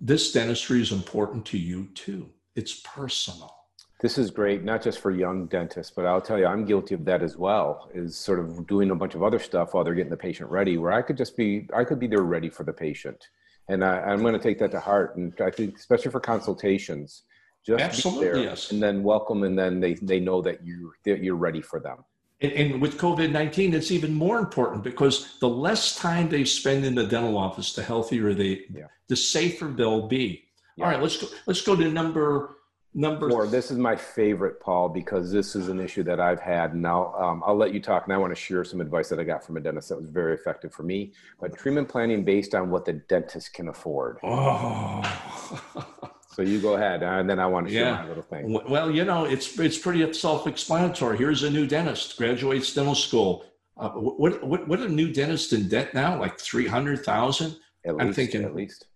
this 0.01 0.33
dentistry 0.33 0.81
is 0.81 0.93
important 0.93 1.45
to 1.47 1.59
you 1.59 1.89
too. 1.95 2.31
It's 2.55 2.81
personal. 2.85 3.55
This 4.01 4.17
is 4.17 4.31
great, 4.31 4.63
not 4.63 4.81
just 4.81 5.01
for 5.01 5.11
young 5.11 5.47
dentists, 5.47 5.93
but 5.95 6.07
I'll 6.07 6.21
tell 6.21 6.39
you, 6.39 6.47
I'm 6.47 6.65
guilty 6.65 6.95
of 6.95 7.05
that 7.07 7.21
as 7.21 7.37
well. 7.37 7.91
Is 7.93 8.17
sort 8.17 8.39
of 8.39 8.67
doing 8.69 8.93
a 8.93 8.95
bunch 8.95 9.17
of 9.17 9.25
other 9.25 9.41
stuff 9.41 9.75
while 9.75 9.83
they're 9.83 9.95
getting 9.95 10.11
the 10.11 10.17
patient 10.17 10.51
ready, 10.51 10.79
where 10.79 10.93
I 10.93 11.03
could 11.03 11.17
just 11.17 11.37
be, 11.37 11.69
I 11.75 11.83
could 11.83 11.99
be 11.99 12.07
there 12.07 12.23
ready 12.23 12.49
for 12.49 12.63
the 12.63 12.73
patient, 12.73 13.27
and 13.69 13.85
I, 13.85 13.99
I'm 13.99 14.21
going 14.21 14.35
to 14.35 14.39
take 14.39 14.61
that 14.61 14.71
to 14.71 14.81
heart. 14.81 15.17
And 15.17 15.35
I 15.41 15.51
think, 15.51 15.77
especially 15.77 16.13
for 16.13 16.21
consultations, 16.21 17.25
just 17.67 17.83
Absolutely, 17.83 18.27
be 18.27 18.33
there, 18.33 18.43
yes. 18.45 18.71
and 18.71 18.81
then 18.81 19.03
welcome, 19.03 19.43
and 19.43 19.59
then 19.59 19.81
they 19.81 19.95
they 19.95 20.21
know 20.21 20.43
that 20.43 20.65
you 20.65 20.93
that 21.05 21.23
you're 21.25 21.35
ready 21.35 21.61
for 21.61 21.81
them. 21.81 22.05
And, 22.41 22.53
and 22.53 22.81
with 22.81 22.99
COVID 22.99 23.33
19, 23.33 23.75
it's 23.75 23.91
even 23.91 24.15
more 24.15 24.39
important 24.39 24.85
because 24.85 25.39
the 25.41 25.49
less 25.49 25.97
time 25.97 26.29
they 26.29 26.45
spend 26.45 26.85
in 26.85 26.95
the 26.95 27.07
dental 27.07 27.37
office, 27.37 27.73
the 27.73 27.83
healthier 27.83 28.33
they, 28.35 28.65
Yeah. 28.73 28.87
the 29.09 29.17
safer 29.17 29.67
they'll 29.67 30.07
be. 30.07 30.45
Yeah. 30.77 30.85
All 30.85 30.91
right, 30.93 31.03
let's 31.03 31.17
go. 31.17 31.27
Let's 31.47 31.63
go 31.63 31.75
to 31.75 31.91
number 31.91 32.55
number. 32.95 33.31
Or 33.31 33.47
this 33.47 33.71
is 33.71 33.79
my 33.79 33.97
favorite, 33.97 34.61
Paul, 34.61 34.89
because 34.89 35.33
this 35.33 35.57
is 35.57 35.69
an 35.69 35.81
issue 35.81 36.03
that 36.05 36.21
I've 36.21 36.41
had. 36.41 36.75
Now, 36.75 37.13
um, 37.15 37.43
I'll 37.45 37.57
let 37.57 37.75
you 37.75 37.81
talk, 37.81 38.05
and 38.05 38.13
I 38.13 38.17
want 38.17 38.31
to 38.35 38.41
share 38.41 38.65
some 38.65 38.81
advice 38.81 39.09
that 39.09 39.19
I 39.19 39.25
got 39.25 39.45
from 39.45 39.57
a 39.57 39.61
dentist 39.61 39.89
that 39.89 40.01
was 40.01 40.09
very 40.11 40.35
effective 40.35 40.73
for 40.73 40.85
me. 40.85 41.13
But 41.41 41.57
treatment 41.57 41.89
planning 41.89 42.25
based 42.25 42.55
on 42.55 42.71
what 42.71 42.85
the 42.85 42.95
dentist 42.95 43.53
can 43.55 43.69
afford. 43.69 44.19
Oh. 44.23 45.03
So 46.39 46.45
you 46.45 46.61
go 46.61 46.77
ahead, 46.77 47.03
and 47.03 47.29
then 47.29 47.41
I 47.41 47.47
want 47.47 47.67
to 47.67 47.73
share 47.73 47.87
Yeah. 47.87 48.03
my 48.03 48.07
little 48.07 48.23
thing. 48.23 48.53
well, 48.69 48.93
you 48.93 49.05
know, 49.05 49.25
it's 49.25 49.59
it's 49.59 49.77
pretty 49.77 50.13
self-explanatory. 50.13 51.19
Here's 51.19 51.43
a 51.43 51.51
new 51.51 51.67
dentist, 51.67 52.17
graduates 52.17 52.73
dental 52.73 52.95
school. 52.95 53.45
Uh, 53.77 53.91
what, 53.91 54.45
what, 54.45 54.69
what 54.69 54.79
a 54.79 54.89
new 54.89 55.13
dentist 55.13 55.53
in 55.53 55.69
debt 55.69 55.95
now? 55.95 56.19
Like 56.19 56.39
300,000? 56.39 57.57
I'm 57.99 58.13
thinking 58.13 58.45
at 58.45 58.55
least. 58.55 58.87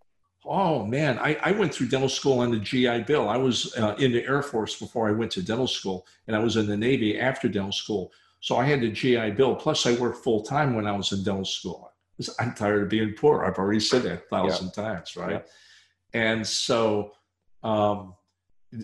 Oh 0.44 0.84
man, 0.84 1.18
I, 1.18 1.36
I 1.42 1.50
went 1.50 1.74
through 1.74 1.88
dental 1.88 2.08
school 2.08 2.38
on 2.38 2.52
the 2.52 2.60
GI 2.60 3.02
Bill. 3.02 3.28
I 3.28 3.38
was 3.38 3.76
uh, 3.76 3.96
in 3.98 4.12
the 4.12 4.24
Air 4.24 4.42
Force 4.42 4.78
before 4.78 5.08
I 5.08 5.12
went 5.12 5.32
to 5.32 5.42
dental 5.42 5.66
school, 5.66 6.06
and 6.28 6.36
I 6.36 6.38
was 6.38 6.56
in 6.56 6.68
the 6.68 6.76
Navy 6.76 7.18
after 7.18 7.48
dental 7.48 7.72
school. 7.72 8.12
So 8.38 8.56
I 8.56 8.64
had 8.66 8.82
the 8.82 8.90
GI 8.92 9.32
Bill. 9.32 9.56
Plus, 9.56 9.84
I 9.84 9.94
worked 9.94 10.22
full 10.22 10.42
time 10.42 10.76
when 10.76 10.86
I 10.86 10.92
was 10.92 11.10
in 11.10 11.24
dental 11.24 11.44
school. 11.44 11.92
I'm 12.38 12.54
tired 12.54 12.84
of 12.84 12.88
being 12.88 13.14
poor. 13.14 13.44
I've 13.44 13.58
already 13.58 13.80
said 13.80 14.04
that 14.04 14.12
a 14.12 14.16
thousand 14.28 14.70
yeah. 14.76 14.84
times, 14.84 15.16
right? 15.16 15.42
Yeah. 16.14 16.20
And 16.20 16.46
so, 16.46 17.14
um, 17.62 18.14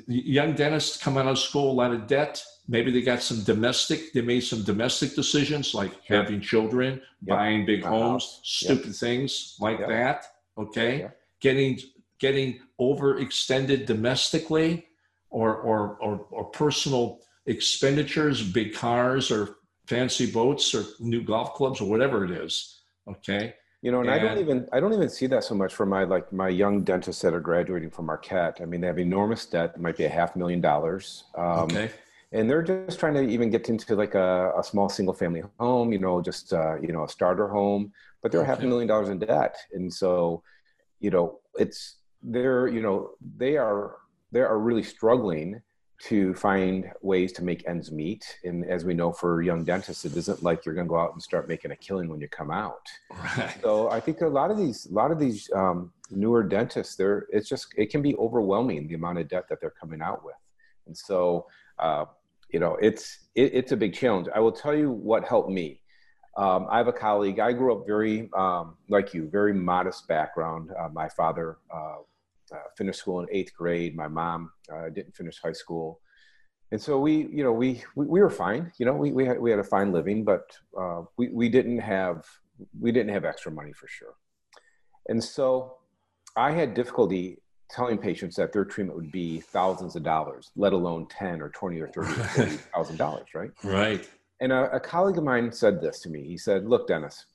young 0.07 0.55
dentists 0.55 1.03
come 1.03 1.17
out 1.17 1.27
of 1.27 1.39
school 1.39 1.71
a 1.71 1.73
lot 1.73 1.93
of 1.93 2.07
debt. 2.07 2.43
Maybe 2.69 2.91
they 2.91 3.01
got 3.01 3.23
some 3.23 3.43
domestic. 3.45 4.13
They 4.13 4.21
made 4.21 4.41
some 4.41 4.63
domestic 4.63 5.15
decisions 5.15 5.75
like 5.75 5.93
having 6.05 6.41
children, 6.41 7.01
buying 7.23 7.65
big 7.65 7.83
homes, 7.83 8.41
stupid 8.43 8.95
things 8.95 9.57
like 9.61 9.79
that. 9.79 10.27
Okay 10.57 11.09
getting 11.41 11.79
getting 12.19 12.61
overextended 12.81 13.87
domestically 13.87 14.87
or, 15.31 15.57
or, 15.57 15.97
or, 16.01 16.27
or 16.31 16.45
personal 16.47 17.21
expenditures, 17.47 18.43
big 18.43 18.75
cars 18.75 19.31
or 19.31 19.57
fancy 19.87 20.31
boats 20.31 20.75
or 20.75 20.85
new 20.99 21.23
golf 21.23 21.55
clubs 21.55 21.81
or 21.81 21.89
whatever 21.89 22.25
it 22.25 22.31
is. 22.31 22.81
Okay. 23.09 23.55
You 23.81 23.93
know, 23.93 24.01
and, 24.01 24.11
and, 24.11 24.21
I 24.21 24.23
don't 24.23 24.39
even 24.39 24.69
I 24.73 24.81
don't 24.81 24.93
even 24.93 25.09
see 25.09 25.27
that 25.29 25.45
so 25.45 25.55
much 25.55 25.73
for 25.73 25.87
my 25.87 26.03
like 26.03 26.33
my 26.33 26.49
young 26.49 26.83
dentists 26.83 27.23
that 27.23 27.33
are 27.33 27.41
graduating 27.41 27.91
from 27.91 28.07
Marquette. 28.07 28.59
I 28.61 28.65
mean, 28.65 28.81
they 28.81 28.89
have 28.89 28.99
enormous 28.99 29.47
debt. 29.47 29.75
It 29.77 29.81
might 29.81 29.97
be 29.97 30.05
a 30.05 30.09
half 30.09 30.35
million 30.35 30.61
dollars. 30.61 31.25
Um, 31.37 31.61
okay. 31.61 31.91
And 32.33 32.51
they're 32.51 32.63
just 32.63 32.99
trying 32.99 33.15
to 33.15 33.23
even 33.23 33.51
get 33.51 33.69
into 33.69 33.95
like 33.95 34.15
a, 34.15 34.53
a 34.59 34.65
small 34.65 34.89
single 34.89 35.15
family 35.15 35.43
home. 35.61 35.93
You 35.93 36.01
know, 36.01 36.21
just 36.21 36.53
uh, 36.53 36.77
you 36.81 36.93
know 36.93 37.05
a 37.05 37.09
starter 37.09 37.47
home, 37.49 37.93
but 38.21 38.33
they're 38.33 38.41
okay. 38.41 38.49
half 38.49 38.63
a 38.63 38.67
million 38.67 38.89
dollars 38.89 39.11
in 39.11 39.21
debt. 39.21 39.57
And 39.73 39.93
so, 39.93 40.43
you 40.99 41.11
know, 41.11 41.39
it's 41.57 41.99
they're 42.21 42.67
you 42.67 42.83
know 42.83 43.11
they 43.37 43.57
are 43.57 43.99
they 44.33 44.41
are 44.41 44.59
really 44.59 44.83
struggling 44.83 45.63
to 46.01 46.33
find 46.35 46.91
ways 47.03 47.33
to 47.33 47.43
make 47.43 47.69
ends 47.69 47.91
meet. 47.91 48.39
And 48.45 48.65
as 48.65 48.85
we 48.85 48.95
know, 48.95 49.11
for 49.11 49.43
young 49.43 49.65
dentists, 49.65 50.05
it 50.05 50.17
isn't 50.17 50.45
like 50.45 50.65
you're 50.65 50.75
going 50.75 50.87
to 50.87 50.89
go 50.89 50.99
out 50.99 51.13
and 51.13 51.21
start 51.21 51.49
making 51.49 51.73
a 51.73 51.77
killing 51.77 52.09
when 52.09 52.21
you 52.21 52.29
come 52.29 52.53
out. 52.53 52.87
Right. 53.11 53.57
So 53.63 53.91
I 53.91 53.99
think 53.99 54.21
a 54.21 54.29
lot 54.29 54.53
of 54.53 54.59
these, 54.59 54.87
a 54.87 54.95
lot 54.95 55.11
of 55.11 55.19
these 55.19 55.51
um, 55.55 55.93
newer 56.11 56.45
dentists, 56.45 56.95
they're, 56.95 57.27
it's 57.33 57.49
just, 57.49 57.67
it 57.77 57.91
can 57.91 58.01
be 58.01 58.15
overwhelming 58.15 58.87
the 58.87 58.95
amount 58.95 59.19
of 59.19 59.29
debt 59.29 59.49
that 59.49 59.61
they're 59.61 59.71
coming 59.71 60.01
out 60.01 60.25
with. 60.25 60.37
And 60.87 60.97
so, 60.97 61.47
uh, 61.81 62.05
you 62.51 62.61
know, 62.61 62.77
it's, 62.81 63.29
it, 63.35 63.51
it's 63.55 63.73
a 63.73 63.77
big 63.77 63.93
challenge. 63.93 64.29
I 64.33 64.39
will 64.39 64.53
tell 64.53 64.77
you 64.77 64.93
what 64.93 65.25
helped 65.25 65.51
me. 65.51 65.81
Um, 66.37 66.69
I 66.71 66.79
have 66.79 66.87
a 66.87 66.93
colleague. 66.93 67.41
I 67.41 67.53
grew 67.53 67.75
up 67.75 67.85
very, 67.89 68.31
um, 68.37 68.77
like 68.89 69.13
you, 69.13 69.29
very 69.29 69.53
modest 69.53 70.07
background. 70.07 70.71
Uh, 70.79 70.89
my 70.91 71.09
father 71.09 71.59
uh, 71.75 71.79
uh, 71.79 71.97
finished 72.77 72.99
school 72.99 73.21
in 73.21 73.27
eighth 73.31 73.55
grade. 73.55 73.97
My 73.97 74.09
mom 74.09 74.51
uh, 74.73 74.89
didn't 74.91 75.17
finish 75.17 75.39
high 75.41 75.53
school, 75.53 76.01
and 76.71 76.81
so 76.81 76.99
we, 76.99 77.29
you 77.33 77.43
know, 77.43 77.53
we 77.53 77.83
we, 77.97 78.07
we 78.07 78.21
were 78.21 78.31
fine. 78.31 78.73
You 78.79 78.87
know, 78.87 78.95
we 78.95 79.13
we 79.13 79.25
had 79.25 79.41
we 79.41 79.51
had 79.51 79.59
a 79.59 79.65
fine 79.65 79.93
living, 79.93 80.25
but 80.25 80.57
uh, 80.79 81.03
we 81.17 81.29
we 81.29 81.49
didn't 81.49 81.79
have 81.79 82.25
we 82.79 82.93
didn't 82.93 83.13
have 83.13 83.25
extra 83.25 83.53
money 83.53 83.73
for 83.73 83.89
sure. 83.89 84.15
And 85.09 85.23
so 85.23 85.77
I 86.37 86.53
had 86.53 86.75
difficulty 86.75 87.39
telling 87.71 87.99
patients 87.99 88.37
that 88.37 88.53
their 88.53 88.65
treatment 88.65 88.97
would 88.97 89.13
be 89.13 89.41
thousands 89.41 89.97
of 89.97 90.03
dollars, 90.03 90.51
let 90.57 90.73
alone 90.73 91.07
ten 91.09 91.41
or 91.41 91.49
twenty 91.51 91.81
or 91.81 91.89
thirty 91.89 92.21
or 92.21 92.25
forty 92.25 92.51
thousand 92.75 92.97
dollars, 92.97 93.29
right? 93.35 93.51
Right. 93.63 94.09
And 94.41 94.53
a, 94.53 94.71
a, 94.73 94.81
colleague 94.81 95.19
of 95.19 95.25
mine 95.25 95.51
said 95.51 95.81
this 95.81 96.01
to 96.01 96.11
me. 96.11 96.25
He 96.25 96.39
said, 96.39 96.67
"Look, 96.67 96.87
Dennis." 96.89 97.27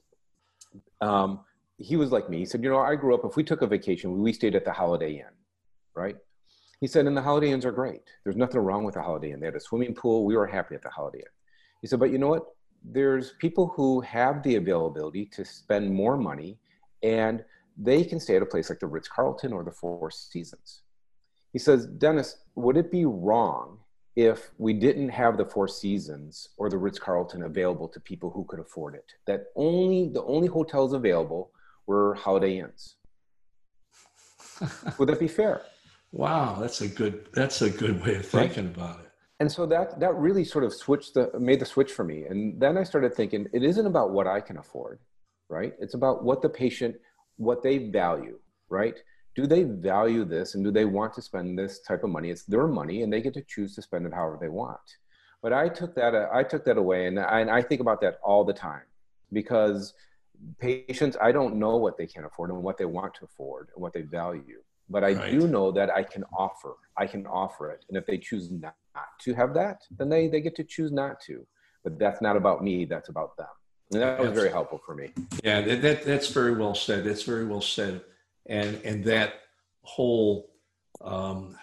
Um, 1.02 1.42
he 1.84 1.96
was 1.96 2.12
like 2.12 2.30
me. 2.30 2.40
He 2.40 2.46
said, 2.46 2.64
"You 2.64 2.70
know, 2.70 2.80
I 2.80 2.96
grew 2.96 3.14
up. 3.14 3.26
If 3.26 3.36
we 3.36 3.44
took 3.44 3.62
a 3.62 3.68
vacation, 3.68 4.22
we 4.22 4.34
stayed 4.34 4.56
at 4.56 4.66
the 4.66 4.72
Holiday 4.72 5.16
Inn, 5.16 5.36
right?" 5.96 6.18
He 6.80 6.88
said, 6.88 7.08
"And 7.08 7.16
the 7.16 7.22
Holiday 7.22 7.52
Inns 7.52 7.66
are 7.66 7.72
great. 7.72 8.04
There's 8.24 8.36
nothing 8.36 8.62
wrong 8.62 8.84
with 8.84 8.96
the 8.96 9.02
Holiday 9.02 9.32
Inn. 9.32 9.40
They 9.40 9.48
had 9.48 9.56
a 9.56 9.60
swimming 9.60 9.94
pool. 9.94 10.26
We 10.26 10.36
were 10.36 10.48
happy 10.48 10.76
at 10.76 10.82
the 10.82 10.90
Holiday 10.90 11.20
Inn." 11.20 11.34
He 11.82 11.88
said, 11.88 12.00
"But 12.00 12.12
you 12.12 12.18
know 12.18 12.30
what? 12.30 12.46
There's 12.84 13.34
people 13.34 13.68
who 13.68 14.02
have 14.02 14.44
the 14.44 14.56
availability 14.56 15.26
to 15.28 15.46
spend 15.46 15.94
more 15.94 16.18
money, 16.18 16.60
and 17.02 17.44
they 17.78 18.04
can 18.04 18.20
stay 18.20 18.36
at 18.36 18.42
a 18.42 18.46
place 18.46 18.70
like 18.70 18.80
the 18.80 18.88
Ritz 18.88 19.08
Carlton 19.08 19.54
or 19.54 19.64
the 19.64 19.72
Four 19.72 20.12
Seasons." 20.12 20.84
He 21.52 21.60
says, 21.60 21.88
"Dennis, 21.88 22.38
would 22.56 22.78
it 22.78 22.92
be 22.92 23.06
wrong 23.06 23.80
if 24.16 24.52
we 24.58 24.74
didn't 24.74 25.10
have 25.10 25.38
the 25.38 25.46
Four 25.46 25.68
Seasons 25.68 26.50
or 26.58 26.70
the 26.70 26.78
Ritz 26.78 27.00
Carlton 27.00 27.44
available 27.44 27.88
to 27.88 28.00
people 28.00 28.30
who 28.30 28.44
could 28.46 28.60
afford 28.60 28.96
it. 28.96 29.14
That 29.26 29.48
only 29.56 30.10
the 30.10 30.24
only 30.24 30.48
hotels 30.48 30.94
available 30.94 31.52
were 31.86 32.16
Holiday 32.16 32.60
Inns. 32.60 32.96
Would 34.98 35.10
that 35.10 35.20
be 35.20 35.28
fair? 35.28 35.64
Wow, 36.12 36.58
that's 36.60 36.82
a 36.82 36.88
good 36.88 37.28
that's 37.34 37.62
a 37.62 37.70
good 37.70 38.04
way 38.06 38.16
of 38.16 38.26
thinking 38.26 38.68
right? 38.68 38.76
about 38.76 39.00
it. 39.00 39.10
And 39.40 39.52
so 39.52 39.66
that 39.66 40.00
that 40.00 40.16
really 40.16 40.44
sort 40.44 40.64
of 40.64 40.74
switched 40.74 41.16
the 41.16 41.32
made 41.40 41.60
the 41.60 41.66
switch 41.66 41.92
for 41.92 42.04
me. 42.04 42.26
And 42.26 42.60
then 42.62 42.78
I 42.78 42.84
started 42.84 43.16
thinking 43.16 43.48
it 43.52 43.64
isn't 43.64 43.86
about 43.86 44.12
what 44.12 44.28
I 44.28 44.40
can 44.40 44.58
afford, 44.58 45.00
right? 45.50 45.74
It's 45.80 45.96
about 45.96 46.24
what 46.24 46.42
the 46.42 46.50
patient 46.50 46.96
what 47.38 47.64
they 47.64 47.78
value, 47.80 48.38
right? 48.70 48.96
do 49.36 49.48
they 49.48 49.64
value 49.64 50.26
this 50.26 50.56
and 50.56 50.64
do 50.64 50.72
they 50.72 50.86
want 50.86 51.14
to 51.14 51.22
spend 51.22 51.58
this 51.58 51.80
type 51.80 52.04
of 52.04 52.10
money 52.10 52.30
it's 52.30 52.44
their 52.44 52.68
money 52.68 53.04
and 53.04 53.12
they 53.12 53.22
get 53.22 53.34
to 53.34 53.42
choose 53.42 53.76
to 53.76 53.82
spend 53.82 54.06
it 54.06 54.14
however 54.14 54.38
they 54.40 54.50
want 54.50 54.98
but 55.42 55.54
i 55.54 55.68
took 55.68 55.96
that 55.96 56.14
i 56.34 56.44
took 56.44 56.64
that 56.66 56.78
away 56.78 57.08
and 57.08 57.20
I, 57.20 57.40
and 57.40 57.50
I 57.50 57.62
think 57.62 57.82
about 57.82 58.02
that 58.02 58.20
all 58.24 58.44
the 58.44 58.54
time 58.54 58.84
because 59.32 59.94
patients 60.60 61.18
i 61.22 61.32
don't 61.32 61.56
know 61.56 61.78
what 61.78 61.98
they 61.98 62.08
can 62.08 62.26
afford 62.26 62.50
and 62.50 62.62
what 62.62 62.78
they 62.78 62.86
want 62.86 63.14
to 63.14 63.26
afford 63.26 63.70
and 63.76 63.82
what 63.82 63.94
they 63.94 64.02
value 64.02 64.62
but 64.90 65.04
i 65.04 65.14
right. 65.14 65.32
do 65.32 65.48
know 65.48 65.72
that 65.72 65.90
i 65.90 66.04
can 66.04 66.24
offer 66.38 66.76
i 66.98 67.06
can 67.08 67.26
offer 67.28 67.72
it. 67.72 67.86
And 67.88 67.98
if 67.98 68.06
they 68.06 68.18
choose 68.18 68.52
not 68.52 68.76
to 69.22 69.34
have 69.34 69.54
that 69.54 69.82
then 69.98 70.10
they 70.10 70.28
they 70.28 70.42
get 70.42 70.56
to 70.58 70.64
choose 70.64 70.92
not 70.92 71.20
to. 71.22 71.46
But 71.84 72.00
that's 72.00 72.22
not 72.22 72.38
about 72.38 72.64
me 72.64 72.86
that's 72.86 73.10
about 73.10 73.36
them. 73.38 73.48
And 73.92 74.02
that 74.02 74.20
was 74.20 74.32
very 74.32 74.50
helpful 74.50 74.82
for 74.86 74.96
me. 74.96 75.12
Yeah 75.44 75.62
that, 75.62 75.82
that 75.82 76.06
that's 76.06 76.30
very 76.30 76.56
well 76.56 76.76
said 76.76 77.04
that's 77.04 77.24
very 77.24 77.46
well 77.46 77.62
said. 77.62 78.02
And 78.46 78.80
and 78.84 79.04
that 79.06 79.34
whole 79.82 80.52
um, 81.02 81.58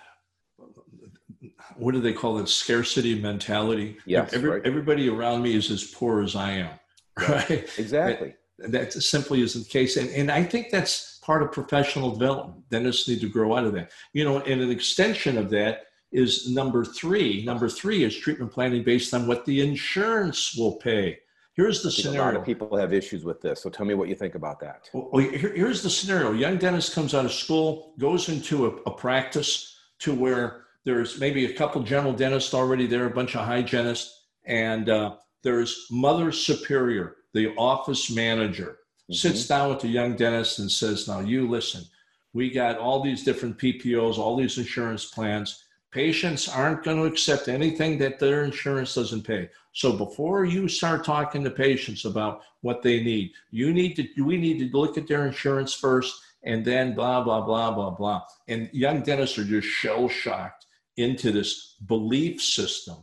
what 1.77 1.93
do 1.93 2.01
they 2.01 2.12
call 2.12 2.39
it 2.39 2.48
scarcity 2.48 3.19
mentality? 3.19 3.97
Yes, 4.05 4.35
Every, 4.35 4.51
right. 4.51 4.62
everybody 4.66 5.09
around 5.09 5.43
me 5.43 5.55
is 5.55 5.70
as 5.70 5.85
poor 5.85 6.23
as 6.23 6.36
i 6.36 6.51
am 6.52 6.70
right? 7.19 7.69
exactly 7.78 8.35
that, 8.69 8.93
simply 8.93 9.43
isn't 9.43 9.65
the 9.65 9.70
case 9.70 9.97
and, 9.97 10.11
and 10.11 10.31
i 10.31 10.43
think 10.43 10.70
that's 10.70 11.19
part 11.19 11.43
of 11.43 11.53
professional 11.53 12.11
development 12.11 12.69
dentists 12.70 13.09
need 13.09 13.20
to 13.20 13.28
grow 13.28 13.57
out 13.57 13.65
of 13.65 13.73
that 13.73 13.91
you 14.12 14.24
know 14.24 14.39
and 14.41 14.61
an 14.61 14.70
extension 14.70 15.39
of 15.39 15.51
that 15.51 15.87
is 16.12 16.51
number 16.51 16.85
three 16.85 17.45
number 17.45 17.69
three 17.69 18.05
is 18.05 18.16
treatment 18.16 18.51
planning 18.53 18.82
based 18.82 19.15
on 19.15 19.27
what 19.27 19.45
the 19.45 19.61
insurance 19.61 20.57
will 20.57 20.77
pay 20.77 21.19
Here's 21.55 21.82
the 21.82 21.91
scenario. 21.91 22.23
A 22.23 22.24
lot 22.24 22.37
of 22.37 22.45
people 22.47 22.74
have 22.77 22.95
issues 22.95 23.23
with 23.23 23.43
this. 23.43 23.61
So 23.61 23.69
tell 23.69 23.85
me 23.85 23.93
what 23.93 24.09
you 24.09 24.15
think 24.15 24.35
about 24.35 24.61
that. 24.61 24.89
Well, 24.95 25.20
here's 25.20 25.82
the 25.82 25.91
scenario. 25.91 26.32
Young 26.32 26.57
dentist 26.57 26.95
comes 26.95 27.12
out 27.12 27.27
of 27.27 27.32
school, 27.32 27.93
goes 27.99 28.31
into 28.31 28.66
a, 28.66 28.70
a 28.87 28.91
practice 28.91 29.77
to 29.99 30.15
where 30.15 30.62
there's 30.85 31.20
maybe 31.20 31.45
a 31.47 31.55
couple 31.55 31.82
general 31.82 32.12
dentists 32.12 32.55
already 32.55 32.87
there, 32.87 33.07
a 33.07 33.11
bunch 33.11 33.37
of 33.37 33.45
hygienists, 33.45 34.28
and 34.47 34.89
uh, 34.89 35.16
there's 35.43 35.87
mother 35.91 36.32
superior, 36.32 37.16
the 37.35 37.55
office 37.57 38.11
manager, 38.11 38.78
mm-hmm. 39.05 39.15
sits 39.15 39.47
down 39.47 39.70
with 39.70 39.81
the 39.81 39.89
young 39.89 40.16
dentist 40.16 40.59
and 40.59 40.70
says, 40.70 41.09
Now, 41.09 41.20
you 41.20 41.48
listen, 41.48 41.85
we 42.32 42.51
got 42.51 42.78
all 42.78 43.02
these 43.02 43.24
different 43.24 43.59
PPOs, 43.59 44.19
all 44.19 44.36
these 44.36 44.59
insurance 44.59 45.07
plans. 45.07 45.65
Patients 45.90 46.48
aren't 46.48 46.85
going 46.85 46.98
to 46.98 47.05
accept 47.05 47.48
anything 47.48 47.98
that 47.98 48.20
their 48.20 48.44
insurance 48.44 48.94
doesn't 48.94 49.23
pay. 49.23 49.48
So 49.73 49.93
before 49.93 50.44
you 50.44 50.69
start 50.69 51.05
talking 51.05 51.43
to 51.43 51.51
patients 51.51 52.05
about 52.05 52.43
what 52.61 52.82
they 52.82 53.02
need, 53.02 53.32
you 53.51 53.73
need 53.73 53.94
to 53.97 54.23
we 54.23 54.36
need 54.36 54.59
to 54.61 54.77
look 54.77 54.97
at 54.98 55.09
their 55.09 55.27
insurance 55.27 55.74
first 55.74 56.20
and 56.44 56.65
then 56.65 56.94
blah 56.94 57.23
blah 57.23 57.40
blah 57.40 57.73
blah 57.73 57.90
blah. 57.90 58.23
And 58.47 58.70
young 58.73 59.02
dentists 59.02 59.39
are 59.39 59.44
just 59.44 59.66
shell 59.66 60.09
shocked 60.09 60.66
into 60.97 61.32
this 61.32 61.77
belief 61.86 62.40
system 62.40 62.97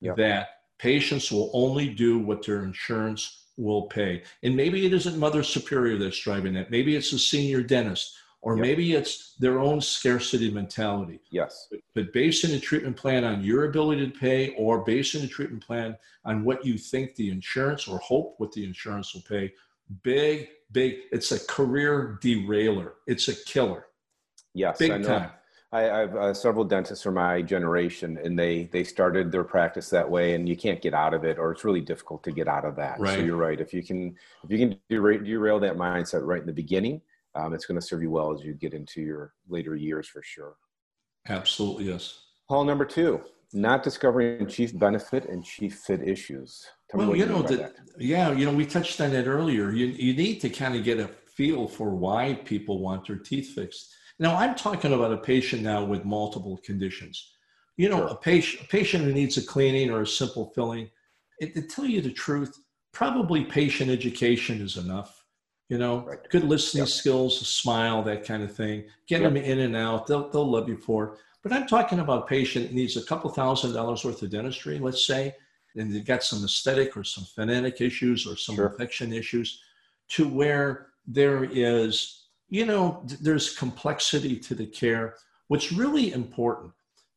yep. 0.00 0.16
that 0.16 0.48
patients 0.78 1.30
will 1.30 1.50
only 1.52 1.88
do 1.88 2.18
what 2.18 2.44
their 2.44 2.64
insurance 2.64 3.41
will 3.56 3.82
pay. 3.82 4.22
And 4.42 4.56
maybe 4.56 4.86
it 4.86 4.92
isn't 4.92 5.18
Mother 5.18 5.42
Superior 5.42 5.98
that's 5.98 6.18
driving 6.18 6.54
that. 6.54 6.70
Maybe 6.70 6.96
it's 6.96 7.12
a 7.12 7.18
senior 7.18 7.62
dentist 7.62 8.16
or 8.42 8.56
yep. 8.56 8.62
maybe 8.62 8.94
it's 8.94 9.34
their 9.38 9.60
own 9.60 9.80
scarcity 9.80 10.50
mentality. 10.50 11.20
Yes. 11.30 11.68
But, 11.70 11.80
but 11.94 12.12
basing 12.12 12.54
a 12.54 12.60
treatment 12.60 12.96
plan 12.96 13.24
on 13.24 13.42
your 13.42 13.64
ability 13.66 14.10
to 14.10 14.18
pay 14.18 14.50
or 14.58 14.84
basing 14.84 15.22
a 15.22 15.28
treatment 15.28 15.64
plan 15.64 15.96
on 16.24 16.44
what 16.44 16.64
you 16.64 16.76
think 16.76 17.14
the 17.14 17.30
insurance 17.30 17.86
or 17.86 17.98
hope 17.98 18.34
what 18.38 18.52
the 18.52 18.64
insurance 18.64 19.14
will 19.14 19.22
pay, 19.22 19.52
big, 20.02 20.48
big, 20.72 20.96
it's 21.12 21.30
a 21.30 21.38
career 21.46 22.18
derailer. 22.20 22.94
It's 23.06 23.28
a 23.28 23.34
killer. 23.44 23.86
Yes. 24.54 24.78
Big 24.78 25.04
time. 25.04 25.30
I, 25.72 25.90
I 25.90 25.98
have 26.00 26.16
uh, 26.16 26.34
several 26.34 26.64
dentists 26.64 27.02
from 27.02 27.14
my 27.14 27.40
generation, 27.40 28.18
and 28.22 28.38
they 28.38 28.64
they 28.72 28.84
started 28.84 29.32
their 29.32 29.44
practice 29.44 29.88
that 29.90 30.08
way, 30.08 30.34
and 30.34 30.48
you 30.48 30.56
can't 30.56 30.82
get 30.82 30.92
out 30.92 31.14
of 31.14 31.24
it, 31.24 31.38
or 31.38 31.50
it's 31.50 31.64
really 31.64 31.80
difficult 31.80 32.22
to 32.24 32.32
get 32.32 32.46
out 32.46 32.64
of 32.64 32.76
that. 32.76 33.00
Right. 33.00 33.14
So 33.14 33.24
you're 33.24 33.36
right. 33.36 33.58
If 33.58 33.72
you 33.72 33.82
can 33.82 34.14
if 34.44 34.50
you 34.50 34.58
can 34.58 34.78
derail, 34.90 35.24
derail 35.24 35.60
that 35.60 35.76
mindset 35.76 36.26
right 36.26 36.40
in 36.40 36.46
the 36.46 36.52
beginning, 36.52 37.00
um, 37.34 37.54
it's 37.54 37.64
going 37.64 37.80
to 37.80 37.86
serve 37.86 38.02
you 38.02 38.10
well 38.10 38.34
as 38.34 38.44
you 38.44 38.52
get 38.52 38.74
into 38.74 39.00
your 39.00 39.32
later 39.48 39.74
years 39.74 40.06
for 40.06 40.22
sure. 40.22 40.56
Absolutely, 41.28 41.84
yes. 41.84 42.20
Paul, 42.48 42.64
number 42.64 42.84
two, 42.84 43.22
not 43.54 43.82
discovering 43.82 44.46
chief 44.48 44.78
benefit 44.78 45.26
and 45.26 45.42
chief 45.42 45.76
fit 45.86 46.06
issues. 46.06 46.66
Tell 46.90 46.98
well, 46.98 47.16
you, 47.16 47.24
you 47.24 47.26
know, 47.26 47.40
the, 47.40 47.72
yeah, 47.98 48.30
you 48.32 48.44
know, 48.44 48.52
we 48.52 48.66
touched 48.66 49.00
on 49.00 49.10
that 49.12 49.26
earlier. 49.26 49.70
You 49.70 49.86
you 49.86 50.12
need 50.12 50.40
to 50.42 50.50
kind 50.50 50.76
of 50.76 50.84
get 50.84 51.00
a 51.00 51.08
feel 51.08 51.66
for 51.66 51.94
why 51.94 52.34
people 52.44 52.80
want 52.80 53.06
their 53.06 53.16
teeth 53.16 53.54
fixed 53.54 53.94
now, 54.22 54.36
I'm 54.36 54.54
talking 54.54 54.92
about 54.92 55.12
a 55.12 55.16
patient 55.16 55.62
now 55.62 55.82
with 55.82 56.04
multiple 56.04 56.60
conditions. 56.64 57.32
You 57.76 57.88
know, 57.88 57.96
sure. 57.96 58.06
a, 58.06 58.14
patient, 58.14 58.64
a 58.64 58.68
patient 58.68 59.02
who 59.02 59.12
needs 59.12 59.36
a 59.36 59.44
cleaning 59.44 59.90
or 59.90 60.02
a 60.02 60.06
simple 60.06 60.52
filling, 60.54 60.88
it, 61.40 61.54
to 61.54 61.62
tell 61.62 61.86
you 61.86 62.00
the 62.00 62.12
truth, 62.12 62.56
probably 62.92 63.44
patient 63.44 63.90
education 63.90 64.60
is 64.60 64.76
enough. 64.76 65.24
You 65.68 65.78
know, 65.78 66.04
right. 66.06 66.20
good 66.30 66.44
listening 66.44 66.82
yep. 66.82 66.88
skills, 66.88 67.42
a 67.42 67.44
smile, 67.44 68.00
that 68.04 68.24
kind 68.24 68.44
of 68.44 68.54
thing. 68.54 68.84
Get 69.08 69.22
yep. 69.22 69.32
them 69.32 69.42
in 69.42 69.58
and 69.58 69.74
out. 69.74 70.06
They'll, 70.06 70.28
they'll 70.28 70.48
love 70.48 70.68
you 70.68 70.76
for 70.76 71.04
it. 71.04 71.18
But 71.42 71.52
I'm 71.52 71.66
talking 71.66 71.98
about 71.98 72.22
a 72.22 72.26
patient 72.26 72.68
that 72.68 72.74
needs 72.74 72.96
a 72.96 73.02
couple 73.02 73.28
thousand 73.28 73.72
dollars 73.72 74.04
worth 74.04 74.22
of 74.22 74.30
dentistry, 74.30 74.78
let's 74.78 75.04
say, 75.04 75.34
and 75.74 75.92
they've 75.92 76.06
got 76.06 76.22
some 76.22 76.44
aesthetic 76.44 76.96
or 76.96 77.02
some 77.02 77.24
phonetic 77.24 77.80
issues 77.80 78.24
or 78.24 78.36
some 78.36 78.54
sure. 78.54 78.68
infection 78.68 79.12
issues 79.12 79.60
to 80.10 80.28
where 80.28 80.90
there 81.08 81.42
is 81.42 82.21
you 82.52 82.66
know, 82.66 83.02
there's 83.22 83.56
complexity 83.56 84.38
to 84.38 84.54
the 84.54 84.66
care. 84.66 85.14
What's 85.48 85.72
really 85.72 86.12
important 86.12 86.74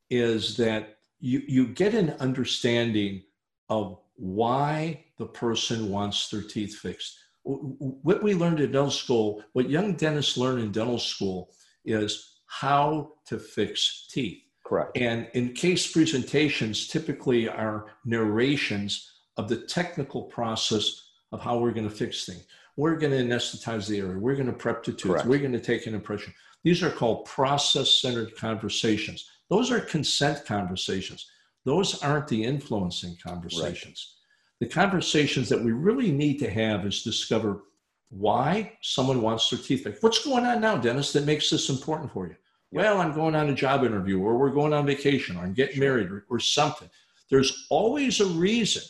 is 0.09 0.55
that 0.55 0.95
you, 1.19 1.41
you 1.45 1.67
get 1.67 1.93
an 1.93 2.11
understanding 2.21 3.21
of 3.67 3.99
why 4.15 5.03
the 5.17 5.25
person 5.25 5.89
wants 5.89 6.29
their 6.29 6.41
teeth 6.41 6.77
fixed. 6.77 7.19
What 7.43 8.23
we 8.23 8.33
learned 8.33 8.61
in 8.61 8.71
dental 8.71 8.89
school, 8.89 9.43
what 9.51 9.69
young 9.69 9.95
dentists 9.95 10.37
learn 10.37 10.59
in 10.59 10.71
dental 10.71 10.99
school 10.99 11.51
is 11.83 12.39
how 12.45 13.11
to 13.27 13.37
fix 13.37 14.07
teeth. 14.09 14.41
Correct. 14.65 14.97
And 14.97 15.27
in 15.33 15.51
case 15.51 15.91
presentations 15.91 16.87
typically 16.87 17.49
are 17.49 17.87
narrations 18.05 19.11
of 19.35 19.49
the 19.49 19.57
technical 19.57 20.23
process 20.23 21.09
of 21.33 21.41
how 21.41 21.57
we're 21.57 21.71
going 21.71 21.89
to 21.89 21.93
fix 21.93 22.25
things. 22.25 22.45
We're 22.77 22.97
going 22.97 23.11
to 23.11 23.23
anesthetize 23.35 23.88
the 23.88 23.99
area. 23.99 24.18
We're 24.18 24.35
going 24.35 24.47
to 24.47 24.53
prep 24.53 24.84
the 24.84 24.91
tooth. 24.91 25.11
Correct. 25.11 25.27
We're 25.27 25.39
going 25.39 25.53
to 25.53 25.60
take 25.60 25.88
an 25.88 25.95
impression. 25.95 26.34
These 26.64 26.84
are 26.84 26.89
called 26.89 27.26
process 27.26 27.89
centered 28.02 28.35
conversations. 28.35 29.30
Those 29.49 29.72
are 29.72 29.80
consent 29.80 30.45
conversations. 30.45 31.30
Those 31.64 32.02
aren't 32.03 32.27
the 32.27 32.43
influencing 32.43 33.18
conversations. 33.23 34.15
Right. 34.61 34.68
The 34.68 34.73
conversations 34.73 35.49
that 35.49 35.64
we 35.64 35.72
really 35.72 36.11
need 36.11 36.38
to 36.39 36.49
have 36.49 36.85
is 36.85 37.03
discover 37.03 37.64
why 38.10 38.73
someone 38.81 39.22
wants 39.22 39.49
their 39.49 39.60
teeth 39.60 39.84
fixed. 39.84 40.02
What's 40.03 40.23
going 40.23 40.45
on 40.45 40.61
now, 40.61 40.77
Dennis, 40.77 41.11
that 41.14 41.26
makes 41.26 41.49
this 41.49 41.69
important 41.69 42.11
for 42.11 42.27
you? 42.27 42.35
Well, 42.72 42.99
I'm 42.99 43.14
going 43.14 43.35
on 43.35 43.49
a 43.49 43.56
job 43.56 43.84
interview, 43.84 44.19
or 44.19 44.38
we're 44.38 44.49
going 44.49 44.73
on 44.73 44.85
vacation, 44.85 45.38
or 45.38 45.43
I'm 45.43 45.53
getting 45.53 45.80
married, 45.80 46.10
or, 46.10 46.26
or 46.30 46.39
something. 46.39 46.89
There's 47.30 47.68
always 47.69 48.19
a 48.19 48.26
reason 48.26 48.84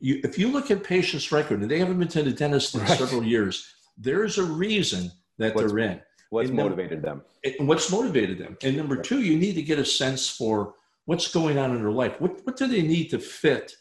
you, 0.00 0.20
if 0.24 0.38
you 0.38 0.48
look 0.48 0.70
at 0.70 0.84
patients' 0.84 1.32
record 1.32 1.60
and 1.60 1.70
they 1.70 1.78
haven't 1.78 1.98
been 1.98 2.08
to 2.08 2.22
the 2.22 2.32
dentist 2.32 2.74
in 2.74 2.80
right. 2.80 2.98
several 2.98 3.24
years, 3.24 3.74
there's 3.96 4.38
a 4.38 4.44
reason 4.44 5.10
that 5.38 5.54
what's, 5.54 5.72
they're 5.72 5.78
in. 5.78 6.00
What's 6.30 6.50
motivated 6.50 7.02
them? 7.02 7.22
And 7.44 7.66
what's 7.66 7.90
motivated 7.90 8.38
them? 8.38 8.56
And 8.62 8.76
number 8.76 8.96
two, 8.96 9.22
you 9.22 9.38
need 9.38 9.54
to 9.54 9.62
get 9.62 9.78
a 9.78 9.84
sense 9.84 10.28
for 10.28 10.74
what's 11.06 11.32
going 11.32 11.58
on 11.58 11.74
in 11.74 11.78
their 11.78 11.90
life. 11.90 12.20
What, 12.20 12.44
what 12.44 12.56
do 12.56 12.66
they 12.66 12.82
need 12.82 13.08
to 13.10 13.18
fit 13.18 13.74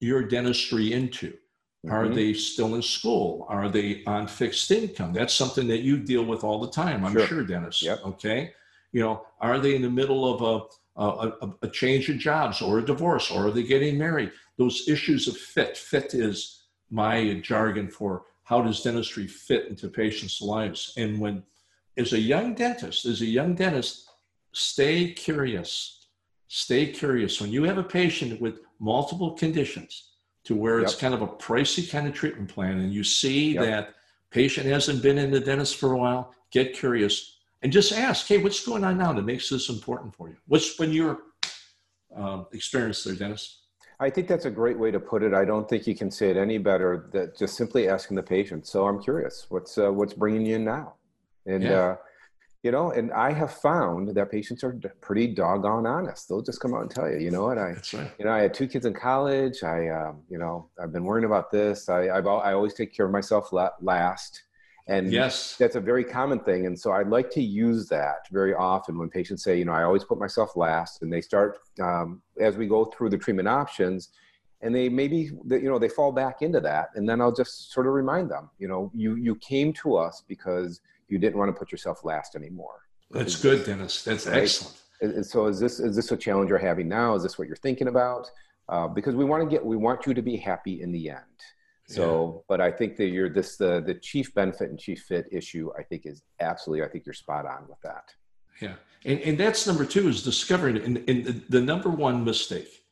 your 0.00 0.22
dentistry 0.22 0.92
into? 0.92 1.30
Mm-hmm. 1.84 1.92
Are 1.92 2.08
they 2.08 2.34
still 2.34 2.74
in 2.74 2.82
school? 2.82 3.46
Are 3.48 3.68
they 3.68 4.02
on 4.06 4.26
fixed 4.26 4.70
income? 4.70 5.12
That's 5.12 5.34
something 5.34 5.66
that 5.68 5.80
you 5.80 5.98
deal 5.98 6.24
with 6.24 6.44
all 6.44 6.60
the 6.60 6.70
time, 6.70 7.04
I'm 7.04 7.12
sure, 7.12 7.26
sure 7.26 7.42
Dennis. 7.42 7.82
Yep. 7.82 8.00
Okay. 8.04 8.52
You 8.92 9.00
know, 9.00 9.26
are 9.40 9.58
they 9.58 9.74
in 9.74 9.82
the 9.82 9.90
middle 9.90 10.32
of 10.32 10.70
a, 10.96 11.02
a, 11.02 11.50
a, 11.62 11.68
change 11.68 12.08
of 12.08 12.18
jobs 12.18 12.62
or 12.62 12.78
a 12.78 12.84
divorce 12.84 13.30
or 13.30 13.48
are 13.48 13.50
they 13.50 13.64
getting 13.64 13.98
married? 13.98 14.30
Those 14.56 14.88
issues 14.88 15.28
of 15.28 15.36
fit. 15.36 15.76
Fit 15.76 16.14
is 16.14 16.64
my 16.90 17.34
jargon 17.42 17.88
for 17.88 18.24
how 18.44 18.60
does 18.60 18.82
dentistry 18.82 19.26
fit 19.26 19.68
into 19.68 19.88
patients' 19.88 20.40
lives. 20.40 20.92
And 20.96 21.18
when, 21.18 21.42
as 21.96 22.12
a 22.12 22.18
young 22.18 22.54
dentist, 22.54 23.06
as 23.06 23.20
a 23.20 23.26
young 23.26 23.54
dentist, 23.54 24.08
stay 24.52 25.12
curious. 25.12 26.06
Stay 26.48 26.86
curious. 26.86 27.40
When 27.40 27.50
you 27.50 27.64
have 27.64 27.78
a 27.78 27.82
patient 27.82 28.40
with 28.40 28.60
multiple 28.78 29.32
conditions 29.32 30.10
to 30.44 30.54
where 30.54 30.78
yep. 30.78 30.88
it's 30.88 30.94
kind 30.94 31.14
of 31.14 31.22
a 31.22 31.26
pricey 31.26 31.90
kind 31.90 32.06
of 32.06 32.14
treatment 32.14 32.50
plan, 32.50 32.78
and 32.78 32.92
you 32.92 33.02
see 33.02 33.54
yep. 33.54 33.64
that 33.64 33.94
patient 34.30 34.66
hasn't 34.66 35.02
been 35.02 35.16
in 35.16 35.30
the 35.30 35.40
dentist 35.40 35.76
for 35.76 35.92
a 35.92 35.98
while, 35.98 36.34
get 36.50 36.74
curious 36.74 37.38
and 37.62 37.72
just 37.72 37.92
ask, 37.92 38.26
hey, 38.26 38.36
what's 38.36 38.64
going 38.64 38.84
on 38.84 38.98
now 38.98 39.12
that 39.14 39.24
makes 39.24 39.48
this 39.48 39.70
important 39.70 40.14
for 40.14 40.28
you? 40.28 40.36
What's 40.46 40.76
been 40.76 40.92
your 40.92 41.20
uh, 42.14 42.44
experience 42.52 43.02
there, 43.02 43.14
Dennis? 43.14 43.63
I 44.00 44.10
think 44.10 44.28
that's 44.28 44.44
a 44.44 44.50
great 44.50 44.78
way 44.78 44.90
to 44.90 45.00
put 45.00 45.22
it. 45.22 45.34
I 45.34 45.44
don't 45.44 45.68
think 45.68 45.86
you 45.86 45.94
can 45.94 46.10
say 46.10 46.30
it 46.30 46.36
any 46.36 46.58
better. 46.58 47.08
That 47.12 47.36
just 47.36 47.56
simply 47.56 47.88
asking 47.88 48.16
the 48.16 48.22
patient. 48.22 48.66
So 48.66 48.86
I'm 48.86 49.00
curious, 49.02 49.46
what's 49.48 49.78
uh, 49.78 49.92
what's 49.92 50.14
bringing 50.14 50.44
you 50.46 50.56
in 50.56 50.64
now? 50.64 50.94
And 51.46 51.62
yeah. 51.62 51.70
uh, 51.70 51.96
you 52.64 52.70
know, 52.70 52.92
and 52.92 53.12
I 53.12 53.30
have 53.30 53.52
found 53.52 54.08
that 54.14 54.30
patients 54.30 54.64
are 54.64 54.72
pretty 55.02 55.26
doggone 55.26 55.86
honest. 55.86 56.28
They'll 56.28 56.40
just 56.40 56.60
come 56.60 56.72
out 56.74 56.80
and 56.80 56.90
tell 56.90 57.10
you, 57.10 57.18
you 57.18 57.30
know 57.30 57.44
what, 57.44 57.58
I, 57.58 57.76
right. 57.92 58.10
you 58.18 58.24
know, 58.24 58.32
I 58.32 58.40
had 58.40 58.54
two 58.54 58.66
kids 58.66 58.86
in 58.86 58.94
college. 58.94 59.62
I, 59.62 59.88
um, 59.88 60.22
you 60.30 60.38
know, 60.38 60.70
I've 60.82 60.90
been 60.90 61.04
worrying 61.04 61.26
about 61.26 61.50
this. 61.50 61.90
I, 61.90 62.08
I've, 62.08 62.26
I 62.26 62.54
always 62.54 62.72
take 62.72 62.94
care 62.94 63.04
of 63.04 63.12
myself 63.12 63.52
last. 63.52 64.43
And 64.86 65.10
yes, 65.10 65.56
that's 65.56 65.76
a 65.76 65.80
very 65.80 66.04
common 66.04 66.40
thing. 66.40 66.66
And 66.66 66.78
so 66.78 66.92
I'd 66.92 67.08
like 67.08 67.30
to 67.30 67.42
use 67.42 67.88
that 67.88 68.28
very 68.30 68.54
often 68.54 68.98
when 68.98 69.08
patients 69.08 69.42
say, 69.42 69.58
you 69.58 69.64
know, 69.64 69.72
I 69.72 69.82
always 69.82 70.04
put 70.04 70.18
myself 70.18 70.56
last, 70.56 71.00
and 71.02 71.10
they 71.10 71.22
start 71.22 71.58
um, 71.82 72.20
as 72.38 72.56
we 72.56 72.66
go 72.66 72.84
through 72.84 73.08
the 73.10 73.16
treatment 73.16 73.48
options, 73.48 74.10
and 74.60 74.74
they 74.74 74.88
maybe 74.90 75.30
you 75.48 75.70
know 75.70 75.78
they 75.78 75.88
fall 75.88 76.12
back 76.12 76.42
into 76.42 76.60
that, 76.60 76.88
and 76.96 77.08
then 77.08 77.20
I'll 77.20 77.34
just 77.34 77.72
sort 77.72 77.86
of 77.86 77.94
remind 77.94 78.30
them, 78.30 78.50
you 78.58 78.68
know, 78.68 78.90
you 78.94 79.14
you 79.14 79.36
came 79.36 79.72
to 79.74 79.96
us 79.96 80.22
because 80.28 80.80
you 81.08 81.18
didn't 81.18 81.38
want 81.38 81.48
to 81.48 81.58
put 81.58 81.72
yourself 81.72 82.04
last 82.04 82.34
anymore. 82.34 82.80
That's 83.10 83.36
is 83.36 83.42
good, 83.42 83.58
this, 83.60 83.66
Dennis. 83.66 84.04
That's 84.04 84.26
right? 84.26 84.42
excellent. 84.42 84.76
And 85.00 85.26
so 85.26 85.46
is 85.46 85.60
this 85.60 85.80
is 85.80 85.96
this 85.96 86.12
a 86.12 86.16
challenge 86.16 86.50
you're 86.50 86.58
having 86.58 86.88
now? 86.88 87.14
Is 87.14 87.22
this 87.22 87.38
what 87.38 87.46
you're 87.46 87.56
thinking 87.56 87.88
about? 87.88 88.30
Uh, 88.68 88.88
because 88.88 89.14
we 89.14 89.24
want 89.24 89.42
to 89.42 89.48
get 89.48 89.64
we 89.64 89.76
want 89.76 90.06
you 90.06 90.14
to 90.14 90.22
be 90.22 90.36
happy 90.36 90.82
in 90.82 90.92
the 90.92 91.10
end. 91.10 91.20
So, 91.86 92.34
yeah. 92.36 92.40
but 92.48 92.60
I 92.60 92.70
think 92.70 92.96
that 92.96 93.08
you're 93.08 93.28
this 93.28 93.56
the 93.56 93.80
the 93.80 93.94
chief 93.94 94.34
benefit 94.34 94.70
and 94.70 94.78
chief 94.78 95.02
fit 95.02 95.26
issue. 95.30 95.70
I 95.78 95.82
think 95.82 96.06
is 96.06 96.22
absolutely. 96.40 96.84
I 96.84 96.88
think 96.88 97.04
you're 97.04 97.12
spot 97.12 97.46
on 97.46 97.68
with 97.68 97.80
that. 97.82 98.14
Yeah, 98.60 98.74
and 99.04 99.20
and 99.20 99.38
that's 99.38 99.66
number 99.66 99.84
two 99.84 100.08
is 100.08 100.22
discovering. 100.22 100.78
And, 100.78 101.04
and 101.08 101.24
the, 101.24 101.40
the 101.50 101.60
number 101.60 101.90
one 101.90 102.24
mistake 102.24 102.84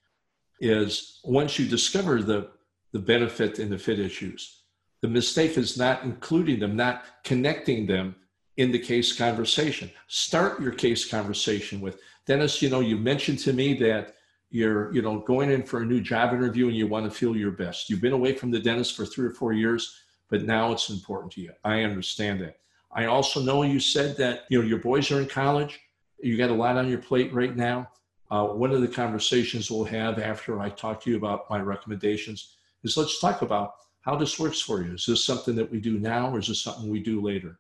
is 0.60 1.20
once 1.24 1.58
you 1.58 1.66
discover 1.66 2.22
the 2.22 2.50
the 2.92 2.98
benefit 2.98 3.58
and 3.58 3.72
the 3.72 3.78
fit 3.78 3.98
issues, 3.98 4.64
the 5.00 5.08
mistake 5.08 5.56
is 5.56 5.78
not 5.78 6.04
including 6.04 6.60
them, 6.60 6.76
not 6.76 7.04
connecting 7.24 7.86
them 7.86 8.14
in 8.58 8.70
the 8.72 8.78
case 8.78 9.16
conversation. 9.16 9.90
Start 10.08 10.60
your 10.60 10.72
case 10.72 11.10
conversation 11.10 11.80
with 11.80 11.98
Dennis. 12.26 12.60
You 12.60 12.68
know, 12.68 12.80
you 12.80 12.98
mentioned 12.98 13.38
to 13.40 13.54
me 13.54 13.72
that 13.74 14.16
you're 14.52 14.94
you 14.94 15.02
know 15.02 15.18
going 15.18 15.50
in 15.50 15.64
for 15.64 15.82
a 15.82 15.84
new 15.84 16.00
job 16.00 16.32
interview 16.32 16.68
and 16.68 16.76
you 16.76 16.86
want 16.86 17.04
to 17.04 17.10
feel 17.10 17.36
your 17.36 17.50
best. 17.50 17.90
You've 17.90 18.00
been 18.00 18.12
away 18.12 18.34
from 18.34 18.50
the 18.52 18.60
dentist 18.60 18.94
for 18.94 19.04
three 19.04 19.26
or 19.26 19.32
four 19.32 19.52
years 19.52 19.98
but 20.32 20.44
now 20.44 20.72
it's 20.72 20.88
important 20.88 21.30
to 21.30 21.42
you. 21.42 21.52
I 21.62 21.82
understand 21.82 22.40
that. 22.40 22.56
I 22.90 23.04
also 23.04 23.42
know 23.42 23.64
you 23.64 23.78
said 23.78 24.16
that 24.16 24.44
you 24.48 24.58
know 24.58 24.66
your 24.66 24.78
boys 24.78 25.10
are 25.12 25.20
in 25.20 25.28
college. 25.28 25.78
You 26.20 26.38
got 26.38 26.48
a 26.48 26.54
lot 26.54 26.78
on 26.78 26.88
your 26.88 27.00
plate 27.00 27.34
right 27.34 27.54
now. 27.54 27.90
Uh, 28.30 28.46
one 28.46 28.70
of 28.70 28.80
the 28.80 28.88
conversations 28.88 29.70
we'll 29.70 29.84
have 29.84 30.18
after 30.18 30.58
i 30.58 30.70
talk 30.70 31.02
to 31.02 31.10
you 31.10 31.18
about 31.18 31.50
my 31.50 31.60
recommendations 31.60 32.56
is 32.82 32.96
let's 32.96 33.20
talk 33.20 33.42
about 33.42 33.74
how 34.00 34.16
this 34.16 34.38
works 34.38 34.58
for 34.58 34.82
you. 34.82 34.94
Is 34.94 35.04
this 35.04 35.22
something 35.22 35.54
that 35.56 35.70
we 35.70 35.80
do 35.80 35.98
now 35.98 36.30
or 36.30 36.38
is 36.38 36.48
this 36.48 36.62
something 36.62 36.88
we 36.88 37.00
do 37.00 37.20
later? 37.20 37.58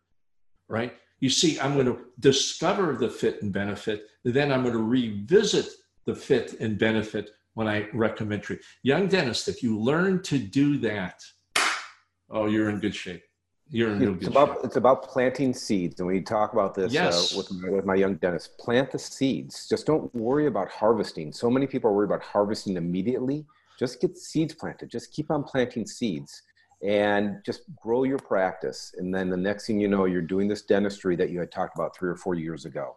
Right? 0.66 0.94
You 1.20 1.28
see 1.28 1.60
i'm 1.60 1.74
going 1.74 1.86
to 1.86 1.98
discover 2.20 2.96
the 2.96 3.10
fit 3.10 3.42
and 3.42 3.52
benefit 3.52 4.06
then 4.24 4.50
i'm 4.50 4.62
going 4.62 4.74
to 4.74 4.82
revisit 4.82 5.66
the 6.04 6.14
fit 6.14 6.60
and 6.60 6.78
benefit 6.78 7.30
when 7.54 7.68
I 7.68 7.88
recommend 7.92 8.42
treatment. 8.42 8.66
Young 8.82 9.08
dentist, 9.08 9.48
if 9.48 9.62
you 9.62 9.78
learn 9.78 10.22
to 10.24 10.38
do 10.38 10.78
that, 10.78 11.22
oh, 12.30 12.46
you're 12.46 12.70
in 12.70 12.80
good 12.80 12.94
shape. 12.94 13.22
You're 13.68 13.92
in 13.92 14.00
real 14.00 14.14
good 14.14 14.28
about, 14.28 14.48
shape. 14.48 14.64
It's 14.64 14.76
about 14.76 15.02
planting 15.02 15.54
seeds. 15.54 16.00
And 16.00 16.06
we 16.06 16.20
talk 16.20 16.52
about 16.52 16.74
this 16.74 16.92
uh, 16.92 16.94
yes. 16.94 17.34
uh, 17.34 17.38
with, 17.38 17.52
my, 17.52 17.70
with 17.70 17.84
my 17.84 17.94
young 17.94 18.16
dentist. 18.16 18.58
Plant 18.58 18.90
the 18.90 18.98
seeds. 18.98 19.68
Just 19.68 19.86
don't 19.86 20.14
worry 20.14 20.46
about 20.46 20.68
harvesting. 20.68 21.32
So 21.32 21.50
many 21.50 21.66
people 21.66 21.90
are 21.90 21.94
worried 21.94 22.10
about 22.10 22.22
harvesting 22.22 22.76
immediately. 22.76 23.46
Just 23.78 24.00
get 24.00 24.18
seeds 24.18 24.54
planted. 24.54 24.90
Just 24.90 25.12
keep 25.12 25.30
on 25.30 25.42
planting 25.42 25.86
seeds 25.86 26.42
and 26.82 27.36
just 27.46 27.62
grow 27.76 28.04
your 28.04 28.18
practice. 28.18 28.94
And 28.98 29.14
then 29.14 29.30
the 29.30 29.36
next 29.36 29.66
thing 29.66 29.80
you 29.80 29.88
know, 29.88 30.04
you're 30.04 30.20
doing 30.20 30.48
this 30.48 30.62
dentistry 30.62 31.16
that 31.16 31.30
you 31.30 31.40
had 31.40 31.50
talked 31.50 31.76
about 31.76 31.96
three 31.96 32.10
or 32.10 32.16
four 32.16 32.34
years 32.34 32.64
ago 32.64 32.96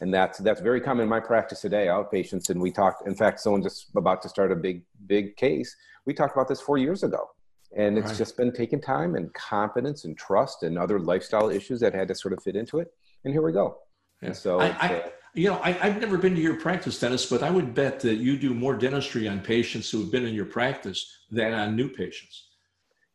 and 0.00 0.12
that's 0.12 0.38
that's 0.38 0.60
very 0.60 0.80
common 0.80 1.04
in 1.04 1.08
my 1.08 1.20
practice 1.20 1.60
today 1.60 1.86
outpatients. 1.86 2.50
And 2.50 2.60
we 2.60 2.70
talked 2.70 3.06
in 3.06 3.14
fact 3.14 3.40
someone 3.40 3.62
just 3.62 3.90
about 3.96 4.22
to 4.22 4.28
start 4.28 4.52
a 4.52 4.56
big 4.56 4.82
big 5.06 5.36
case. 5.36 5.74
We 6.04 6.14
talked 6.14 6.34
about 6.36 6.48
this 6.48 6.60
four 6.60 6.78
years 6.78 7.02
ago. 7.02 7.30
And 7.76 7.98
it's 7.98 8.08
right. 8.08 8.16
just 8.16 8.36
been 8.36 8.52
taking 8.52 8.80
time 8.80 9.16
and 9.16 9.32
confidence 9.34 10.04
and 10.04 10.16
trust 10.16 10.62
and 10.62 10.78
other 10.78 10.98
lifestyle 10.98 11.50
issues 11.50 11.80
that 11.80 11.94
had 11.94 12.08
to 12.08 12.14
sort 12.14 12.32
of 12.32 12.42
fit 12.42 12.56
into 12.56 12.78
it. 12.78 12.88
And 13.24 13.34
here 13.34 13.42
we 13.42 13.52
go. 13.52 13.78
Yeah. 14.22 14.28
and 14.28 14.36
so 14.36 14.60
I, 14.60 14.68
I, 14.80 14.94
uh, 14.94 15.08
you 15.34 15.50
know 15.50 15.60
I, 15.62 15.72
have 15.72 16.00
never 16.00 16.16
been 16.16 16.34
to 16.34 16.40
your 16.40 16.58
practice 16.58 16.98
dennis 16.98 17.26
but 17.26 17.42
i 17.42 17.50
would 17.50 17.74
bet 17.74 18.00
that 18.00 18.14
you 18.14 18.38
do 18.38 18.54
more 18.54 18.74
dentistry 18.74 19.28
on 19.28 19.40
patients 19.40 19.90
who 19.90 20.00
have 20.00 20.10
been 20.10 20.24
in 20.24 20.34
your 20.34 20.46
practice 20.46 21.06
than 21.30 21.52
on 21.52 21.76
new 21.76 21.90
patients. 21.90 22.48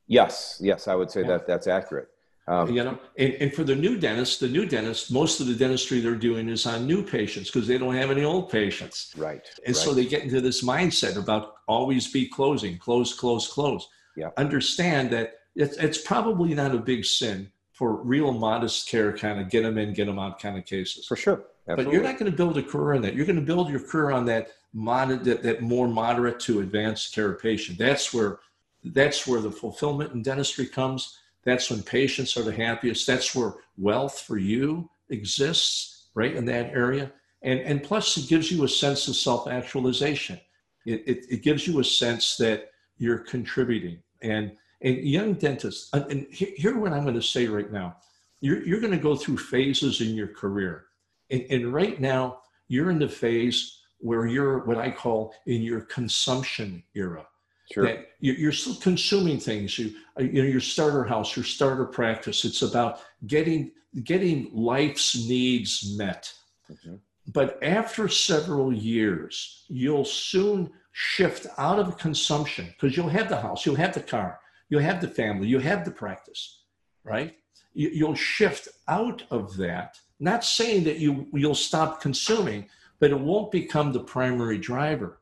Yes. 0.05 0.59
Yes 0.61 0.87
i 0.87 0.93
would 0.93 1.09
say 1.09 1.21
yeah. 1.21 1.27
that 1.29 1.47
that's 1.47 1.65
accurate 1.65 2.09
um, 2.47 2.75
you 2.75 2.83
know, 2.83 2.97
and, 3.17 3.33
and 3.35 3.53
for 3.53 3.63
the 3.63 3.75
new 3.75 3.97
dentist, 3.97 4.39
the 4.39 4.47
new 4.47 4.65
dentist, 4.65 5.11
most 5.11 5.39
of 5.39 5.47
the 5.47 5.53
dentistry 5.53 5.99
they're 5.99 6.15
doing 6.15 6.49
is 6.49 6.65
on 6.65 6.87
new 6.87 7.03
patients 7.03 7.51
because 7.51 7.67
they 7.67 7.77
don't 7.77 7.95
have 7.95 8.09
any 8.09 8.23
old 8.23 8.51
patients. 8.51 9.13
Right. 9.15 9.45
And 9.65 9.75
right. 9.75 9.83
so 9.83 9.93
they 9.93 10.05
get 10.05 10.23
into 10.23 10.41
this 10.41 10.63
mindset 10.63 11.17
about 11.17 11.55
always 11.67 12.11
be 12.11 12.27
closing, 12.27 12.77
close, 12.77 13.13
close, 13.13 13.47
close. 13.47 13.87
Yeah. 14.17 14.29
Understand 14.37 15.11
that 15.11 15.35
it's, 15.55 15.77
it's 15.77 15.99
probably 15.99 16.53
not 16.55 16.73
a 16.73 16.79
big 16.79 17.05
sin 17.05 17.51
for 17.73 18.01
real 18.03 18.31
modest 18.31 18.89
care 18.89 19.15
kind 19.15 19.39
of 19.39 19.49
get 19.49 19.63
them 19.63 19.77
in, 19.77 19.93
get 19.93 20.05
them 20.05 20.19
out 20.19 20.39
kind 20.39 20.57
of 20.57 20.65
cases. 20.65 21.05
For 21.05 21.15
sure. 21.15 21.43
Absolutely. 21.67 21.85
But 21.85 21.93
you're 21.93 22.03
not 22.03 22.19
going 22.19 22.31
to 22.31 22.35
build 22.35 22.57
a 22.57 22.63
career 22.63 22.95
on 22.95 23.01
that. 23.03 23.13
You're 23.13 23.25
going 23.25 23.39
to 23.39 23.45
build 23.45 23.69
your 23.69 23.79
career 23.79 24.11
on 24.11 24.25
that 24.25 24.49
moderate, 24.73 25.23
that, 25.25 25.43
that 25.43 25.61
more 25.61 25.87
moderate 25.87 26.39
to 26.41 26.61
advanced 26.61 27.13
care 27.13 27.33
patient. 27.33 27.77
That's 27.77 28.13
where 28.13 28.39
that's 28.83 29.27
where 29.27 29.39
the 29.39 29.51
fulfillment 29.51 30.11
in 30.13 30.23
dentistry 30.23 30.65
comes 30.65 31.19
that's 31.43 31.69
when 31.69 31.83
patients 31.83 32.37
are 32.37 32.43
the 32.43 32.53
happiest. 32.53 33.07
That's 33.07 33.35
where 33.35 33.53
wealth 33.77 34.19
for 34.21 34.37
you 34.37 34.89
exists, 35.09 36.09
right 36.13 36.35
in 36.35 36.45
that 36.45 36.71
area. 36.71 37.11
And, 37.41 37.59
and 37.59 37.83
plus, 37.83 38.17
it 38.17 38.29
gives 38.29 38.51
you 38.51 38.63
a 38.63 38.69
sense 38.69 39.07
of 39.07 39.15
self 39.15 39.47
actualization. 39.47 40.39
It, 40.85 41.03
it, 41.07 41.25
it, 41.29 41.43
gives 41.43 41.67
you 41.67 41.79
a 41.79 41.83
sense 41.83 42.37
that 42.37 42.71
you're 42.97 43.19
contributing. 43.19 43.99
And, 44.21 44.51
and 44.81 44.97
young 44.97 45.33
dentists, 45.33 45.89
and 45.93 46.25
here 46.31 46.77
what 46.77 46.93
I'm 46.93 47.03
going 47.03 47.15
to 47.15 47.21
say 47.21 47.47
right 47.47 47.71
now 47.71 47.97
you're, 48.41 48.63
you're 48.63 48.79
going 48.79 48.91
to 48.91 48.97
go 48.97 49.15
through 49.15 49.37
phases 49.37 50.01
in 50.01 50.15
your 50.15 50.27
career. 50.27 50.85
And, 51.29 51.45
and 51.49 51.73
right 51.73 52.01
now, 52.01 52.39
you're 52.67 52.89
in 52.89 52.99
the 52.99 53.07
phase 53.07 53.79
where 53.99 54.25
you're 54.25 54.65
what 54.65 54.77
I 54.77 54.89
call 54.89 55.33
in 55.45 55.61
your 55.61 55.81
consumption 55.81 56.83
era. 56.95 57.25
Sure. 57.73 57.85
That 57.85 58.09
you're 58.19 58.51
still 58.51 58.75
consuming 58.75 59.39
things. 59.39 59.77
You, 59.79 59.93
uh, 60.19 60.23
you 60.23 60.43
know, 60.43 60.49
your 60.49 60.59
starter 60.59 61.03
house, 61.03 61.35
your 61.35 61.45
starter 61.45 61.85
practice. 61.85 62.43
It's 62.43 62.61
about 62.61 62.99
getting 63.27 63.71
getting 64.03 64.49
life's 64.53 65.15
needs 65.27 65.95
met. 65.97 66.33
Mm-hmm. 66.69 66.95
But 67.27 67.63
after 67.63 68.07
several 68.07 68.73
years, 68.73 69.65
you'll 69.69 70.05
soon 70.05 70.71
shift 70.91 71.47
out 71.57 71.79
of 71.79 71.97
consumption 71.97 72.67
because 72.67 72.97
you'll 72.97 73.09
have 73.09 73.29
the 73.29 73.39
house, 73.39 73.65
you'll 73.65 73.75
have 73.75 73.93
the 73.93 74.01
car, 74.01 74.39
you'll 74.69 74.81
have 74.81 74.99
the 74.99 75.07
family, 75.07 75.47
you'll 75.47 75.61
have 75.61 75.85
the 75.85 75.91
practice, 75.91 76.63
right? 77.03 77.35
You'll 77.73 78.15
shift 78.15 78.67
out 78.89 79.23
of 79.31 79.55
that. 79.57 79.97
Not 80.19 80.43
saying 80.43 80.83
that 80.83 80.97
you 80.97 81.27
you'll 81.33 81.55
stop 81.55 82.01
consuming, 82.01 82.67
but 82.99 83.11
it 83.11 83.19
won't 83.19 83.51
become 83.51 83.93
the 83.93 84.03
primary 84.03 84.57
driver 84.57 85.20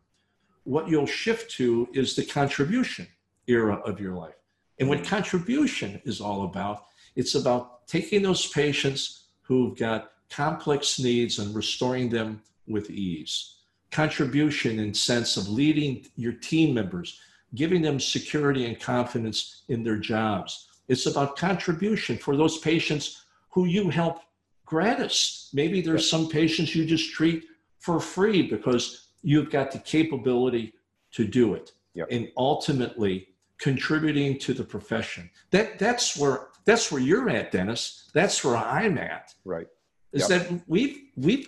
what 0.63 0.87
you'll 0.87 1.05
shift 1.05 1.51
to 1.51 1.87
is 1.93 2.15
the 2.15 2.25
contribution 2.25 3.07
era 3.47 3.75
of 3.85 3.99
your 3.99 4.13
life. 4.13 4.35
And 4.79 4.87
what 4.87 5.03
contribution 5.03 6.01
is 6.05 6.21
all 6.21 6.45
about, 6.45 6.85
it's 7.15 7.35
about 7.35 7.87
taking 7.87 8.21
those 8.21 8.47
patients 8.47 9.25
who've 9.41 9.77
got 9.77 10.11
complex 10.29 10.99
needs 10.99 11.39
and 11.39 11.55
restoring 11.55 12.09
them 12.09 12.41
with 12.67 12.89
ease. 12.89 13.55
Contribution 13.91 14.79
in 14.79 14.93
sense 14.93 15.35
of 15.35 15.49
leading 15.49 16.05
your 16.15 16.33
team 16.33 16.73
members, 16.73 17.19
giving 17.55 17.81
them 17.81 17.99
security 17.99 18.65
and 18.65 18.79
confidence 18.79 19.63
in 19.69 19.83
their 19.83 19.97
jobs. 19.97 20.67
It's 20.87 21.07
about 21.07 21.35
contribution 21.35 22.17
for 22.17 22.37
those 22.37 22.59
patients 22.59 23.25
who 23.49 23.65
you 23.65 23.89
help 23.89 24.21
gratis. 24.65 25.49
Maybe 25.53 25.81
there's 25.81 26.09
some 26.09 26.29
patients 26.29 26.75
you 26.75 26.85
just 26.85 27.11
treat 27.11 27.45
for 27.79 27.99
free 27.99 28.43
because 28.43 29.08
you've 29.21 29.49
got 29.49 29.71
the 29.71 29.79
capability 29.79 30.73
to 31.11 31.25
do 31.25 31.53
it. 31.53 31.71
Yep. 31.95 32.07
And 32.11 32.29
ultimately 32.37 33.29
contributing 33.57 34.37
to 34.39 34.53
the 34.53 34.63
profession. 34.63 35.29
That 35.51 35.79
that's 35.79 36.17
where 36.17 36.47
that's 36.65 36.91
where 36.91 37.01
you're 37.01 37.29
at, 37.29 37.51
Dennis. 37.51 38.09
That's 38.13 38.43
where 38.43 38.57
I'm 38.57 38.97
at. 38.97 39.33
Right. 39.43 39.67
Is 40.13 40.29
yep. 40.29 40.47
that 40.47 40.61
we've 40.67 40.97
we've 41.15 41.47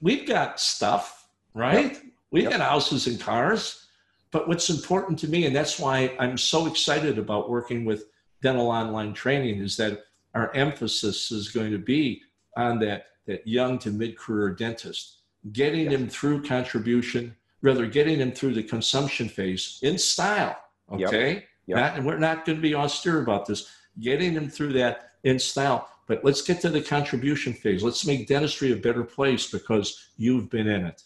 we've 0.00 0.26
got 0.26 0.60
stuff, 0.60 1.28
right? 1.54 1.92
Yep. 1.92 2.02
We've 2.30 2.48
got 2.48 2.60
houses 2.60 3.06
and 3.06 3.20
cars. 3.20 3.86
But 4.30 4.46
what's 4.46 4.70
important 4.70 5.18
to 5.20 5.28
me, 5.28 5.46
and 5.46 5.56
that's 5.56 5.80
why 5.80 6.14
I'm 6.20 6.38
so 6.38 6.66
excited 6.66 7.18
about 7.18 7.50
working 7.50 7.84
with 7.84 8.04
dental 8.42 8.70
online 8.70 9.12
training, 9.12 9.60
is 9.60 9.76
that 9.78 10.04
our 10.34 10.54
emphasis 10.54 11.32
is 11.32 11.48
going 11.48 11.72
to 11.72 11.78
be 11.78 12.22
on 12.56 12.78
that, 12.78 13.06
that 13.26 13.44
young 13.46 13.76
to 13.80 13.90
mid-career 13.90 14.50
dentist 14.54 15.19
getting 15.52 15.90
yes. 15.90 15.92
them 15.92 16.08
through 16.08 16.42
contribution, 16.42 17.36
rather 17.62 17.86
getting 17.86 18.18
them 18.18 18.32
through 18.32 18.54
the 18.54 18.62
consumption 18.62 19.28
phase 19.28 19.78
in 19.82 19.98
style. 19.98 20.56
Okay. 20.92 21.46
Yep. 21.66 21.76
Not, 21.78 21.96
and 21.96 22.06
we're 22.06 22.18
not 22.18 22.44
going 22.44 22.56
to 22.56 22.62
be 22.62 22.74
austere 22.74 23.22
about 23.22 23.46
this, 23.46 23.70
getting 24.00 24.34
them 24.34 24.48
through 24.48 24.72
that 24.74 25.12
in 25.24 25.38
style. 25.38 25.88
But 26.06 26.24
let's 26.24 26.42
get 26.42 26.60
to 26.62 26.68
the 26.68 26.80
contribution 26.80 27.52
phase. 27.52 27.84
Let's 27.84 28.04
make 28.04 28.26
dentistry 28.26 28.72
a 28.72 28.76
better 28.76 29.04
place 29.04 29.50
because 29.50 30.10
you've 30.16 30.50
been 30.50 30.66
in 30.66 30.84
it. 30.84 31.02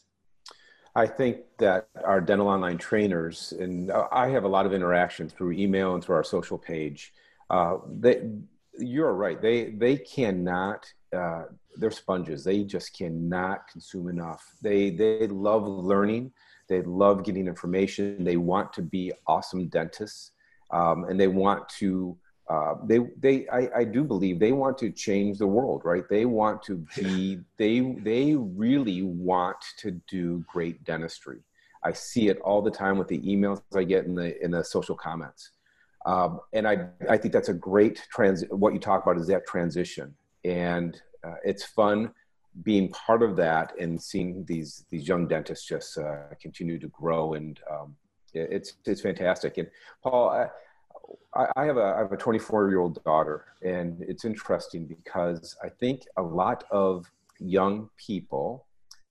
I 0.96 1.06
think 1.06 1.38
that 1.58 1.88
our 2.04 2.20
dental 2.20 2.48
online 2.48 2.78
trainers, 2.78 3.52
and 3.58 3.90
I 3.92 4.28
have 4.28 4.44
a 4.44 4.48
lot 4.48 4.64
of 4.64 4.72
interaction 4.72 5.28
through 5.28 5.52
email 5.52 5.94
and 5.94 6.02
through 6.02 6.14
our 6.14 6.24
social 6.24 6.56
page. 6.56 7.12
Uh, 7.50 7.78
they, 7.86 8.22
you're 8.78 9.12
right. 9.12 9.40
They 9.40 9.70
they 9.70 9.96
cannot 9.96 10.90
uh, 11.14 11.44
they're 11.76 11.90
sponges. 11.90 12.44
They 12.44 12.62
just 12.64 12.96
cannot 12.96 13.68
consume 13.68 14.08
enough. 14.08 14.44
They 14.62 14.90
they 14.90 15.26
love 15.28 15.66
learning. 15.66 16.32
They 16.68 16.82
love 16.82 17.24
getting 17.24 17.46
information. 17.46 18.24
They 18.24 18.36
want 18.36 18.72
to 18.74 18.82
be 18.82 19.12
awesome 19.26 19.68
dentists, 19.68 20.32
um, 20.70 21.04
and 21.04 21.18
they 21.18 21.28
want 21.28 21.68
to. 21.80 22.16
Uh, 22.48 22.74
they 22.84 23.00
they 23.18 23.48
I, 23.48 23.70
I 23.76 23.84
do 23.84 24.04
believe 24.04 24.38
they 24.38 24.52
want 24.52 24.76
to 24.78 24.90
change 24.90 25.38
the 25.38 25.46
world, 25.46 25.82
right? 25.84 26.04
They 26.08 26.26
want 26.26 26.62
to 26.64 26.84
be. 26.96 27.40
They 27.56 27.80
they 27.80 28.34
really 28.34 29.02
want 29.02 29.56
to 29.78 29.92
do 30.08 30.44
great 30.46 30.84
dentistry. 30.84 31.40
I 31.82 31.92
see 31.92 32.28
it 32.28 32.38
all 32.40 32.62
the 32.62 32.70
time 32.70 32.96
with 32.96 33.08
the 33.08 33.20
emails 33.20 33.62
I 33.74 33.84
get 33.84 34.06
in 34.06 34.14
the 34.14 34.42
in 34.42 34.50
the 34.50 34.64
social 34.64 34.96
comments. 34.96 35.50
Um, 36.06 36.40
and 36.52 36.68
I, 36.68 36.88
I 37.08 37.16
think 37.16 37.32
that's 37.32 37.48
a 37.48 37.54
great 37.54 38.06
trans. 38.12 38.44
What 38.50 38.74
you 38.74 38.78
talk 38.78 39.02
about 39.02 39.18
is 39.18 39.26
that 39.28 39.46
transition, 39.46 40.14
and 40.44 41.00
uh, 41.24 41.34
it's 41.44 41.64
fun 41.64 42.12
being 42.62 42.88
part 42.90 43.22
of 43.22 43.34
that 43.36 43.72
and 43.80 44.00
seeing 44.00 44.44
these 44.44 44.84
these 44.90 45.08
young 45.08 45.26
dentists 45.26 45.66
just 45.66 45.98
uh, 45.98 46.34
continue 46.40 46.78
to 46.78 46.88
grow 46.88 47.34
and 47.34 47.60
um, 47.70 47.96
it's 48.32 48.74
it's 48.86 49.00
fantastic. 49.00 49.58
And 49.58 49.68
paul 50.02 50.28
I, 51.34 51.46
I 51.56 51.64
have 51.64 51.76
a 51.76 51.94
I 51.96 51.98
have 51.98 52.12
a 52.12 52.16
24 52.16 52.70
year 52.70 52.80
old 52.80 53.02
daughter 53.04 53.46
and 53.62 54.02
it's 54.02 54.24
interesting 54.24 54.86
because 54.86 55.56
I 55.62 55.68
think 55.68 56.02
a 56.16 56.22
lot 56.22 56.64
of 56.70 57.10
young 57.40 57.90
people 57.96 58.66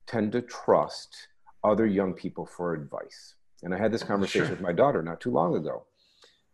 tend 0.08 0.32
to 0.34 0.42
trust 0.42 1.28
other 1.64 1.86
young 1.86 2.14
people 2.14 2.46
for 2.46 2.74
advice. 2.74 3.36
And 3.62 3.74
I 3.74 3.78
had 3.78 3.92
this 3.92 4.04
conversation 4.04 4.48
sure. 4.48 4.52
with 4.52 4.62
my 4.62 4.74
daughter 4.74 5.02
not 5.02 5.22
too 5.22 5.32
long 5.32 5.56
ago. 5.56 5.86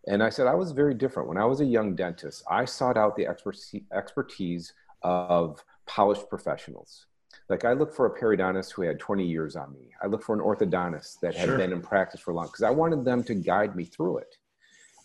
And 0.07 0.21
I 0.21 0.29
said 0.29 0.47
I 0.47 0.55
was 0.55 0.71
very 0.71 0.93
different. 0.93 1.27
When 1.27 1.37
I 1.37 1.45
was 1.45 1.61
a 1.61 1.65
young 1.65 1.95
dentist 1.95 2.43
I 2.49 2.65
sought 2.65 2.97
out 2.97 3.15
the 3.15 3.27
expertise 3.27 4.73
of 5.01 5.63
polished 5.85 6.29
professionals. 6.29 7.05
Like 7.49 7.65
I 7.65 7.73
look 7.73 7.93
for 7.95 8.05
a 8.05 8.19
periodontist 8.19 8.73
who 8.73 8.83
had 8.83 8.99
20 8.99 9.25
years 9.25 9.55
on 9.55 9.73
me. 9.73 9.91
I 10.01 10.07
look 10.07 10.23
for 10.23 10.35
an 10.35 10.41
orthodontist 10.41 11.19
that 11.21 11.35
had 11.35 11.47
sure. 11.47 11.57
been 11.57 11.71
in 11.71 11.81
practice 11.81 12.21
for 12.21 12.33
long 12.33 12.45
because 12.45 12.63
I 12.63 12.69
wanted 12.69 13.03
them 13.05 13.23
to 13.23 13.35
guide 13.35 13.75
me 13.75 13.85
through 13.85 14.19
it. 14.19 14.37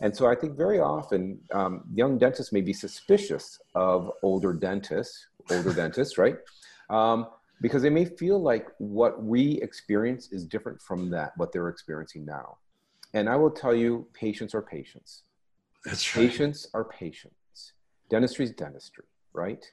And 0.00 0.14
so 0.14 0.26
I 0.26 0.34
think 0.34 0.56
very 0.56 0.80
often 0.80 1.38
um, 1.52 1.84
young 1.94 2.18
dentists 2.18 2.52
may 2.52 2.60
be 2.60 2.72
suspicious 2.72 3.58
of 3.74 4.10
older 4.22 4.52
dentists, 4.52 5.26
older 5.50 5.72
dentists, 5.82 6.18
right? 6.18 6.36
Um, 6.90 7.28
because 7.62 7.82
they 7.82 7.90
may 7.90 8.04
feel 8.04 8.38
like 8.38 8.68
what 8.78 9.22
we 9.22 9.62
experience 9.62 10.32
is 10.32 10.44
different 10.44 10.82
from 10.82 11.08
that, 11.10 11.32
what 11.36 11.52
they're 11.52 11.68
experiencing 11.68 12.26
now. 12.26 12.58
And 13.14 13.28
I 13.28 13.36
will 13.36 13.50
tell 13.50 13.74
you, 13.74 14.06
patients 14.12 14.54
are 14.54 14.60
patients. 14.60 15.22
That's 15.84 16.14
right. 16.16 16.28
Patients 16.28 16.66
are 16.74 16.84
patients. 16.84 17.72
Dentistry 18.10 18.44
is 18.44 18.52
dentistry, 18.52 19.04
right? 19.32 19.64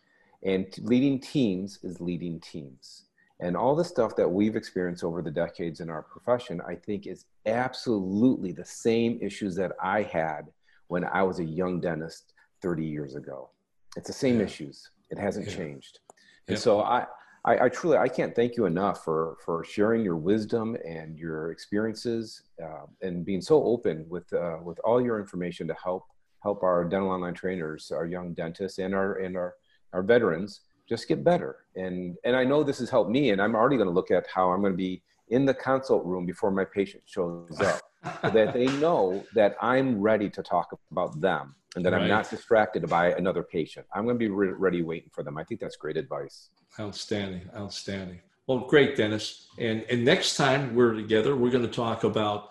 And 0.43 0.73
leading 0.79 1.19
teams 1.19 1.79
is 1.83 2.01
leading 2.01 2.39
teams. 2.39 3.03
And 3.39 3.57
all 3.57 3.75
the 3.75 3.83
stuff 3.83 4.15
that 4.17 4.29
we've 4.29 4.55
experienced 4.55 5.03
over 5.03 5.21
the 5.21 5.31
decades 5.31 5.79
in 5.79 5.89
our 5.89 6.03
profession, 6.03 6.61
I 6.67 6.75
think 6.75 7.07
is 7.07 7.25
absolutely 7.45 8.51
the 8.51 8.65
same 8.65 9.17
issues 9.21 9.55
that 9.55 9.71
I 9.81 10.03
had 10.03 10.51
when 10.87 11.05
I 11.05 11.23
was 11.23 11.39
a 11.39 11.43
young 11.43 11.79
dentist 11.79 12.33
30 12.61 12.85
years 12.85 13.15
ago. 13.15 13.49
It's 13.97 14.07
the 14.07 14.13
same 14.13 14.39
yeah. 14.39 14.45
issues. 14.45 14.91
It 15.09 15.17
hasn't 15.17 15.47
yeah. 15.47 15.55
changed. 15.55 15.99
And 16.47 16.57
yeah. 16.57 16.61
so 16.61 16.81
I, 16.81 17.07
I, 17.43 17.65
I, 17.65 17.69
truly 17.69 17.97
I 17.97 18.07
can't 18.07 18.35
thank 18.35 18.55
you 18.55 18.65
enough 18.65 19.03
for 19.03 19.37
for 19.43 19.63
sharing 19.63 20.03
your 20.03 20.15
wisdom 20.15 20.77
and 20.85 21.17
your 21.17 21.51
experiences 21.51 22.43
uh, 22.63 22.85
and 23.01 23.25
being 23.25 23.41
so 23.41 23.63
open 23.63 24.05
with 24.07 24.31
uh, 24.33 24.57
with 24.63 24.79
all 24.83 25.01
your 25.01 25.19
information 25.19 25.67
to 25.67 25.75
help 25.83 26.05
help 26.43 26.61
our 26.63 26.85
dental 26.85 27.09
online 27.09 27.33
trainers, 27.33 27.91
our 27.91 28.05
young 28.05 28.33
dentists, 28.33 28.77
and 28.77 28.93
our 28.93 29.15
and 29.15 29.35
our 29.35 29.55
our 29.93 30.01
veterans 30.01 30.61
just 30.87 31.07
get 31.07 31.23
better. 31.23 31.57
And 31.75 32.17
and 32.23 32.35
I 32.35 32.43
know 32.43 32.63
this 32.63 32.79
has 32.79 32.89
helped 32.89 33.09
me, 33.09 33.31
and 33.31 33.41
I'm 33.41 33.55
already 33.55 33.77
going 33.77 33.87
to 33.87 33.93
look 33.93 34.11
at 34.11 34.27
how 34.27 34.51
I'm 34.51 34.61
going 34.61 34.73
to 34.73 34.77
be 34.77 35.01
in 35.29 35.45
the 35.45 35.53
consult 35.53 36.05
room 36.05 36.25
before 36.25 36.51
my 36.51 36.65
patient 36.65 37.03
shows 37.05 37.59
up, 37.61 37.81
so 38.21 38.29
that 38.29 38.53
they 38.53 38.65
know 38.79 39.23
that 39.33 39.55
I'm 39.61 40.01
ready 40.01 40.29
to 40.29 40.43
talk 40.43 40.77
about 40.91 41.19
them 41.21 41.55
and 41.75 41.85
that 41.85 41.93
right. 41.93 42.01
I'm 42.01 42.09
not 42.09 42.29
distracted 42.29 42.87
by 42.89 43.13
another 43.13 43.43
patient. 43.43 43.85
I'm 43.93 44.03
going 44.03 44.15
to 44.15 44.19
be 44.19 44.27
re- 44.27 44.49
ready 44.49 44.81
waiting 44.81 45.09
for 45.13 45.23
them. 45.23 45.37
I 45.37 45.43
think 45.43 45.61
that's 45.61 45.77
great 45.77 45.97
advice. 45.97 46.49
Outstanding, 46.79 47.49
outstanding. 47.55 48.19
Well, 48.47 48.59
great, 48.59 48.97
Dennis. 48.97 49.47
And 49.57 49.85
and 49.89 50.03
next 50.03 50.35
time 50.35 50.75
we're 50.75 50.93
together, 50.93 51.35
we're 51.35 51.51
going 51.51 51.65
to 51.65 51.71
talk 51.71 52.03
about 52.03 52.49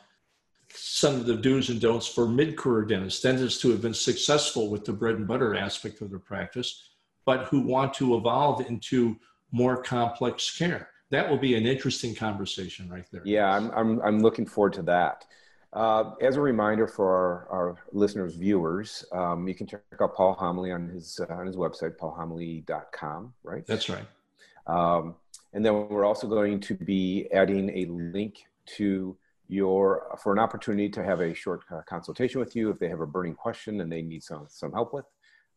some 0.73 1.17
of 1.17 1.27
the 1.27 1.35
do's 1.35 1.69
and 1.69 1.81
don'ts 1.81 2.07
for 2.07 2.29
mid-career 2.29 2.85
dentists, 2.85 3.21
dentists 3.21 3.61
who 3.61 3.71
have 3.71 3.83
been 3.83 3.95
successful 3.95 4.71
with 4.71 4.85
the 4.85 4.93
bread 4.93 5.17
and 5.17 5.27
butter 5.27 5.57
aspect 5.57 6.01
of 6.01 6.11
their 6.11 6.21
practice, 6.21 6.90
but 7.25 7.45
who 7.47 7.61
want 7.61 7.95
to 7.95 8.17
evolve 8.17 8.61
into 8.69 9.17
more 9.53 9.83
complex 9.83 10.57
care. 10.57 10.89
That 11.11 11.29
will 11.29 11.39
be 11.39 11.55
an 11.57 11.67
interesting 11.67 12.15
conversation 12.15 12.89
right 12.89 13.05
there. 13.11 13.23
Yeah, 13.25 13.53
I'm, 13.53 13.71
I'm, 13.73 14.01
I'm 14.03 14.21
looking 14.21 14.47
forward 14.47 14.75
to 14.75 14.83
that. 14.83 15.25
Uh, 15.73 16.13
as 16.21 16.37
a 16.37 16.41
reminder 16.41 16.89
for 16.89 17.09
our, 17.09 17.49
our 17.51 17.77
listeners, 17.93 18.35
viewers, 18.35 19.05
um, 19.13 19.47
you 19.47 19.55
can 19.55 19.67
check 19.67 19.83
out 20.01 20.15
Paul 20.15 20.37
Homoly 20.37 20.75
on 20.75 20.89
his 20.89 21.21
uh, 21.21 21.33
on 21.33 21.47
his 21.47 21.55
website, 21.55 21.97
paulhomoly.com, 21.97 23.33
right? 23.45 23.65
That's 23.67 23.89
right. 23.89 24.07
Um, 24.67 25.15
and 25.53 25.65
then 25.65 25.89
we're 25.89 26.05
also 26.05 26.27
going 26.27 26.61
to 26.61 26.75
be 26.75 27.29
adding 27.33 27.71
a 27.71 27.87
link 27.87 28.45
to 28.77 29.17
your 29.49 30.17
for 30.23 30.33
an 30.33 30.39
opportunity 30.39 30.89
to 30.89 31.05
have 31.05 31.21
a 31.21 31.35
short 31.35 31.63
uh, 31.73 31.83
consultation 31.89 32.41
with 32.41 32.55
you 32.57 32.71
if 32.71 32.79
they 32.79 32.89
have 32.89 33.01
a 33.01 33.07
burning 33.07 33.35
question 33.35 33.81
and 33.81 33.91
they 33.91 34.03
need 34.03 34.23
some 34.23 34.47
some 34.49 34.73
help 34.73 34.93
with. 34.93 35.05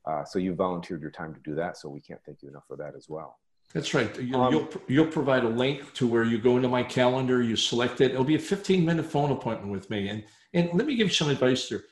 Uh, 0.05 0.23
so 0.25 0.39
you 0.39 0.53
volunteered 0.53 1.01
your 1.01 1.11
time 1.11 1.33
to 1.33 1.39
do 1.41 1.55
that, 1.55 1.77
so 1.77 1.89
we 1.89 2.01
can't 2.01 2.19
thank 2.25 2.41
you 2.41 2.49
enough 2.49 2.65
for 2.67 2.75
that 2.75 2.93
as 2.95 3.07
well. 3.09 3.37
That's 3.73 3.93
right. 3.93 4.19
You, 4.21 4.35
um, 4.35 4.53
you'll, 4.53 4.69
you'll 4.87 5.07
provide 5.07 5.43
a 5.43 5.49
link 5.49 5.93
to 5.93 6.07
where 6.07 6.23
you 6.23 6.37
go 6.37 6.57
into 6.57 6.69
my 6.69 6.83
calendar, 6.83 7.41
you 7.41 7.55
select 7.55 8.01
it. 8.01 8.11
It'll 8.11 8.23
be 8.23 8.35
a 8.35 8.39
15 8.39 8.85
minute 8.85 9.05
phone 9.05 9.31
appointment 9.31 9.71
with 9.71 9.89
me. 9.89 10.09
And, 10.09 10.23
and 10.53 10.69
let 10.73 10.85
me 10.85 10.95
give 10.95 11.07
you 11.07 11.13
some 11.13 11.29
advice 11.29 11.67
here. 11.67 11.85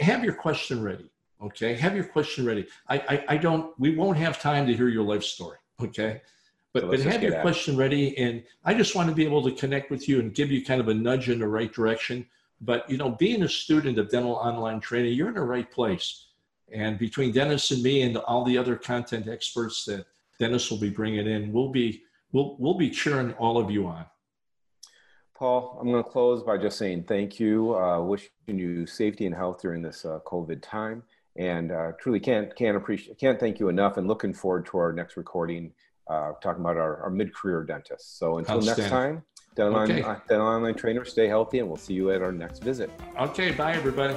Have 0.00 0.22
your 0.22 0.34
question 0.34 0.82
ready. 0.82 1.10
Okay. 1.42 1.74
Have 1.74 1.94
your 1.96 2.04
question 2.04 2.46
ready. 2.46 2.66
I, 2.88 2.98
I, 2.98 3.24
I 3.30 3.36
don't, 3.36 3.78
we 3.80 3.96
won't 3.96 4.16
have 4.18 4.40
time 4.40 4.66
to 4.68 4.74
hear 4.74 4.88
your 4.88 5.02
life 5.02 5.24
story. 5.24 5.58
Okay. 5.82 6.22
But, 6.72 6.82
so 6.82 6.90
but 6.90 7.00
have 7.00 7.22
your 7.22 7.40
question 7.40 7.76
ready. 7.76 8.16
And 8.18 8.44
I 8.64 8.74
just 8.74 8.94
want 8.94 9.08
to 9.08 9.14
be 9.14 9.24
able 9.24 9.42
to 9.42 9.52
connect 9.52 9.90
with 9.90 10.08
you 10.08 10.20
and 10.20 10.32
give 10.34 10.52
you 10.52 10.64
kind 10.64 10.80
of 10.80 10.88
a 10.88 10.94
nudge 10.94 11.28
in 11.28 11.40
the 11.40 11.48
right 11.48 11.72
direction. 11.72 12.26
But, 12.60 12.88
you 12.88 12.96
know, 12.96 13.10
being 13.10 13.42
a 13.42 13.48
student 13.48 13.98
of 13.98 14.10
dental 14.10 14.32
online 14.32 14.80
training, 14.80 15.14
you're 15.14 15.28
in 15.28 15.34
the 15.34 15.40
right 15.40 15.68
place. 15.70 16.27
And 16.72 16.98
between 16.98 17.32
Dennis 17.32 17.70
and 17.70 17.82
me 17.82 18.02
and 18.02 18.16
all 18.16 18.44
the 18.44 18.58
other 18.58 18.76
content 18.76 19.28
experts 19.28 19.84
that, 19.86 20.06
Dennis 20.38 20.70
will 20.70 20.78
be 20.78 20.90
bringing 20.90 21.26
in. 21.26 21.52
We'll 21.52 21.70
be 21.70 22.02
we'll 22.32 22.56
we'll 22.58 22.74
be 22.74 22.90
cheering 22.90 23.32
all 23.34 23.58
of 23.58 23.70
you 23.70 23.86
on. 23.86 24.06
Paul, 25.36 25.78
I'm 25.80 25.90
going 25.90 26.02
to 26.02 26.08
close 26.08 26.42
by 26.42 26.58
just 26.58 26.78
saying 26.78 27.04
thank 27.04 27.38
you. 27.38 27.76
Uh, 27.76 28.00
wishing 28.00 28.30
you 28.46 28.86
safety 28.86 29.26
and 29.26 29.34
health 29.34 29.60
during 29.60 29.82
this 29.82 30.04
uh, 30.04 30.18
COVID 30.26 30.62
time, 30.62 31.02
and 31.36 31.70
uh, 31.70 31.92
truly 32.00 32.20
can't 32.20 32.54
can't 32.56 32.76
appreciate 32.76 33.18
can't 33.18 33.38
thank 33.38 33.60
you 33.60 33.68
enough. 33.68 33.96
And 33.96 34.08
looking 34.08 34.34
forward 34.34 34.66
to 34.66 34.78
our 34.78 34.92
next 34.92 35.16
recording, 35.16 35.72
uh, 36.08 36.32
talking 36.42 36.60
about 36.60 36.76
our, 36.76 37.02
our 37.02 37.10
mid 37.10 37.34
career 37.34 37.64
dentists. 37.64 38.18
So 38.18 38.38
until 38.38 38.60
next 38.60 38.88
time, 38.88 39.22
dental, 39.54 39.76
okay. 39.80 40.02
online, 40.02 40.20
dental 40.28 40.46
online 40.46 40.74
trainer, 40.74 41.04
stay 41.04 41.28
healthy, 41.28 41.60
and 41.60 41.68
we'll 41.68 41.76
see 41.76 41.94
you 41.94 42.10
at 42.10 42.22
our 42.22 42.32
next 42.32 42.62
visit. 42.62 42.90
Okay, 43.18 43.52
bye 43.52 43.74
everybody. 43.74 44.16